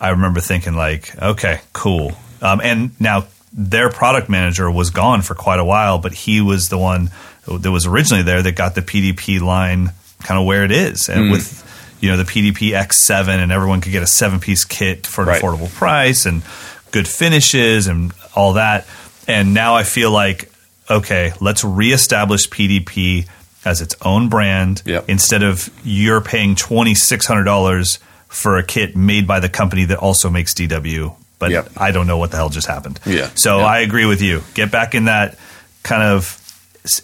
I 0.00 0.10
remember 0.10 0.40
thinking 0.40 0.74
like, 0.74 1.14
okay, 1.22 1.60
cool. 1.72 2.12
Um, 2.42 2.60
and 2.62 2.98
now 3.00 3.26
their 3.52 3.88
product 3.90 4.28
manager 4.28 4.70
was 4.70 4.90
gone 4.90 5.22
for 5.22 5.34
quite 5.34 5.60
a 5.60 5.64
while, 5.64 5.98
but 5.98 6.12
he 6.12 6.40
was 6.40 6.68
the 6.68 6.78
one 6.78 7.10
that 7.46 7.70
was 7.70 7.86
originally 7.86 8.22
there 8.22 8.42
that 8.42 8.52
got 8.56 8.74
the 8.74 8.82
PDP 8.82 9.40
line 9.40 9.92
kind 10.22 10.40
of 10.40 10.46
where 10.46 10.64
it 10.64 10.72
is, 10.72 11.08
and 11.08 11.30
with 11.30 11.60
you 12.00 12.10
know 12.10 12.16
the 12.16 12.24
PDP 12.24 12.70
X7, 12.72 13.28
and 13.28 13.52
everyone 13.52 13.80
could 13.80 13.92
get 13.92 14.02
a 14.02 14.06
seven 14.06 14.40
piece 14.40 14.64
kit 14.64 15.06
for 15.06 15.22
an 15.22 15.28
Right. 15.28 15.42
affordable 15.42 15.72
price 15.72 16.26
and 16.26 16.42
good 16.94 17.06
finishes 17.08 17.86
and 17.88 18.12
all 18.34 18.54
that. 18.54 18.86
And 19.28 19.52
now 19.52 19.74
I 19.74 19.82
feel 19.84 20.10
like 20.10 20.50
okay, 20.90 21.32
let's 21.40 21.64
reestablish 21.64 22.48
PDP 22.48 23.26
as 23.64 23.80
its 23.80 23.96
own 24.02 24.28
brand 24.28 24.82
Yep. 24.84 25.08
instead 25.08 25.42
of 25.42 25.68
you're 25.84 26.20
paying 26.20 26.54
twenty 26.54 26.94
six 26.94 27.26
hundred 27.26 27.44
dollars 27.44 27.98
for 28.28 28.56
a 28.58 28.62
kit 28.62 28.94
made 28.96 29.26
by 29.26 29.40
the 29.40 29.48
company 29.48 29.84
that 29.86 29.98
also 29.98 30.28
makes 30.30 30.52
DW. 30.54 31.14
But 31.38 31.50
Yep. 31.50 31.70
I 31.76 31.90
don't 31.90 32.06
know 32.06 32.18
what 32.18 32.30
the 32.30 32.36
hell 32.36 32.48
just 32.50 32.66
happened. 32.66 33.00
Yeah. 33.06 33.30
So 33.34 33.58
Yeah. 33.58 33.64
I 33.64 33.78
agree 33.80 34.06
with 34.06 34.20
you. 34.22 34.42
Get 34.54 34.70
back 34.70 34.94
in 34.94 35.06
that 35.06 35.38
kind 35.82 36.02
of 36.02 36.24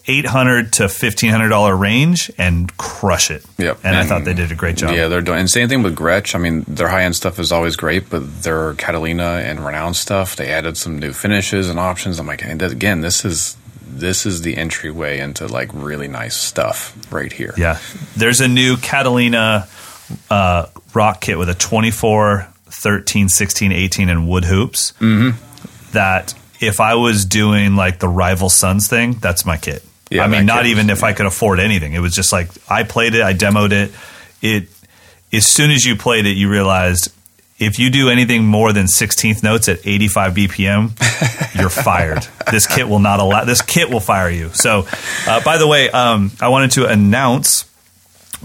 eight 0.06 0.26
hundred 0.26 0.74
to 0.74 0.88
fifteen 0.88 1.30
hundred 1.30 1.48
dollar 1.48 1.74
range 1.74 2.30
and 2.36 2.76
crush 2.76 3.30
it. 3.30 3.44
Yep. 3.58 3.78
And, 3.82 3.96
I 3.96 4.04
thought 4.04 4.24
they 4.24 4.34
did 4.34 4.52
a 4.52 4.54
great 4.54 4.76
job. 4.76 4.94
Yeah, 4.94 5.08
they're 5.08 5.22
doing. 5.22 5.38
And 5.40 5.50
same 5.50 5.68
thing 5.68 5.82
with 5.82 5.96
Gretsch. 5.96 6.34
I 6.34 6.38
mean, 6.38 6.64
their 6.68 6.88
high 6.88 7.04
end 7.04 7.16
stuff 7.16 7.38
is 7.38 7.50
always 7.50 7.76
great, 7.76 8.10
but 8.10 8.42
their 8.42 8.74
Catalina 8.74 9.40
and 9.44 9.64
Renown 9.64 9.94
stuff, 9.94 10.36
they 10.36 10.48
added 10.50 10.76
some 10.76 10.98
new 10.98 11.12
finishes 11.12 11.70
and 11.70 11.78
options. 11.78 12.18
I'm 12.18 12.26
like, 12.26 12.44
and 12.44 12.60
again, 12.60 13.00
this 13.00 13.24
is 13.24 13.56
this 13.86 14.26
is 14.26 14.42
the 14.42 14.56
entryway 14.56 15.18
into 15.18 15.46
like 15.48 15.70
really 15.72 16.08
nice 16.08 16.36
stuff 16.36 16.94
right 17.12 17.32
here. 17.32 17.54
Yeah. 17.56 17.78
There's 18.16 18.40
a 18.40 18.48
new 18.48 18.76
Catalina 18.76 19.66
uh, 20.30 20.66
rock 20.94 21.20
kit 21.22 21.38
with 21.38 21.48
a 21.48 21.54
24, 21.54 22.46
13, 22.66 23.28
16, 23.28 23.72
18, 23.72 24.08
and 24.08 24.28
wood 24.28 24.44
hoops 24.44 24.92
Mm-hmm. 25.00 25.90
that 25.92 26.34
if 26.60 26.80
I 26.80 26.94
was 26.94 27.24
doing 27.24 27.74
like 27.74 27.98
the 27.98 28.08
Rival 28.08 28.48
Sons 28.50 28.86
thing, 28.88 29.14
that's 29.14 29.44
my 29.44 29.56
kit. 29.56 29.82
Yeah, 30.10 30.24
I 30.24 30.28
mean, 30.28 30.44
not 30.46 30.66
even 30.66 30.88
was- 30.88 30.98
if 30.98 31.04
I 31.04 31.12
could 31.12 31.26
afford 31.26 31.60
anything. 31.60 31.92
It 31.94 32.00
was 32.00 32.14
just 32.14 32.32
like 32.32 32.48
I 32.68 32.82
played 32.82 33.14
it, 33.14 33.22
I 33.22 33.32
demoed 33.34 33.72
it. 33.72 33.92
It 34.42 34.68
as 35.32 35.46
soon 35.46 35.70
as 35.70 35.84
you 35.84 35.96
played 35.96 36.26
it, 36.26 36.36
you 36.36 36.50
realized 36.50 37.12
if 37.58 37.78
you 37.78 37.90
do 37.90 38.08
anything 38.08 38.44
more 38.44 38.72
than 38.72 38.86
16th 38.86 39.42
notes 39.42 39.68
at 39.68 39.86
85 39.86 40.34
BPM, 40.34 41.54
you're 41.58 41.68
fired. 41.68 42.26
This 42.50 42.66
kit 42.66 42.88
will 42.88 42.98
not 43.00 43.20
allow. 43.20 43.44
This 43.44 43.60
kit 43.62 43.90
will 43.90 44.00
fire 44.00 44.30
you. 44.30 44.48
So, 44.54 44.86
uh, 45.28 45.44
by 45.44 45.58
the 45.58 45.68
way, 45.68 45.90
um, 45.90 46.32
I 46.40 46.48
wanted 46.48 46.72
to 46.72 46.86
announce. 46.88 47.69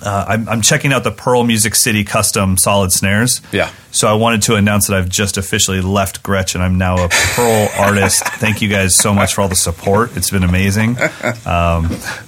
Uh, 0.04 0.26
I'm, 0.28 0.50
I'm 0.50 0.62
checking 0.62 0.92
out 0.92 1.04
the 1.04 1.12
Pearl 1.12 1.44
Music 1.44 1.74
City 1.74 2.04
custom 2.04 2.58
solid 2.58 2.92
snares. 2.92 3.42
Yeah. 3.54 3.72
So 3.92 4.08
I 4.10 4.14
wanted 4.14 4.42
to 4.44 4.56
announce 4.56 4.88
that 4.88 4.98
I've 4.98 5.08
just 5.10 5.38
officially 5.38 5.80
left 5.82 6.22
Gretsch. 6.22 6.60
I'm 6.60 6.78
now 6.78 7.06
a 7.06 7.10
Pearl 7.10 7.70
artist. 7.80 8.24
Thank 8.26 8.62
you 8.62 8.68
guys 8.70 8.94
so 8.96 9.14
much 9.14 9.34
for 9.36 9.42
all 9.42 9.48
the 9.48 9.56
support. 9.56 10.18
It's 10.18 10.30
been 10.30 10.44
amazing. 10.44 10.98
Um, 11.46 11.86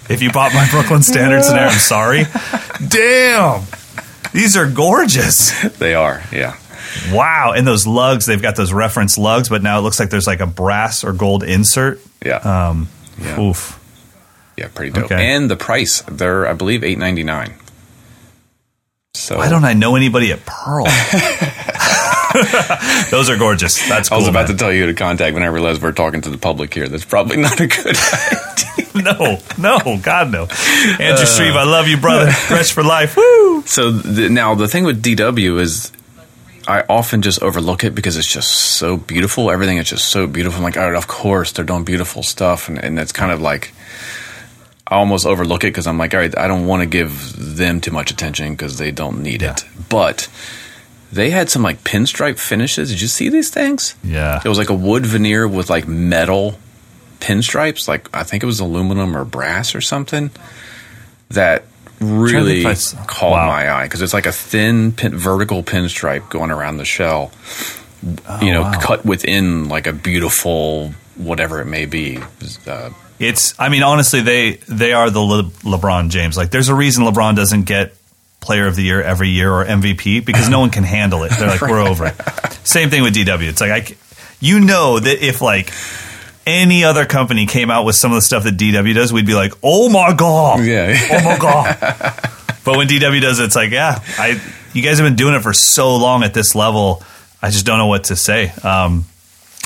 if 0.10 0.22
you 0.22 0.32
bought 0.32 0.54
my 0.54 0.66
Brooklyn 0.72 1.04
Standard 1.04 1.44
snare, 1.44 1.68
I'm 1.68 1.78
sorry. 1.78 2.24
Damn. 2.88 3.64
These 4.34 4.56
are 4.58 4.70
gorgeous. 4.70 5.62
They 5.78 5.94
are, 5.94 6.22
yeah. 6.32 6.58
Wow. 7.12 7.54
And 7.56 7.68
those 7.68 7.86
lugs, 7.88 8.26
they've 8.26 8.42
got 8.42 8.56
those 8.56 8.72
reference 8.74 9.18
lugs, 9.18 9.50
but 9.50 9.62
now 9.62 9.80
it 9.80 9.82
looks 9.82 10.00
like 10.00 10.10
there's 10.10 10.28
like 10.28 10.40
a 10.40 10.48
brass 10.48 11.04
or 11.04 11.14
gold 11.14 11.44
insert. 11.44 12.00
Yeah. 12.26 12.38
Um, 12.38 12.88
Yeah. 13.20 13.40
Oof. 13.42 13.77
Yeah, 14.58 14.68
pretty 14.74 14.92
dope. 14.92 15.06
okay. 15.06 15.36
And 15.36 15.50
the 15.50 15.56
price, 15.56 16.02
they're 16.08 16.48
I 16.48 16.54
believe 16.54 16.84
eight 16.84 16.98
ninety 16.98 17.24
nine. 17.24 17.54
So 19.14 19.38
Why 19.38 19.50
don't 19.50 19.66
I 19.66 19.74
know 19.74 19.96
anybody 19.96 20.32
at 20.32 20.46
Pearl? 20.46 20.86
those 23.10 23.30
are 23.30 23.38
gorgeous. 23.38 23.88
That's 23.88 24.12
I 24.12 24.16
was 24.18 24.28
about 24.28 24.48
man. 24.48 24.58
to 24.58 24.64
tell 24.64 24.72
you 24.74 24.86
to 24.88 24.94
contact 24.94 25.34
when 25.34 25.44
I 25.44 25.48
realized 25.48 25.82
we're 25.82 25.92
talking 25.92 26.22
to 26.22 26.30
the 26.30 26.38
public 26.38 26.74
here. 26.74 26.88
That's 26.88 27.06
probably 27.06 27.38
not 27.38 27.60
a 27.60 27.68
good 27.68 27.98
idea. 28.14 29.04
no, 29.04 29.40
no, 29.58 29.98
God, 30.02 30.32
no. 30.32 30.44
Andrew 31.00 31.24
Uh. 31.24 31.26
Shreve, 31.26 31.56
I 31.56 31.64
love 31.64 31.88
you, 31.88 31.98
brother. 31.98 32.32
Fresh 32.32 32.74
for 32.74 32.84
life. 32.84 33.16
Woo! 33.18 33.64
So 33.66 33.92
the, 33.92 34.30
now 34.30 34.54
the 34.56 34.68
thing 34.68 34.84
with 34.84 35.02
DW 35.02 35.60
is 35.60 35.92
I 36.68 36.84
often 36.90 37.22
just 37.22 37.42
overlook 37.42 37.84
it 37.84 37.96
because 37.96 38.18
it's 38.18 38.32
just 38.32 38.52
so 38.52 38.98
beautiful. 38.98 39.50
Everything 39.50 39.78
is 39.78 39.90
just 39.90 40.10
so 40.12 40.28
beautiful. 40.28 40.58
I'm 40.60 40.64
like, 40.64 40.78
oh, 40.78 40.94
of 40.96 41.08
course 41.08 41.52
they're 41.54 41.66
doing 41.66 41.86
beautiful 41.86 42.22
stuff, 42.24 42.70
and, 42.70 42.78
and 42.78 43.00
it's 43.00 43.12
kind 43.14 43.32
of 43.32 43.42
like 43.42 43.72
I 44.90 44.96
almost 44.96 45.26
overlook 45.26 45.64
it 45.64 45.68
because 45.68 45.86
I'm 45.88 45.98
like, 45.98 46.14
all 46.14 46.20
right, 46.22 46.38
I 46.38 46.48
don't 46.48 46.66
want 46.66 46.82
to 46.82 46.86
give 46.88 47.34
them 47.58 47.82
too 47.82 47.92
much 47.92 48.10
attention 48.12 48.54
because 48.54 48.78
they 48.78 48.92
don't 48.92 49.22
need 49.22 49.42
it. 49.42 49.66
But 49.90 50.30
they 51.12 51.30
had 51.30 51.50
some 51.50 51.62
like 51.62 51.84
pinstripe 51.84 52.40
finishes. 52.40 52.90
Did 52.90 53.02
you 53.02 53.08
see 53.08 53.30
these 53.30 53.50
things? 53.50 53.96
Yeah. 54.04 54.42
It 54.44 54.48
was 54.50 54.58
like 54.58 54.70
a 54.70 54.74
wood 54.74 55.06
veneer 55.06 55.48
with 55.48 55.70
like 55.70 55.88
metal 55.88 56.58
pinstripes, 57.20 57.88
like 57.88 58.08
I 58.16 58.24
think 58.24 58.44
it 58.44 58.46
was 58.46 58.60
aluminum 58.60 59.16
or 59.18 59.26
brass 59.26 59.76
or 59.76 59.82
something. 59.82 60.32
That 61.30 61.64
really 62.00 62.62
if 62.62 62.66
I 62.68 62.72
s- 62.72 62.94
caught 63.08 63.32
wow. 63.32 63.48
my 63.48 63.70
eye 63.70 63.84
because 63.86 64.02
it's 64.02 64.14
like 64.14 64.26
a 64.28 64.32
thin 64.32 64.92
pin, 64.94 65.18
vertical 65.18 65.64
pinstripe 65.64 66.30
going 66.30 66.52
around 66.52 66.78
the 66.78 66.86
shell. 66.86 67.32
you 68.42 68.52
know, 68.54 68.62
Oh, 68.62 68.72
wow. 68.72 68.80
cut 68.80 69.06
within 69.06 69.68
like 69.68 69.88
a 69.88 69.94
beautiful 69.94 70.94
whatever 71.16 71.60
it 71.60 71.66
may 71.66 71.86
be. 71.86 72.20
Uh, 72.66 72.92
It's. 73.20 73.60
I 73.60 73.70
mean, 73.70 73.84
honestly, 73.84 74.22
they 74.22 74.54
they 74.68 74.94
are 74.94 75.10
the 75.10 75.20
Le- 75.22 75.44
LeBron 75.44 76.10
James. 76.10 76.38
Like, 76.38 76.52
there's 76.52 76.70
a 76.70 76.76
reason 76.76 77.04
LeBron 77.06 77.36
doesn't 77.36 77.64
get 77.64 77.96
Player 78.40 78.68
of 78.68 78.76
the 78.76 78.84
Year 78.84 79.02
every 79.02 79.30
year 79.30 79.52
or 79.52 79.66
MVP 79.66 80.24
because 80.26 80.50
no 80.50 80.60
one 80.60 80.70
can 80.70 80.84
handle 80.84 81.24
it. 81.24 81.32
They're 81.38 81.48
like, 81.48 81.62
we're 81.62 81.80
over 81.80 82.06
it. 82.08 82.16
Same 82.64 82.90
thing 82.90 83.02
with 83.04 83.16
DW. 83.16 83.48
It's 83.50 83.60
like 83.62 83.72
I, 83.92 83.96
you 84.40 84.60
know 84.60 85.00
that 85.00 85.26
if 85.26 85.42
like 85.42 85.72
any 86.46 86.84
other 86.84 87.06
company 87.06 87.46
came 87.46 87.70
out 87.72 87.84
with 87.86 87.96
some 87.96 88.12
of 88.12 88.16
the 88.16 88.22
stuff 88.22 88.44
that 88.44 88.56
DW 88.56 88.94
does, 88.94 89.12
we'd 89.12 89.26
be 89.26 89.34
like, 89.34 89.54
oh 89.64 89.90
my 89.90 90.14
god, 90.14 90.64
Yeah. 90.64 90.96
oh 91.12 91.24
my 91.26 91.38
god. 91.40 91.78
but 92.64 92.78
when 92.78 92.88
DW 92.88 93.20
does 93.22 93.40
it, 93.40 93.46
it's 93.46 93.56
like, 93.56 93.72
yeah, 93.72 94.00
I 94.18 94.40
you 94.74 94.84
guys 94.84 95.00
have 95.00 95.08
been 95.08 95.16
doing 95.16 95.34
it 95.34 95.42
for 95.42 95.54
so 95.54 95.96
long 95.98 96.24
at 96.24 96.34
this 96.34 96.54
level. 96.56 97.02
I 97.42 97.50
just 97.50 97.66
don't 97.66 97.80
know 97.80 97.88
what 97.88 98.06
to 98.06 98.16
say. 98.16 98.50
Um, 98.64 99.06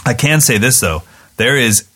I 0.06 0.14
can 0.14 0.40
say 0.42 0.58
this 0.58 0.80
though, 0.80 1.04
there 1.38 1.58
is 1.58 1.88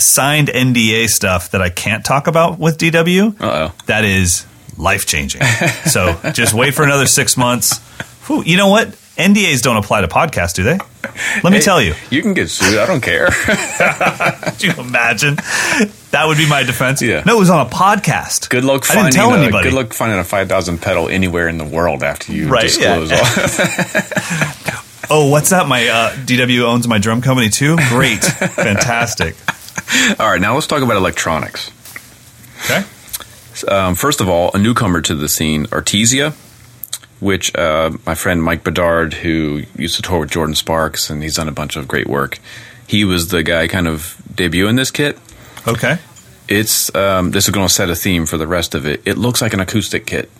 signed 0.00 0.48
NDA 0.48 1.08
stuff 1.08 1.50
that 1.52 1.62
I 1.62 1.70
can't 1.70 2.04
talk 2.04 2.26
about 2.26 2.58
with 2.58 2.78
DW. 2.78 3.40
Uh-oh. 3.40 3.72
That 3.86 4.04
is 4.04 4.46
life 4.76 5.06
changing. 5.06 5.42
so 5.86 6.18
just 6.32 6.54
wait 6.54 6.74
for 6.74 6.82
another 6.84 7.06
six 7.06 7.36
months. 7.36 7.78
Whew, 8.26 8.42
you 8.44 8.56
know 8.56 8.68
what? 8.68 8.88
NDAs 9.16 9.62
don't 9.62 9.76
apply 9.76 10.02
to 10.02 10.06
podcasts, 10.08 10.54
do 10.54 10.62
they? 10.62 10.78
Let 11.42 11.52
me 11.52 11.58
tell 11.60 11.82
you. 11.82 11.94
you 12.10 12.22
can 12.22 12.34
get 12.34 12.48
sued. 12.50 12.78
I 12.78 12.86
don't 12.86 13.00
care. 13.00 13.26
Could 14.52 14.62
you 14.62 14.72
imagine? 14.78 15.34
That 16.12 16.24
would 16.26 16.36
be 16.38 16.48
my 16.48 16.62
defense. 16.62 17.02
Yeah. 17.02 17.24
No, 17.26 17.36
it 17.36 17.40
was 17.40 17.50
on 17.50 17.66
a 17.66 17.68
podcast. 17.68 18.48
Good 18.48 18.62
luck 18.64 18.84
I 18.90 18.94
didn't 18.94 19.02
finding 19.02 19.12
tell 19.12 19.34
a, 19.34 19.38
anybody. 19.38 19.70
good 19.70 19.74
luck 19.76 19.92
finding 19.92 20.20
a 20.20 20.24
five 20.24 20.48
thousand 20.48 20.78
pedal 20.80 21.08
anywhere 21.08 21.48
in 21.48 21.58
the 21.58 21.64
world 21.64 22.04
after 22.04 22.32
you 22.32 22.48
Right, 22.48 22.64
yeah. 22.78 22.98
disclose 23.00 23.12
all. 23.12 24.44
Oh, 25.10 25.30
what's 25.30 25.48
that? 25.50 25.66
My 25.66 25.88
uh, 25.88 26.10
DW 26.26 26.64
owns 26.64 26.86
my 26.86 26.98
drum 26.98 27.22
company 27.22 27.48
too. 27.48 27.76
Great, 27.88 28.22
fantastic. 28.22 29.34
all 30.18 30.30
right, 30.30 30.40
now 30.40 30.54
let's 30.54 30.66
talk 30.66 30.82
about 30.82 30.96
electronics. 30.96 31.70
Okay. 32.64 32.84
Um, 33.68 33.94
first 33.94 34.20
of 34.20 34.28
all, 34.28 34.50
a 34.54 34.58
newcomer 34.58 35.00
to 35.02 35.14
the 35.14 35.28
scene, 35.28 35.66
Artesia, 35.66 36.32
which 37.20 37.54
uh, 37.56 37.90
my 38.06 38.14
friend 38.14 38.42
Mike 38.42 38.62
Bedard, 38.64 39.14
who 39.14 39.62
used 39.76 39.96
to 39.96 40.02
tour 40.02 40.20
with 40.20 40.30
Jordan 40.30 40.54
Sparks, 40.54 41.10
and 41.10 41.22
he's 41.22 41.36
done 41.36 41.48
a 41.48 41.52
bunch 41.52 41.76
of 41.76 41.88
great 41.88 42.06
work. 42.06 42.38
He 42.86 43.04
was 43.04 43.28
the 43.28 43.42
guy 43.42 43.66
kind 43.68 43.88
of 43.88 44.20
debuting 44.32 44.76
this 44.76 44.90
kit. 44.90 45.18
Okay. 45.66 45.98
It's 46.48 46.94
um, 46.94 47.32
this 47.32 47.44
is 47.46 47.50
going 47.50 47.66
to 47.66 47.72
set 47.72 47.90
a 47.90 47.94
theme 47.96 48.24
for 48.26 48.38
the 48.38 48.46
rest 48.46 48.74
of 48.74 48.86
it. 48.86 49.02
It 49.04 49.18
looks 49.18 49.42
like 49.42 49.52
an 49.52 49.60
acoustic 49.60 50.06
kit. 50.06 50.30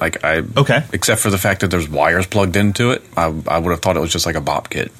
Like 0.00 0.24
I 0.24 0.42
Okay. 0.56 0.84
except 0.92 1.20
for 1.20 1.28
the 1.30 1.36
fact 1.36 1.60
that 1.60 1.68
there's 1.70 1.88
wires 1.88 2.26
plugged 2.26 2.56
into 2.56 2.92
it. 2.92 3.02
I, 3.16 3.24
I 3.46 3.58
would 3.58 3.70
have 3.70 3.82
thought 3.82 3.96
it 3.96 4.00
was 4.00 4.12
just 4.12 4.24
like 4.24 4.36
a 4.36 4.40
bop 4.40 4.70
kit. 4.70 4.90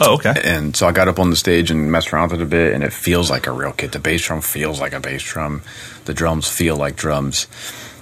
Oh, 0.00 0.14
okay. 0.14 0.34
And 0.42 0.74
so 0.74 0.86
I 0.88 0.92
got 0.92 1.08
up 1.08 1.18
on 1.18 1.30
the 1.30 1.36
stage 1.36 1.70
and 1.70 1.92
messed 1.92 2.12
around 2.12 2.30
with 2.32 2.40
it 2.40 2.44
a 2.44 2.46
bit, 2.46 2.72
and 2.72 2.82
it 2.82 2.92
feels 2.92 3.30
like 3.30 3.46
a 3.46 3.52
real 3.52 3.72
kit. 3.72 3.92
The 3.92 3.98
bass 3.98 4.26
drum 4.26 4.40
feels 4.40 4.80
like 4.80 4.92
a 4.94 5.00
bass 5.00 5.22
drum. 5.22 5.62
The 6.06 6.14
drums 6.14 6.48
feel 6.48 6.76
like 6.76 6.96
drums. 6.96 7.46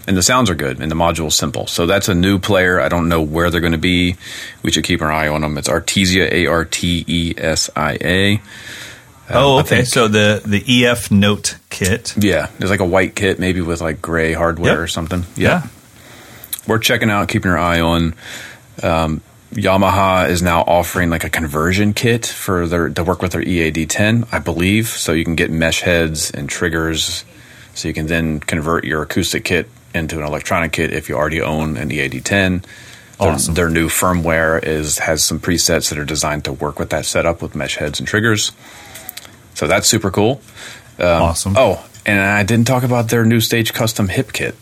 And 0.06 0.16
the 0.16 0.22
sounds 0.22 0.48
are 0.50 0.54
good, 0.54 0.80
and 0.80 0.90
the 0.90 0.94
module's 0.96 1.34
simple. 1.36 1.66
So 1.66 1.86
that's 1.86 2.08
a 2.08 2.14
new 2.14 2.38
player. 2.38 2.80
I 2.80 2.88
don't 2.88 3.08
know 3.08 3.20
where 3.20 3.50
they're 3.50 3.60
going 3.60 3.72
to 3.72 3.78
be. 3.78 4.16
We 4.62 4.72
should 4.72 4.84
keep 4.84 5.02
our 5.02 5.12
eye 5.12 5.28
on 5.28 5.42
them. 5.42 5.58
It's 5.58 5.68
Artesia, 5.68 6.30
A 6.32 6.46
R 6.46 6.64
T 6.64 7.04
E 7.06 7.34
S 7.36 7.68
I 7.76 7.98
A. 8.00 8.40
oh, 9.30 9.60
okay. 9.60 9.84
So 9.84 10.08
the 10.08 10.42
the 10.44 10.86
EF 10.86 11.10
Note 11.10 11.58
kit. 11.68 12.14
Yeah, 12.16 12.48
there's 12.58 12.70
like 12.70 12.80
a 12.80 12.84
white 12.84 13.14
kit, 13.14 13.38
maybe 13.38 13.60
with 13.60 13.80
like 13.82 14.00
gray 14.00 14.32
hardware 14.32 14.72
Yep. 14.72 14.78
or 14.80 14.86
something. 14.88 15.24
Yeah. 15.36 15.66
we're 16.66 16.78
checking 16.78 17.10
out, 17.10 17.28
keeping 17.28 17.50
our 17.50 17.58
eye 17.58 17.80
on. 17.80 18.14
Um, 18.82 19.20
Yamaha 19.52 20.28
is 20.28 20.42
now 20.42 20.62
offering 20.62 21.10
like 21.10 21.24
a 21.24 21.30
conversion 21.30 21.92
kit 21.92 22.24
for 22.26 22.66
their 22.66 22.88
to 22.90 23.02
work 23.02 23.20
with 23.20 23.32
their 23.32 23.42
E 23.42 23.70
EAD10, 23.70 24.28
I 24.32 24.38
believe. 24.38 24.86
So 24.88 25.12
you 25.12 25.24
can 25.24 25.34
get 25.34 25.50
mesh 25.50 25.80
heads 25.80 26.30
and 26.30 26.48
triggers, 26.48 27.24
so 27.74 27.88
you 27.88 27.94
can 27.94 28.06
then 28.06 28.38
convert 28.40 28.84
your 28.84 29.02
acoustic 29.02 29.44
kit 29.44 29.68
into 29.92 30.18
an 30.20 30.24
electronic 30.24 30.72
kit 30.72 30.92
if 30.92 31.08
you 31.08 31.16
already 31.16 31.40
own 31.42 31.76
an 31.76 31.90
E 31.90 31.96
EAD10. 31.98 32.62
Their, 33.18 33.28
Awesome. 33.32 33.54
their 33.54 33.68
new 33.68 33.88
firmware 33.88 34.62
is 34.64 34.98
has 34.98 35.22
some 35.22 35.40
presets 35.40 35.90
that 35.90 35.98
are 35.98 36.06
designed 36.06 36.44
to 36.44 36.52
work 36.54 36.78
with 36.78 36.88
that 36.90 37.04
setup 37.04 37.42
with 37.42 37.54
mesh 37.54 37.76
heads 37.76 37.98
and 37.98 38.08
triggers. 38.08 38.52
So 39.54 39.66
that's 39.66 39.86
super 39.88 40.10
cool. 40.10 40.40
Um, 40.98 41.06
awesome. 41.22 41.54
Oh, 41.56 41.84
and 42.06 42.18
I 42.20 42.44
didn't 42.44 42.66
talk 42.66 42.82
about 42.82 43.10
their 43.10 43.24
new 43.26 43.40
stage 43.40 43.74
custom 43.74 44.08
hip 44.08 44.32
kit 44.32 44.54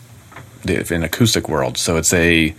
in 0.65 1.03
acoustic 1.03 1.47
world. 1.47 1.77
So 1.77 1.95
it's 1.95 2.11
a, 2.11 2.53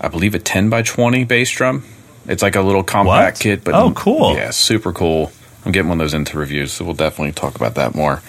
I 0.00 0.08
believe, 0.08 0.34
a 0.34 0.38
10 0.38 0.68
by 0.70 0.82
20 0.82 1.24
bass 1.24 1.50
drum. 1.50 1.84
It's 2.26 2.42
like 2.42 2.56
a 2.56 2.60
little 2.62 2.82
compact 2.82 3.36
What? 3.38 3.40
kit, 3.42 3.64
but 3.64 3.74
Oh, 3.74 3.92
cool. 3.92 4.34
Yeah, 4.34 4.50
super 4.50 4.92
cool. 4.92 5.32
I'm 5.64 5.72
getting 5.72 5.88
one 5.88 6.00
of 6.00 6.04
those 6.04 6.14
into 6.14 6.38
reviews, 6.38 6.72
so 6.72 6.84
we'll 6.84 6.94
definitely 6.94 7.32
talk 7.32 7.54
about 7.56 7.74
that 7.76 7.94
more. 7.94 8.22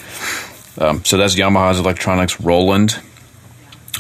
Um, 0.78 1.04
so 1.06 1.18
that's 1.18 1.36
Yamaha's 1.36 1.80
electronics. 1.80 2.40
Roland 2.42 3.00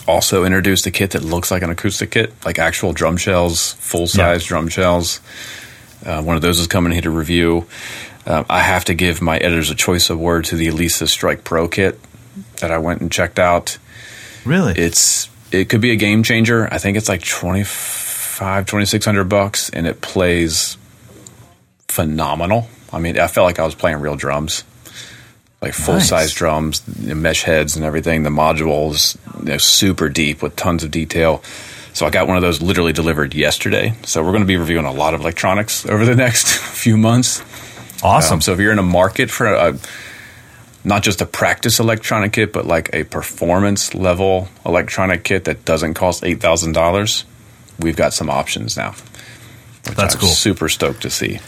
also 0.07 0.45
introduced 0.45 0.85
a 0.87 0.91
kit 0.91 1.11
that 1.11 1.23
looks 1.23 1.51
like 1.51 1.61
an 1.61 1.69
acoustic 1.69 2.11
kit, 2.11 2.33
like 2.45 2.57
actual 2.59 2.93
drum 2.93 3.17
shells, 3.17 3.73
full 3.73 4.07
size 4.07 4.45
drum 4.45 4.67
shells. 4.67 5.19
Uh, 6.05 6.21
one 6.23 6.35
of 6.35 6.41
those 6.41 6.59
is 6.59 6.67
coming 6.67 6.91
here 6.93 7.01
to 7.01 7.09
review. 7.09 7.67
Um, 8.25 8.45
I 8.49 8.59
have 8.61 8.85
to 8.85 8.93
give 8.93 9.21
my 9.21 9.37
editor's 9.37 9.69
a 9.69 9.75
choice 9.75 10.09
of 10.09 10.17
award 10.17 10.45
to 10.45 10.55
the 10.55 10.67
Alesis 10.67 11.09
Strike 11.09 11.43
Pro 11.43 11.67
kit 11.67 11.99
that 12.61 12.71
I 12.71 12.77
went 12.77 13.01
and 13.01 13.11
checked 13.11 13.39
out. 13.39 13.77
really? 14.45 14.73
It's 14.73 15.29
it 15.51 15.69
could 15.69 15.81
be 15.81 15.91
a 15.91 15.95
game 15.95 16.23
changer. 16.23 16.67
I 16.71 16.77
think 16.77 16.97
it's 16.97 17.09
like 17.09 17.23
25 17.23 18.65
2600 18.65 19.23
bucks 19.25 19.69
and 19.69 19.85
it 19.87 20.01
plays 20.01 20.77
phenomenal. 21.87 22.67
I 22.91 22.99
mean, 22.99 23.19
I 23.19 23.27
felt 23.27 23.45
like 23.45 23.59
I 23.59 23.65
was 23.65 23.75
playing 23.75 23.99
real 23.99 24.15
drums. 24.15 24.63
Like 25.61 25.73
full 25.73 25.99
size 25.99 26.27
Nice. 26.27 26.33
drums, 26.33 26.79
the 26.81 27.15
mesh 27.15 27.43
heads 27.43 27.75
and 27.75 27.83
everything. 27.83 28.23
The 28.23 28.29
modules, 28.29 29.17
you 29.39 29.45
know, 29.51 29.57
super 29.57 30.07
deep 30.07 30.41
with 30.41 30.55
tons 30.55 30.85
of 30.85 30.91
detail. 30.91 31.43
So 31.91 32.05
I 32.05 32.11
got 32.11 32.27
one 32.27 32.37
of 32.37 32.41
those 32.43 32.61
literally 32.61 32.93
delivered 32.93 33.35
yesterday. 33.35 33.93
So 34.03 34.23
we're 34.23 34.31
going 34.31 34.43
to 34.43 34.47
be 34.47 34.55
reviewing 34.55 34.85
a 34.85 34.91
lot 34.93 35.13
of 35.13 35.19
electronics 35.19 35.85
over 35.85 36.05
the 36.05 36.15
next 36.25 36.47
few 36.57 36.95
months. 36.95 37.41
Awesome. 38.01 38.35
Um, 38.35 38.41
so 38.41 38.53
if 38.53 38.59
you're 38.59 38.71
in 38.71 38.79
a 38.79 38.83
market 38.83 39.29
for 39.29 39.47
a, 39.47 39.77
not 40.83 41.03
just 41.03 41.21
a 41.21 41.25
practice 41.25 41.79
electronic 41.79 42.33
kit, 42.33 42.53
but 42.53 42.65
like 42.65 42.89
a 42.93 43.03
performance 43.03 43.93
level 43.93 44.47
electronic 44.65 45.23
kit 45.23 45.43
that 45.45 45.65
doesn't 45.65 45.93
cost 45.95 46.23
eight 46.23 46.39
thousand 46.41 46.73
dollars, 46.73 47.25
we've 47.79 47.95
got 47.97 48.13
some 48.13 48.29
options 48.29 48.77
now. 48.77 48.95
That's 49.83 50.15
I'm 50.15 50.21
cool. 50.21 50.29
Super 50.29 50.69
stoked 50.69 51.01
to 51.03 51.09
see. 51.09 51.39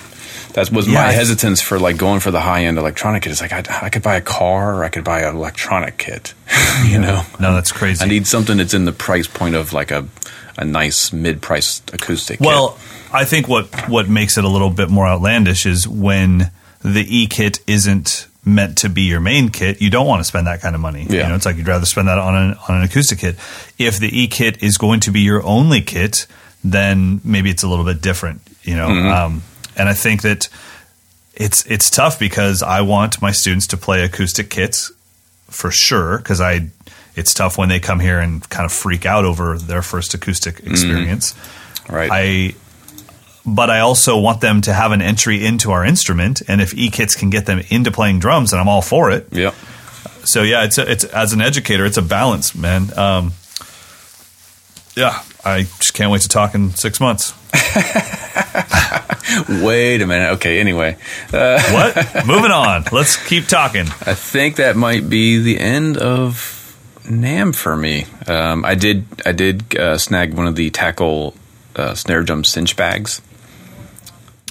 That 0.53 0.69
was 0.71 0.85
Yeah, 0.87 0.95
my 0.95 1.07
I- 1.07 1.11
hesitance 1.11 1.61
for 1.61 1.79
like 1.79 1.95
going 1.97 2.19
for 2.19 2.31
the 2.31 2.41
high 2.41 2.65
end 2.65 2.77
electronic 2.77 3.23
kit. 3.23 3.31
It's 3.31 3.41
like 3.41 3.53
I, 3.53 3.85
I 3.85 3.89
could 3.89 4.01
buy 4.03 4.15
a 4.15 4.21
car 4.21 4.75
or 4.75 4.83
I 4.83 4.89
could 4.89 5.03
buy 5.05 5.21
an 5.21 5.35
electronic 5.35 5.97
kit. 5.97 6.33
you 6.85 6.99
know, 6.99 7.23
No, 7.39 7.53
that's 7.53 7.71
crazy. 7.71 8.03
I 8.03 8.07
need 8.07 8.27
something 8.27 8.57
that's 8.57 8.73
in 8.73 8.85
the 8.85 8.91
price 8.91 9.27
point 9.27 9.55
of 9.55 9.71
like 9.73 9.91
a 9.91 10.07
a 10.57 10.65
nice 10.65 11.13
mid 11.13 11.41
priced 11.41 11.93
acoustic. 11.93 12.39
kit. 12.39 12.45
Well, 12.45 12.77
I 13.13 13.23
think 13.23 13.47
what 13.47 13.87
what 13.89 14.09
makes 14.09 14.37
it 14.37 14.43
a 14.43 14.49
little 14.49 14.69
bit 14.71 14.89
more 14.89 15.07
outlandish 15.07 15.65
is 15.65 15.87
when 15.87 16.51
the 16.83 17.05
e 17.07 17.27
kit 17.27 17.59
isn't 17.67 18.27
meant 18.43 18.79
to 18.79 18.89
be 18.89 19.03
your 19.03 19.19
main 19.19 19.49
kit. 19.49 19.81
You 19.81 19.89
don't 19.89 20.07
want 20.07 20.19
to 20.19 20.23
spend 20.23 20.47
that 20.47 20.61
kind 20.61 20.75
of 20.75 20.81
money. 20.81 21.03
You 21.23 21.29
know, 21.29 21.35
it's 21.35 21.45
like 21.45 21.57
you'd 21.57 21.67
rather 21.67 21.85
spend 21.85 22.07
that 22.07 22.17
on 22.17 22.35
an 22.35 22.57
on 22.67 22.77
an 22.77 22.83
acoustic 22.83 23.19
kit. 23.19 23.35
If 23.77 23.99
the 23.99 24.09
e 24.21 24.27
kit 24.27 24.63
is 24.63 24.77
going 24.77 25.01
to 25.01 25.11
be 25.11 25.21
your 25.21 25.43
only 25.43 25.81
kit, 25.81 26.25
then 26.63 27.21
maybe 27.23 27.49
it's 27.49 27.63
a 27.63 27.67
little 27.67 27.85
bit 27.85 28.01
different. 28.01 28.41
You 28.63 28.75
know, 28.75 28.89
um, 28.89 29.43
and 29.75 29.89
I 29.89 29.93
think 29.93 30.23
that 30.23 30.49
it's 31.33 31.65
it's 31.65 31.89
tough 31.89 32.19
because 32.19 32.61
I 32.63 32.81
want 32.81 33.21
my 33.21 33.31
students 33.31 33.67
to 33.67 33.77
play 33.77 34.03
acoustic 34.03 34.49
kits 34.49 34.91
for 35.47 35.71
sure 35.71 36.17
because 36.17 36.41
I 36.41 36.69
it's 37.15 37.33
tough 37.33 37.57
when 37.57 37.69
they 37.69 37.79
come 37.79 37.99
here 37.99 38.19
and 38.19 38.47
kind 38.49 38.65
of 38.65 38.71
freak 38.71 39.05
out 39.05 39.25
over 39.25 39.57
their 39.57 39.81
first 39.81 40.13
acoustic 40.13 40.59
experience. 40.61 41.35
right. 41.89 42.09
I 42.11 42.55
but 43.45 43.69
I 43.69 43.79
also 43.79 44.17
want 44.19 44.41
them 44.41 44.61
to 44.61 44.73
have 44.73 44.91
an 44.91 45.01
entry 45.01 45.45
into 45.45 45.71
our 45.71 45.83
instrument 45.85 46.41
and 46.47 46.61
if 46.61 46.73
e-kits 46.73 47.15
can 47.15 47.29
get 47.29 47.45
them 47.45 47.61
into 47.69 47.91
playing 47.91 48.19
drums 48.19 48.51
then 48.51 48.59
I'm 48.59 48.67
all 48.69 48.81
for 48.81 49.11
it. 49.11 49.27
yep. 49.31 49.53
So 50.23 50.43
yeah, 50.43 50.63
it's 50.65 50.77
a, 50.77 50.89
it's 50.91 51.03
as 51.05 51.33
an 51.33 51.41
educator, 51.41 51.85
it's 51.85 51.97
a 51.97 52.01
balance, 52.03 52.53
man. 52.55 52.95
Um, 52.97 53.33
yeah, 54.95 55.23
I 55.43 55.63
just 55.63 55.93
can't 55.93 56.11
wait 56.11 56.21
to 56.21 56.27
talk 56.27 56.53
in 56.53 56.71
6 56.71 56.99
months. 56.99 57.33
Wait 59.49 60.01
a 60.01 60.07
minute. 60.07 60.31
Okay. 60.33 60.59
Anyway, 60.59 60.97
What? 61.31 62.25
Moving 62.25 62.51
on. 62.51 62.83
Let's 62.91 63.15
keep 63.27 63.47
talking. 63.47 63.87
I 64.05 64.13
think 64.13 64.57
that 64.57 64.75
might 64.75 65.09
be 65.09 65.41
the 65.41 65.59
end 65.59 65.97
of 65.97 66.75
NAMM 67.03 67.55
for 67.55 67.75
me. 67.77 68.05
Um, 68.27 68.65
I 68.65 68.75
did 68.75 69.05
I 69.25 69.31
did 69.31 69.75
uh, 69.77 69.97
snag 69.97 70.33
one 70.33 70.47
of 70.47 70.55
the 70.55 70.69
tackle 70.69 71.33
uh, 71.75 71.93
snare 71.95 72.23
drum 72.23 72.43
cinch 72.43 72.75
bags, 72.75 73.21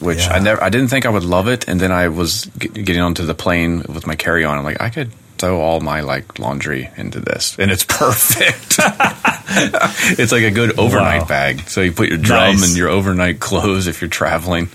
which 0.01 0.19
Yeah. 0.27 0.33
I 0.35 0.39
never 0.41 0.63
I 0.63 0.69
didn't 0.71 0.89
think 0.89 1.07
I 1.07 1.11
would 1.11 1.25
love 1.25 1.49
it, 1.49 1.69
and 1.69 1.81
then 1.81 1.93
I 1.93 2.09
was 2.09 2.47
get, 2.59 2.73
getting 2.75 3.03
onto 3.03 3.25
the 3.27 3.35
plane 3.35 3.85
with 3.89 4.07
my 4.07 4.17
carry 4.17 4.45
on. 4.45 4.59
I'm 4.59 4.65
like, 4.65 4.81
I 4.81 4.91
could 4.91 5.13
throw 5.39 5.61
all 5.61 5.81
my 5.81 6.01
like 6.01 6.39
laundry 6.39 6.91
into 6.97 7.21
this, 7.21 7.57
and 7.59 7.71
it's 7.71 7.85
perfect. 7.89 8.77
it's 10.19 10.33
like 10.33 10.43
a 10.45 10.51
good 10.51 10.79
overnight 10.79 11.23
Wow. 11.23 11.29
bag. 11.29 11.69
So 11.69 11.81
you 11.81 11.93
put 11.93 12.09
your 12.09 12.19
drum 12.19 12.57
Nice. 12.57 12.69
and 12.69 12.77
your 12.77 12.89
overnight 12.89 13.41
clothes 13.41 13.87
if 13.87 14.01
you're 14.01 14.11
traveling. 14.11 14.69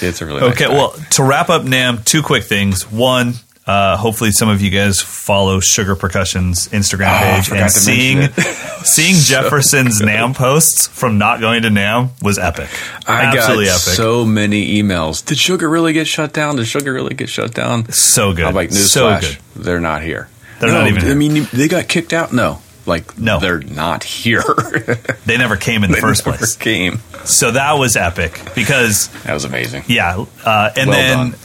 It's 0.00 0.20
a 0.20 0.26
really 0.26 0.40
nice 0.40 0.52
Okay, 0.54 0.66
bag. 0.66 0.74
well, 0.74 0.90
to 1.12 1.22
wrap 1.22 1.48
up 1.50 1.62
NAMM, 1.62 2.04
two 2.04 2.22
quick 2.22 2.44
things. 2.44 2.90
One, 2.90 3.34
uh, 3.66 3.96
hopefully 3.96 4.30
some 4.30 4.48
of 4.48 4.60
you 4.60 4.70
guys 4.70 5.00
follow 5.00 5.58
Sugar 5.60 5.96
Percussion's 5.96 6.68
Instagram 6.68 7.16
Oh, 7.16 7.34
page 7.36 7.48
forgot 7.48 7.62
and 7.62 7.70
seeing 7.72 8.28
seeing 8.84 9.14
Jefferson's 9.16 10.00
NAMM 10.02 10.34
posts 10.34 10.86
from 10.88 11.16
not 11.18 11.40
going 11.40 11.62
to 11.62 11.68
NAMM 11.68 12.10
was 12.22 12.38
epic. 12.38 12.68
I 13.06 13.24
Absolutely 13.24 13.66
got 13.66 13.70
epic. 13.72 13.94
so 13.94 14.24
many 14.24 14.82
emails. 14.82 15.24
Did 15.24 15.38
Sugar 15.38 15.68
really 15.68 15.92
get 15.92 16.06
shut 16.06 16.32
down? 16.32 16.56
Did 16.56 16.66
Sugar 16.66 16.92
really 16.92 17.14
get 17.14 17.28
shut 17.28 17.54
down? 17.54 17.90
So 17.90 18.34
good. 18.34 18.44
I'm 18.44 18.54
like, 18.54 18.70
so 18.72 19.06
newsflash, 19.10 19.20
good. 19.54 19.64
they're 19.64 19.80
not 19.80 20.02
here. 20.02 20.28
They're 20.60 20.70
No, 20.70 20.80
not 20.80 20.88
even 20.88 21.10
I 21.10 21.14
mean, 21.14 21.48
they 21.52 21.66
got 21.68 21.88
kicked 21.88 22.12
out. 22.12 22.32
No, 22.32 22.60
like, 22.86 23.18
No. 23.18 23.40
they're 23.40 23.60
not 23.60 24.04
here. 24.04 24.42
They 25.24 25.38
never 25.38 25.56
came 25.56 25.84
in 25.84 25.90
the 25.90 25.94
They 25.96 26.00
first 26.02 26.26
never 26.26 26.36
place. 26.36 26.54
Came. 26.54 26.98
So 27.24 27.50
that 27.52 27.78
was 27.78 27.96
epic 27.96 28.38
because 28.54 29.08
That 29.22 29.32
was 29.32 29.46
amazing. 29.46 29.84
Yeah, 29.86 30.26
uh, 30.44 30.70
and 30.76 30.90
Well 30.90 30.98
then 30.98 31.16
done. 31.30 31.38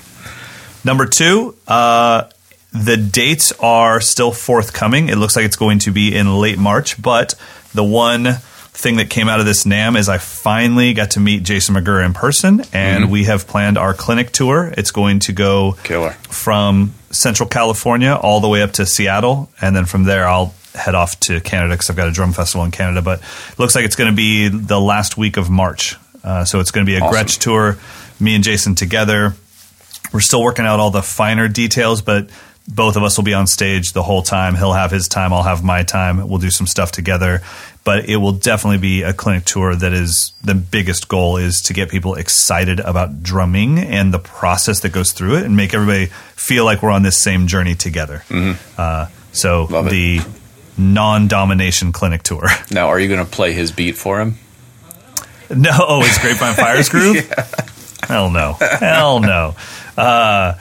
Number 0.83 1.05
two, 1.05 1.55
uh, 1.67 2.23
the 2.71 2.97
dates 2.97 3.51
are 3.59 3.99
still 4.01 4.31
forthcoming. 4.31 5.09
It 5.09 5.17
looks 5.17 5.35
like 5.35 5.45
it's 5.45 5.55
going 5.55 5.79
to 5.79 5.91
be 5.91 6.15
in 6.15 6.37
late 6.37 6.57
March, 6.57 7.01
but 7.01 7.35
the 7.73 7.83
one 7.83 8.25
thing 8.71 8.95
that 8.97 9.09
came 9.09 9.27
out 9.27 9.39
of 9.41 9.45
this 9.45 9.65
NAMM 9.65 9.97
is 9.97 10.07
I 10.07 10.19
finally 10.19 10.93
got 10.93 11.11
to 11.11 11.19
meet 11.19 11.43
Jason 11.43 11.75
McGerr 11.75 12.05
in 12.05 12.13
person, 12.13 12.61
and 12.71 13.03
Mm-hmm. 13.05 13.11
we 13.11 13.23
have 13.25 13.45
planned 13.47 13.77
our 13.77 13.93
clinic 13.93 14.31
tour. 14.31 14.73
It's 14.77 14.91
going 14.91 15.19
to 15.21 15.33
go 15.33 15.75
Killer. 15.83 16.11
from 16.29 16.93
Central 17.11 17.49
California 17.49 18.13
all 18.13 18.39
the 18.39 18.47
way 18.47 18.61
up 18.61 18.71
to 18.73 18.85
Seattle, 18.85 19.49
and 19.61 19.75
then 19.75 19.85
from 19.85 20.03
there 20.05 20.25
I'll 20.27 20.53
head 20.75 20.95
off 20.95 21.19
to 21.21 21.41
Canada 21.41 21.73
because 21.73 21.89
I've 21.89 21.97
got 21.97 22.07
a 22.07 22.11
drum 22.11 22.31
festival 22.31 22.63
in 22.63 22.71
Canada. 22.71 23.01
But 23.01 23.19
it 23.51 23.59
looks 23.59 23.75
like 23.75 23.83
it's 23.83 23.95
going 23.97 24.11
to 24.11 24.15
be 24.15 24.47
the 24.47 24.79
last 24.79 25.17
week 25.17 25.35
of 25.35 25.49
March, 25.49 25.95
uh, 26.23 26.45
so 26.45 26.59
it's 26.61 26.71
going 26.71 26.85
to 26.85 26.89
be 26.89 26.95
a 26.97 27.01
Awesome. 27.03 27.25
Gretsch 27.25 27.39
tour. 27.39 27.77
Me 28.21 28.35
and 28.35 28.43
Jason 28.43 28.75
together. 28.75 29.33
We're 30.11 30.19
still 30.21 30.41
working 30.43 30.65
out 30.65 30.79
all 30.79 30.91
the 30.91 31.03
finer 31.03 31.47
details, 31.47 32.01
but 32.01 32.29
both 32.67 32.95
of 32.97 33.03
us 33.03 33.17
will 33.17 33.23
be 33.23 33.33
on 33.33 33.47
stage 33.47 33.93
the 33.93 34.03
whole 34.03 34.21
time. 34.21 34.55
He'll 34.55 34.73
have 34.73 34.91
his 34.91 35.07
time, 35.07 35.33
I'll 35.33 35.43
have 35.43 35.63
my 35.63 35.83
time. 35.83 36.27
We'll 36.27 36.37
do 36.39 36.51
some 36.51 36.67
stuff 36.67 36.91
together. 36.91 37.41
But 37.83 38.07
it 38.09 38.17
will 38.17 38.33
definitely 38.33 38.77
be 38.77 39.01
a 39.01 39.13
clinic 39.13 39.45
tour 39.45 39.75
that 39.75 39.93
is 39.93 40.33
the 40.43 40.53
biggest 40.53 41.07
goal 41.07 41.37
is 41.37 41.61
to 41.61 41.73
get 41.73 41.89
people 41.89 42.13
excited 42.15 42.79
about 42.79 43.23
drumming 43.23 43.79
and 43.79 44.13
the 44.13 44.19
process 44.19 44.81
that 44.81 44.91
goes 44.91 45.11
through 45.13 45.37
it 45.37 45.45
and 45.45 45.55
make 45.55 45.73
everybody 45.73 46.07
feel 46.35 46.65
like 46.65 46.83
we're 46.83 46.91
on 46.91 47.01
this 47.01 47.19
same 47.23 47.47
journey 47.47 47.73
together. 47.75 48.23
Uh, 48.77 49.07
so 49.31 49.65
Mm-hmm. 49.65 49.73
Love 49.73 49.87
it. 49.87 49.89
the 49.91 50.19
non 50.77 51.27
domination 51.27 51.91
clinic 51.91 52.21
tour. 52.23 52.47
Now, 52.69 52.89
are 52.89 52.99
you 52.99 53.07
going 53.07 53.25
to 53.25 53.29
play 53.31 53.53
his 53.53 53.71
beat 53.71 53.95
for 53.95 54.19
him? 54.19 54.35
No, 55.49 55.71
oh, 55.73 56.01
it's 56.03 56.19
Grapevine 56.19 56.53
Fires 56.53 56.89
Groove. 56.93 57.15
Hell 58.09 58.31
no, 58.31 58.53
hell 58.53 59.19
no. 59.19 59.55
Uh, 59.95 60.55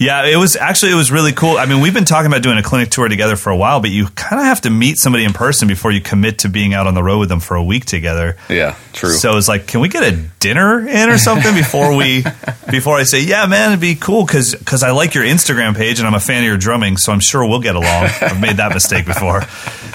yeah, 0.00 0.24
it 0.24 0.36
was 0.36 0.56
actually 0.56 0.92
it 0.92 0.96
was 0.96 1.12
really 1.12 1.32
cool. 1.32 1.56
I 1.58 1.66
mean, 1.66 1.80
we've 1.80 1.94
been 1.94 2.06
talking 2.06 2.26
about 2.26 2.42
doing 2.42 2.56
a 2.58 2.62
clinic 2.62 2.88
tour 2.90 3.06
together 3.06 3.36
for 3.36 3.50
a 3.50 3.56
while, 3.56 3.80
but 3.80 3.90
you 3.90 4.06
kind 4.08 4.40
of 4.40 4.46
have 4.46 4.62
to 4.62 4.70
meet 4.70 4.96
somebody 4.96 5.24
in 5.24 5.32
person 5.34 5.68
before 5.68 5.92
you 5.92 6.00
commit 6.00 6.38
to 6.38 6.48
being 6.48 6.74
out 6.74 6.86
on 6.86 6.94
the 6.94 7.02
road 7.02 7.18
with 7.18 7.28
them 7.28 7.38
for 7.38 7.54
a 7.54 7.62
week 7.62 7.84
together. 7.84 8.36
Yeah, 8.48 8.76
true. 8.94 9.10
So 9.10 9.36
it's 9.36 9.46
like, 9.46 9.66
can 9.66 9.80
we 9.80 9.88
get 9.88 10.02
a 10.02 10.16
dinner 10.40 10.80
in 10.88 11.10
or 11.10 11.18
something 11.18 11.54
before 11.54 11.94
we 11.94 12.24
before 12.70 12.96
I 12.96 13.04
say, 13.04 13.22
yeah, 13.22 13.46
man, 13.46 13.72
it'd 13.72 13.80
be 13.80 13.94
cool 13.94 14.24
because 14.24 14.54
because 14.54 14.82
I 14.82 14.90
like 14.90 15.14
your 15.14 15.24
Instagram 15.24 15.76
page 15.76 16.00
and 16.00 16.08
I'm 16.08 16.14
a 16.14 16.20
fan 16.20 16.38
of 16.42 16.48
your 16.48 16.56
drumming, 16.56 16.96
so 16.96 17.12
I'm 17.12 17.20
sure 17.20 17.46
we'll 17.46 17.60
get 17.60 17.76
along. 17.76 18.08
I've 18.22 18.40
made 18.40 18.56
that 18.56 18.72
mistake 18.72 19.06
before. 19.06 19.42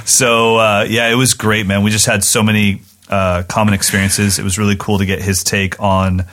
So 0.05 0.57
uh, 0.57 0.85
yeah, 0.87 1.09
it 1.09 1.15
was 1.15 1.33
great, 1.33 1.65
man. 1.65 1.81
We 1.81 1.89
just 1.89 2.05
had 2.05 2.23
so 2.23 2.43
many 2.43 2.83
uh, 3.09 3.41
common 3.49 3.73
experiences. 3.73 4.37
It 4.37 4.43
was 4.43 4.59
really 4.59 4.75
cool 4.75 4.99
to 4.99 5.05
get 5.07 5.19
his 5.19 5.39
take 5.43 5.79
on. 5.81 6.25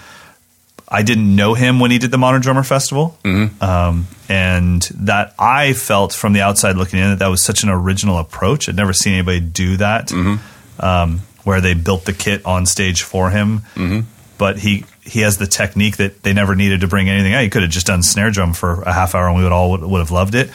I 0.95 1.03
didn't 1.03 1.35
know 1.35 1.55
him 1.55 1.81
when 1.81 1.91
he 1.91 1.99
did 1.99 2.11
the 2.11 2.19
Modern 2.19 2.43
Drummer 2.43 2.63
Festival, 2.63 3.17
um, 3.63 4.07
and 4.29 4.83
that 5.01 5.35
I 5.39 5.73
felt 5.73 6.13
from 6.13 6.35
the 6.35 6.43
outside 6.43 6.77
looking 6.77 6.99
in 7.01 7.11
that 7.11 7.19
that 7.21 7.29
was 7.29 7.43
such 7.43 7.63
an 7.63 7.71
original 7.71 8.19
approach. 8.19 8.69
I'd 8.69 8.77
never 8.77 8.93
seen 8.93 9.15
anybody 9.15 9.41
do 9.41 9.79
that, 9.79 10.13
um, 10.79 11.21
where 11.45 11.61
they 11.63 11.75
built 11.75 12.05
the 12.05 12.13
kit 12.13 12.45
on 12.45 12.67
stage 12.67 13.03
for 13.03 13.31
him. 13.31 13.63
But 14.39 14.59
he 14.59 14.85
he 15.03 15.21
has 15.21 15.39
the 15.39 15.47
technique 15.47 15.97
that 15.97 16.23
they 16.23 16.33
never 16.33 16.55
needed 16.55 16.83
to 16.83 16.89
bring 16.89 17.09
anything 17.09 17.33
out. 17.33 17.43
He 17.43 17.49
could 17.51 17.63
have 17.63 17.71
just 17.71 17.87
done 17.87 18.03
snare 18.03 18.31
drum 18.31 18.53
for 18.53 18.83
a 18.83 18.93
half 18.93 19.15
hour, 19.15 19.29
and 19.29 19.37
we 19.37 19.43
would 19.45 19.53
all 19.53 19.71
would, 19.73 19.83
would 19.83 19.99
have 19.99 20.11
loved 20.11 20.35
it. 20.35 20.51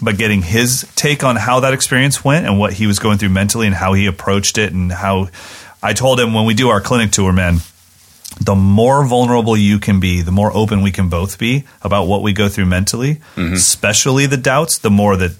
But 0.00 0.16
getting 0.16 0.42
his 0.42 0.86
take 0.96 1.24
on 1.24 1.36
how 1.36 1.60
that 1.60 1.74
experience 1.74 2.24
went 2.24 2.46
and 2.46 2.58
what 2.58 2.72
he 2.72 2.86
was 2.86 2.98
going 2.98 3.18
through 3.18 3.28
mentally 3.30 3.66
and 3.66 3.74
how 3.74 3.92
he 3.94 4.06
approached 4.06 4.58
it 4.58 4.72
and 4.72 4.90
how 4.92 5.28
I 5.82 5.92
told 5.92 6.18
him 6.20 6.32
when 6.34 6.46
we 6.46 6.54
do 6.54 6.68
our 6.70 6.80
clinic 6.80 7.10
tour, 7.10 7.32
man, 7.32 7.58
the 8.40 8.54
more 8.54 9.04
vulnerable 9.04 9.56
you 9.56 9.78
can 9.78 10.00
be, 10.00 10.22
the 10.22 10.32
more 10.32 10.50
open 10.56 10.82
we 10.82 10.90
can 10.90 11.08
both 11.08 11.38
be 11.38 11.64
about 11.82 12.04
what 12.06 12.22
we 12.22 12.32
go 12.32 12.48
through 12.48 12.66
mentally, 12.66 13.16
mm-hmm. 13.36 13.54
especially 13.54 14.26
the 14.26 14.36
doubts, 14.36 14.78
the 14.78 14.90
more 14.90 15.16
that 15.16 15.32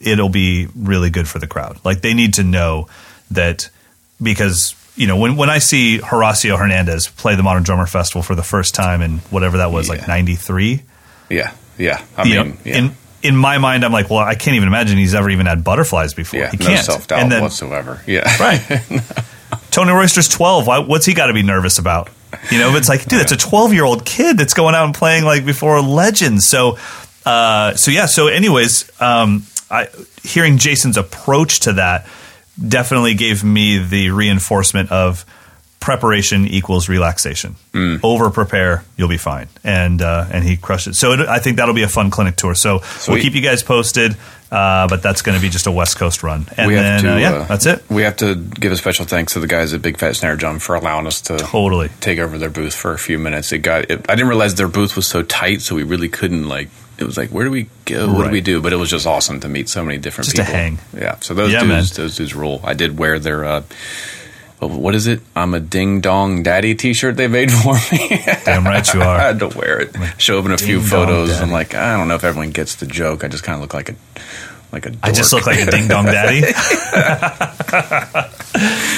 it'll 0.00 0.28
be 0.28 0.68
really 0.76 1.10
good 1.10 1.28
for 1.28 1.38
the 1.38 1.46
crowd. 1.46 1.78
Like 1.84 2.00
they 2.02 2.14
need 2.14 2.34
to 2.34 2.44
know 2.44 2.88
that 3.30 3.68
because, 4.22 4.74
you 4.96 5.06
know, 5.06 5.16
when, 5.16 5.36
when 5.36 5.50
I 5.50 5.58
see 5.58 5.98
Horacio 5.98 6.58
Hernandez 6.58 7.08
play 7.08 7.34
the 7.34 7.42
Modern 7.42 7.62
Drummer 7.62 7.86
Festival 7.86 8.22
for 8.22 8.34
the 8.34 8.42
first 8.42 8.74
time 8.74 9.02
in 9.02 9.18
whatever 9.30 9.58
that 9.58 9.70
was, 9.72 9.88
like 9.88 10.06
93, 10.06 10.82
yeah, 11.28 11.52
yeah. 11.78 12.04
I 12.16 12.24
mean, 12.24 12.34
know, 12.34 12.56
yeah. 12.64 12.78
in, 12.78 12.90
in 13.22 13.36
my 13.36 13.58
mind, 13.58 13.84
I'm 13.84 13.92
like, 13.92 14.08
well, 14.08 14.20
I 14.20 14.34
can't 14.36 14.54
even 14.56 14.68
imagine 14.68 14.96
he's 14.98 15.14
ever 15.14 15.28
even 15.30 15.46
had 15.46 15.64
butterflies 15.64 16.14
before. 16.14 16.40
yeah, 16.40 16.50
he 16.50 16.56
no 16.58 16.66
can't. 16.66 16.84
self 16.84 17.06
doubt 17.08 17.20
And 17.20 17.32
then- 17.32 17.42
whatsoever. 17.42 18.00
Yeah, 18.06 18.24
Right. 18.40 18.62
Tony 19.70 19.92
Royster's 19.92 20.28
12. 20.28 20.66
Why, 20.66 20.78
what's 20.78 21.04
he 21.04 21.12
got 21.12 21.26
to 21.26 21.34
be 21.34 21.42
nervous 21.42 21.78
about? 21.78 22.08
You 22.50 22.58
know, 22.58 22.70
but 22.70 22.78
it's 22.78 22.88
like, 22.88 23.04
dude, 23.06 23.20
it's 23.20 23.32
a 23.32 23.36
12 23.36 23.72
year 23.72 23.84
old 23.84 24.04
kid 24.04 24.38
that's 24.38 24.54
going 24.54 24.74
out 24.74 24.84
and 24.84 24.94
playing 24.94 25.24
like 25.24 25.44
before 25.44 25.80
legends. 25.80 26.46
So, 26.46 26.78
uh, 27.24 27.74
so 27.74 27.90
yeah. 27.90 28.06
So, 28.06 28.28
anyways, 28.28 28.90
um, 29.00 29.44
I, 29.70 29.88
hearing 30.22 30.58
Jason's 30.58 30.96
approach 30.96 31.60
to 31.60 31.74
that 31.74 32.06
definitely 32.68 33.14
gave 33.14 33.44
me 33.44 33.78
the 33.78 34.10
reinforcement 34.10 34.90
of 34.90 35.24
preparation 35.80 36.46
equals 36.46 36.88
relaxation. 36.88 37.54
Hmm. 37.72 37.96
Over 38.02 38.30
prepare, 38.30 38.84
you'll 38.96 39.08
be 39.08 39.18
fine. 39.18 39.48
And 39.64 40.02
uh, 40.02 40.26
and 40.32 40.44
he 40.44 40.56
crushed 40.56 40.86
it. 40.88 40.94
So 40.94 41.12
it, 41.12 41.20
I 41.20 41.38
think 41.38 41.58
that'll 41.58 41.74
be 41.74 41.82
a 41.84 41.88
fun 41.88 42.10
clinic 42.10 42.36
tour. 42.36 42.54
So 42.54 42.80
we'll 43.08 43.20
keep 43.20 43.34
you 43.34 43.42
guys 43.42 43.62
posted. 43.62 44.16
Uh, 44.48 44.86
but 44.86 45.02
that's 45.02 45.22
going 45.22 45.34
to 45.36 45.42
be 45.42 45.48
just 45.48 45.66
a 45.66 45.72
West 45.72 45.96
Coast 45.98 46.22
run. 46.22 46.46
And 46.56 46.68
we 46.68 46.74
then 46.74 47.02
to. 47.02 47.14
uh, 47.14 47.16
yeah, 47.16 47.32
uh, 47.32 47.44
that's 47.46 47.66
it. 47.66 47.82
We 47.90 48.02
have 48.02 48.16
to 48.18 48.36
give 48.36 48.70
a 48.70 48.76
special 48.76 49.04
thanks 49.04 49.32
to 49.32 49.40
the 49.40 49.48
guys 49.48 49.74
at 49.74 49.82
Big 49.82 49.98
Fat 49.98 50.14
Snare 50.14 50.36
Drum 50.36 50.60
for 50.60 50.76
allowing 50.76 51.08
us 51.08 51.20
to 51.22 51.36
Totally. 51.36 51.88
take 52.00 52.20
over 52.20 52.38
their 52.38 52.48
booth 52.48 52.72
for 52.72 52.92
a 52.92 52.98
few 52.98 53.18
minutes. 53.18 53.50
It 53.50 53.58
got. 53.58 53.90
It, 53.90 54.08
I 54.08 54.14
didn't 54.14 54.28
realize 54.28 54.54
their 54.54 54.68
booth 54.68 54.94
was 54.94 55.08
so 55.08 55.24
tight, 55.24 55.62
so 55.62 55.74
we 55.74 55.82
really 55.82 56.08
couldn't 56.08 56.46
like. 56.48 56.68
It 56.96 57.04
was 57.04 57.16
like, 57.16 57.30
where 57.30 57.44
do 57.44 57.50
we 57.50 57.68
go? 57.86 58.10
What 58.12 58.24
do 58.26 58.30
we 58.30 58.40
do? 58.40 58.62
But 58.62 58.72
it 58.72 58.76
was 58.76 58.88
just 58.88 59.04
awesome 59.04 59.40
to 59.40 59.48
meet 59.48 59.68
so 59.68 59.84
many 59.84 59.98
different 59.98 60.26
Just 60.26 60.36
to 60.36 60.42
people. 60.44 60.54
hang. 60.54 60.78
Yeah. 60.96 61.16
So 61.20 61.34
those 61.34 61.52
Yeah, 61.52 61.60
dudes, 61.64 61.98
man. 61.98 62.04
those 62.04 62.16
dudes 62.16 62.34
rule. 62.36 62.60
I 62.62 62.74
did 62.74 62.96
wear 62.96 63.18
their. 63.18 63.44
Uh, 63.44 63.62
what 64.60 64.94
is 64.94 65.06
it? 65.06 65.20
I'm 65.34 65.54
a 65.54 65.60
ding 65.60 66.00
dong 66.00 66.42
daddy 66.42 66.74
T-shirt 66.74 67.16
they 67.16 67.28
made 67.28 67.50
for 67.52 67.74
me. 67.92 68.08
Damn 68.44 68.64
right 68.64 68.94
you 68.94 69.02
I 69.06 69.06
are. 69.06 69.18
had 69.18 69.38
to 69.40 69.48
wear 69.48 69.80
it. 69.80 69.94
Show 70.18 70.38
up 70.38 70.46
in 70.46 70.52
a 70.52 70.58
few 70.58 70.80
photos. 70.80 71.30
daddy. 71.30 71.42
I'm 71.44 71.50
like, 71.50 71.74
I 71.74 71.96
don't 71.96 72.08
know 72.08 72.14
if 72.14 72.24
everyone 72.24 72.50
gets 72.50 72.76
the 72.76 72.86
joke. 72.86 73.24
I 73.24 73.28
just 73.28 73.44
kind 73.44 73.56
of 73.56 73.60
look 73.60 73.74
like 73.74 73.90
a 73.90 73.94
like 74.72 74.86
a. 74.86 74.92
I 75.02 75.12
just 75.12 75.32
look 75.32 75.46
like 75.46 75.60
a 75.60 75.70
ding 75.70 75.88
dong 75.88 76.06
daddy. 76.06 76.40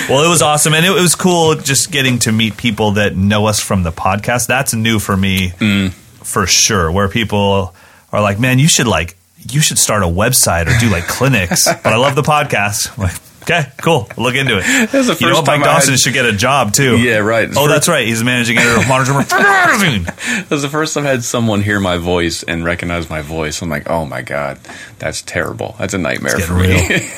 well, 0.08 0.24
it 0.24 0.28
was 0.28 0.42
awesome, 0.42 0.74
and 0.74 0.84
it, 0.86 0.90
was 0.90 1.14
cool 1.14 1.54
just 1.56 1.90
getting 1.90 2.18
to 2.20 2.32
meet 2.32 2.56
people 2.56 2.92
that 2.92 3.16
know 3.16 3.46
us 3.46 3.60
from 3.60 3.82
the 3.82 3.92
podcast. 3.92 4.46
That's 4.46 4.74
new 4.74 4.98
for 4.98 5.16
me, 5.16 5.50
Mm. 5.58 5.92
for 5.92 6.46
sure. 6.46 6.90
Where 6.90 7.08
people 7.08 7.74
are 8.12 8.22
like, 8.22 8.38
"Man, 8.40 8.58
you 8.58 8.68
should 8.68 8.86
like, 8.86 9.16
you 9.50 9.60
should 9.60 9.78
start 9.78 10.02
a 10.02 10.06
website 10.06 10.66
or 10.74 10.78
do 10.80 10.88
like 10.90 11.06
clinics." 11.06 11.66
But 11.66 11.86
I 11.92 11.96
love 11.96 12.14
the 12.16 12.22
podcast. 12.22 12.96
I'm 12.96 13.04
like, 13.04 13.16
okay, 13.50 13.70
cool. 13.78 14.08
Look 14.16 14.34
into 14.34 14.58
it. 14.58 14.92
was 14.92 15.06
the 15.06 15.16
you 15.20 15.28
know, 15.30 15.36
first 15.36 15.46
Mike 15.46 15.60
I 15.60 15.64
Dawson 15.64 15.92
had- 15.92 16.00
should 16.00 16.12
get 16.12 16.26
a 16.26 16.32
job 16.32 16.72
too. 16.72 16.98
Yeah, 16.98 17.18
right. 17.18 17.48
Oh, 17.56 17.68
that's 17.68 17.88
right. 17.88 18.06
He's 18.06 18.18
the 18.18 18.24
managing 18.24 18.58
editor 18.58 18.80
of 18.80 18.88
Modern 18.88 19.14
Magazine. 19.16 20.06
It 20.06 20.50
was 20.50 20.62
the 20.62 20.68
first 20.68 20.94
time 20.94 21.06
I 21.06 21.10
had 21.10 21.24
someone 21.24 21.62
hear 21.62 21.80
my 21.80 21.96
voice 21.96 22.42
and 22.42 22.64
recognize 22.64 23.08
my 23.08 23.22
voice. 23.22 23.62
I'm 23.62 23.68
like, 23.70 23.88
oh 23.88 24.04
my 24.04 24.22
god, 24.22 24.58
that's 24.98 25.22
terrible. 25.22 25.74
That's 25.78 25.94
a 25.94 25.98
nightmare 25.98 26.36
It's 26.36 26.46
for 26.46 26.60
getting 26.60 26.88
me. 26.88 27.10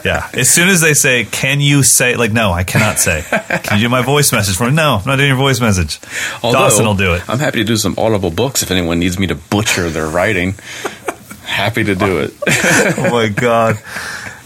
Yeah. 0.04 0.28
As 0.32 0.48
soon 0.50 0.68
as 0.68 0.80
they 0.80 0.94
say, 0.94 1.24
"Can 1.24 1.60
you 1.60 1.82
say?" 1.82 2.16
Like, 2.16 2.32
no, 2.32 2.52
I 2.52 2.64
cannot 2.64 2.98
say. 2.98 3.22
Can 3.64 3.78
you 3.78 3.84
do 3.86 3.88
my 3.90 4.02
voice 4.02 4.32
message 4.32 4.56
for 4.56 4.64
me? 4.66 4.72
No, 4.72 4.96
I'm 4.96 5.04
not 5.06 5.16
doing 5.16 5.28
your 5.28 5.36
voice 5.36 5.60
message. 5.60 5.98
Although, 6.42 6.58
Dawson 6.60 6.86
will 6.86 6.94
do 6.94 7.14
it. 7.14 7.28
I'm 7.28 7.38
happy 7.38 7.58
to 7.58 7.64
do 7.64 7.76
some 7.76 7.94
Audible 7.98 8.30
books 8.30 8.62
if 8.62 8.70
anyone 8.70 8.98
needs 8.98 9.18
me 9.18 9.26
to 9.26 9.34
butcher 9.34 9.90
their 9.90 10.06
writing. 10.06 10.54
happy 11.44 11.84
to 11.84 11.94
do 11.94 12.20
it. 12.20 12.32
oh 12.98 13.10
my 13.10 13.28
god. 13.28 13.78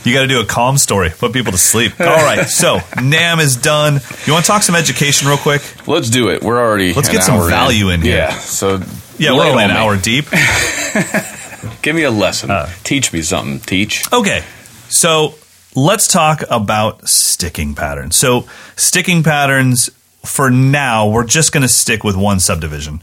You 0.05 0.13
got 0.13 0.23
to 0.23 0.29
do 0.29 0.41
a 0.41 0.45
calm 0.45 0.79
story, 0.79 1.11
put 1.11 1.33
people 1.33 1.53
to 1.53 1.59
sleep. 1.59 2.01
All 2.01 2.07
right, 2.07 2.49
so 2.49 2.79
NAMM 2.97 3.41
is 3.41 3.57
done. 3.57 4.01
You 4.27 4.33
want 4.33 4.45
to 4.45 4.51
talk 4.51 4.63
some 4.63 4.75
education 4.75 5.29
real 5.29 5.37
quick? 5.39 5.63
Let's 5.87 6.11
do 6.11 6.29
it. 6.31 6.43
We're 6.43 6.59
already. 6.61 6.93
Let's 6.93 7.09
get 7.09 7.23
some 7.23 7.49
value 7.49 7.91
in 7.91 8.03
here. 8.03 8.17
Yeah. 8.17 8.31
So 8.39 8.81
Yeah, 9.19 9.35
we're 9.35 9.47
only 9.47 9.63
an 9.65 9.71
me. 9.71 9.77
hour 9.77 9.97
deep. 9.97 10.27
Give 11.83 11.95
me 11.95 12.03
a 12.03 12.11
lesson. 12.11 12.51
Uh. 12.51 12.69
Teach 12.85 13.13
me 13.13 13.23
something. 13.23 13.61
Teach. 13.61 14.03
Okay, 14.13 14.43
so 14.89 15.35
let's 15.75 16.07
talk 16.09 16.43
about 16.51 17.09
sticking 17.09 17.75
patterns. 17.75 18.17
So, 18.17 18.47
sticking 18.77 19.23
patterns, 19.23 19.89
for 20.25 20.51
now, 20.51 21.09
we're 21.09 21.25
just 21.25 21.53
going 21.53 21.63
to 21.63 21.69
stick 21.69 22.05
with 22.05 22.17
one 22.17 22.41
subdivision. 22.41 23.01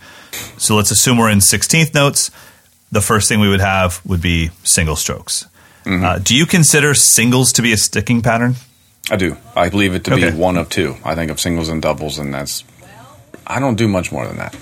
So, 0.58 0.76
let's 0.76 0.91
assume 0.91 1.18
we're 1.18 1.30
in 1.30 1.39
16th 1.39 1.93
notes. 1.93 2.32
The 2.91 3.02
first 3.02 3.28
thing 3.30 3.39
we 3.39 3.50
would 3.50 3.60
have 3.62 4.02
would 4.06 4.22
be 4.22 4.52
single 4.64 4.95
strokes. 4.95 5.45
Uh, 5.86 6.20
do 6.20 6.36
you 6.36 6.46
consider 6.46 6.94
singles 6.94 7.52
to 7.54 7.62
be 7.62 7.74
a 7.74 7.78
sticking 7.78 8.22
pattern? 8.22 8.56
I 9.10 9.16
do. 9.16 9.38
I 9.56 9.70
believe 9.70 9.96
it 9.96 10.04
to 10.06 10.14
Okay. 10.14 10.30
be 10.32 10.36
one 10.38 10.58
of 10.58 10.70
two. 10.70 10.98
I 11.04 11.16
think 11.16 11.32
of 11.32 11.40
singles 11.40 11.70
and 11.70 11.82
doubles, 11.82 12.20
and 12.20 12.34
that's. 12.34 12.64
I 13.48 13.60
don't 13.60 13.76
do 13.76 13.88
much 13.88 14.12
more 14.12 14.28
than 14.28 14.38
that. 14.38 14.56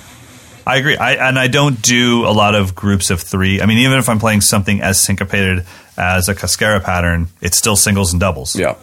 I 0.65 0.77
agree. 0.77 0.95
I, 0.97 1.13
and 1.29 1.37
I 1.39 1.47
don't 1.47 1.81
do 1.81 2.25
a 2.25 2.31
lot 2.31 2.55
of 2.55 2.75
groups 2.75 3.09
of 3.09 3.21
three. 3.21 3.61
I 3.61 3.65
mean, 3.65 3.79
even 3.79 3.97
if 3.99 4.07
I'm 4.09 4.19
playing 4.19 4.41
something 4.41 4.81
as 4.81 4.99
syncopated 5.01 5.65
as 5.97 6.29
a 6.29 6.35
Cascara 6.35 6.79
pattern, 6.81 7.27
it's 7.41 7.57
still 7.57 7.75
singles 7.75 8.11
and 8.13 8.19
doubles. 8.19 8.55
Yeah. 8.55 8.75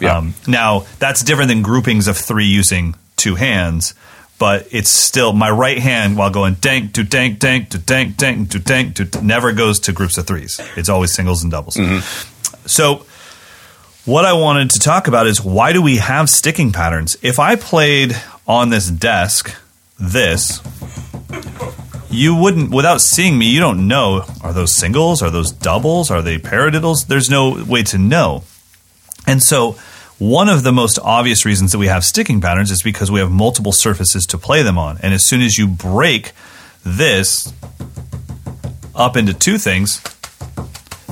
Yeah. 0.00 0.16
Um, 0.18 0.34
now, 0.46 0.86
that's 1.00 1.22
different 1.22 1.48
than 1.48 1.62
groupings 1.62 2.06
of 2.08 2.16
three 2.16 2.46
using 2.46 2.94
two 3.16 3.34
hands, 3.34 3.94
but 4.38 4.68
it's 4.70 4.90
still 4.90 5.32
my 5.32 5.50
right 5.50 5.78
hand 5.78 6.16
while 6.16 6.30
going 6.30 6.54
dank 6.54 6.94
to 6.94 7.02
dank 7.02 7.38
dank 7.38 7.70
to 7.70 7.78
dank 7.78 8.16
dank 8.16 8.50
to 8.50 8.58
dank 8.58 8.96
to 8.96 9.24
never 9.24 9.52
goes 9.52 9.80
to 9.80 9.92
groups 9.92 10.16
of 10.16 10.26
threes. 10.26 10.60
It's 10.76 10.88
always 10.88 11.12
singles 11.12 11.42
and 11.42 11.50
doubles. 11.50 11.76
Mm-hmm. 11.76 12.66
So, 12.68 13.06
what 14.04 14.24
I 14.24 14.32
wanted 14.32 14.70
to 14.70 14.78
talk 14.78 15.08
about 15.08 15.26
is 15.26 15.42
why 15.42 15.72
do 15.72 15.82
we 15.82 15.96
have 15.96 16.30
sticking 16.30 16.72
patterns? 16.72 17.16
If 17.20 17.38
I 17.38 17.56
played 17.56 18.16
on 18.46 18.70
this 18.70 18.90
desk 18.90 19.54
this, 19.98 20.62
you 22.10 22.34
wouldn't, 22.34 22.70
without 22.70 23.00
seeing 23.00 23.38
me, 23.38 23.46
you 23.46 23.60
don't 23.60 23.86
know 23.86 24.24
are 24.42 24.52
those 24.52 24.74
singles? 24.74 25.22
Are 25.22 25.30
those 25.30 25.52
doubles? 25.52 26.10
Are 26.10 26.22
they 26.22 26.38
paradiddles? 26.38 27.06
There's 27.06 27.28
no 27.28 27.62
way 27.64 27.82
to 27.84 27.98
know. 27.98 28.44
And 29.26 29.42
so, 29.42 29.76
one 30.18 30.48
of 30.48 30.64
the 30.64 30.72
most 30.72 30.98
obvious 30.98 31.44
reasons 31.44 31.72
that 31.72 31.78
we 31.78 31.86
have 31.86 32.04
sticking 32.04 32.40
patterns 32.40 32.70
is 32.70 32.82
because 32.82 33.10
we 33.10 33.20
have 33.20 33.30
multiple 33.30 33.72
surfaces 33.72 34.26
to 34.26 34.38
play 34.38 34.62
them 34.62 34.76
on. 34.76 34.98
And 35.02 35.14
as 35.14 35.24
soon 35.24 35.42
as 35.42 35.56
you 35.58 35.68
break 35.68 36.32
this 36.84 37.52
up 38.94 39.16
into 39.16 39.32
two 39.32 39.58
things, 39.58 40.02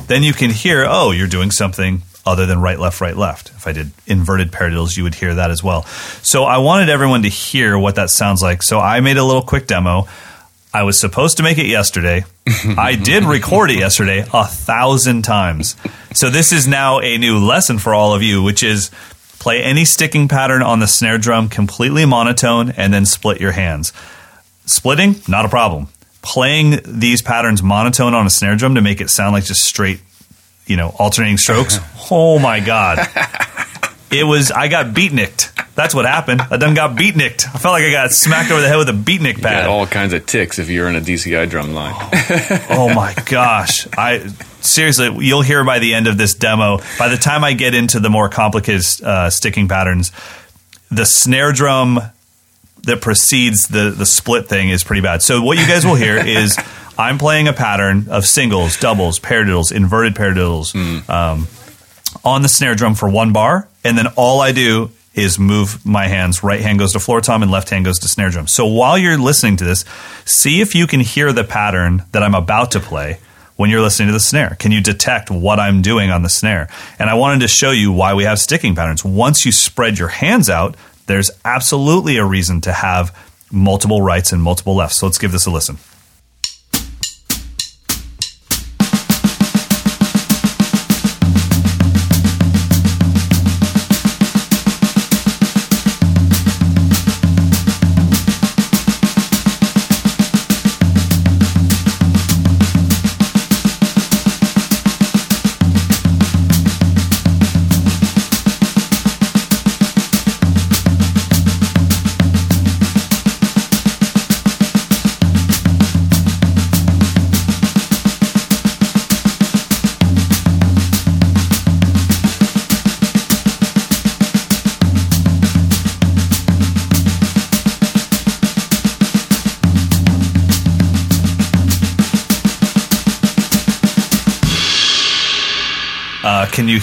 then 0.09 0.23
you 0.23 0.33
can 0.33 0.51
hear, 0.51 0.85
oh, 0.89 1.13
you're 1.13 1.29
doing 1.29 1.51
something 1.51 2.03
other 2.25 2.47
than 2.47 2.61
right, 2.61 2.79
left, 2.79 3.01
right, 3.01 3.17
left. 3.17 3.51
If 3.51 3.69
I 3.69 3.73
did 3.73 3.93
inverted 4.07 4.51
paradiddles, 4.51 4.97
you 4.97 5.05
would 5.05 5.15
hear 5.15 5.37
that 5.37 5.53
as 5.53 5.63
well. 5.63 5.85
So 6.23 6.45
I 6.45 6.59
wanted 6.59 6.89
everyone 6.89 7.23
to 7.23 7.29
hear 7.29 7.79
what 7.79 7.95
that 7.95 8.11
sounds 8.11 8.43
like. 8.43 8.63
So 8.63 8.81
I 8.81 8.99
made 9.01 9.17
a 9.17 9.25
little 9.25 9.43
quick 9.43 9.69
demo. 9.69 10.09
I 10.77 10.83
was 10.83 11.01
supposed 11.01 11.39
to 11.39 11.43
make 11.43 11.57
it 11.57 11.64
yesterday. 11.64 12.27
I 12.77 12.97
did 12.97 13.24
record 13.24 13.70
it 13.70 13.79
yesterday 13.79 14.27
a 14.31 14.45
thousand 14.45 15.22
times. 15.22 15.74
So 16.12 16.29
this 16.29 16.53
is 16.53 16.68
now 16.68 17.01
a 17.01 17.16
new 17.16 17.39
lesson 17.39 17.79
for 17.79 17.95
all 17.95 18.14
of 18.14 18.22
you, 18.22 18.43
which 18.43 18.62
is 18.62 18.91
play 19.39 19.62
any 19.62 19.87
sticking 19.87 20.29
pattern 20.29 20.61
on 20.61 20.81
the 20.81 20.87
snare 20.87 21.16
drum 21.16 21.49
completely 21.49 22.05
monotone 22.05 22.72
and 22.72 22.93
then 22.93 23.07
split 23.07 23.41
your 23.41 23.53
hands. 23.53 23.95
Splitting, 24.66 25.14
not 25.27 25.47
a 25.47 25.49
problem. 25.49 25.89
Playing 26.20 26.81
these 26.85 27.22
patterns 27.22 27.62
monotone 27.62 28.12
on 28.12 28.27
a 28.27 28.31
snare 28.31 28.57
drum 28.57 28.74
to 28.74 28.83
make 28.83 29.01
it 29.01 29.09
sound 29.09 29.33
like 29.33 29.45
just 29.45 29.62
straight, 29.62 30.01
you 30.66 30.77
know, 30.77 30.95
alternating 30.99 31.39
strokes. 31.39 31.79
oh 32.11 32.39
my 32.39 32.61
god. 32.61 32.99
It 34.19 34.25
was 34.25 34.51
I 34.51 34.69
got 34.69 34.87
beatnicked. 34.95 35.53
That's 35.75 35.95
what 35.95 36.07
happened. 36.07 36.41
I 36.41 36.57
done 36.57 36.73
got 36.75 36.97
beatnicked. 36.97 37.47
I 37.55 37.59
felt 37.59 37.73
like 37.73 37.85
I 37.85 37.91
got 37.91 38.11
smacked 38.11 38.51
over 38.51 38.62
the 38.62 38.69
head 38.69 38.79
with 38.79 38.89
a 38.89 38.93
beatnick 38.93 39.37
You 39.37 39.43
pad. 39.43 39.64
got 39.64 39.69
all 39.69 39.87
kinds 39.87 40.14
of 40.14 40.25
ticks 40.25 40.59
if 40.59 40.71
you're 40.71 40.89
in 40.89 40.97
a 40.97 41.01
DCI 41.03 41.51
drum 41.51 41.75
line. 41.75 41.93
oh 42.71 42.91
my 42.95 43.14
gosh. 43.27 43.87
I 43.97 44.27
seriously, 44.62 45.14
you'll 45.27 45.43
hear 45.43 45.62
by 45.64 45.79
the 45.79 45.93
end 45.93 46.07
of 46.07 46.17
this 46.17 46.33
demo. 46.35 46.79
By 46.99 47.09
the 47.09 47.19
time 47.19 47.45
I 47.45 47.53
get 47.53 47.75
into 47.75 48.01
the 48.01 48.09
more 48.09 48.31
complicated 48.31 48.85
uh, 49.05 49.29
sticking 49.29 49.69
patterns, 49.69 50.12
the 50.91 51.05
snare 51.05 51.53
drum 51.53 52.01
that 52.85 53.01
precedes 53.03 53.69
the 53.69 53.91
the 53.91 54.07
split 54.07 54.49
thing 54.49 54.71
is 54.71 54.83
pretty 54.85 55.03
bad. 55.03 55.21
So 55.23 55.43
what 55.43 55.59
you 55.59 55.67
guys 55.67 55.85
will 55.85 55.97
hear 55.97 56.17
is 56.27 56.57
I'm 56.97 57.19
playing 57.19 57.49
a 57.49 57.53
pattern 57.53 58.07
of 58.09 58.25
singles, 58.25 58.79
doubles, 58.79 59.19
paradiddles, 59.21 59.73
inverted 59.73 60.14
paradiddles 60.14 60.75
um, 61.11 61.49
on 62.27 62.43
the 62.43 62.49
snare 62.49 62.74
drum 62.74 62.97
for 62.97 63.09
one 63.09 63.33
bar, 63.33 63.68
and 63.85 63.97
then 63.97 64.09
all 64.16 64.41
I 64.41 64.51
do 64.51 64.91
is 65.14 65.39
move 65.39 65.87
my 65.87 66.09
hands. 66.09 66.43
Right 66.43 66.61
hand 66.61 66.79
goes 66.79 66.93
to 66.93 67.01
floor 67.01 67.20
tom, 67.20 67.43
and 67.43 67.51
left 67.51 67.70
hand 67.70 67.85
goes 67.85 68.01
to 68.01 68.09
snare 68.09 68.31
drum. 68.31 68.49
So 68.49 68.66
while 68.66 68.99
you're 68.99 69.16
listening 69.16 69.57
to 69.59 69.64
this, 69.64 69.85
see 70.24 70.61
if 70.61 70.74
you 70.74 70.87
can 70.87 71.01
hear 71.01 71.33
the 71.33 71.45
pattern 71.45 72.03
that 72.11 72.22
I'm 72.22 72.35
about 72.35 72.72
to 72.72 72.81
play 72.81 73.20
when 73.55 73.70
you're 73.70 73.81
listening 73.81 74.09
to 74.09 74.12
the 74.12 74.20
snare. 74.20 74.57
Can 74.59 74.72
you 74.72 74.83
detect 74.83 75.31
what 75.31 75.61
I'm 75.61 75.81
doing 75.81 76.11
on 76.11 76.22
the 76.22 76.29
snare? 76.29 76.68
And 76.99 77.09
I 77.09 77.14
wanted 77.14 77.41
to 77.41 77.49
show 77.49 77.70
you 77.70 77.93
why 77.93 78.12
we 78.12 78.24
have 78.24 78.39
sticking 78.39 78.74
patterns. 78.74 79.05
Once 79.05 79.47
you 79.47 79.53
spread 79.53 79.99
your 79.99 80.09
hands 80.09 80.51
out, 80.51 80.77
there's 81.07 81.31
absolutely 81.45 82.16
a 82.16 82.24
reason 82.24 82.61
to 82.62 82.72
have 82.72 83.16
multiple 83.51 84.03
rights 84.03 84.33
and 84.33 84.43
multiple 84.43 84.74
lefts. 84.74 84.99
So 84.99 85.07
let's 85.07 85.18
give 85.18 85.33
this 85.33 85.47
a 85.47 85.51
listen. 85.51 85.79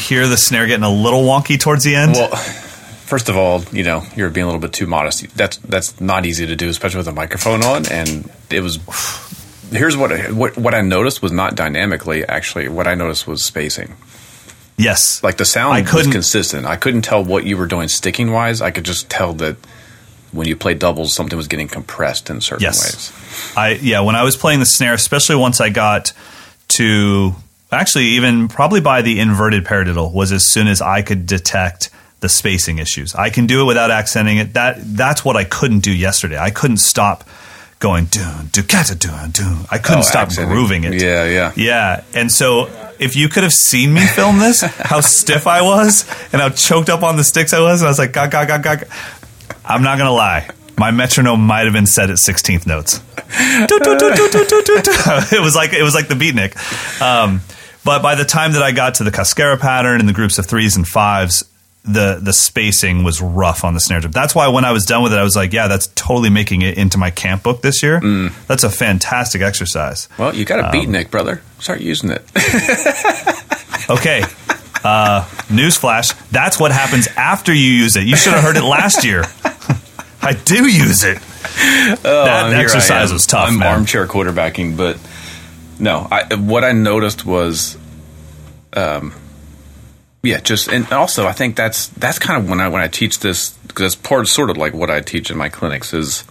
Hear 0.04 0.28
the 0.28 0.38
snare 0.38 0.68
getting 0.68 0.84
a 0.84 0.90
little 0.94 1.24
wonky 1.24 1.60
towards 1.60 1.84
the 1.84 1.96
end? 1.96 2.14
Well, 2.14 2.30
first 2.36 3.30
of 3.30 3.36
all, 3.38 3.64
you 3.72 3.84
know 3.84 4.04
you're 4.16 4.30
being 4.30 4.44
a 4.44 4.48
little 4.48 4.62
bit 4.62 4.74
too 4.74 4.88
modest. 4.88 5.36
That's 5.36 5.58
that's 5.58 6.00
not 6.02 6.26
easy 6.26 6.46
to 6.48 6.56
do, 6.56 6.70
especially 6.70 6.98
with 7.00 7.08
a 7.08 7.14
microphone 7.14 7.64
on. 7.64 7.86
And 7.92 8.30
it 8.50 8.62
was. 8.62 8.78
Here's 9.72 9.98
what 9.98 10.12
I, 10.12 10.32
what 10.32 10.56
what 10.58 10.74
I 10.76 10.82
noticed 10.82 11.22
was 11.22 11.32
not 11.32 11.56
dynamically. 11.56 12.24
Actually, 12.26 12.68
what 12.68 12.88
I 12.88 12.94
noticed 12.96 13.26
was 13.28 13.44
spacing. 13.44 13.96
yes, 14.78 15.24
Like 15.24 15.38
the 15.38 15.46
sound 15.46 15.74
I 15.74 15.82
was 15.96 16.08
consistent. 16.08 16.66
I 16.68 16.76
couldn't 16.76 17.02
tell 17.04 17.24
what 17.24 17.46
you 17.46 17.58
were 17.58 17.66
doing 17.68 17.88
sticking 17.88 18.32
wise. 18.32 18.62
I 18.62 18.70
could 18.72 18.84
just 18.86 19.10
tell 19.10 19.34
that 19.34 19.56
when 20.32 20.48
you 20.48 20.56
play 20.56 20.74
doubles, 20.76 21.14
something 21.16 21.38
was 21.38 21.48
getting 21.48 21.68
compressed 21.68 22.30
in 22.30 22.42
certain 22.42 22.64
Yes. 22.64 22.84
ways. 22.84 23.58
I 23.58 23.70
yeah, 23.82 24.02
when 24.02 24.16
I 24.16 24.24
was 24.24 24.36
playing 24.38 24.60
the 24.60 24.66
snare, 24.68 24.94
especially 24.94 25.36
once 25.38 25.60
I 25.62 25.70
got 25.70 26.14
to 26.80 27.34
actually 27.74 28.06
even 28.18 28.48
probably 28.48 28.82
by 28.82 29.02
the 29.02 29.20
inverted 29.20 29.66
paradiddle 29.66 30.14
was 30.14 30.32
as 30.32 30.46
soon 30.46 30.68
as 30.68 30.82
I 30.82 31.02
could 31.02 31.26
detect 31.26 31.90
the 32.22 32.30
spacing 32.30 32.78
issues. 32.80 33.14
I 33.16 33.30
can 33.30 33.48
do 33.48 33.62
it 33.62 33.66
without 33.66 33.92
accenting 33.92 34.38
it. 34.38 34.54
That 34.54 34.78
that's 34.80 35.26
what 35.26 35.36
I 35.36 35.44
couldn't 35.44 35.80
do 35.80 35.92
yesterday. 35.92 36.38
I 36.38 36.50
couldn't 36.52 36.78
stop 36.78 37.24
going 37.80 38.06
dun 38.06 38.48
do 38.54 38.64
kata 38.64 38.96
dun 38.96 39.32
dun. 39.32 39.66
I 39.70 39.78
couldn't 39.78 40.00
Oh, 40.00 40.04
stop 40.04 40.28
accenting. 40.30 40.50
grooving 40.54 40.84
it. 40.86 41.02
Yeah, 41.02 41.26
yeah. 41.26 41.52
Yeah. 41.58 42.04
And 42.14 42.32
so 42.32 42.70
if 42.98 43.16
you 43.18 43.28
could 43.28 43.44
have 43.44 43.52
seen 43.52 43.94
me 43.94 44.06
film 44.06 44.40
this, 44.40 44.62
how 44.62 45.02
stiff 45.02 45.48
I 45.48 45.62
was 45.62 46.08
and 46.32 46.42
how 46.42 46.50
choked 46.50 46.90
up 46.90 47.04
on 47.04 47.18
the 47.18 47.24
sticks 47.26 47.52
I 47.54 47.60
was, 47.60 47.82
and 47.82 47.88
I 47.88 47.92
was 47.92 48.00
like, 48.00 48.14
ga, 48.14 48.28
ga, 48.28 48.46
ga, 48.46 48.58
ga. 48.58 48.76
ga. 48.78 48.86
I'm 49.66 49.84
not 49.84 49.98
going 49.98 50.08
to 50.08 50.14
lie. 50.14 50.50
My 50.78 50.92
metronome 50.92 51.42
might 51.46 51.66
have 51.66 51.74
been 51.74 51.86
set 51.86 52.10
at 52.10 52.16
16th 52.18 52.66
notes. 52.66 53.02
It 55.32 55.42
was 55.42 55.56
like 55.56 55.74
it 55.74 55.84
was 55.84 55.94
like 55.94 56.08
the 56.08 56.16
beatnik. 56.16 56.56
Um, 57.02 57.42
but 57.86 58.02
by 58.02 58.16
the 58.16 58.26
time 58.26 58.54
that 58.54 58.64
I 58.64 58.72
got 58.72 58.96
to 58.96 59.04
the 59.04 59.12
Cascara 59.12 59.58
pattern 59.58 60.00
and 60.00 60.08
the 60.10 60.14
groups 60.14 60.38
of 60.40 60.46
threes 60.46 60.76
and 60.78 60.88
fives, 60.88 61.44
the 61.86 62.18
the 62.22 62.32
spacing 62.32 63.04
was 63.04 63.22
rough 63.22 63.64
on 63.66 63.74
the 63.74 63.80
snare 63.82 64.00
drum. 64.00 64.12
That's 64.12 64.34
why 64.34 64.48
when 64.48 64.64
I 64.64 64.72
was 64.72 64.86
done 64.86 65.04
with 65.04 65.12
it, 65.14 65.20
I 65.20 65.24
was 65.24 65.36
like, 65.36 65.52
yeah, 65.52 65.68
that's 65.68 65.88
totally 65.96 66.30
making 66.30 66.62
it 66.62 66.78
into 66.78 66.98
my 66.98 67.10
camp 67.12 67.44
book 67.44 67.62
this 67.62 67.84
year. 67.84 68.00
That's 68.48 68.64
a 68.64 68.70
fantastic 68.70 69.42
exercise. 69.42 70.08
Well, 70.18 70.34
you 70.34 70.46
got 70.46 70.60
Um, 70.60 70.66
a 70.66 70.72
beatnik, 70.72 71.12
brother. 71.12 71.42
Start 71.60 71.82
using 71.82 72.10
it. 72.12 72.24
Okay. 73.90 74.22
Uh, 74.82 75.26
newsflash. 75.50 76.14
That's 76.30 76.58
what 76.60 76.72
happens 76.72 77.08
after 77.18 77.54
you 77.54 77.70
use 77.70 77.98
it. 77.98 78.06
You 78.06 78.16
should 78.16 78.32
have 78.34 78.42
heard 78.44 78.56
it 78.56 78.64
last 78.64 79.04
year. 79.04 79.24
I 80.22 80.34
do 80.34 80.66
use 80.70 81.04
it. 81.04 81.20
that 81.20 82.00
Oh, 82.06 82.26
I 82.26 82.54
exercise 82.56 83.12
was 83.12 83.28
tough, 83.28 83.50
I'm 83.50 83.60
man. 83.60 83.74
armchair 83.74 84.08
quarterbacking, 84.08 84.78
but 84.78 84.98
no. 85.80 86.08
I, 86.12 86.36
what 86.36 86.64
I 86.64 86.72
noticed 86.72 87.26
was, 87.26 87.78
um, 88.74 89.14
yeah, 90.22 90.40
just 90.40 90.70
and 90.70 90.92
also 90.92 91.28
I 91.28 91.34
think 91.34 91.56
that's 91.56 91.88
that's 91.90 92.20
kind 92.20 92.42
of 92.42 92.50
when 92.50 92.60
I 92.60 92.70
when 92.70 92.82
I 92.82 92.88
teach 92.88 93.20
this 93.20 93.52
because 93.68 93.94
that's 93.94 94.08
part 94.08 94.28
sort 94.28 94.50
of 94.50 94.58
like 94.58 94.74
what 94.74 94.90
I 94.90 95.02
teach 95.02 95.30
in 95.30 95.38
my 95.38 95.50
clinics 95.50 95.94
is 95.94 96.24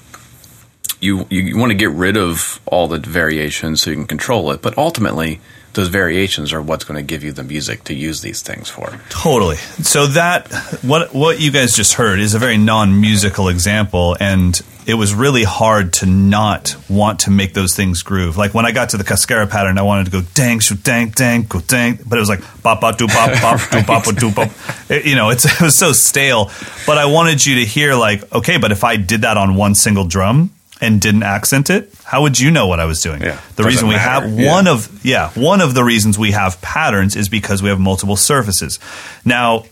you 1.01 1.27
you, 1.29 1.43
you 1.43 1.59
want 1.59 1.71
to 1.71 1.77
get 1.77 1.91
rid 1.91 2.17
of 2.17 2.61
all 2.67 2.89
the 2.89 2.99
variations 2.99 3.83
so 3.83 3.91
you 3.91 3.97
can 3.97 4.07
control 4.07 4.51
it, 4.53 4.63
but 4.63 4.79
ultimately 4.79 5.41
those 5.75 5.89
variations 5.89 6.53
are 6.53 6.61
what's 6.61 6.85
going 6.85 6.97
to 6.99 7.03
give 7.03 7.25
you 7.25 7.33
the 7.33 7.43
music 7.43 7.85
to 7.85 7.95
use 7.95 8.21
these 8.21 8.43
things 8.43 8.69
for. 8.69 8.99
Totally. 9.09 9.57
So 9.57 10.07
that 10.09 10.53
what 10.83 11.15
what 11.15 11.41
you 11.41 11.51
guys 11.51 11.75
just 11.75 11.95
heard 11.95 12.21
is 12.21 12.35
a 12.35 12.39
very 12.39 12.57
non-musical 12.59 13.49
example 13.49 14.17
and 14.21 14.61
it 14.85 14.95
was 14.95 15.15
really 15.15 15.45
hard 15.45 15.93
to 15.93 16.07
not 16.07 16.75
want 16.91 17.21
to 17.21 17.31
make 17.31 17.55
those 17.55 17.75
things 17.77 18.03
groove. 18.03 18.37
Like 18.37 18.53
when 18.53 18.67
I 18.67 18.73
got 18.73 18.91
to 18.91 18.97
the 18.97 19.05
Cascara 19.05 19.47
pattern, 19.47 19.79
I 19.79 19.83
wanted 19.83 20.07
to 20.07 20.11
go 20.11 20.23
dang, 20.35 20.59
shoot, 20.59 20.83
dang, 20.83 21.11
dang, 21.11 21.45
go 21.45 21.61
dang, 21.61 22.01
but 22.05 22.17
it 22.17 22.21
was 22.21 22.29
like 22.29 22.41
bop, 22.63 22.81
bop, 22.81 22.99
do, 22.99 23.07
bop, 23.07 23.31
bop, 23.41 23.61
do, 23.71 23.83
bop, 23.87 24.05
do, 24.17 24.33
bop. 24.33 24.51
It- 24.91 25.07
You 25.07 25.15
know, 25.15 25.31
it's, 25.31 25.45
it 25.61 25.61
was 25.61 25.79
so 25.79 25.93
stale. 25.93 26.51
But 26.87 26.99
I 26.99 27.05
wanted 27.07 27.47
you 27.47 27.61
to 27.61 27.65
hear 27.65 27.95
like, 27.95 28.31
okay, 28.35 28.59
but 28.59 28.73
if 28.73 28.83
I 28.83 28.97
did 28.97 29.21
that 29.23 29.37
on 29.37 29.55
one 29.55 29.75
single 29.77 30.05
drum 30.05 30.51
and 30.83 31.01
didn't 31.01 31.23
accent 31.23 31.71
it, 31.71 31.95
how 32.05 32.21
would 32.23 32.39
you 32.39 32.51
know 32.51 32.67
what 32.67 32.79
I 32.81 32.85
was 32.85 33.01
doing? 33.01 33.23
Yeah, 33.23 33.39
the 33.57 33.63
reason 33.65 33.89
we 33.89 33.95
matter. 33.95 34.27
have 34.27 34.39
Yeah. 34.39 34.53
one 34.53 34.67
of 34.67 35.05
yeah 35.05 35.31
one 35.31 35.61
of 35.63 35.73
the 35.75 35.85
reasons 35.85 36.19
we 36.19 36.33
have 36.33 36.61
patterns 36.61 37.17
is 37.17 37.29
because 37.31 37.63
we 37.63 37.69
have 37.71 37.81
multiple 37.81 38.17
surfaces. 38.17 38.79
Now 39.25 39.65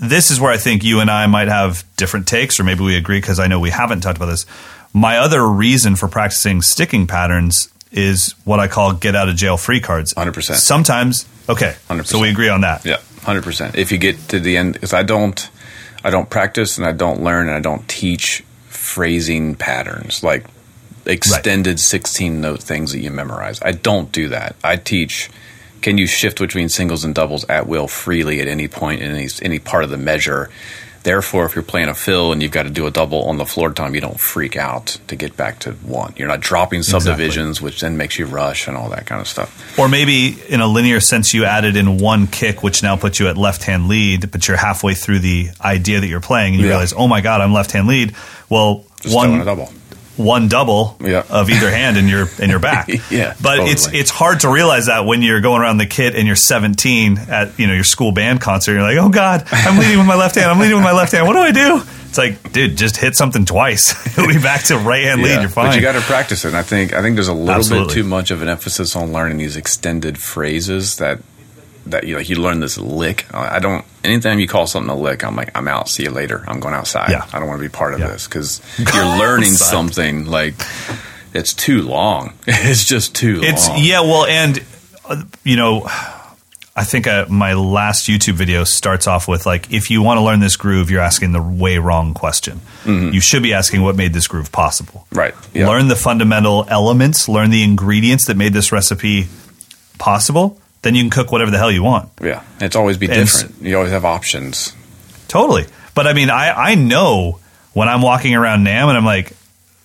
this 0.00 0.30
is 0.30 0.40
where 0.40 0.52
I 0.52 0.56
think 0.56 0.82
you 0.84 1.00
and 1.00 1.10
I 1.10 1.26
might 1.26 1.48
have 1.48 1.84
different 1.96 2.26
takes, 2.26 2.58
or 2.60 2.64
maybe 2.64 2.82
we 2.84 2.96
agree 2.96 3.18
because 3.20 3.38
I 3.38 3.46
know 3.46 3.60
we 3.60 3.70
haven't 3.70 4.00
talked 4.00 4.16
about 4.16 4.26
this. 4.26 4.46
My 4.92 5.18
other 5.18 5.46
reason 5.46 5.96
for 5.96 6.08
practicing 6.08 6.62
sticking 6.62 7.06
patterns 7.06 7.68
is 7.92 8.34
what 8.44 8.60
I 8.60 8.68
call 8.68 8.92
get 8.92 9.14
out 9.14 9.28
of 9.28 9.36
jail 9.36 9.56
free 9.56 9.80
cards. 9.80 10.12
100%. 10.14 10.54
Sometimes, 10.56 11.26
okay, 11.48 11.74
100%. 11.88 12.06
so 12.06 12.18
we 12.18 12.28
agree 12.30 12.48
on 12.48 12.60
that. 12.62 12.84
Yeah, 12.84 12.98
hundred 13.22 13.44
percent. 13.44 13.76
If 13.76 13.90
you 13.92 13.98
get 13.98 14.18
to 14.28 14.40
the 14.40 14.56
end, 14.56 14.74
because 14.74 14.92
I 14.92 15.02
don't, 15.04 15.48
I 16.04 16.10
don't 16.10 16.28
practice 16.28 16.76
and 16.78 16.86
I 16.86 16.92
don't 16.92 17.22
learn 17.22 17.46
and 17.48 17.56
I 17.56 17.60
don't 17.60 17.88
teach 17.88 18.42
phrasing 18.88 19.54
patterns 19.54 20.22
like 20.22 20.46
extended 21.04 21.78
sixteen 21.78 22.40
note 22.40 22.62
things 22.62 22.92
that 22.92 23.00
you 23.00 23.10
memorize. 23.10 23.60
I 23.62 23.72
don't 23.72 24.10
do 24.10 24.28
that. 24.28 24.56
I 24.64 24.76
teach. 24.76 25.30
Can 25.80 25.98
you 25.98 26.06
shift 26.06 26.38
between 26.38 26.68
singles 26.68 27.04
and 27.04 27.14
doubles 27.14 27.44
at 27.48 27.68
will 27.68 27.86
freely 27.86 28.40
at 28.40 28.48
any 28.48 28.66
point 28.66 29.02
in 29.02 29.10
any 29.14 29.28
any 29.42 29.58
part 29.58 29.84
of 29.84 29.90
the 29.90 29.98
measure? 29.98 30.50
Therefore, 31.02 31.46
if 31.46 31.54
you're 31.54 31.62
playing 31.62 31.88
a 31.88 31.94
fill 31.94 32.32
and 32.32 32.42
you've 32.42 32.52
got 32.52 32.64
to 32.64 32.70
do 32.70 32.86
a 32.86 32.90
double 32.90 33.24
on 33.24 33.36
the 33.38 33.46
floor 33.46 33.70
tom, 33.72 33.94
you 33.94 34.00
don't 34.00 34.18
freak 34.20 34.56
out 34.56 34.98
to 35.06 35.16
get 35.16 35.36
back 35.36 35.60
to 35.60 35.72
one. 35.72 36.12
You're 36.16 36.28
not 36.28 36.40
dropping 36.40 36.82
subdivisions, 36.82 37.62
which 37.62 37.80
then 37.80 37.96
makes 37.96 38.18
you 38.18 38.26
rush 38.26 38.66
and 38.68 38.76
all 38.76 38.90
that 38.90 39.06
kind 39.06 39.20
of 39.20 39.28
stuff. 39.28 39.78
Or 39.78 39.88
maybe 39.88 40.36
in 40.48 40.60
a 40.60 40.66
linear 40.66 41.00
sense, 41.00 41.32
you 41.32 41.44
added 41.44 41.76
in 41.76 41.98
one 41.98 42.26
kick, 42.26 42.62
which 42.62 42.82
now 42.82 42.96
puts 42.96 43.20
you 43.20 43.28
at 43.28 43.36
left 43.36 43.62
hand 43.62 43.88
lead, 43.88 44.30
but 44.30 44.48
you're 44.48 44.56
halfway 44.56 44.94
through 44.94 45.20
the 45.20 45.48
idea 45.60 46.00
that 46.00 46.06
you're 46.08 46.20
playing, 46.20 46.54
and 46.54 46.60
you 46.60 46.66
Yeah. 46.68 46.72
realize, 46.74 46.92
oh 46.96 47.08
my 47.08 47.20
god, 47.20 47.40
I'm 47.40 47.52
left 47.52 47.72
hand 47.72 47.86
lead. 47.86 48.14
Well, 48.48 48.84
Just 49.00 49.14
one 49.14 49.40
a 49.40 49.44
double. 49.44 49.72
One 50.18 50.48
double 50.48 50.96
Yeah. 51.00 51.22
of 51.30 51.48
either 51.48 51.70
hand 51.70 51.96
and 51.96 52.08
you're 52.10 52.28
and 52.40 52.50
you're 52.50 52.58
back. 52.60 52.88
Yeah, 53.10 53.34
But 53.40 53.60
it's 53.60 53.84
totally. 53.84 54.00
it's 54.00 54.10
hard 54.10 54.40
to 54.40 54.50
realize 54.52 54.86
that 54.86 55.06
when 55.06 55.22
you're 55.22 55.40
going 55.40 55.62
around 55.62 55.78
the 55.78 55.86
kit 55.86 56.14
and 56.14 56.26
you're 56.26 56.36
17 56.36 57.16
at 57.18 57.58
you 57.58 57.66
know 57.66 57.72
your 57.74 57.84
school 57.84 58.12
band 58.12 58.40
concert, 58.40 58.72
you're 58.72 58.82
like, 58.82 58.98
oh 58.98 59.08
god, 59.08 59.44
I'm 59.50 59.78
leading 59.78 59.98
with 59.98 60.06
my 60.06 60.16
left 60.16 60.34
hand. 60.34 60.50
I'm 60.50 60.58
leading 60.58 60.76
with 60.76 60.84
my 60.84 60.92
left 60.92 61.12
hand. 61.12 61.26
What 61.26 61.34
do 61.34 61.38
I 61.40 61.52
do? 61.52 61.80
It's 62.08 62.18
like, 62.18 62.52
dude, 62.52 62.76
just 62.76 62.96
hit 62.96 63.14
something 63.16 63.44
twice. 63.44 63.94
You'll 64.16 64.28
be 64.28 64.38
back 64.40 64.64
to 64.64 64.78
right 64.78 65.04
hand 65.04 65.22
lead. 65.22 65.40
You're 65.40 65.50
fine. 65.50 65.66
But 65.66 65.76
you 65.76 65.82
got 65.82 65.92
to 65.92 66.00
practice 66.00 66.44
it. 66.44 66.48
And 66.48 66.56
I 66.56 66.62
think 66.62 66.92
I 66.94 67.02
think 67.02 67.16
there's 67.16 67.28
a 67.28 67.34
little 67.34 67.50
Absolutely. 67.54 67.88
bit 67.88 67.94
too 67.94 68.04
much 68.04 68.30
of 68.30 68.40
an 68.42 68.48
emphasis 68.48 68.96
on 68.96 69.12
learning 69.12 69.36
these 69.38 69.56
extended 69.56 70.18
phrases 70.18 70.96
that 70.96 71.20
that 71.90 72.04
you 72.04 72.16
like. 72.16 72.28
You 72.28 72.36
learn 72.36 72.60
this 72.60 72.78
lick. 72.78 73.26
I 73.34 73.58
don't. 73.58 73.84
Anytime 74.04 74.38
you 74.38 74.48
call 74.48 74.66
something 74.66 74.90
a 74.90 74.96
lick, 74.96 75.24
I'm 75.24 75.36
like, 75.36 75.50
I'm 75.56 75.68
out. 75.68 75.88
See 75.88 76.04
you 76.04 76.10
later. 76.10 76.44
I'm 76.46 76.60
going 76.60 76.74
outside. 76.74 77.10
Yeah. 77.10 77.26
I 77.32 77.38
don't 77.38 77.48
want 77.48 77.60
to 77.60 77.64
be 77.68 77.72
part 77.72 77.94
of 77.94 78.00
Yeah. 78.00 78.08
this 78.08 78.26
because 78.26 78.60
you're 78.94 79.18
learning 79.18 79.52
something 79.52 80.26
like 80.26 80.54
it's 81.34 81.52
too 81.54 81.82
long. 81.82 82.32
it's 82.46 82.84
just 82.84 83.14
too 83.14 83.40
It's 83.42 83.68
long. 83.68 83.78
yeah, 83.82 84.00
well, 84.00 84.24
and 84.24 84.62
uh, 85.08 85.22
you 85.44 85.56
know, 85.56 85.82
I 86.76 86.84
think 86.84 87.06
uh, 87.08 87.26
my 87.28 87.54
last 87.54 88.06
YouTube 88.08 88.34
video 88.34 88.62
starts 88.64 89.06
off 89.08 89.26
with 89.26 89.44
like, 89.46 89.72
if 89.72 89.90
you 89.90 90.00
want 90.00 90.18
to 90.18 90.22
learn 90.22 90.38
this 90.40 90.56
groove, 90.56 90.90
you're 90.92 91.00
asking 91.02 91.32
the 91.32 91.42
way 91.42 91.78
wrong 91.78 92.14
question. 92.14 92.60
You 92.86 93.20
should 93.20 93.42
be 93.42 93.52
asking 93.52 93.82
what 93.82 93.96
made 93.96 94.12
this 94.14 94.26
groove 94.28 94.50
possible. 94.52 95.06
Right. 95.12 95.34
Yeah. 95.52 95.66
Learn 95.68 95.88
the 95.88 95.96
fundamental 95.96 96.64
elements, 96.68 97.28
learn 97.28 97.50
the 97.50 97.62
ingredients 97.64 98.26
that 98.26 98.36
made 98.36 98.52
this 98.54 98.70
recipe 98.72 99.26
possible. 99.98 100.58
Then 100.82 100.94
you 100.94 101.02
can 101.02 101.10
cook 101.10 101.32
whatever 101.32 101.50
the 101.50 101.58
hell 101.58 101.72
you 101.72 101.82
want. 101.82 102.10
Yeah. 102.22 102.42
It's 102.60 102.76
always 102.76 102.96
be 102.98 103.06
And 103.06 103.16
s- 103.20 103.42
different. 103.42 103.62
You 103.62 103.76
always 103.76 103.92
have 103.92 104.04
options. 104.04 104.72
Totally. 105.26 105.66
But 105.94 106.06
I 106.06 106.12
mean, 106.12 106.30
I, 106.30 106.50
I 106.52 106.74
know 106.76 107.40
when 107.72 107.88
I'm 107.88 108.00
walking 108.02 108.34
around 108.34 108.64
NAMM 108.64 108.88
and 108.88 108.96
I'm 108.96 109.04
like, 109.04 109.32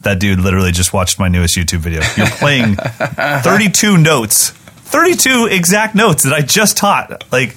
that 0.02 0.20
dude 0.20 0.40
literally 0.40 0.72
just 0.72 0.94
watched 0.94 1.18
my 1.20 1.30
newest 1.30 1.58
YouTube 1.58 1.80
video. 1.80 2.02
You're 2.18 2.28
playing 2.28 2.76
32 3.42 3.98
notes, 3.98 4.50
32 4.52 5.48
exact 5.48 5.96
notes 5.96 6.24
that 6.24 6.34
I 6.34 6.42
just 6.42 6.78
taught. 6.78 7.24
Like, 7.32 7.56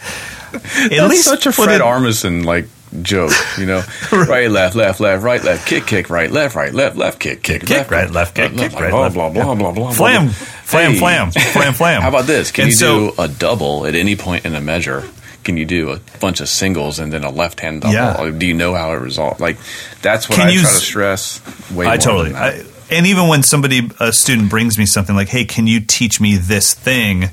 at 0.55 0.63
That's 0.91 1.09
least 1.11 1.25
such 1.25 1.47
a 1.47 1.53
Fred 1.53 1.81
it- 1.81 1.85
Armisen 1.85 2.45
like 2.45 2.67
joke, 3.03 3.33
you 3.59 3.67
know. 3.67 3.83
right, 4.13 4.51
left, 4.51 4.75
left, 4.77 5.01
left, 5.01 5.23
right, 5.23 5.43
left, 5.43 5.67
kick, 5.67 5.87
kick, 5.87 6.11
right, 6.11 6.31
left, 6.31 6.55
right, 6.55 6.73
left, 6.73 6.97
left, 6.97 7.19
kick, 7.21 7.43
kick, 7.43 7.67
Kick, 7.67 7.91
right, 7.91 8.11
left, 8.11 8.35
kick, 8.35 8.53
kick, 8.57 8.73
right, 8.73 8.91
blah, 8.91 9.09
blah, 9.09 9.31
blah, 9.31 9.55
blah, 9.55 9.73
blah, 9.73 9.91
Flam, 9.93 10.29
flam, 10.31 10.93
Hey. 10.93 10.99
flam, 10.99 11.31
flam, 11.31 11.73
flam. 11.75 12.03
How 12.03 12.09
about 12.09 12.27
this? 12.27 12.51
Can 12.51 12.65
And 12.65 12.73
you 12.73 12.77
so- 12.79 13.11
do 13.11 13.23
a 13.23 13.29
double 13.29 13.87
at 13.87 13.95
any 13.95 14.17
point 14.17 14.45
in 14.45 14.55
a 14.55 14.61
measure? 14.61 15.05
Can 15.45 15.57
you 15.57 15.65
do 15.65 15.91
a 15.93 16.01
bunch 16.19 16.41
of 16.41 16.49
singles 16.49 16.99
and 16.99 17.13
then 17.13 17.23
a 17.23 17.31
left 17.31 17.61
hand 17.61 17.83
double? 17.83 17.95
Yeah. 17.95 18.21
Or 18.21 18.33
do 18.33 18.47
you 18.47 18.55
know 18.55 18.75
how 18.75 18.93
it 18.95 18.97
resolves? 19.01 19.39
Like 19.39 19.59
that's 20.03 20.29
what 20.29 20.37
Can 20.37 20.49
I 20.49 20.51
you 20.51 20.61
try 20.63 20.69
to 20.71 20.75
stress. 20.77 21.71
Way 21.71 21.87
I 21.87 21.99
totally. 21.99 22.35
I, 22.35 22.65
and 22.91 23.07
even 23.07 23.29
when 23.29 23.45
somebody, 23.45 23.89
a 24.01 24.13
student, 24.13 24.51
brings 24.51 24.77
me 24.77 24.87
something 24.87 25.15
like, 25.15 25.29
"Hey, 25.29 25.45
can 25.45 25.69
you 25.69 25.79
teach 25.79 26.21
me 26.21 26.37
this 26.37 26.75
thing?" 26.75 27.31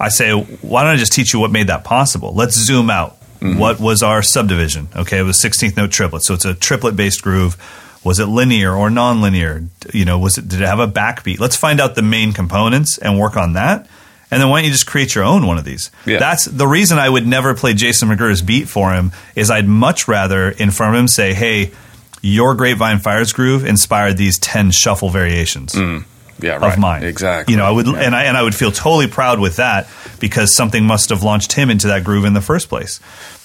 I 0.00 0.08
say, 0.08 0.32
"Why 0.32 0.82
don't 0.82 0.94
I 0.94 0.96
just 0.96 1.12
teach 1.12 1.32
you 1.32 1.38
what 1.38 1.52
made 1.52 1.68
that 1.68 1.84
possible? 1.84 2.34
Let's 2.34 2.56
zoom 2.58 2.90
out. 2.90 3.18
Mm-hmm. 3.40 3.58
What 3.58 3.80
was 3.80 4.02
our 4.02 4.22
subdivision? 4.22 4.88
Okay, 4.96 5.18
it 5.18 5.22
was 5.22 5.40
16th 5.42 5.76
note 5.76 5.90
triplet, 5.90 6.22
so 6.22 6.34
it's 6.34 6.44
a 6.44 6.54
triplet 6.54 6.96
based 6.96 7.22
groove. 7.22 7.56
Was 8.04 8.18
it 8.18 8.26
linear 8.26 8.74
or 8.74 8.90
non-linear? 8.90 9.64
You 9.92 10.04
know, 10.04 10.18
was 10.18 10.38
it 10.38 10.48
did 10.48 10.60
it 10.60 10.66
have 10.66 10.78
a 10.78 10.86
backbeat? 10.88 11.40
Let's 11.40 11.56
find 11.56 11.80
out 11.80 11.94
the 11.94 12.02
main 12.02 12.32
components 12.32 12.98
and 12.98 13.18
work 13.18 13.36
on 13.36 13.54
that, 13.54 13.86
and 14.30 14.40
then 14.42 14.48
why 14.50 14.58
don't 14.58 14.66
you 14.66 14.72
just 14.72 14.86
create 14.86 15.14
your 15.14 15.24
own 15.24 15.46
one 15.46 15.58
of 15.58 15.64
these? 15.64 15.90
Yeah. 16.04 16.18
That's 16.18 16.44
the 16.44 16.66
reason 16.66 16.98
I 16.98 17.08
would 17.08 17.26
never 17.26 17.54
play 17.54 17.74
Jason 17.74 18.08
McGerr's 18.08 18.42
beat 18.42 18.68
for 18.68 18.92
him. 18.92 19.12
Is 19.34 19.50
I'd 19.50 19.66
much 19.68 20.06
rather 20.08 20.50
in 20.50 20.70
front 20.70 20.94
of 20.94 21.00
him 21.00 21.08
say, 21.08 21.34
"Hey, 21.34 21.72
your 22.20 22.54
Grapevine 22.54 22.98
Fires 22.98 23.32
groove 23.32 23.64
inspired 23.64 24.16
these 24.16 24.38
ten 24.38 24.70
shuffle 24.70 25.08
variations." 25.10 25.74
Yeah, 26.40 26.56
right. 26.56 26.72
of 26.72 26.78
mine. 26.78 27.04
Exactly. 27.04 27.52
You 27.52 27.58
know, 27.58 27.64
I 27.64 27.70
would 27.70 27.86
Yeah. 27.86 28.00
and 28.00 28.14
I 28.14 28.24
and 28.24 28.36
I 28.36 28.42
would 28.42 28.54
feel 28.54 28.72
totally 28.72 29.06
proud 29.06 29.38
with 29.40 29.56
that 29.56 29.88
because 30.18 30.54
something 30.54 30.84
must 30.84 31.10
have 31.10 31.22
launched 31.22 31.52
him 31.52 31.70
into 31.70 31.88
that 31.88 32.04
groove 32.04 32.24
in 32.24 32.34
the 32.34 32.40
first 32.40 32.68
place. 32.68 33.00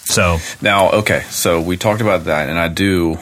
So 0.05 0.39
Now, 0.61 0.89
okay, 0.91 1.23
so 1.29 1.61
we 1.61 1.77
talked 1.77 2.01
about 2.01 2.25
that, 2.25 2.49
and 2.49 2.57
I 2.57 2.67
do. 2.67 3.19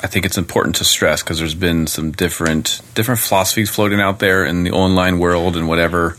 I 0.00 0.06
think 0.06 0.26
it's 0.26 0.36
important 0.38 0.76
to 0.76 0.84
stress 0.84 1.22
because 1.22 1.38
there's 1.38 1.54
been 1.54 1.86
some 1.86 2.12
different 2.12 2.82
different 2.94 3.20
philosophies 3.20 3.70
floating 3.70 4.00
out 4.00 4.18
there 4.18 4.44
in 4.44 4.62
the 4.62 4.70
online 4.70 5.18
world 5.18 5.56
and 5.56 5.66
whatever 5.66 6.16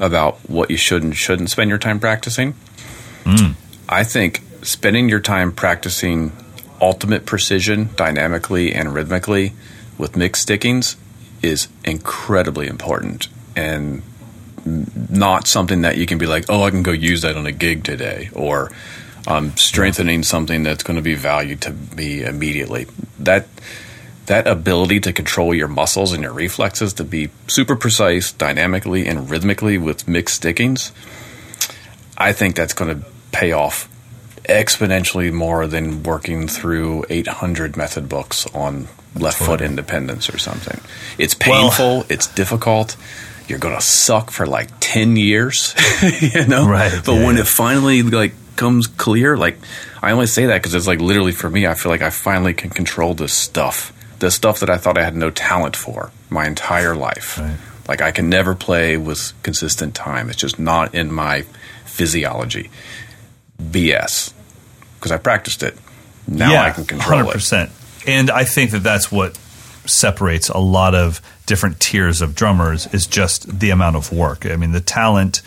about 0.00 0.38
what 0.48 0.70
you 0.70 0.76
should 0.76 1.02
and 1.02 1.16
shouldn't 1.16 1.50
spend 1.50 1.68
your 1.68 1.78
time 1.78 1.98
practicing. 1.98 2.54
Mm. 3.24 3.54
I 3.88 4.04
think 4.04 4.42
spending 4.62 5.08
your 5.08 5.20
time 5.20 5.50
practicing 5.52 6.32
ultimate 6.80 7.26
precision, 7.26 7.90
dynamically 7.96 8.72
and 8.72 8.94
rhythmically, 8.94 9.52
with 9.98 10.16
mixed 10.16 10.42
stickings 10.42 10.96
is 11.42 11.68
incredibly 11.84 12.66
important 12.66 13.28
and 13.56 14.02
not 14.64 15.46
something 15.46 15.82
that 15.82 15.96
you 15.96 16.06
can 16.06 16.18
be 16.18 16.26
like, 16.26 16.44
oh, 16.48 16.62
I 16.62 16.70
can 16.70 16.82
go 16.82 16.92
use 16.92 17.22
that 17.22 17.36
on 17.36 17.46
a 17.46 17.52
gig 17.52 17.84
today, 17.84 18.30
or 18.34 18.70
um, 19.26 19.56
strengthening 19.56 20.22
something 20.22 20.62
that's 20.62 20.82
going 20.82 20.96
to 20.96 21.02
be 21.02 21.14
valued 21.14 21.60
to 21.62 21.72
me 21.72 22.22
immediately. 22.22 22.86
That 23.18 23.46
that 24.26 24.46
ability 24.46 25.00
to 25.00 25.12
control 25.12 25.54
your 25.54 25.68
muscles 25.68 26.12
and 26.12 26.22
your 26.22 26.32
reflexes 26.32 26.92
to 26.94 27.04
be 27.04 27.30
super 27.46 27.74
precise, 27.74 28.30
dynamically 28.30 29.06
and 29.06 29.30
rhythmically 29.30 29.78
with 29.78 30.06
mixed 30.06 30.36
stickings, 30.36 30.92
I 32.18 32.32
think 32.32 32.54
that's 32.54 32.74
going 32.74 33.00
to 33.00 33.06
pay 33.32 33.52
off 33.52 33.88
exponentially 34.44 35.32
more 35.32 35.66
than 35.66 36.02
working 36.02 36.46
through 36.46 37.06
800 37.08 37.76
method 37.76 38.08
books 38.08 38.46
on 38.48 38.88
left 39.14 39.38
foot 39.38 39.60
independence 39.60 40.28
or 40.28 40.38
something. 40.38 40.80
It's 41.18 41.36
Well- 41.46 41.68
painful, 41.70 42.06
it's 42.08 42.26
difficult. 42.26 42.96
You're 43.48 43.58
going 43.58 43.74
to 43.76 43.80
suck 43.82 44.30
for 44.30 44.46
like 44.46 44.68
10 44.80 45.16
years, 45.16 45.74
you 46.20 46.46
know? 46.46 46.68
Right, 46.68 46.92
But 47.04 47.14
yeah, 47.14 47.24
when 47.26 47.36
yeah. 47.36 47.42
it 47.42 47.46
finally 47.46 48.02
like 48.02 48.34
comes 48.56 48.86
clear, 48.86 49.36
like 49.38 49.58
I 50.02 50.10
only 50.10 50.26
say 50.26 50.46
that 50.46 50.62
cuz 50.62 50.74
it's 50.74 50.86
like 50.86 51.00
literally 51.00 51.32
for 51.32 51.48
me 51.48 51.66
I 51.66 51.74
feel 51.74 51.90
like 51.90 52.02
I 52.02 52.10
finally 52.10 52.52
can 52.52 52.68
control 52.70 53.14
this 53.14 53.32
stuff. 53.32 53.92
The 54.18 54.30
stuff 54.30 54.60
that 54.60 54.68
I 54.68 54.76
thought 54.76 54.98
I 54.98 55.02
had 55.04 55.16
no 55.16 55.30
talent 55.30 55.76
for 55.76 56.10
my 56.28 56.46
entire 56.46 56.94
life. 56.94 57.38
Right. 57.38 57.56
Like 57.88 58.02
I 58.02 58.10
can 58.10 58.28
never 58.28 58.54
play 58.54 58.96
with 58.98 59.32
consistent 59.42 59.94
time. 59.94 60.28
It's 60.28 60.36
just 60.38 60.58
not 60.58 60.94
in 60.94 61.10
my 61.10 61.44
physiology. 61.86 62.68
BS. 63.62 64.32
Because 64.98 65.12
I 65.12 65.16
practiced 65.16 65.62
it. 65.62 65.76
Now 66.26 66.62
I 66.64 66.70
can 66.70 66.84
control 66.84 67.30
it. 67.30 67.36
100%. 67.36 67.70
And 68.08 68.30
I 68.30 68.44
think 68.44 68.70
that 68.70 68.82
that's 68.82 69.12
what 69.12 69.38
separates 69.84 70.48
a 70.48 70.58
lot 70.58 70.94
of 70.94 71.20
different 71.46 71.80
tiers 71.80 72.20
of 72.20 72.34
drummers 72.34 72.86
is 72.92 73.06
just 73.06 73.58
the 73.58 73.70
amount 73.70 73.96
of 73.96 74.12
work. 74.12 74.46
I 74.46 74.56
mean, 74.56 74.72
the 74.72 74.80
talent 74.80 75.42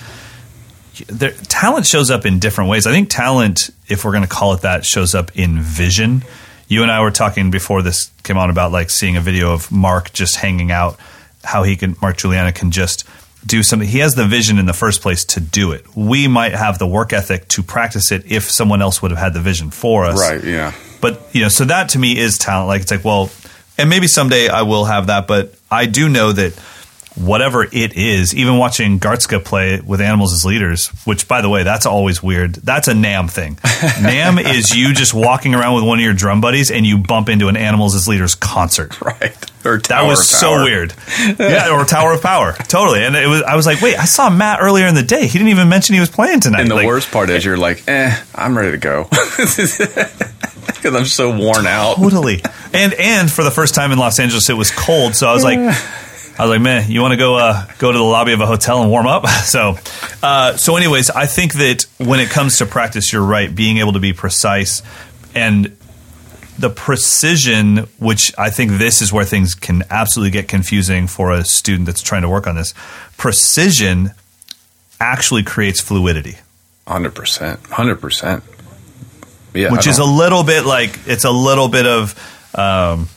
talent 1.48 1.86
shows 1.86 2.12
up 2.12 2.26
in 2.26 2.40
different 2.40 2.70
ways. 2.70 2.86
I 2.86 2.92
think 2.92 3.10
talent, 3.10 3.70
if 3.88 4.06
we're 4.06 4.12
going 4.12 4.24
to 4.24 4.30
call 4.30 4.54
it 4.54 4.62
that, 4.62 4.86
shows 4.86 5.16
up 5.16 5.36
in 5.36 5.60
vision. 5.60 6.24
You 6.68 6.84
and 6.84 6.92
I 6.92 7.02
were 7.02 7.12
talking 7.12 7.50
before 7.52 7.82
this 7.82 8.12
came 8.24 8.38
on 8.38 8.50
about 8.50 8.72
like 8.72 8.90
seeing 8.90 9.18
a 9.18 9.22
video 9.22 9.54
of 9.54 9.72
Mark 9.72 10.14
just 10.14 10.36
hanging 10.36 10.72
out, 10.72 10.98
how 11.44 11.64
he 11.64 11.76
can 11.76 11.96
Mark 12.02 12.18
Guiliana 12.18 12.54
can 12.54 12.72
just 12.72 13.08
do 13.46 13.64
something. 13.64 13.88
He 13.88 14.00
has 14.00 14.16
the 14.16 14.26
vision 14.26 14.60
in 14.60 14.66
the 14.66 14.74
first 14.74 15.02
place 15.02 15.26
to 15.26 15.40
do 15.40 15.72
it. 15.72 15.86
We 15.96 16.28
might 16.28 16.54
have 16.54 16.78
the 16.78 16.88
work 16.88 17.14
ethic 17.14 17.48
to 17.50 17.64
practice 17.64 18.12
it 18.12 18.32
if 18.32 18.52
someone 18.52 18.82
else 18.82 19.02
would 19.02 19.12
have 19.12 19.20
had 19.20 19.34
the 19.34 19.40
vision 19.40 19.72
for 19.72 20.06
us. 20.06 20.20
Right, 20.20 20.44
yeah. 20.44 20.74
But 21.02 21.22
you 21.34 21.42
know, 21.42 21.50
so 21.50 21.66
that 21.66 21.90
to 21.90 22.00
me 22.00 22.18
is 22.18 22.38
talent. 22.38 22.68
Like 22.68 22.82
it's 22.84 22.92
like, 22.92 23.04
well, 23.04 23.30
and 23.78 23.90
maybe 23.90 24.08
someday 24.08 24.48
I 24.48 24.62
will 24.62 24.86
have 24.86 25.08
that, 25.08 25.28
but 25.28 25.56
I 25.70 25.88
do 25.88 26.08
know 26.08 26.32
that 26.32 26.54
whatever 27.16 27.64
it 27.64 27.94
is, 27.98 28.34
even 28.34 28.58
watching 28.58 29.00
Garstka 29.00 29.44
play 29.44 29.80
with 29.82 30.00
animals 30.02 30.34
as 30.34 30.46
leaders, 30.46 30.88
which 31.06 31.28
by 31.28 31.42
the 31.42 31.50
way, 31.50 31.64
that's 31.64 31.86
always 31.86 32.24
weird. 32.24 32.56
That's 32.56 32.88
a 32.88 32.94
NAMM 32.94 33.30
thing. 33.30 33.56
NAMM 34.02 34.54
is 34.56 34.76
you 34.76 34.94
just 34.94 35.14
walking 35.14 35.54
around 35.54 35.76
with 35.76 35.84
one 35.84 36.00
of 36.00 36.04
your 36.06 36.14
drum 36.14 36.40
buddies 36.42 36.72
and 36.72 36.86
you 36.86 36.98
bump 36.98 37.28
into 37.30 37.48
an 37.50 37.58
animals 37.58 37.96
as 37.96 38.08
leaders 38.08 38.36
concert. 38.36 38.98
Right. 39.02 39.36
Or 39.66 39.78
That 39.80 40.08
was 40.08 40.28
so 40.28 40.64
weird. 40.64 40.94
Yeah, 41.40 41.70
or 41.78 41.86
Tower 41.86 42.14
of 42.14 42.22
Power. 42.24 42.54
Totally. 42.54 43.04
And 43.04 43.16
it 43.16 43.28
was 43.28 43.44
I 43.44 43.56
was 43.56 43.66
like, 43.68 43.82
wait, 43.82 43.98
I 44.00 44.06
saw 44.06 44.30
Matt 44.30 44.60
earlier 44.62 44.88
in 44.88 44.96
the 44.96 45.04
day. 45.04 45.28
He 45.28 45.38
didn't 45.38 45.50
even 45.50 45.70
mention 45.70 45.94
he 45.94 46.00
was 46.00 46.10
playing 46.10 46.40
tonight. 46.40 46.62
And 46.62 46.72
the 46.72 46.76
Like, 46.76 46.88
worst 46.88 47.12
part 47.12 47.30
is 47.30 47.44
you're 47.46 47.58
like, 47.58 47.84
eh, 47.88 48.16
I'm 48.34 48.58
ready 48.58 48.72
to 48.72 48.78
go. 48.78 49.08
Because 49.12 50.96
I'm 50.96 51.06
so 51.06 51.36
worn 51.38 51.68
out. 51.68 51.98
totally. 51.98 52.42
And 52.74 52.94
and 52.96 53.30
for 53.32 53.44
the 53.44 53.52
first 53.52 53.76
time 53.76 53.92
in 53.92 54.00
Los 54.00 54.20
Angeles, 54.20 54.50
it 54.50 54.54
was 54.54 54.72
cold, 54.72 55.16
so 55.16 55.28
I 55.28 55.34
was 55.34 55.44
like, 55.44 55.60
I 56.38 56.46
was 56.46 56.50
like, 56.50 56.62
man, 56.62 56.90
you 56.90 57.02
want 57.02 57.12
to 57.12 57.18
go 57.18 57.36
uh, 57.36 57.66
go 57.78 57.92
to 57.92 57.98
the 57.98 58.04
lobby 58.04 58.34
of 58.34 58.42
a 58.42 58.46
hotel 58.46 58.82
and 58.82 58.90
warm 58.90 59.08
up? 59.08 59.26
So, 59.44 59.76
uh, 60.24 60.56
so 60.56 60.76
anyways, 60.78 61.10
I 61.10 61.26
think 61.26 61.54
that 61.54 61.86
when 61.98 62.20
it 62.20 62.30
comes 62.30 62.58
to 62.60 62.66
practice, 62.66 63.12
you're 63.12 63.24
right. 63.24 63.54
Being 63.54 63.78
able 63.78 63.94
to 63.94 64.00
be 64.00 64.14
precise 64.14 64.82
and 65.36 65.76
the 66.58 66.70
precision, 66.70 67.88
which 68.00 68.32
I 68.38 68.50
think 68.50 68.74
this 68.74 69.02
is 69.02 69.12
where 69.12 69.26
things 69.26 69.56
can 69.56 69.84
absolutely 69.90 70.32
get 70.32 70.48
confusing 70.48 71.08
for 71.08 71.32
a 71.32 71.44
student 71.44 71.88
that's 71.88 72.02
trying 72.02 72.22
to 72.22 72.30
work 72.30 72.48
on 72.48 72.56
this. 72.56 72.74
Precision 73.18 74.12
actually 75.00 75.44
creates 75.44 75.82
fluidity. 75.82 76.38
100%. 76.88 77.58
100%. 77.58 78.42
Yeah. 79.54 79.72
which 79.74 79.86
is 79.86 79.98
a 79.98 80.06
little 80.06 80.44
bit 80.46 80.66
like 80.66 80.98
it's 81.08 81.26
a 81.26 81.32
little 81.32 81.68
bit 81.68 81.86
of 81.86 82.16
um, 82.56 83.10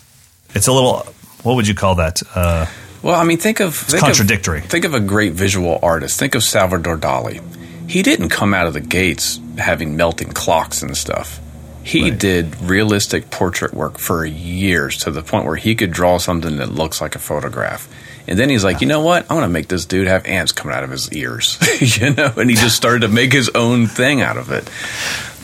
it's 0.52 0.66
a 0.66 0.72
little 0.72 1.06
what 1.44 1.54
would 1.54 1.68
you 1.68 1.74
call 1.76 1.96
that 1.96 2.22
uh, 2.34 2.66
Well, 3.04 3.14
I 3.20 3.24
mean, 3.24 3.36
think 3.38 3.60
of. 3.60 3.76
think 3.76 4.02
of- 4.02 4.06
contradictory. 4.08 4.62
think 4.62 4.84
of 4.86 4.94
a 4.94 5.00
great 5.00 5.34
visual 5.34 5.78
artist. 5.82 6.18
Think 6.18 6.34
of 6.34 6.42
Salvador 6.42 6.96
Dali. 6.96 7.40
He 7.86 8.02
didn't 8.02 8.30
come 8.30 8.54
out 8.54 8.66
of 8.66 8.72
the 8.72 8.80
gates 8.80 9.38
having 9.58 9.96
melting 9.96 10.32
clocks 10.32 10.82
and 10.82 10.96
stuff. 10.96 11.38
He 11.82 12.04
Right. 12.04 12.18
did 12.18 12.56
realistic 12.62 13.28
portrait 13.30 13.74
work 13.74 13.98
for 13.98 14.24
years 14.24 14.96
to 15.00 15.10
the 15.10 15.20
point 15.22 15.44
where 15.44 15.56
he 15.56 15.74
could 15.74 15.90
draw 15.90 16.16
something 16.16 16.56
that 16.56 16.72
looks 16.72 17.02
like 17.02 17.14
a 17.14 17.18
photograph. 17.18 17.86
And 18.26 18.38
then 18.38 18.48
he's 18.48 18.64
like, 18.64 18.80
you 18.80 18.86
know 18.86 19.00
what? 19.02 19.24
I'm 19.24 19.36
going 19.36 19.42
to 19.42 19.48
make 19.48 19.68
this 19.68 19.84
dude 19.84 20.06
have 20.08 20.24
ants 20.24 20.50
coming 20.50 20.74
out 20.74 20.82
of 20.82 20.88
his 20.90 21.12
ears. 21.12 21.58
you 22.00 22.08
know? 22.14 22.32
And 22.38 22.48
he 22.48 22.56
just 22.56 22.74
started 22.74 23.02
to 23.02 23.08
make 23.08 23.34
his 23.34 23.50
own 23.54 23.86
thing 23.86 24.22
out 24.22 24.38
of 24.38 24.50
it. 24.50 24.66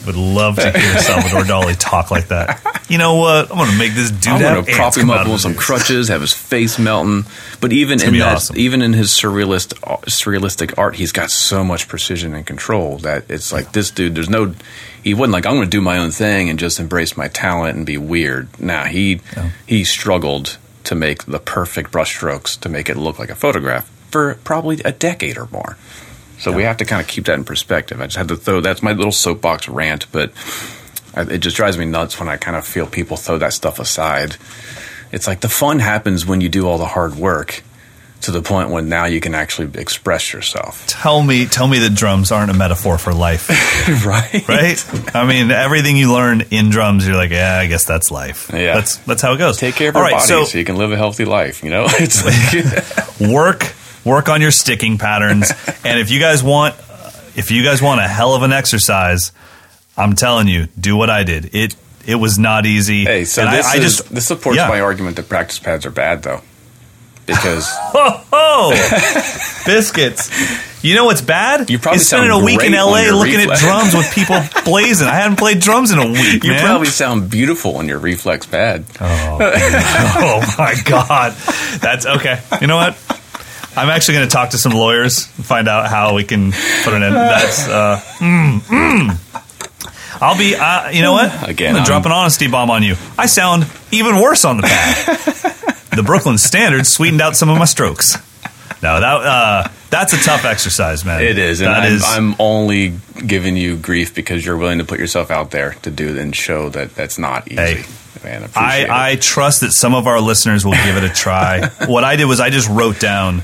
Would 0.05 0.15
love 0.15 0.55
to 0.55 0.71
hear 0.71 0.97
Salvador 0.99 1.43
Dali 1.43 1.75
talk 1.77 2.11
like 2.11 2.27
that 2.29 2.81
you 2.91 2.97
know 2.97 3.15
what 3.15 3.49
I'm 3.49 3.57
gonna 3.57 3.77
make 3.77 3.93
this 3.93 4.11
dude 4.11 4.33
I'm 4.33 4.41
going 4.41 4.65
to 4.65 4.75
prop 4.75 4.95
him 4.95 5.09
up 5.09 5.25
with 5.27 5.39
some 5.39 5.55
crutches, 5.55 6.09
have 6.09 6.19
his 6.19 6.33
face 6.51 6.77
melting. 6.77 7.25
But 7.61 7.71
even 7.71 8.01
in 8.01 8.17
that, 8.19 8.35
awesome. 8.35 8.57
even 8.57 8.81
in 8.81 8.91
his 8.91 9.09
surrealist, 9.11 9.73
surrealistic 10.01 10.77
art, 10.77 10.95
he's 10.95 11.13
got 11.13 11.31
so 11.31 11.63
much 11.63 11.87
precision 11.87 12.33
and 12.33 12.45
control 12.45 12.97
that 12.99 13.29
it's 13.29 13.53
like 13.53 13.71
this 13.71 13.91
dude. 13.91 14.15
There's 14.15 14.29
no, 14.29 14.53
he 15.01 15.13
wasn't 15.13 15.33
like 15.33 15.45
I'm 15.45 15.53
going 15.53 15.63
to 15.63 15.69
do 15.69 15.79
my 15.79 15.99
own 15.99 16.11
thing 16.11 16.49
and 16.49 16.59
just 16.59 16.81
embrace 16.81 17.15
my 17.15 17.29
talent 17.29 17.77
and 17.77 17.85
be 17.85 17.97
weird. 17.97 18.47
Nah, 18.59 18.85
he 18.85 19.21
he 19.65 19.85
struggled 19.85 20.57
to 20.83 20.93
make 20.93 21.25
the 21.25 21.39
perfect 21.39 21.91
brushstrokes 21.91 22.59
to 22.59 22.67
make 22.67 22.89
it 22.89 22.97
look 22.97 23.19
like 23.19 23.29
a 23.29 23.35
photograph 23.35 23.89
for 24.09 24.35
probably 24.43 24.81
a 24.83 24.91
decade 24.91 25.37
or 25.37 25.47
more. 25.51 25.77
So 26.41 26.51
we 26.51 26.63
have 26.63 26.77
to 26.77 26.85
kind 26.85 27.01
of 27.01 27.07
keep 27.07 27.25
that 27.25 27.35
in 27.35 27.43
perspective. 27.45 28.01
I 28.01 28.05
just 28.05 28.17
had 28.17 28.27
to 28.29 28.35
throw 28.35 28.61
that's 28.61 28.81
my 28.81 28.93
little 28.93 29.11
soapbox 29.11 29.69
rant, 29.69 30.07
but 30.11 30.31
I, 31.15 31.21
it 31.21 31.37
just 31.37 31.55
drives 31.55 31.77
me 31.77 31.85
nuts 31.85 32.19
when 32.19 32.27
I 32.27 32.37
kind 32.37 32.57
of 32.57 32.65
feel 32.65 32.87
people 32.87 33.15
throw 33.15 33.37
that 33.37 33.53
stuff 33.53 33.79
aside. 33.79 34.37
It's 35.11 35.27
like 35.27 35.41
the 35.41 35.49
fun 35.49 35.79
happens 35.79 36.25
when 36.25 36.41
you 36.41 36.49
do 36.49 36.67
all 36.67 36.77
the 36.79 36.85
hard 36.87 37.15
work 37.15 37.61
to 38.21 38.31
the 38.31 38.41
point 38.41 38.69
when 38.69 38.87
now 38.87 39.05
you 39.05 39.19
can 39.19 39.33
actually 39.35 39.79
express 39.79 40.31
yourself. 40.31 40.85
tell 40.87 41.23
me 41.23 41.45
tell 41.47 41.67
me 41.67 41.79
that 41.79 41.95
drums 41.95 42.31
aren't 42.31 42.51
a 42.51 42.53
metaphor 42.53 42.99
for 42.99 43.13
life 43.13 43.49
right? 44.05 44.47
right 44.47 45.15
I 45.15 45.25
mean 45.25 45.49
everything 45.49 45.97
you 45.97 46.13
learn 46.13 46.41
in 46.51 46.69
drums 46.69 47.07
you're 47.07 47.15
like 47.15 47.31
yeah 47.31 47.57
I 47.57 47.65
guess 47.65 47.83
that's 47.83 48.11
life 48.11 48.51
Yeah. 48.53 48.75
that's 48.75 48.97
that's 48.97 49.23
how 49.23 49.33
it 49.33 49.37
goes 49.37 49.57
Take 49.57 49.73
care 49.73 49.89
of 49.89 49.95
all 49.95 50.03
your 50.03 50.11
right 50.11 50.17
body 50.19 50.25
so 50.27 50.43
so, 50.43 50.57
you 50.59 50.65
can 50.65 50.75
live 50.77 50.91
a 50.91 50.97
healthy 50.97 51.25
life, 51.25 51.63
you 51.63 51.71
know? 51.71 51.87
It's 51.93 52.23
like, 52.23 53.19
work 53.31 53.73
work 54.05 54.29
on 54.29 54.41
your 54.41 54.51
sticking 54.51 54.97
patterns 54.97 55.51
and 55.85 55.99
if 55.99 56.09
you 56.11 56.19
guys 56.19 56.43
want 56.43 56.75
if 57.35 57.51
you 57.51 57.63
guys 57.63 57.81
want 57.81 57.99
a 58.01 58.07
hell 58.07 58.33
of 58.33 58.43
an 58.43 58.51
exercise 58.51 59.31
i'm 59.97 60.13
telling 60.13 60.47
you 60.47 60.67
do 60.79 60.95
what 60.95 61.09
i 61.09 61.23
did 61.23 61.53
it 61.53 61.75
it 62.05 62.15
was 62.15 62.39
not 62.39 62.65
easy 62.65 63.03
hey, 63.03 63.25
so 63.25 63.43
And 63.43 63.53
this, 63.53 63.65
I, 63.65 63.73
I 63.73 63.75
is, 63.77 63.97
just 63.97 64.09
this 64.09 64.25
supports 64.25 64.57
yeah. 64.57 64.67
my 64.67 64.81
argument 64.81 65.15
that 65.17 65.29
practice 65.29 65.59
pads 65.59 65.85
are 65.85 65.91
bad, 65.91 66.23
though. 66.23 66.41
Because 67.25 67.69
oh, 67.93 68.27
oh 68.33 69.63
biscuits 69.65 70.29
you 70.83 70.95
know 70.95 71.05
what's 71.05 71.21
bad 71.21 71.69
You 71.69 71.77
probably 71.77 71.97
is 71.97 72.07
spending 72.07 72.31
sound 72.31 72.41
a 72.41 72.45
week 72.45 72.61
in 72.63 72.73
la 72.73 72.85
looking 73.15 73.35
reflex. 73.35 73.63
at 73.63 73.67
drums 73.67 73.93
with 73.93 74.11
people 74.13 74.41
blazing 74.65 75.07
i 75.07 75.13
hadn't 75.13 75.37
played 75.37 75.59
drums 75.59 75.91
in 75.91 75.99
a 75.99 76.07
week 76.07 76.43
you 76.43 76.49
man. 76.49 76.65
probably 76.65 76.87
sound 76.87 77.29
beautiful 77.29 77.77
on 77.77 77.87
your 77.87 77.99
reflex 77.99 78.47
pad. 78.47 78.83
oh, 78.99 79.37
oh 79.39 80.55
my 80.57 80.75
god 80.83 81.33
that's 81.79 82.07
okay 82.07 82.41
you 82.59 82.65
know 82.65 82.75
what 82.75 82.97
I'm 83.75 83.89
actually 83.89 84.15
going 84.15 84.27
to 84.27 84.33
talk 84.33 84.49
to 84.51 84.57
some 84.57 84.73
lawyers 84.73 85.25
and 85.37 85.45
find 85.45 85.67
out 85.67 85.89
how 85.89 86.13
we 86.15 86.23
can 86.23 86.51
put 86.83 86.93
an 86.93 87.03
end. 87.03 87.15
That's 87.15 87.67
uh, 87.67 87.99
mm, 88.17 88.59
mm. 88.59 90.21
I'll 90.21 90.37
be. 90.37 90.55
Uh, 90.55 90.89
you 90.89 91.01
know 91.01 91.13
what? 91.13 91.49
Again, 91.49 91.69
I'm 91.69 91.73
gonna 91.73 91.77
I'm- 91.79 91.85
drop 91.85 92.05
an 92.05 92.11
honesty 92.11 92.47
bomb 92.47 92.69
on 92.69 92.83
you. 92.83 92.95
I 93.17 93.25
sound 93.27 93.65
even 93.91 94.15
worse 94.17 94.45
on 94.45 94.57
the 94.57 94.63
pad. 94.63 95.87
the 95.95 96.03
Brooklyn 96.03 96.37
Standard 96.37 96.85
sweetened 96.85 97.21
out 97.21 97.35
some 97.35 97.49
of 97.49 97.57
my 97.57 97.65
strokes. 97.65 98.17
No, 98.83 98.99
that 98.99 99.03
uh, 99.03 99.67
that's 99.89 100.13
a 100.13 100.17
tough 100.17 100.43
exercise, 100.43 101.05
man. 101.05 101.21
It 101.21 101.37
is, 101.37 101.61
and 101.61 101.69
That 101.69 101.83
I'm, 101.83 101.93
is- 101.93 102.03
I'm 102.05 102.35
only 102.39 102.93
giving 103.25 103.55
you 103.55 103.77
grief 103.77 104.13
because 104.15 104.45
you're 104.45 104.57
willing 104.57 104.79
to 104.79 104.83
put 104.85 104.99
yourself 104.99 105.31
out 105.31 105.51
there 105.51 105.73
to 105.83 105.91
do 105.91 106.17
and 106.19 106.35
show 106.35 106.69
that 106.69 106.93
that's 106.95 107.17
not 107.17 107.47
easy. 107.47 107.55
Hey. 107.61 107.83
Man, 108.23 108.47
I. 108.55 108.85
I 109.11 109.15
trust 109.15 109.61
that 109.61 109.71
some 109.71 109.95
of 109.95 110.05
our 110.05 110.19
listeners 110.21 110.63
will 110.63 110.73
give 110.73 110.95
it 110.97 111.03
a 111.03 111.09
try. 111.09 111.67
what 111.87 112.03
I 112.03 112.17
did 112.17 112.25
was 112.25 112.39
I 112.39 112.51
just 112.51 112.69
wrote 112.69 112.99
down 112.99 113.41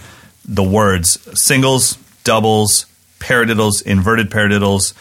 the 0.48 0.64
words 0.64 1.20
singles, 1.42 1.98
doubles, 2.24 2.86
paradiddles, 3.20 3.82
inverted 3.86 4.30
paradiddles, 4.30 4.94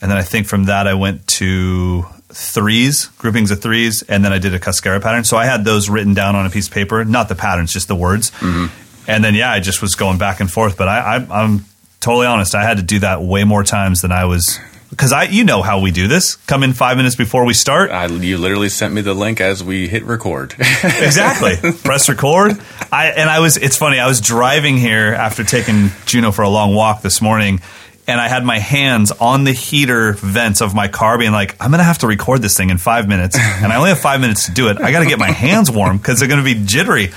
and 0.00 0.10
then 0.10 0.18
I 0.18 0.22
think 0.22 0.46
from 0.46 0.64
that 0.64 0.86
I 0.86 0.94
went 0.94 1.26
to 1.28 2.06
threes, 2.28 3.06
groupings 3.18 3.50
of 3.50 3.62
threes, 3.62 4.02
and 4.02 4.24
then 4.24 4.32
I 4.32 4.38
did 4.38 4.54
a 4.54 4.58
Cascara 4.58 5.00
pattern. 5.00 5.24
So 5.24 5.36
I 5.36 5.46
had 5.46 5.64
those 5.64 5.88
written 5.88 6.14
down 6.14 6.36
on 6.36 6.46
a 6.46 6.50
piece 6.50 6.66
of 6.66 6.74
paper, 6.74 7.04
not 7.04 7.28
the 7.28 7.34
patterns, 7.34 7.72
just 7.72 7.88
the 7.88 7.94
words. 7.94 8.30
Mm-hmm. 8.32 8.66
And 9.06 9.24
then 9.24 9.34
yeah, 9.34 9.50
I 9.50 9.60
just 9.60 9.82
was 9.82 9.94
going 9.94 10.18
back 10.18 10.40
and 10.40 10.50
forth. 10.50 10.76
But 10.76 10.88
I, 10.88 11.16
I, 11.16 11.42
I'm 11.42 11.64
totally 12.00 12.26
honest, 12.26 12.54
I 12.54 12.62
had 12.64 12.78
to 12.78 12.82
do 12.82 12.98
that 13.00 13.22
way 13.22 13.44
more 13.44 13.64
times 13.64 14.02
than 14.02 14.12
I 14.12 14.24
was. 14.24 14.58
Because 14.94 15.12
I, 15.12 15.24
you 15.24 15.42
know 15.42 15.60
how 15.60 15.80
we 15.80 15.90
do 15.90 16.06
this. 16.06 16.36
Come 16.36 16.62
in 16.62 16.72
five 16.72 16.96
minutes 16.96 17.16
before 17.16 17.44
we 17.44 17.52
start. 17.52 17.90
I, 17.90 18.06
you 18.06 18.38
literally 18.38 18.68
sent 18.68 18.94
me 18.94 19.00
the 19.00 19.12
link 19.12 19.40
as 19.40 19.62
we 19.62 19.88
hit 19.88 20.04
record. 20.04 20.52
exactly. 20.58 21.72
Press 21.82 22.08
record. 22.08 22.60
I 22.92 23.08
and 23.08 23.28
I 23.28 23.40
was. 23.40 23.56
It's 23.56 23.76
funny. 23.76 23.98
I 23.98 24.06
was 24.06 24.20
driving 24.20 24.76
here 24.76 25.12
after 25.12 25.42
taking 25.42 25.90
Juno 26.06 26.30
for 26.30 26.42
a 26.42 26.48
long 26.48 26.76
walk 26.76 27.02
this 27.02 27.20
morning, 27.20 27.60
and 28.06 28.20
I 28.20 28.28
had 28.28 28.44
my 28.44 28.60
hands 28.60 29.10
on 29.10 29.42
the 29.42 29.52
heater 29.52 30.12
vents 30.12 30.60
of 30.60 30.74
my 30.74 30.86
car, 30.86 31.18
being 31.18 31.32
like, 31.32 31.56
"I'm 31.60 31.70
going 31.70 31.78
to 31.78 31.84
have 31.84 31.98
to 31.98 32.06
record 32.06 32.40
this 32.40 32.56
thing 32.56 32.70
in 32.70 32.78
five 32.78 33.08
minutes, 33.08 33.36
and 33.36 33.72
I 33.72 33.76
only 33.76 33.88
have 33.88 34.00
five 34.00 34.20
minutes 34.20 34.46
to 34.46 34.52
do 34.52 34.68
it. 34.68 34.80
I 34.80 34.92
got 34.92 35.00
to 35.00 35.06
get 35.06 35.18
my 35.18 35.32
hands 35.32 35.72
warm 35.72 35.98
because 35.98 36.20
they're 36.20 36.28
going 36.28 36.44
to 36.44 36.54
be 36.54 36.64
jittery." 36.64 37.08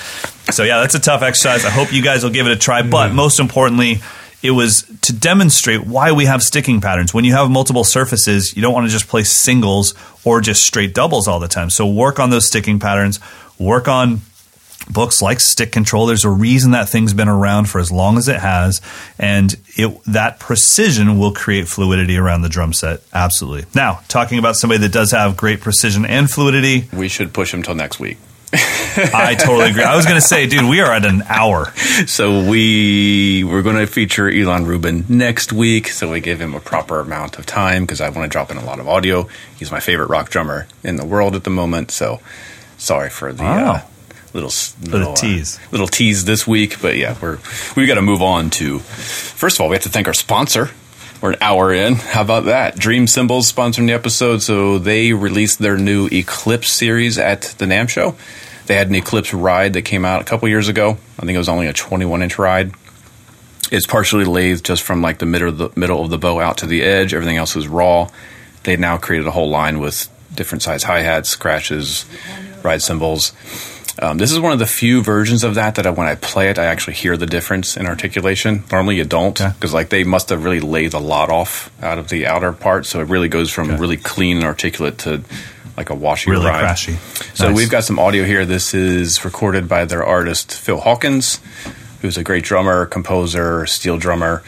So 0.52 0.64
yeah, 0.64 0.80
that's 0.80 0.96
a 0.96 1.00
tough 1.00 1.22
exercise. 1.22 1.64
I 1.64 1.70
hope 1.70 1.94
you 1.94 2.02
guys 2.02 2.24
will 2.24 2.32
give 2.32 2.48
it 2.48 2.54
a 2.54 2.58
try. 2.58 2.82
But 2.82 3.08
mm-hmm. 3.08 3.18
most 3.18 3.40
importantly. 3.40 4.02
It 4.48 4.52
was 4.52 4.84
to 5.02 5.12
demonstrate 5.12 5.86
why 5.86 6.14
we 6.14 6.24
have 6.24 6.42
sticking 6.42 6.80
patterns. 6.80 7.14
When 7.14 7.26
you 7.26 7.34
have 7.34 7.50
multiple 7.50 7.84
surfaces, 7.84 8.56
you 8.56 8.62
don't 8.62 8.74
want 8.74 8.88
to 8.88 8.92
just 8.92 9.10
play 9.10 9.24
singles 9.24 9.94
or 10.24 10.40
just 10.40 10.64
straight 10.64 10.94
doubles 10.94 11.28
all 11.28 11.42
the 11.42 11.50
time. 11.50 11.70
So 11.70 11.86
work 11.86 12.18
on 12.18 12.30
those 12.30 12.48
sticking 12.48 12.80
patterns. 12.80 13.20
Work 13.60 13.90
on 13.90 14.22
books 14.90 15.22
like 15.22 15.42
Stick 15.42 15.74
Control. 15.74 16.06
There's 16.06 16.24
a 16.24 16.30
reason 16.30 16.72
that 16.72 16.88
thing's 16.88 17.14
been 17.14 17.28
around 17.28 17.68
for 17.68 17.80
as 17.80 17.92
long 17.92 18.18
as 18.18 18.30
it 18.30 18.40
has, 18.40 18.80
and 19.20 19.54
it, 19.76 20.02
that 20.06 20.40
precision 20.40 21.20
will 21.20 21.34
create 21.34 21.68
fluidity 21.68 22.16
around 22.16 22.42
the 22.42 22.50
drum 22.50 22.72
set. 22.72 23.02
Absolutely. 23.14 23.66
Now, 23.76 24.00
talking 24.08 24.40
about 24.40 24.56
somebody 24.56 24.80
that 24.80 24.94
does 24.94 25.12
have 25.12 25.36
great 25.36 25.60
precision 25.60 26.06
and 26.06 26.32
fluidity, 26.32 26.88
we 26.94 27.10
should 27.10 27.34
push 27.34 27.54
him 27.54 27.64
till 27.64 27.76
next 27.76 28.00
week. 28.00 28.18
I 28.60 29.36
totally 29.40 29.70
agree. 29.70 29.84
I 29.84 29.96
was 29.96 30.06
going 30.06 30.16
to 30.20 30.26
say, 30.26 30.48
dude, 30.48 30.70
we 30.70 30.82
are 30.82 30.92
at 30.92 31.06
an 31.06 31.22
hour. 31.24 31.72
So 32.08 32.48
we 32.50 33.44
we're 33.44 33.62
going 33.62 33.76
to 33.78 33.88
feature 33.88 34.26
Ilan 34.30 34.66
Rubin 34.66 35.06
next 35.10 35.54
week. 35.54 35.88
So 35.90 36.12
we 36.12 36.20
give 36.20 36.42
him 36.42 36.54
a 36.56 36.60
proper 36.60 37.00
amount 37.00 37.38
of 37.38 37.46
time 37.46 37.84
because 37.84 38.02
I 38.02 38.10
want 38.10 38.24
to 38.24 38.30
drop 38.30 38.52
in 38.52 38.58
a 38.58 38.66
lot 38.66 38.80
of 38.80 38.88
audio. 38.88 39.28
He's 39.58 39.72
my 39.72 39.80
favorite 39.80 40.10
rock 40.10 40.30
drummer 40.30 40.68
in 40.84 40.96
the 40.96 41.06
world 41.06 41.36
at 41.36 41.44
the 41.44 41.50
moment. 41.50 41.92
So 41.92 42.20
sorry 42.78 43.10
for 43.10 43.32
the 43.34 43.44
Wow. 43.44 43.72
uh, 43.74 43.82
little 44.34 44.52
little, 44.84 45.12
uh, 45.14 45.16
tease. 45.16 45.60
little 45.72 45.88
tease 45.88 46.26
this 46.26 46.46
week. 46.48 46.82
But 46.82 46.98
yeah, 46.98 47.16
we're 47.22 47.40
we 47.76 47.86
got 47.86 47.96
to 47.96 48.02
move 48.02 48.22
on 48.22 48.50
to. 48.52 48.80
First 48.80 49.58
of 49.58 49.62
all, 49.62 49.70
we 49.70 49.76
have 49.76 49.84
to 49.84 49.90
thank 49.90 50.08
our 50.08 50.14
sponsor. 50.14 50.70
We're 51.20 51.32
an 51.32 51.38
hour 51.42 51.74
in. 51.74 51.96
How 51.96 52.22
about 52.22 52.46
that? 52.46 52.76
Dream 52.78 53.08
Cymbals 53.08 53.52
sponsoring 53.52 53.88
the 53.88 53.94
episode. 53.94 54.44
So 54.44 54.78
they 54.78 55.14
released 55.14 55.58
their 55.58 55.76
new 55.76 56.08
Eclipse 56.12 56.72
series 56.72 57.18
at 57.18 57.42
the 57.58 57.66
NAMM 57.66 57.90
show. 57.90 58.16
They 58.68 58.76
had 58.76 58.90
an 58.90 58.96
Eclipse 58.96 59.34
ride 59.34 59.74
that 59.74 59.84
came 59.84 60.06
out 60.06 60.22
a 60.22 60.26
couple 60.26 60.48
years 60.50 60.68
ago. 60.68 60.98
I 61.18 61.22
think 61.26 61.36
it 61.36 61.38
was 61.40 61.50
only 61.50 61.68
a 61.68 61.74
21 61.74 62.22
inch 62.22 62.38
ride. 62.38 62.72
It's 63.72 63.86
partially 63.88 64.26
lathed 64.26 64.64
just 64.66 64.84
from 64.84 65.02
like 65.02 65.18
the 65.20 65.26
middle 65.26 65.50
of 65.50 65.58
the 65.58 65.70
middle 65.76 66.04
of 66.04 66.10
the 66.10 66.18
bow 66.18 66.40
out 66.40 66.58
to 66.60 66.66
the 66.66 66.84
edge. 66.84 67.14
Everything 67.14 67.38
else 67.38 67.56
is 67.56 67.68
raw. 67.68 68.10
They 68.64 68.78
now 68.78 68.98
created 68.98 69.28
a 69.28 69.32
whole 69.32 69.50
line 69.50 69.80
with 69.80 70.08
different 70.34 70.62
size 70.62 70.84
hi 70.84 71.02
hats, 71.02 71.30
scratches, 71.30 72.06
ride 72.64 72.82
cymbals. 72.82 73.34
Um, 74.00 74.20
this 74.20 74.32
is 74.32 74.40
one 74.40 74.52
of 74.52 74.60
the 74.60 74.68
few 74.68 75.02
versions 75.02 75.44
of 75.44 75.56
that 75.56 75.74
that 75.76 75.88
I, 75.88 75.90
when 75.90 76.06
I 76.06 76.14
play 76.16 76.50
it, 76.52 76.60
I 76.60 76.66
actually 76.66 76.94
hear 76.94 77.18
the 77.18 77.26
difference 77.26 77.76
in 77.76 77.88
articulation. 77.88 78.64
Normally, 78.72 78.98
you 78.98 79.06
don't 79.06 79.40
Okay. 79.42 79.52
because 79.54 79.74
like 79.74 79.90
they 79.90 80.04
must 80.04 80.30
have 80.30 80.44
really 80.44 80.60
laid 80.60 80.94
a 80.94 81.00
lot 81.00 81.30
off 81.32 81.72
out 81.82 81.98
of 81.98 82.10
the 82.10 82.28
outer 82.28 82.54
part, 82.54 82.86
so 82.86 83.00
it 83.02 83.06
really 83.08 83.28
goes 83.28 83.50
from 83.50 83.72
Okay. 83.72 83.80
really 83.82 83.98
clean 83.98 84.38
and 84.38 84.46
articulate 84.46 85.00
to 85.00 85.24
like 85.78 85.90
a 85.92 85.96
washy 85.96 86.32
Really 86.32 86.48
ride. 86.48 86.66
crashy. 86.66 86.98
So 87.36 87.48
Nice. 87.50 87.56
we've 87.58 87.70
got 87.70 87.84
some 87.84 88.00
audio 88.00 88.24
here. 88.26 88.46
This 88.46 88.74
is 88.74 89.24
recorded 89.24 89.70
by 89.70 89.86
their 89.86 90.04
artist 90.04 90.52
Phil 90.60 90.80
Hawkins, 90.80 91.40
who's 92.02 92.18
a 92.18 92.24
great 92.24 92.44
drummer, 92.44 92.86
composer, 92.88 93.66
steel 93.68 93.98
drummer. 93.98 94.44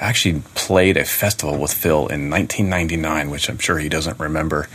I 0.00 0.04
actually 0.06 0.42
played 0.54 0.96
a 0.96 1.04
festival 1.04 1.58
with 1.58 1.72
Phil 1.72 2.08
in 2.08 2.30
1999, 2.30 3.30
which 3.30 3.48
I'm 3.48 3.58
sure 3.58 3.78
he 3.78 3.88
doesn't 3.88 4.18
remember. 4.18 4.68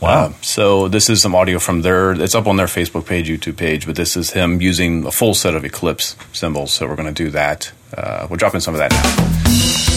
Wow. 0.00 0.26
Um, 0.26 0.34
so 0.42 0.86
this 0.88 1.08
is 1.10 1.22
some 1.22 1.34
audio 1.34 1.58
from 1.58 1.82
their. 1.82 2.12
It's 2.12 2.34
up 2.34 2.46
on 2.46 2.56
their 2.56 2.66
Facebook 2.66 3.06
page, 3.06 3.28
YouTube 3.28 3.56
page, 3.56 3.86
but 3.86 3.96
this 3.96 4.16
is 4.16 4.30
him 4.32 4.60
using 4.60 5.06
a 5.06 5.10
full 5.10 5.34
set 5.34 5.54
of 5.54 5.64
Eclipse 5.64 6.16
cymbals. 6.32 6.72
So 6.72 6.86
we're 6.86 6.96
going 6.96 7.12
to 7.12 7.24
do 7.24 7.30
that. 7.30 7.72
Uh, 7.96 8.26
we'll 8.28 8.36
drop 8.36 8.54
in 8.54 8.60
some 8.60 8.74
of 8.74 8.78
that 8.78 8.90
now. 8.92 9.87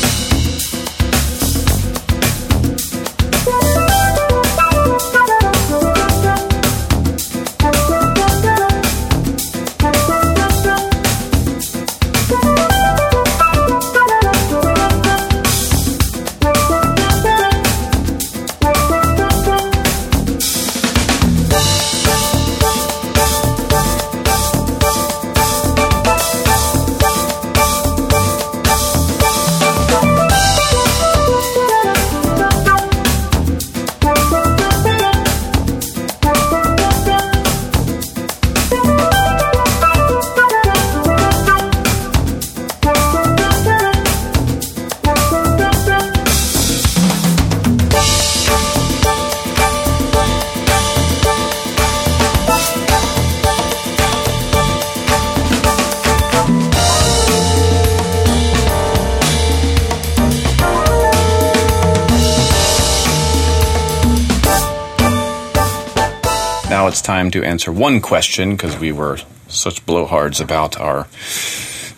Time 67.21 67.29
to 67.29 67.43
answer 67.43 67.71
one 67.71 68.01
question 68.01 68.51
because 68.51 68.79
we 68.79 68.91
were 68.91 69.15
such 69.47 69.85
blowhards 69.85 70.41
about 70.41 70.79
our 70.79 71.03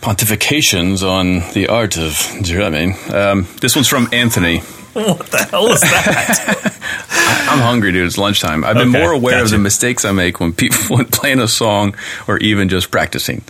pontifications 0.04 1.02
on 1.02 1.50
the 1.54 1.66
art 1.70 1.98
of 1.98 2.20
drumming. 2.42 2.94
Um, 3.10 3.48
this 3.62 3.74
one's 3.74 3.88
from 3.88 4.10
Anthony. 4.12 4.60
What 4.92 5.28
the 5.28 5.48
hell 5.50 5.72
is 5.72 5.80
that? 5.80 7.48
I'm 7.50 7.60
hungry, 7.60 7.94
dude. 7.94 8.06
It's 8.06 8.18
lunchtime. 8.18 8.66
I've 8.66 8.76
been 8.76 8.90
Okay, 8.90 9.00
more 9.00 9.14
aware 9.14 9.42
of 9.42 9.50
the 9.50 9.58
mistakes 9.58 10.04
I 10.04 10.12
make 10.12 10.42
when 10.42 10.52
people 10.52 10.80
when 10.98 11.06
playing 11.06 11.40
a 11.40 11.48
song 11.48 11.96
or 12.28 12.38
even 12.40 12.68
just 12.68 12.92
practicing. 12.92 13.44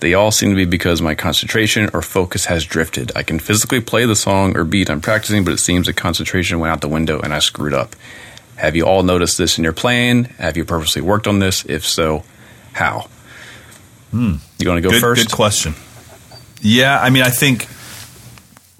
They 0.00 0.14
all 0.14 0.30
seem 0.30 0.48
to 0.48 0.56
be 0.56 0.64
because 0.64 1.02
my 1.02 1.14
concentration 1.14 1.90
or 1.92 2.00
focus 2.00 2.46
has 2.46 2.64
drifted. 2.64 3.12
I 3.14 3.24
can 3.24 3.38
physically 3.38 3.82
play 3.82 4.06
the 4.06 4.16
song 4.16 4.56
or 4.56 4.64
beat 4.64 4.88
I'm 4.88 5.02
practicing, 5.02 5.44
but 5.44 5.52
it 5.52 5.58
seems 5.58 5.86
the 5.86 5.92
concentration 5.92 6.60
went 6.60 6.72
out 6.72 6.80
the 6.80 6.88
window 6.88 7.20
and 7.20 7.34
I 7.34 7.40
screwed 7.40 7.74
up. 7.74 7.94
Have 8.60 8.76
you 8.76 8.84
all 8.86 9.02
noticed 9.02 9.38
this 9.38 9.56
in 9.58 9.64
your 9.64 9.72
playing? 9.72 10.24
Have 10.38 10.56
you 10.56 10.64
purposely 10.64 11.02
worked 11.02 11.26
on 11.26 11.38
this? 11.38 11.64
If 11.64 11.86
so, 11.86 12.24
how? 12.72 13.08
You 14.12 14.18
want 14.20 14.40
to 14.58 14.80
go 14.80 14.90
good, 14.90 15.00
first? 15.00 15.22
good 15.28 15.32
question. 15.34 15.74
Yeah, 16.60 17.00
I 17.00 17.10
mean, 17.10 17.22
I 17.22 17.30
think 17.30 17.66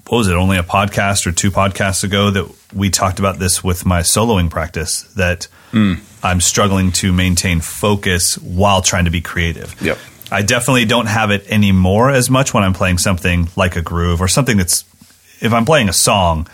what 0.07 0.17
was 0.19 0.27
it? 0.27 0.33
Only 0.35 0.57
a 0.57 0.63
podcast 0.63 1.25
or 1.25 1.31
two 1.31 1.51
podcasts 1.51 2.03
ago 2.03 2.29
that 2.31 2.53
we 2.75 2.89
talked 2.89 3.17
about 3.19 3.39
this 3.39 3.63
with 3.63 3.85
my 3.85 4.01
soloing 4.01 4.49
practice. 4.49 5.03
That 5.15 5.47
Hmm. 5.71 5.93
I'm 6.21 6.41
struggling 6.41 6.91
to 6.93 7.13
maintain 7.13 7.61
focus 7.61 8.37
while 8.37 8.81
trying 8.81 9.05
to 9.05 9.11
be 9.11 9.21
creative. 9.21 9.73
Yep. 9.81 9.97
I 10.29 10.41
definitely 10.41 10.83
don't 10.85 11.05
have 11.07 11.31
it 11.31 11.47
anymore 11.49 12.11
as 12.11 12.29
much 12.29 12.53
when 12.53 12.63
I'm 12.63 12.73
playing 12.73 12.97
something 12.99 13.47
like 13.55 13.77
a 13.77 13.81
groove 13.81 14.21
or 14.21 14.27
something 14.27 14.57
that's. 14.57 14.83
If 15.39 15.53
I'm 15.53 15.65
playing 15.65 15.89
a 15.89 15.93
song, 15.93 16.47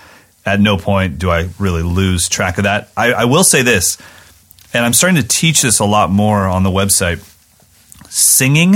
at 0.48 0.60
no 0.60 0.78
point 0.78 1.20
do 1.20 1.30
I 1.30 1.50
really 1.60 1.84
lose 1.84 2.28
track 2.28 2.58
of 2.58 2.64
that. 2.64 2.90
I, 2.98 3.12
I 3.14 3.26
will 3.26 3.44
say 3.44 3.62
this, 3.62 3.98
and 4.74 4.84
I'm 4.86 4.94
starting 4.94 5.22
to 5.22 5.28
teach 5.28 5.62
this 5.62 5.80
a 5.80 5.86
lot 5.86 6.10
more 6.10 6.48
on 6.48 6.64
the 6.64 6.72
website. 6.72 7.20
Singing 8.10 8.76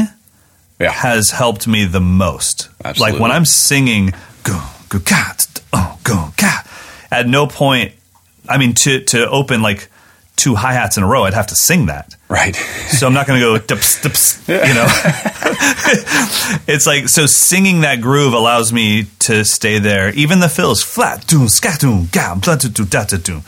Yeah. 0.79 0.91
has 0.91 1.31
helped 1.31 1.67
me 1.67 1.85
the 1.85 2.01
most. 2.01 2.69
Absolutely. 2.83 3.13
Like 3.13 3.21
when 3.21 3.31
I'm 3.31 3.45
singing, 3.45 4.11
go 4.43 4.61
go 4.89 4.99
ga, 4.99 5.33
t- 5.37 5.61
oh 5.73 5.97
go 6.03 6.33
ga. 6.37 6.63
At 7.09 7.27
no 7.27 7.47
point, 7.47 7.93
I 8.49 8.57
mean, 8.57 8.73
to 8.75 8.99
to 9.05 9.29
open 9.29 9.61
like 9.61 9.89
two 10.41 10.55
hi 10.55 10.73
hats 10.73 10.97
in 10.97 11.03
a 11.03 11.07
row, 11.07 11.25
I'd 11.25 11.35
have 11.35 11.47
to 11.47 11.55
sing 11.55 11.85
that. 11.85 12.15
Right. 12.27 12.55
So 12.55 13.05
I'm 13.05 13.13
not 13.13 13.27
going 13.27 13.39
to 13.39 13.45
go 13.45 13.57
dips 13.59 14.01
dips. 14.01 14.47
You 14.49 14.55
know, 14.55 14.87
it's 16.67 16.87
like 16.87 17.09
so 17.09 17.27
singing 17.27 17.81
that 17.81 18.01
groove 18.01 18.33
allows 18.33 18.73
me 18.73 19.05
to 19.19 19.45
stay 19.45 19.77
there. 19.77 20.11
Even 20.15 20.39
the 20.39 20.49
fills 20.49 20.81
flat 20.81 21.27
doom 21.27 21.47
scat 21.47 21.79
doom 21.79 22.07
ga 22.11 22.35
blah 22.35 22.55
do 22.55 22.69
do 22.69 22.85
da 22.85 23.03
da 23.03 23.17
doom. 23.17 23.43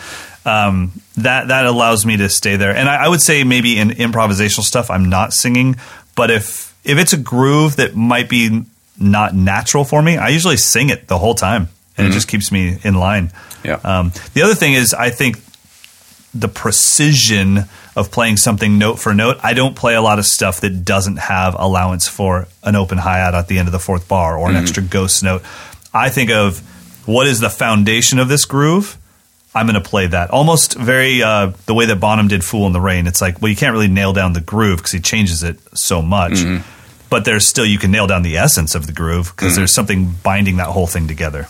Um, 0.46 0.92
that 1.18 1.48
that 1.48 1.66
allows 1.66 2.06
me 2.06 2.18
to 2.18 2.30
stay 2.30 2.58
there. 2.58 2.76
And 2.76 2.88
I, 2.88 3.06
I 3.06 3.08
would 3.08 3.22
say 3.22 3.44
maybe 3.44 3.80
in 3.80 3.90
improvisational 3.90 4.64
stuff, 4.64 4.92
I'm 4.92 5.10
not 5.10 5.34
singing. 5.34 5.78
But 6.16 6.30
if 6.30 6.76
if 6.84 7.00
it's 7.00 7.14
a 7.14 7.18
groove 7.18 7.78
that 7.78 7.96
might 7.96 8.30
be 8.30 8.66
not 9.00 9.34
natural 9.34 9.84
for 9.84 10.02
me, 10.02 10.18
I 10.18 10.30
usually 10.30 10.58
sing 10.58 10.92
it 10.92 11.08
the 11.08 11.18
whole 11.18 11.34
time, 11.34 11.70
and 11.98 12.06
it 12.06 12.12
just 12.12 12.28
keeps 12.28 12.52
me 12.52 12.78
in 12.84 12.94
line. 12.94 13.32
Yeah. 13.64 13.80
Um, 13.84 14.12
the 14.34 14.44
other 14.44 14.54
thing 14.54 14.74
is, 14.74 14.94
I 14.94 15.10
think 15.10 15.38
the 16.34 16.48
precision 16.48 17.66
of 17.96 18.12
playing 18.12 18.38
something 18.38 18.78
note 18.78 19.00
for 19.00 19.14
note. 19.14 19.38
I 19.44 19.54
don't 19.54 19.76
play 19.76 19.96
a 19.96 20.02
lot 20.02 20.20
of 20.20 20.26
stuff 20.26 20.62
that 20.62 20.84
doesn't 20.84 21.18
have 21.18 21.56
allowance 21.58 22.08
for 22.08 22.48
an 22.64 22.76
open 22.76 22.98
hi 22.98 23.18
hat 23.18 23.36
at 23.36 23.48
the 23.48 23.60
end 23.60 23.68
of 23.68 23.72
the 23.72 23.80
fourth 23.80 24.08
bar 24.08 24.38
or 24.38 24.48
an 24.48 24.56
mm-hmm. 24.56 24.64
extra 24.64 24.84
ghost 24.84 25.24
note. 25.24 25.44
I 25.94 26.10
think 26.10 26.32
of 26.32 26.60
what 27.08 27.28
is 27.28 27.40
the 27.40 27.50
foundation 27.50 28.20
of 28.20 28.28
this 28.28 28.46
groove. 28.46 28.98
I'm 29.56 29.68
going 29.68 29.82
to 29.82 29.88
play 29.88 30.08
that 30.08 30.32
almost 30.32 30.74
very 30.74 31.22
uh, 31.22 31.52
the 31.68 31.76
way 31.76 31.86
that 31.86 32.00
Bonham 32.00 32.28
did 32.28 32.44
"Fool 32.44 32.66
in 32.66 32.74
the 32.74 32.82
Rain." 32.82 33.06
It's 33.06 33.22
like, 33.22 33.40
well, 33.40 33.50
you 33.50 33.56
can't 33.56 33.74
really 33.74 33.88
nail 33.88 34.12
down 34.12 34.34
the 34.34 34.42
groove 34.42 34.78
because 34.78 34.92
he 34.92 35.00
changes 35.00 35.44
it 35.44 35.60
so 35.78 36.02
much, 36.02 36.34
mm-hmm. 36.34 36.68
but 37.10 37.26
there's 37.26 37.48
still 37.48 37.66
you 37.66 37.78
can 37.78 37.92
nail 37.92 38.08
down 38.08 38.24
the 38.24 38.38
essence 38.38 38.74
of 38.74 38.88
the 38.88 38.94
groove 38.94 39.32
because 39.36 39.52
mm-hmm. 39.52 39.62
there's 39.62 39.74
something 39.74 40.16
binding 40.24 40.58
that 40.58 40.70
whole 40.70 40.88
thing 40.88 41.08
together. 41.08 41.48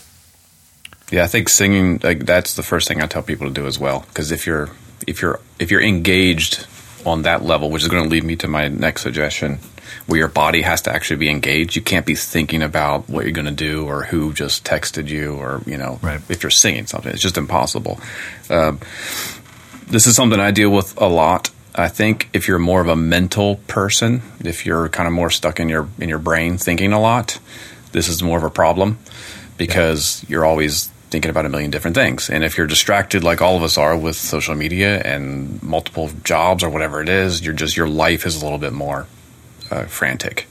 Yeah, 1.10 1.24
I 1.24 1.26
think 1.26 1.48
singing 1.48 2.00
like 2.02 2.24
that's 2.26 2.54
the 2.54 2.62
first 2.62 2.88
thing 2.88 3.02
I 3.02 3.06
tell 3.06 3.22
people 3.22 3.46
to 3.46 3.52
do 3.52 3.66
as 3.66 3.78
well. 3.78 4.04
Because 4.08 4.32
if 4.32 4.46
you're 4.46 4.70
if 5.06 5.20
you're 5.22 5.40
if 5.58 5.70
you're 5.70 5.82
engaged 5.82 6.66
on 7.04 7.22
that 7.22 7.42
level, 7.44 7.70
which 7.70 7.82
is 7.82 7.88
going 7.88 8.02
to 8.04 8.08
lead 8.08 8.24
me 8.24 8.34
to 8.36 8.48
my 8.48 8.68
next 8.68 9.02
suggestion, 9.02 9.58
where 10.06 10.18
your 10.18 10.28
body 10.28 10.62
has 10.62 10.80
to 10.82 10.92
actually 10.92 11.16
be 11.16 11.28
engaged. 11.28 11.76
You 11.76 11.82
can't 11.82 12.06
be 12.06 12.14
thinking 12.14 12.62
about 12.62 13.08
what 13.10 13.24
you're 13.24 13.32
going 13.34 13.44
to 13.46 13.52
do 13.52 13.84
or 13.86 14.04
who 14.04 14.32
just 14.32 14.64
texted 14.64 15.08
you 15.08 15.34
or 15.34 15.60
you 15.66 15.76
know 15.76 15.98
Right. 16.02 16.20
if 16.30 16.42
you're 16.42 16.50
singing 16.50 16.86
something. 16.86 17.12
It's 17.12 17.22
just 17.22 17.36
impossible. 17.36 18.00
Um, 18.48 18.80
this 19.86 20.06
is 20.06 20.16
something 20.16 20.40
I 20.40 20.50
deal 20.50 20.70
with 20.70 20.98
a 21.00 21.06
lot. 21.06 21.50
I 21.74 21.88
think 21.88 22.30
if 22.32 22.48
you're 22.48 22.58
more 22.58 22.80
of 22.80 22.88
a 22.88 22.96
mental 22.96 23.56
person, 23.66 24.22
if 24.42 24.64
you're 24.64 24.88
kind 24.88 25.06
of 25.06 25.12
more 25.12 25.28
stuck 25.30 25.60
in 25.60 25.68
your 25.68 25.88
in 25.98 26.08
your 26.08 26.18
brain 26.20 26.56
thinking 26.56 26.92
a 26.94 27.00
lot, 27.00 27.38
this 27.92 28.08
is 28.08 28.22
more 28.22 28.38
of 28.38 28.44
a 28.44 28.50
problem 28.50 28.98
because 29.58 30.24
you're 30.28 30.44
always 30.46 30.88
thinking 31.14 31.30
about 31.30 31.46
a 31.46 31.48
million 31.48 31.70
different 31.70 31.94
things. 31.94 32.28
And 32.28 32.42
if 32.42 32.58
you're 32.58 32.66
distracted 32.66 33.22
like 33.22 33.40
all 33.40 33.56
of 33.56 33.62
us 33.62 33.78
are 33.78 33.96
with 33.96 34.16
social 34.16 34.56
media 34.56 35.00
and 35.02 35.62
multiple 35.62 36.10
jobs 36.24 36.64
or 36.64 36.70
whatever 36.70 37.00
it 37.00 37.08
is, 37.08 37.40
you're 37.40 37.54
just 37.54 37.76
your 37.76 37.86
life 37.86 38.26
is 38.26 38.42
a 38.42 38.44
little 38.44 38.58
bit 38.58 38.72
more 38.72 39.06
uh, 39.70 39.84
frantic 39.84 40.48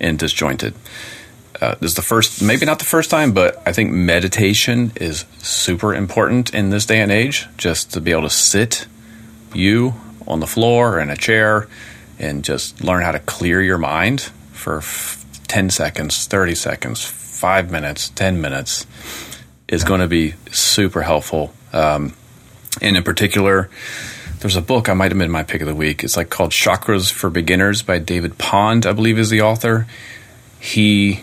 and 0.00 0.18
disjointed. 0.18 0.72
Uh, 1.60 1.74
this 1.80 1.90
is 1.90 1.96
the 1.96 2.02
first, 2.02 2.42
maybe 2.42 2.64
not 2.64 2.78
the 2.78 2.86
first 2.86 3.10
time, 3.10 3.32
but 3.32 3.62
I 3.66 3.74
think 3.74 3.92
meditation 3.92 4.90
is 4.96 5.26
super 5.36 5.94
important 5.94 6.54
in 6.54 6.70
this 6.70 6.86
day 6.86 7.02
and 7.02 7.12
age. 7.12 7.46
Just 7.58 7.92
to 7.92 8.00
be 8.00 8.10
able 8.10 8.22
to 8.22 8.30
sit, 8.30 8.86
you 9.52 9.92
on 10.26 10.40
the 10.40 10.46
floor 10.46 10.94
or 10.94 11.00
in 11.00 11.10
a 11.10 11.16
chair, 11.16 11.68
and 12.18 12.42
just 12.42 12.82
learn 12.82 13.02
how 13.02 13.12
to 13.12 13.18
clear 13.18 13.60
your 13.60 13.76
mind 13.76 14.32
for 14.52 14.78
f- 14.78 15.26
10 15.48 15.68
seconds, 15.68 16.26
30 16.26 16.54
seconds, 16.54 17.04
five 17.04 17.70
minutes, 17.70 18.08
10 18.08 18.40
minutes 18.40 18.86
is 19.70 19.84
going 19.84 20.00
to 20.00 20.08
be 20.08 20.34
super 20.50 21.00
helpful. 21.00 21.54
Um, 21.72 22.12
and 22.82 22.96
in 22.96 23.02
particular, 23.02 23.70
there's 24.40 24.56
a 24.56 24.60
book 24.60 24.88
I 24.88 24.94
might 24.94 25.12
have 25.12 25.18
been 25.18 25.30
my 25.30 25.44
pick 25.44 25.60
of 25.60 25.68
the 25.68 25.74
week. 25.74 26.02
It's 26.02 26.16
like 26.16 26.28
called 26.28 26.50
Chakras 26.50 27.10
for 27.10 27.30
Beginners 27.30 27.82
by 27.82 27.98
David 27.98 28.36
Pond, 28.36 28.84
I 28.84 28.92
believe 28.92 29.18
is 29.18 29.30
the 29.30 29.42
author. 29.42 29.86
He 30.58 31.20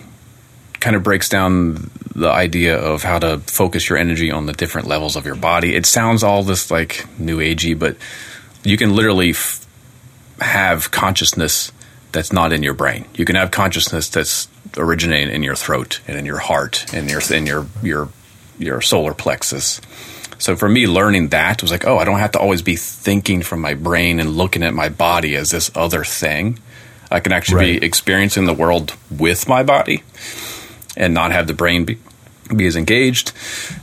kind 0.79 0.95
of 0.95 1.03
breaks 1.03 1.27
down 1.27 1.91
the 2.15 2.29
idea 2.29 2.77
of 2.77 3.03
how 3.03 3.19
to 3.19 3.39
focus 3.39 3.89
your 3.89 3.97
energy 3.97 4.31
on 4.31 4.45
the 4.45 4.53
different 4.53 4.87
levels 4.87 5.15
of 5.15 5.25
your 5.25 5.35
body. 5.35 5.75
It 5.75 5.85
sounds 5.85 6.23
all 6.23 6.43
this 6.43 6.71
like 6.71 7.05
new 7.19 7.39
agey, 7.39 7.77
but 7.77 7.97
you 8.63 8.77
can 8.77 8.95
literally 8.95 9.31
f- 9.31 9.65
have 10.39 10.89
consciousness 10.91 11.71
that's 12.11 12.31
not 12.31 12.53
in 12.53 12.63
your 12.63 12.73
brain. 12.73 13.05
You 13.15 13.25
can 13.25 13.35
have 13.35 13.51
consciousness 13.51 14.09
that's 14.09 14.47
originating 14.77 15.33
in 15.33 15.43
your 15.43 15.55
throat 15.55 15.99
and 16.07 16.17
in 16.17 16.25
your 16.25 16.37
heart 16.37 16.85
and 16.93 17.09
your 17.09 17.21
in 17.31 17.45
your 17.45 17.67
your 17.81 18.09
your 18.57 18.81
solar 18.81 19.13
plexus. 19.13 19.81
So 20.39 20.55
for 20.55 20.69
me, 20.69 20.85
learning 20.87 21.29
that 21.29 21.61
was 21.61 21.71
like, 21.71 21.85
oh, 21.87 21.97
I 21.97 22.03
don't 22.05 22.19
have 22.19 22.31
to 22.33 22.39
always 22.39 22.61
be 22.61 22.75
thinking 22.75 23.41
from 23.41 23.59
my 23.61 23.73
brain 23.73 24.19
and 24.19 24.35
looking 24.37 24.63
at 24.63 24.73
my 24.73 24.89
body 24.89 25.35
as 25.35 25.49
this 25.51 25.71
other 25.75 26.03
thing. 26.03 26.59
I 27.09 27.19
can 27.21 27.31
actually 27.31 27.55
Right. 27.73 27.81
be 27.81 27.85
experiencing 27.87 28.45
the 28.45 28.53
world 28.53 28.93
with 29.09 29.47
my 29.47 29.63
body 29.63 30.03
and 30.95 31.13
not 31.13 31.31
have 31.31 31.47
the 31.47 31.53
brain 31.53 31.85
be, 31.85 31.97
be 32.55 32.67
as 32.67 32.75
engaged. 32.75 33.31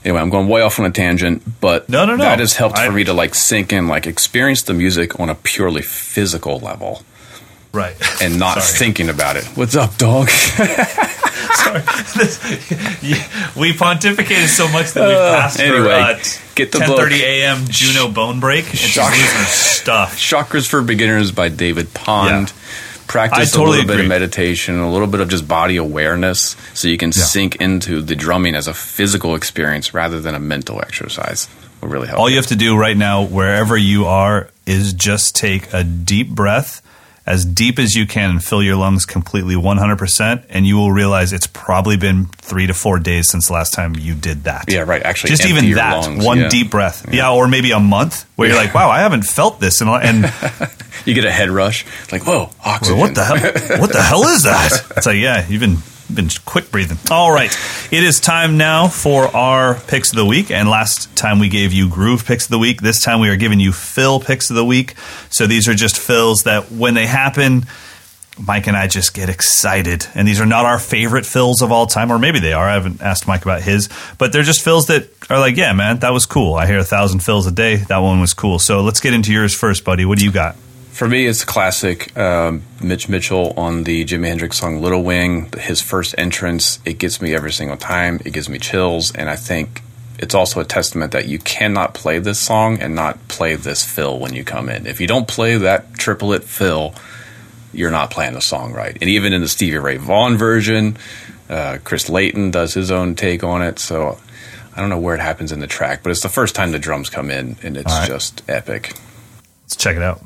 Anyway, 0.05 0.21
I'm 0.21 0.31
going 0.31 0.47
way 0.49 0.61
off 0.61 0.79
on 0.79 0.87
a 0.87 0.91
tangent, 0.91 1.43
but 1.61 1.89
No, 1.89 2.05
no, 2.07 2.17
no. 2.17 2.23
that 2.25 2.39
has 2.39 2.55
helped 2.55 2.79
I- 2.79 2.87
for 2.87 2.93
me 2.93 3.05
to 3.05 3.13
like 3.13 3.35
sink 3.35 3.73
in, 3.73 3.89
like 3.89 4.07
experience 4.07 4.63
the 4.63 4.75
music 4.75 5.19
on 5.19 5.29
a 5.31 5.35
purely 5.35 5.83
physical 5.83 6.59
level 6.61 7.03
Right. 7.75 7.97
and 8.23 8.39
not 8.39 8.63
Sorry. 8.63 8.79
thinking 8.79 9.09
about 9.09 9.37
it. 9.37 9.45
What's 9.57 9.75
up, 9.77 9.97
dog? 9.99 10.29
Sorry. 10.31 11.83
Yeah, 13.03 13.23
we 13.57 13.73
pontificated 13.73 14.47
so 14.47 14.67
much 14.69 14.93
that 14.93 15.07
we 15.09 15.15
passed 15.15 15.61
anyway, 15.61 15.83
for 15.83 15.91
uh, 15.91 16.19
get 16.55 16.73
the 16.73 16.79
10:30 16.79 17.21
a.m. 17.21 17.65
Juno 17.69 18.09
bone 18.09 18.41
break 18.41 18.65
Shock. 18.67 19.13
stuff. 19.13 20.17
Chakras 20.19 20.67
for 20.67 20.81
Beginners 20.83 21.33
by 21.33 21.49
David 21.51 21.93
Pond. 21.93 22.49
Yeah. 22.49 22.55
Practice 23.07 23.53
totally 23.53 23.79
a 23.79 23.81
little 23.83 23.87
bit 23.89 23.95
agree. 23.95 24.05
of 24.07 24.09
meditation, 24.09 24.79
a 24.79 24.91
little 24.91 25.07
bit 25.07 25.21
of 25.21 25.29
just 25.29 25.47
body 25.47 25.77
awareness, 25.77 26.57
so 26.73 26.89
you 26.89 26.97
can 26.97 27.13
sink 27.13 27.57
into 27.57 28.01
the 28.01 28.17
drumming 28.17 28.55
as 28.55 28.67
a 28.67 28.73
physical 28.75 29.35
experience 29.35 29.93
rather 29.93 30.21
than 30.21 30.35
a 30.35 30.41
mental 30.41 30.81
exercise. 30.81 31.47
Will 31.83 31.89
really 31.91 32.09
help. 32.09 32.21
All 32.21 32.31
you 32.31 32.37
have 32.37 32.47
to 32.47 32.57
do 32.57 32.75
right 32.77 32.97
now, 32.97 33.25
wherever 33.25 33.77
you 33.77 34.07
are, 34.07 34.49
is 34.65 34.95
just 34.95 35.37
take 35.37 35.71
a 35.75 35.85
deep 35.85 36.31
breath, 36.31 36.81
as 37.27 37.45
deep 37.45 37.79
as 37.79 37.95
you 37.95 38.07
can, 38.07 38.31
and 38.31 38.45
fill 38.45 38.63
your 38.63 38.77
lungs 38.77 39.07
completely 39.07 39.55
100%, 39.55 40.45
and 40.51 40.67
you 40.67 40.77
will 40.77 40.93
realize 40.93 41.33
it's 41.33 41.47
probably 41.47 41.97
been 41.97 42.27
three 42.27 42.67
to 42.67 42.75
four 42.75 42.99
days 42.99 43.31
since 43.31 43.47
the 43.49 43.53
last 43.53 43.73
time 43.73 43.97
you 43.97 44.15
did 44.15 44.45
that. 44.45 44.65
Yeah, 44.69 44.81
right. 44.81 45.03
Actually, 45.03 45.31
just 45.31 45.47
even 45.47 45.71
that 45.73 46.03
lungs, 46.03 46.25
one 46.25 46.39
yeah. 46.39 46.49
deep 46.49 46.71
breath, 46.71 47.07
yeah. 47.13 47.33
or 47.33 47.49
maybe 47.49 47.71
a 47.71 47.81
month 47.81 48.27
where 48.37 48.49
you're 48.49 48.59
like, 48.59 48.75
wow, 48.75 48.91
I 48.91 49.01
haven't 49.01 49.23
felt 49.23 49.61
this, 49.61 49.81
in 49.81 49.89
a- 49.89 49.93
and 49.93 50.25
You 51.05 51.13
get 51.13 51.25
a 51.25 51.31
head 51.31 51.51
rush, 51.51 51.85
like 52.11 52.27
whoa, 52.27 52.49
oxygen. 52.65 52.97
Well, 52.99 53.09
what 53.09 53.15
the 53.15 53.25
hell? 53.25 53.81
What 53.81 53.93
the 53.93 54.03
hell 54.03 54.23
is 54.25 54.45
that? 54.45 54.71
It's 54.97 55.07
like, 55.07 55.17
yeah, 55.17 55.47
you've 55.47 55.61
been 55.61 55.77
been 56.13 56.29
quick 56.45 56.71
breathing. 56.71 56.99
All 57.11 57.33
right, 57.33 57.57
it 57.91 58.05
is 58.05 58.21
time 58.21 58.57
now 58.57 58.89
for 58.89 59.25
our 59.37 59.75
picks 59.75 60.11
of 60.11 60.17
the 60.17 60.25
week. 60.25 60.51
And 60.51 60.69
last 60.69 61.15
time 61.17 61.39
we 61.39 61.49
gave 61.49 61.73
you 61.73 61.89
groove 61.89 62.25
picks 62.25 62.45
of 62.45 62.51
the 62.51 62.59
week. 62.59 62.81
This 62.81 63.03
time 63.03 63.21
we 63.21 63.29
are 63.29 63.37
giving 63.37 63.61
you 63.61 63.73
fill 63.73 64.21
picks 64.21 64.51
of 64.51 64.57
the 64.57 64.65
week. 64.65 64.95
So 65.31 65.47
these 65.47 65.69
are 65.69 65.75
just 65.75 65.99
fills 65.99 66.45
that 66.45 66.71
when 66.71 66.95
they 66.95 67.07
happen. 67.07 67.65
Mike 68.39 68.67
and 68.67 68.77
I 68.77 68.89
just 68.89 69.15
get 69.15 69.29
excited. 69.29 70.07
And 70.15 70.27
these 70.27 70.41
are 70.41 70.47
not 70.47 70.65
our 70.65 70.79
favorite 70.81 71.25
fills 71.25 71.63
of 71.63 71.71
all 71.71 71.87
time, 71.87 72.11
or 72.11 72.19
maybe 72.19 72.41
they 72.41 72.53
are. 72.53 72.69
I 72.69 72.75
haven't 72.75 73.01
asked 73.01 73.29
Mike 73.29 73.43
about 73.43 73.63
his, 73.63 73.89
but 74.19 74.33
they're 74.33 74.43
just 74.43 74.63
fills 74.63 74.87
that 74.87 75.09
are 75.31 75.39
like, 75.39 75.57
yeah, 75.57 75.73
man, 75.73 76.01
that 76.01 76.13
was 76.13 76.27
cool. 76.27 76.55
I 76.55 76.67
hear 76.67 76.79
a 76.79 76.85
thousand 76.85 77.21
fills 77.21 77.47
a 77.47 77.53
day. 77.53 77.77
That 77.77 77.99
one 77.99 78.21
was 78.21 78.35
cool. 78.35 78.59
So 78.59 78.81
let's 78.81 79.01
get 79.01 79.15
into 79.15 79.33
yours 79.33 79.55
first, 79.55 79.85
buddy. 79.85 80.05
What 80.05 80.19
do 80.19 80.25
you 80.25 80.33
got? 80.33 80.57
For 80.95 81.09
me, 81.09 81.27
it's 81.27 81.43
a 81.43 81.47
classic. 81.47 82.17
Um, 82.17 82.63
Mitch 82.81 83.09
Mitchell 83.09 83.53
on 83.57 83.83
the 83.83 84.05
Jimi 84.05 84.29
Hendrix 84.29 84.59
song 84.59 84.81
"Little 84.81 85.03
Wing." 85.03 85.51
His 85.59 85.81
first 85.81 86.15
entrance, 86.17 86.79
it 86.85 87.01
gets 87.01 87.21
me 87.21 87.35
every 87.35 87.51
single 87.51 87.77
time. 87.77 88.21
It 88.25 88.33
gives 88.33 88.49
me 88.49 88.61
chills, 88.61 89.13
and 89.13 89.29
I 89.29 89.35
think 89.35 89.83
it's 90.21 90.37
also 90.37 90.61
a 90.61 90.65
testament 90.65 91.11
that 91.11 91.27
you 91.27 91.41
cannot 91.41 91.95
play 91.95 92.21
this 92.21 92.39
song 92.39 92.79
and 92.81 92.95
not 92.95 93.27
play 93.27 93.57
this 93.57 93.85
fill 93.85 94.21
when 94.21 94.35
you 94.35 94.45
come 94.45 94.69
in. 94.69 94.87
If 94.87 95.01
you 95.01 95.09
don't 95.09 95.27
play 95.27 95.57
that 95.57 95.95
triplet 95.95 96.45
fill, 96.45 96.95
you're 97.73 97.91
not 97.91 98.13
playing 98.13 98.35
the 98.35 98.41
song 98.41 98.73
right. 98.73 98.97
And 99.01 99.11
even 99.11 99.33
in 99.33 99.41
the 99.41 99.49
Stevie 99.49 99.79
Ray 99.79 99.97
Vaughan 99.97 100.37
version, 100.37 100.97
uh, 101.51 101.79
Chris 101.83 102.09
Layton 102.09 102.53
does 102.53 102.73
his 102.73 102.93
own 102.93 103.17
take 103.17 103.43
on 103.43 103.63
it. 103.63 103.81
So 103.81 104.17
I 104.77 104.81
don't 104.81 104.91
know 104.91 105.01
where 105.01 105.17
it 105.17 105.21
happens 105.21 105.51
in 105.51 105.59
the 105.59 105.67
track, 105.67 106.05
but 106.05 106.11
it's 106.11 106.23
the 106.23 106.29
first 106.29 106.55
time 106.55 106.71
the 106.71 106.79
drums 106.79 107.11
come 107.11 107.33
in, 107.33 107.57
and 107.65 107.77
it's 107.77 107.91
right. 107.91 108.07
just 108.07 108.49
epic. 108.49 108.93
Let's 109.65 109.75
check 109.75 109.97
it 109.97 110.03
out. 110.03 110.23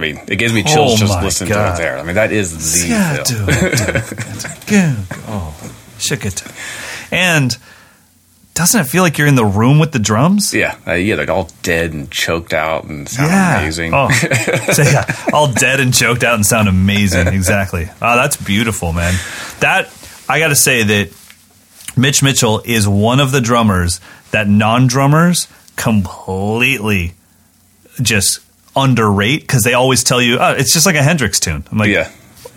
I 0.00 0.02
mean, 0.02 0.20
it 0.28 0.36
gives 0.36 0.54
me 0.54 0.62
chills 0.62 0.94
oh 0.94 0.96
just 0.96 1.22
listening 1.22 1.52
God. 1.52 1.76
to 1.76 1.82
it 1.82 1.84
there. 1.84 1.98
I 1.98 2.02
mean, 2.04 2.14
that 2.14 2.32
is 2.32 2.82
the 2.82 2.88
yeah, 2.88 3.22
film. 3.22 3.46
Dude, 3.46 4.66
dude. 4.66 5.18
oh, 5.28 5.72
shit. 5.98 6.42
And 7.12 7.58
doesn't 8.60 8.82
it 8.82 8.84
feel 8.84 9.02
like 9.02 9.16
you're 9.16 9.26
in 9.26 9.36
the 9.36 9.44
room 9.44 9.78
with 9.78 9.92
the 9.92 9.98
drums? 9.98 10.52
Yeah, 10.52 10.76
uh, 10.86 10.92
yeah, 10.92 11.14
like 11.14 11.30
all 11.30 11.48
dead 11.62 11.94
and 11.94 12.10
choked 12.10 12.52
out 12.52 12.84
and 12.84 13.08
sound 13.08 13.62
amazing. 13.62 13.94
Oh, 13.94 14.10
so 14.72 14.82
yeah, 14.82 15.06
all 15.32 15.50
dead 15.50 15.80
and 15.80 15.94
choked 15.94 16.22
out 16.22 16.34
and 16.34 16.44
sound 16.44 16.68
amazing. 16.68 17.28
Exactly. 17.40 17.88
Oh, 18.02 18.16
that's 18.16 18.36
beautiful, 18.36 18.92
man. 18.92 19.14
That 19.60 19.90
I 20.28 20.38
got 20.40 20.48
to 20.48 20.56
say 20.56 20.82
that 20.82 21.10
Mitch 21.96 22.22
Mitchell 22.22 22.60
is 22.64 22.86
one 22.86 23.18
of 23.18 23.32
the 23.32 23.40
drummers 23.40 23.98
that 24.30 24.46
non-drummers 24.46 25.48
completely 25.76 27.14
just 28.02 28.40
underrate 28.76 29.40
because 29.40 29.62
they 29.62 29.72
always 29.72 30.04
tell 30.04 30.20
you, 30.20 30.38
"Oh, 30.38 30.52
it's 30.52 30.74
just 30.74 30.84
like 30.84 30.96
a 30.96 31.02
Hendrix 31.02 31.40
tune." 31.40 31.64
I'm 31.72 31.78
like, 31.78 31.88
yeah, 31.88 32.10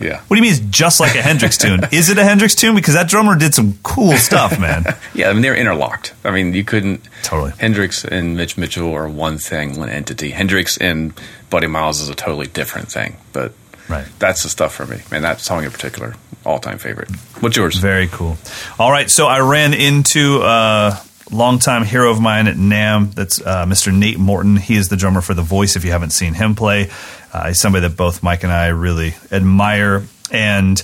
yeah, 0.03 0.19
What 0.27 0.30
do 0.30 0.35
you 0.35 0.41
mean 0.41 0.51
it's 0.51 0.59
just 0.77 0.99
like 0.99 1.15
a 1.15 1.21
Hendrix 1.21 1.57
tune? 1.57 1.81
Is 1.91 2.09
it 2.09 2.17
a 2.17 2.23
Hendrix 2.23 2.55
tune? 2.55 2.75
Because 2.75 2.93
that 2.93 3.07
drummer 3.07 3.35
did 3.38 3.53
some 3.55 3.77
cool 3.84 4.13
stuff, 4.17 4.59
man. 4.67 4.85
yeah. 5.13 5.30
I 5.30 5.34
mean, 5.34 5.41
they're 5.41 5.55
interlocked. 5.55 6.13
I 6.23 6.31
mean, 6.31 6.53
you 6.53 6.63
couldn't. 6.63 7.01
Totally. 7.23 7.51
Hendrix 7.59 8.03
and 8.05 8.35
Mitch 8.38 8.57
Mitchell 8.57 8.91
are 8.93 9.07
one 9.07 9.38
thing, 9.38 9.80
one 9.80 9.89
entity. 9.89 10.31
Hendrix 10.31 10.77
and 10.77 11.13
Buddy 11.49 11.67
Miles 11.67 12.01
is 12.01 12.09
a 12.09 12.15
totally 12.15 12.47
different 12.47 12.91
thing. 12.91 13.17
But 13.31 13.53
Right. 13.89 14.05
that's 14.19 14.43
the 14.43 14.49
stuff 14.49 14.73
for 14.73 14.85
me. 14.85 15.01
And 15.11 15.23
that 15.25 15.39
song 15.41 15.63
in 15.65 15.71
particular, 15.71 16.15
all 16.45 16.59
time 16.59 16.77
favorite. 16.77 17.09
What's 17.41 17.57
yours? 17.57 17.75
Very 17.77 18.07
cool. 18.07 18.38
All 18.80 18.91
right, 18.91 19.09
so 19.09 19.27
I 19.27 19.39
ran 19.39 19.73
into 19.73 20.41
a 20.43 21.01
longtime 21.31 21.84
hero 21.84 22.09
of 22.11 22.21
mine 22.21 22.47
at 22.47 22.55
NAMM. 22.55 23.13
That's 23.15 23.41
uh, 23.41 23.65
Mr. 23.65 23.93
Nate 23.93 24.17
Morton. 24.19 24.55
He 24.55 24.75
is 24.75 24.88
the 24.89 24.95
drummer 24.95 25.21
for 25.21 25.34
The 25.34 25.41
Voice. 25.41 25.75
If 25.75 25.84
you 25.84 25.91
haven't 25.91 26.11
seen 26.11 26.34
him 26.34 26.55
play, 26.55 26.91
uh, 27.34 27.47
he's 27.47 27.60
somebody 27.60 27.88
that 27.88 27.97
both 27.97 28.22
Mike 28.23 28.43
and 28.43 28.53
I 28.53 28.68
really 28.68 29.15
admire, 29.31 30.03
and 30.31 30.81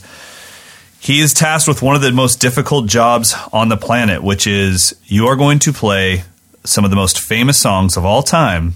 he 0.99 1.21
is 1.21 1.33
tasked 1.33 1.67
with 1.67 1.81
one 1.81 1.95
of 1.95 2.01
the 2.01 2.11
most 2.11 2.41
difficult 2.41 2.87
jobs 2.87 3.35
on 3.53 3.69
the 3.69 3.77
planet, 3.77 4.21
which 4.23 4.47
is 4.47 4.93
you 5.05 5.27
are 5.27 5.35
going 5.35 5.59
to 5.59 5.71
play 5.71 6.23
some 6.65 6.83
of 6.83 6.89
the 6.89 6.97
most 6.97 7.19
famous 7.19 7.57
songs 7.57 7.95
of 7.95 8.03
all 8.03 8.21
time, 8.23 8.73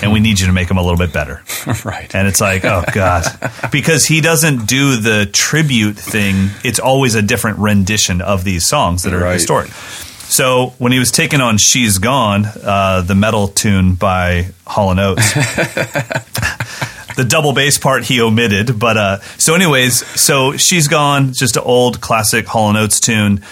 and 0.00 0.12
we 0.12 0.20
need 0.20 0.38
you 0.40 0.46
to 0.46 0.52
make 0.52 0.68
them 0.68 0.78
a 0.78 0.82
little 0.82 0.96
bit 0.98 1.12
better. 1.12 1.42
right. 1.84 2.14
And 2.14 2.26
it's 2.28 2.40
like, 2.40 2.64
oh 2.64 2.84
God. 2.92 3.24
Because 3.72 4.06
he 4.06 4.20
doesn't 4.20 4.66
do 4.66 4.96
the 4.96 5.26
tribute 5.32 5.96
thing. 5.96 6.50
It's 6.64 6.78
always 6.78 7.14
a 7.16 7.22
different 7.22 7.58
rendition 7.58 8.20
of 8.22 8.44
these 8.44 8.66
songs 8.66 9.02
that 9.02 9.12
are 9.12 9.18
Right. 9.18 9.32
historic. 9.34 9.70
So 9.70 10.72
when 10.78 10.92
he 10.92 10.98
was 10.98 11.10
taking 11.10 11.40
on 11.42 11.58
She's 11.58 11.98
Gone, 11.98 12.46
uh, 12.62 13.02
the 13.02 13.14
metal 13.14 13.48
tune 13.48 13.94
by 13.94 14.46
Hall 14.66 14.98
& 14.98 14.98
Oates, 14.98 15.34
the 17.16 17.24
double 17.24 17.52
bass 17.52 17.78
part 17.78 18.04
he 18.04 18.20
omitted. 18.20 18.78
But 18.78 18.96
uh, 18.96 19.20
so, 19.38 19.54
anyways, 19.54 20.06
so 20.20 20.56
She's 20.56 20.88
Gone, 20.88 21.32
just 21.32 21.56
an 21.56 21.62
old 21.64 22.00
classic 22.00 22.46
Hall 22.46 22.76
& 22.76 22.76
Oates 22.76 23.00
tune. 23.00 23.42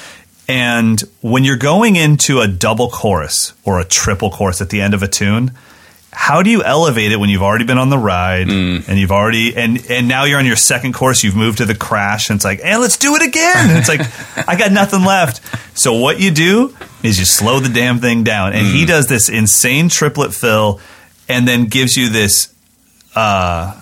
And 0.48 1.00
when 1.20 1.44
you're 1.44 1.56
going 1.56 1.96
into 1.96 2.40
a 2.40 2.48
double 2.48 2.90
chorus 2.90 3.54
or 3.64 3.80
a 3.80 3.84
triple 3.84 4.30
chorus 4.30 4.60
at 4.60 4.70
the 4.70 4.80
end 4.80 4.92
of 4.92 5.02
a 5.02 5.08
tune, 5.08 5.52
how 6.12 6.42
do 6.42 6.50
you 6.50 6.62
elevate 6.62 7.10
it 7.10 7.16
when 7.16 7.30
you've 7.30 7.42
already 7.42 7.64
been 7.64 7.78
on 7.78 7.88
the 7.88 7.96
ride 7.96 8.48
and 8.50 8.98
you've 8.98 9.10
already 9.10 9.56
and 9.56 9.90
and 9.90 10.08
now 10.08 10.24
you're 10.24 10.38
on 10.38 10.44
your 10.44 10.56
second 10.56 10.92
course 10.92 11.24
you've 11.24 11.34
moved 11.34 11.58
to 11.58 11.64
the 11.64 11.74
crash 11.74 12.28
and 12.28 12.36
it's 12.36 12.44
like 12.44 12.60
and 12.62 12.82
let's 12.82 12.98
do 12.98 13.14
it 13.16 13.22
again 13.22 13.70
and 13.70 13.78
it's 13.78 13.88
like 13.88 14.00
i 14.48 14.54
got 14.54 14.70
nothing 14.72 15.04
left 15.04 15.40
so 15.76 15.94
what 15.94 16.20
you 16.20 16.30
do 16.30 16.76
is 17.02 17.18
you 17.18 17.24
slow 17.24 17.60
the 17.60 17.70
damn 17.70 17.98
thing 17.98 18.24
down 18.24 18.52
and 18.52 18.66
he 18.66 18.84
does 18.84 19.06
this 19.06 19.30
insane 19.30 19.88
triplet 19.88 20.34
fill 20.34 20.80
and 21.30 21.48
then 21.48 21.64
gives 21.64 21.96
you 21.96 22.10
this 22.10 22.51
uh 23.14 23.78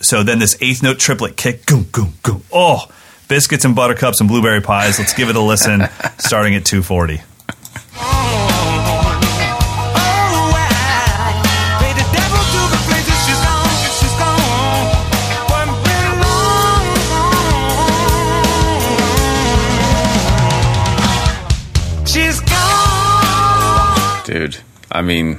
so 0.00 0.22
then 0.22 0.38
this 0.38 0.56
eighth 0.60 0.82
note 0.82 0.98
triplet 0.98 1.36
kick 1.36 1.64
goom 1.66 1.86
goom 1.92 2.12
goom 2.22 2.42
oh 2.52 2.86
biscuits 3.28 3.64
and 3.64 3.74
buttercups 3.76 4.20
and 4.20 4.28
blueberry 4.28 4.60
pies 4.60 4.98
let's 4.98 5.12
give 5.14 5.28
it 5.28 5.36
a 5.36 5.40
listen 5.40 5.82
starting 6.18 6.54
at 6.54 6.64
240 6.64 7.20
Oh, 8.02 8.06
I 11.22 11.24
pray 11.78 11.92
the 11.92 12.06
devil 12.12 12.40
to 12.40 12.60
the 12.72 12.78
places 12.88 13.18
she's 13.26 13.42
gone, 13.44 13.76
she's 13.98 14.16
gone. 14.18 14.88
For 15.48 15.62
a 15.62 15.64
very 15.84 16.12
long. 16.22 16.84
She's 22.06 22.40
gone. 22.40 24.22
Dude, 24.24 24.56
I 24.90 25.02
mean, 25.02 25.38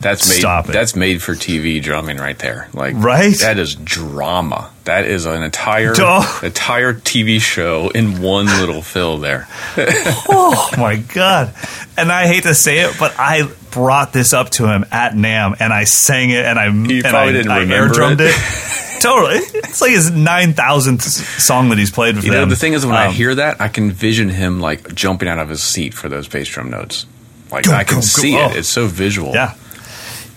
that's 0.00 0.28
made 0.28 0.34
Stop 0.40 0.68
it. 0.68 0.72
that's 0.72 0.94
made 0.94 1.22
for 1.22 1.34
TV 1.34 1.82
drumming 1.82 2.18
right 2.18 2.38
there. 2.38 2.68
Like 2.74 2.94
Right? 2.96 3.34
that 3.40 3.58
is 3.58 3.74
drama. 3.74 4.70
That 4.84 5.06
is 5.06 5.24
an 5.24 5.42
entire 5.42 5.94
Oh. 5.98 6.40
entire 6.42 6.92
TV 6.92 7.40
show 7.40 7.88
in 7.90 8.20
one 8.20 8.46
little 8.46 8.82
fill 8.82 9.18
there. 9.18 9.48
Oh 10.26 10.70
my 10.78 10.96
god! 10.96 11.54
And 11.96 12.10
I 12.10 12.26
hate 12.26 12.42
to 12.44 12.54
say 12.54 12.80
it, 12.80 12.96
but 12.98 13.14
I 13.18 13.48
brought 13.70 14.12
this 14.12 14.32
up 14.32 14.50
to 14.50 14.66
him 14.66 14.84
at 14.90 15.12
NAMM, 15.14 15.56
and 15.60 15.72
I 15.72 15.84
sang 15.84 16.30
it, 16.30 16.44
and 16.44 16.58
I 16.58 16.70
He 16.70 16.98
and 16.98 17.06
I, 17.16 17.32
didn't 17.32 17.50
I 17.50 17.64
air 17.66 17.88
drummed 17.88 18.20
it. 18.20 18.30
it. 18.34 19.00
totally, 19.02 19.36
it's 19.38 19.80
like 19.80 19.92
his 19.92 20.10
nine 20.10 20.54
thousandth 20.54 21.02
song 21.02 21.68
that 21.70 21.78
he's 21.78 21.90
played 21.90 22.16
with 22.16 22.24
You 22.24 22.32
know, 22.32 22.46
the 22.46 22.56
thing 22.56 22.72
is 22.72 22.84
when 22.86 22.94
I 22.96 23.06
Um, 23.06 23.12
hear 23.14 23.34
that, 23.34 23.60
I 23.60 23.68
can 23.68 23.90
vision 23.92 24.28
him 24.28 24.60
like 24.60 24.94
jumping 24.94 25.28
out 25.28 25.38
of 25.38 25.48
his 25.48 25.62
seat 25.62 25.94
for 25.94 26.08
those 26.08 26.26
bass 26.28 26.48
drum 26.48 26.70
notes. 26.70 27.06
Like 27.50 27.64
Go, 27.64 27.72
I 27.72 27.84
can 27.84 27.96
go, 27.96 28.00
go. 28.00 28.06
see 28.06 28.36
Oh. 28.36 28.50
it. 28.50 28.56
It's 28.56 28.68
so 28.68 28.86
visual. 28.86 29.32
Yeah. 29.32 29.54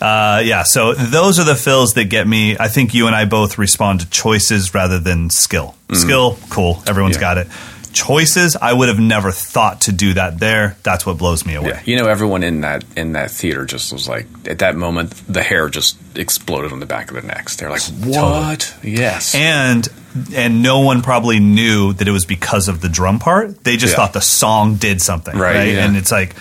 Uh, 0.00 0.42
yeah, 0.44 0.62
so 0.62 0.94
those 0.94 1.38
are 1.38 1.44
the 1.44 1.56
fills 1.56 1.94
that 1.94 2.04
get 2.04 2.26
me. 2.26 2.56
I 2.58 2.68
think 2.68 2.94
you 2.94 3.06
and 3.06 3.16
I 3.16 3.24
both 3.24 3.58
respond 3.58 4.00
to 4.00 4.10
choices 4.10 4.74
rather 4.74 4.98
than 4.98 5.30
skill. 5.30 5.74
Skill, 5.92 6.38
cool, 6.50 6.82
everyone's 6.86 7.16
Mm-hmm. 7.16 7.22
Yeah. 7.22 7.34
got 7.34 7.38
it. 7.38 7.46
Choices, 7.92 8.54
I 8.54 8.72
would 8.74 8.88
have 8.88 9.00
never 9.00 9.32
thought 9.32 9.80
to 9.82 9.92
do 9.92 10.12
that 10.14 10.38
there. 10.38 10.76
That's 10.82 11.06
what 11.06 11.16
blows 11.18 11.44
me 11.46 11.54
away. 11.54 11.70
Yeah, 11.70 11.82
you 11.86 11.96
know, 11.96 12.06
everyone 12.06 12.42
in 12.44 12.60
that 12.60 12.84
in 12.96 13.12
that 13.14 13.30
theater 13.30 13.64
just 13.64 13.92
was 13.92 14.06
like, 14.06 14.26
at 14.46 14.58
that 14.60 14.76
moment, 14.76 15.10
the 15.26 15.42
hair 15.42 15.68
just 15.70 15.96
exploded 16.16 16.70
on 16.70 16.80
the 16.80 16.86
back 16.86 17.08
of 17.10 17.14
their 17.14 17.22
necks. 17.24 17.56
They're 17.56 17.70
like, 17.70 17.82
"What? 18.04 18.74
Yes." 18.84 19.34
and 19.34 19.88
and 20.34 20.62
no 20.62 20.80
one 20.80 21.00
probably 21.02 21.40
knew 21.40 21.92
that 21.94 22.06
it 22.06 22.10
was 22.12 22.26
because 22.26 22.68
of 22.68 22.82
the 22.82 22.88
drum 22.90 23.18
part. 23.18 23.64
They 23.64 23.76
just 23.78 23.92
Yeah. 23.92 23.96
thought 23.96 24.12
the 24.12 24.20
song 24.20 24.76
did 24.76 25.00
something, 25.00 25.36
Right, 25.36 25.54
right? 25.56 25.68
And 25.78 25.96
it's 25.96 26.12
like, 26.12 26.34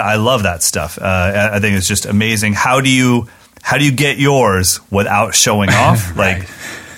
I, 0.00 0.12
I 0.12 0.16
love 0.16 0.42
that 0.44 0.62
stuff. 0.62 0.98
Uh, 0.98 1.04
I 1.04 1.56
I 1.56 1.60
think 1.60 1.76
it's 1.76 1.88
just 1.88 2.06
amazing. 2.06 2.52
How 2.54 2.80
do 2.80 2.88
you 2.90 3.28
how 3.62 3.78
do 3.78 3.84
you 3.84 3.92
get 3.92 4.18
yours 4.18 4.80
without 4.90 5.34
showing 5.34 5.70
off? 5.84 6.16
Like 6.16 6.48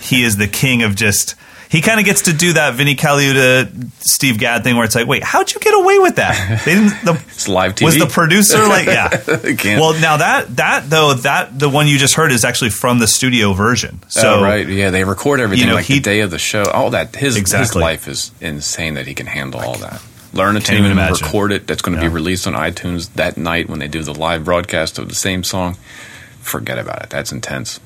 he 0.01 0.23
is 0.25 0.37
the 0.37 0.49
king 0.49 0.83
of 0.83 0.95
just. 0.95 1.35
He 1.71 1.81
kind 1.81 1.99
of 1.99 2.07
gets 2.07 2.23
to 2.23 2.33
do 2.33 2.53
that 2.53 2.75
Vinnie 2.75 2.95
Colaiuta, 2.95 3.91
Steve 3.99 4.39
Gadd 4.39 4.63
thing 4.63 4.77
where 4.77 4.85
it's 4.85 4.95
like, 4.95 5.09
wait, 5.09 5.25
how'd 5.25 5.53
you 5.53 5.59
get 5.59 5.75
away 5.75 5.99
with 5.99 6.17
that? 6.17 6.63
They 6.65 6.75
didn't. 6.75 7.05
The, 7.05 7.21
It's 7.27 7.49
live 7.49 7.75
TV. 7.75 7.85
was 7.87 7.99
the 7.99 8.07
producer 8.07 8.59
like, 8.69 8.87
yeah? 8.87 9.09
Well, 9.81 9.99
now 10.01 10.19
that 10.19 10.55
that 10.57 10.89
though 10.89 11.15
that 11.15 11.59
the 11.59 11.69
one 11.69 11.89
you 11.89 11.99
just 11.99 12.15
heard 12.15 12.31
is 12.31 12.45
actually 12.45 12.71
from 12.71 13.01
the 13.01 13.09
studio 13.09 13.55
version. 13.55 14.01
So 14.09 14.37
oh, 14.39 14.43
right, 14.43 14.69
yeah, 14.69 14.91
they 14.91 15.03
record 15.03 15.41
everything 15.41 15.65
you 15.65 15.71
know, 15.71 15.77
like 15.77 15.87
he- 15.87 15.95
the 15.95 16.01
day 16.01 16.21
of 16.21 16.31
the 16.31 16.39
show. 16.39 16.63
All 16.63 16.91
that 16.91 17.17
his 17.17 17.35
his 17.35 17.37
Exactly. 17.39 17.81
life 17.83 18.07
is 18.07 18.31
insane 18.41 18.95
that 18.95 19.09
he 19.09 19.15
can 19.15 19.27
handle 19.27 19.59
all 19.61 19.79
that. 19.79 20.01
Learn 20.35 20.57
a 20.57 20.61
Can't 20.61 20.79
tune, 20.83 20.91
imagine. 20.91 21.25
record 21.27 21.53
it. 21.53 21.67
That's 21.67 21.81
going 21.83 21.97
to 21.97 22.03
Yeah. 22.03 22.09
be 22.09 22.15
released 22.15 22.47
on 22.47 22.55
iTunes 22.55 23.09
that 23.15 23.37
night 23.39 23.69
when 23.71 23.79
they 23.79 23.89
do 23.89 24.03
the 24.03 24.13
live 24.15 24.45
broadcast 24.45 24.99
of 24.99 25.09
the 25.09 25.15
same 25.15 25.45
song. 25.45 25.77
Forget 26.43 26.79
about 26.79 27.03
it. 27.05 27.11
That's 27.11 27.31
intense. 27.33 27.81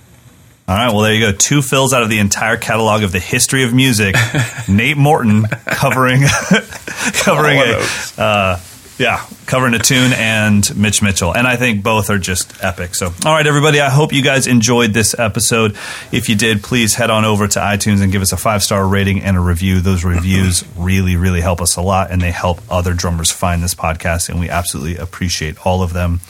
All 0.66 0.74
right, 0.76 0.88
well, 0.92 1.00
there 1.00 1.14
you 1.14 1.20
go. 1.20 1.32
Two 1.32 1.62
fills 1.62 1.94
out 1.94 2.02
of 2.02 2.08
the 2.10 2.18
entire 2.18 2.56
catalog 2.58 3.02
of 3.02 3.12
the 3.12 3.18
history 3.20 3.62
of 3.64 3.72
music. 3.72 4.16
Nate 4.68 4.96
Morton 4.98 5.44
covering 5.66 6.22
covering 7.14 7.58
a 7.58 8.20
uh, 8.20 8.60
yeah, 8.98 9.24
covering 9.46 9.74
a 9.74 9.78
tune 9.78 10.12
and 10.12 10.76
Mitch 10.76 11.02
Mitchell, 11.02 11.34
and 11.34 11.46
I 11.46 11.56
think 11.56 11.84
both 11.84 12.10
are 12.10 12.18
just 12.18 12.62
epic. 12.62 12.96
So, 12.96 13.06
all 13.24 13.32
right, 13.32 13.46
everybody, 13.46 13.80
I 13.80 13.90
hope 13.90 14.12
you 14.12 14.22
guys 14.22 14.46
enjoyed 14.46 14.92
this 14.92 15.16
episode. 15.18 15.76
If 16.10 16.28
you 16.28 16.34
did, 16.34 16.62
please 16.62 16.94
head 16.94 17.08
on 17.08 17.24
over 17.24 17.46
to 17.46 17.60
iTunes 17.60 18.02
and 18.02 18.10
give 18.10 18.22
us 18.22 18.32
a 18.32 18.36
five 18.36 18.62
star 18.62 18.86
rating 18.86 19.22
and 19.22 19.36
a 19.36 19.40
review. 19.40 19.80
Those 19.80 20.04
reviews 20.04 20.64
really, 20.76 21.16
really 21.16 21.40
help 21.40 21.60
us 21.60 21.76
a 21.76 21.80
lot, 21.80 22.10
and 22.10 22.20
they 22.20 22.32
help 22.32 22.60
other 22.68 22.92
drummers 22.92 23.30
find 23.30 23.62
this 23.62 23.74
podcast, 23.74 24.28
and 24.28 24.40
we 24.40 24.50
absolutely 24.50 24.96
appreciate 24.96 25.64
all 25.64 25.82
of 25.82 25.92
them. 25.92 26.20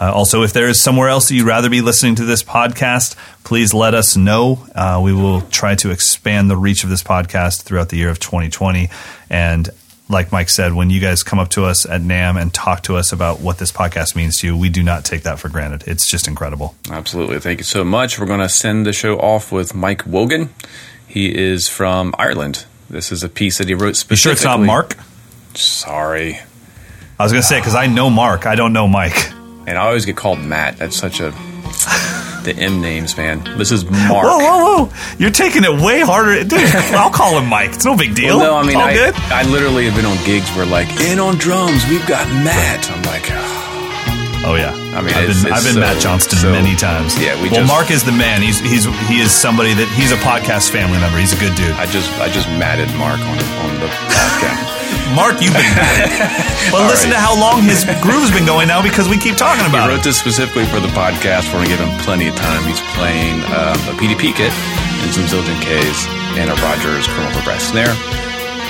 Uh, 0.00 0.12
also, 0.12 0.42
if 0.42 0.52
there 0.52 0.68
is 0.68 0.82
somewhere 0.82 1.08
else 1.08 1.28
that 1.28 1.34
you'd 1.34 1.46
rather 1.46 1.68
be 1.68 1.82
listening 1.82 2.14
to 2.16 2.24
this 2.24 2.42
podcast, 2.42 3.16
please 3.44 3.74
let 3.74 3.94
us 3.94 4.16
know. 4.16 4.66
Uh, 4.74 5.00
we 5.04 5.12
will 5.12 5.42
try 5.42 5.74
to 5.76 5.90
expand 5.90 6.50
the 6.50 6.56
reach 6.56 6.84
of 6.84 6.90
this 6.90 7.02
podcast 7.02 7.62
throughout 7.62 7.90
the 7.90 7.96
year 7.96 8.08
of 8.08 8.18
2020. 8.18 8.88
And 9.30 9.68
like 10.08 10.30
Mike 10.32 10.50
said, 10.50 10.74
when 10.74 10.90
you 10.90 11.00
guys 11.00 11.22
come 11.22 11.38
up 11.38 11.48
to 11.50 11.64
us 11.64 11.86
at 11.86 12.00
NAMM 12.02 12.40
and 12.40 12.52
talk 12.52 12.82
to 12.84 12.96
us 12.96 13.12
about 13.12 13.40
what 13.40 13.58
this 13.58 13.72
podcast 13.72 14.14
means 14.14 14.38
to 14.40 14.46
you, 14.46 14.56
we 14.56 14.68
do 14.68 14.82
not 14.82 15.04
take 15.04 15.22
that 15.22 15.38
for 15.38 15.48
granted. 15.48 15.84
It's 15.86 16.06
just 16.08 16.28
incredible. 16.28 16.74
Absolutely. 16.90 17.40
Thank 17.40 17.60
you 17.60 17.64
so 17.64 17.84
much. 17.84 18.18
We're 18.18 18.26
going 18.26 18.40
to 18.40 18.48
send 18.48 18.84
the 18.84 18.92
show 18.92 19.18
off 19.18 19.50
with 19.50 19.74
Mike 19.74 20.04
Wogan. 20.06 20.50
He 21.06 21.34
is 21.34 21.68
from 21.68 22.14
Ireland. 22.18 22.66
This 22.90 23.10
is 23.10 23.22
a 23.22 23.28
piece 23.30 23.58
that 23.58 23.68
he 23.68 23.74
wrote 23.74 23.88
You 23.88 23.94
specifically. 23.94 24.16
sure 24.16 24.32
it's 24.32 24.44
not 24.44 24.60
Mark? 24.60 24.96
Sorry. 25.54 26.38
I 27.18 27.22
was 27.22 27.32
going 27.32 27.42
to 27.42 27.48
say, 27.48 27.58
because 27.60 27.74
I 27.74 27.86
know 27.86 28.10
Mark, 28.10 28.44
I 28.46 28.56
don't 28.56 28.72
know 28.72 28.86
Mike. 28.88 29.16
And 29.66 29.78
I 29.78 29.86
always 29.86 30.04
get 30.04 30.16
called 30.16 30.40
Matt. 30.40 30.76
That's 30.76 30.96
such 30.96 31.20
a 31.20 31.32
the 32.44 32.54
M 32.56 32.80
names, 32.80 33.16
man. 33.16 33.42
This 33.58 33.70
is 33.72 33.84
Mark. 33.84 34.24
Whoa, 34.26 34.38
whoa, 34.38 34.84
whoa! 34.86 34.92
You're 35.18 35.30
taking 35.30 35.64
it 35.64 35.70
way 35.80 36.00
harder, 36.00 36.42
dude. 36.44 36.60
I'll 36.94 37.10
call 37.10 37.38
him 37.38 37.48
Mike. 37.48 37.72
It's 37.74 37.84
no 37.84 37.96
big 37.96 38.14
deal. 38.14 38.38
Well, 38.38 38.52
no, 38.52 38.56
I 38.58 38.66
mean, 38.66 38.76
I, 38.76 38.92
good. 38.94 39.14
I 39.32 39.42
literally 39.50 39.84
have 39.86 39.94
been 39.96 40.06
on 40.06 40.16
gigs 40.24 40.48
where 40.56 40.66
like, 40.66 40.88
in 41.00 41.18
on 41.18 41.36
drums, 41.36 41.86
we've 41.88 42.06
got 42.06 42.26
Matt. 42.44 42.90
I'm 42.90 43.02
like, 43.04 43.24
oh, 43.30 43.60
Oh 44.46 44.54
yeah. 44.56 44.76
I 44.92 45.00
mean, 45.00 45.14
I've 45.16 45.24
it's- 45.24 45.42
been, 45.42 45.52
it's 45.52 45.58
I've 45.58 45.64
been 45.64 45.74
so- 45.74 45.80
Matt 45.80 46.00
Johnston 46.02 46.38
so- 46.38 46.52
many 46.52 46.76
times. 46.76 47.16
Yeah, 47.18 47.34
we 47.40 47.48
well, 47.48 47.64
just- 47.64 47.72
Mark 47.72 47.90
is 47.90 48.04
the 48.04 48.12
man. 48.12 48.42
He's 48.42 48.60
he's 48.60 48.84
he 49.08 49.20
is 49.20 49.32
somebody 49.32 49.72
that 49.72 49.88
he's 49.96 50.12
a 50.12 50.20
podcast 50.20 50.68
family 50.70 50.98
member. 51.00 51.16
He's 51.18 51.32
a 51.32 51.40
good 51.40 51.54
dude. 51.56 51.72
I 51.80 51.86
just 51.86 52.12
I 52.20 52.28
just 52.28 52.46
matted 52.60 52.88
Mark 53.00 53.18
on 53.24 53.38
on 53.64 53.72
the 53.80 53.88
podcast. 54.12 54.73
Mark, 55.14 55.40
you've 55.40 55.54
been 55.54 55.70
mad. 55.78 56.10
But 56.74 56.86
listen 56.90 57.10
right. 57.10 57.16
to 57.16 57.22
how 57.22 57.38
long 57.38 57.62
his 57.62 57.86
groove's 58.02 58.34
been 58.34 58.44
going 58.44 58.68
now 58.68 58.82
because 58.82 59.08
we 59.08 59.16
keep 59.16 59.38
talking 59.38 59.64
about 59.64 59.88
it. 59.88 59.94
I 59.94 59.94
wrote 59.94 60.02
it. 60.02 60.10
this 60.10 60.18
specifically 60.18 60.66
for 60.66 60.82
the 60.82 60.90
podcast. 60.90 61.48
We're 61.54 61.62
gonna 61.64 61.72
give 61.72 61.80
him 61.80 61.94
plenty 62.02 62.26
of 62.28 62.34
time. 62.34 62.66
He's 62.66 62.82
playing 62.98 63.40
um, 63.54 63.78
a 63.88 63.94
PDP 63.96 64.34
kit 64.34 64.50
and 64.50 65.10
some 65.14 65.24
Zildjian 65.30 65.60
K's 65.62 65.98
and 66.36 66.50
a 66.50 66.56
Rogers 66.60 67.06
Colonel 67.06 67.30
for 67.30 67.42
brass 67.46 67.70
snare. 67.70 67.94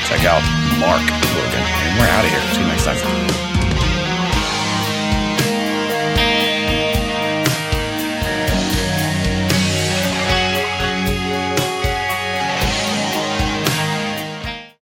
Check 0.07 0.29
out 0.29 0.45
Mark 0.79 1.01
Logan, 1.33 1.65
and 1.65 1.93
we're 1.99 2.13
out 2.13 2.25
of 2.25 2.31
here. 2.31 2.45
See 2.53 2.61
you 2.61 2.69
next 2.69 2.85
time. 2.85 3.44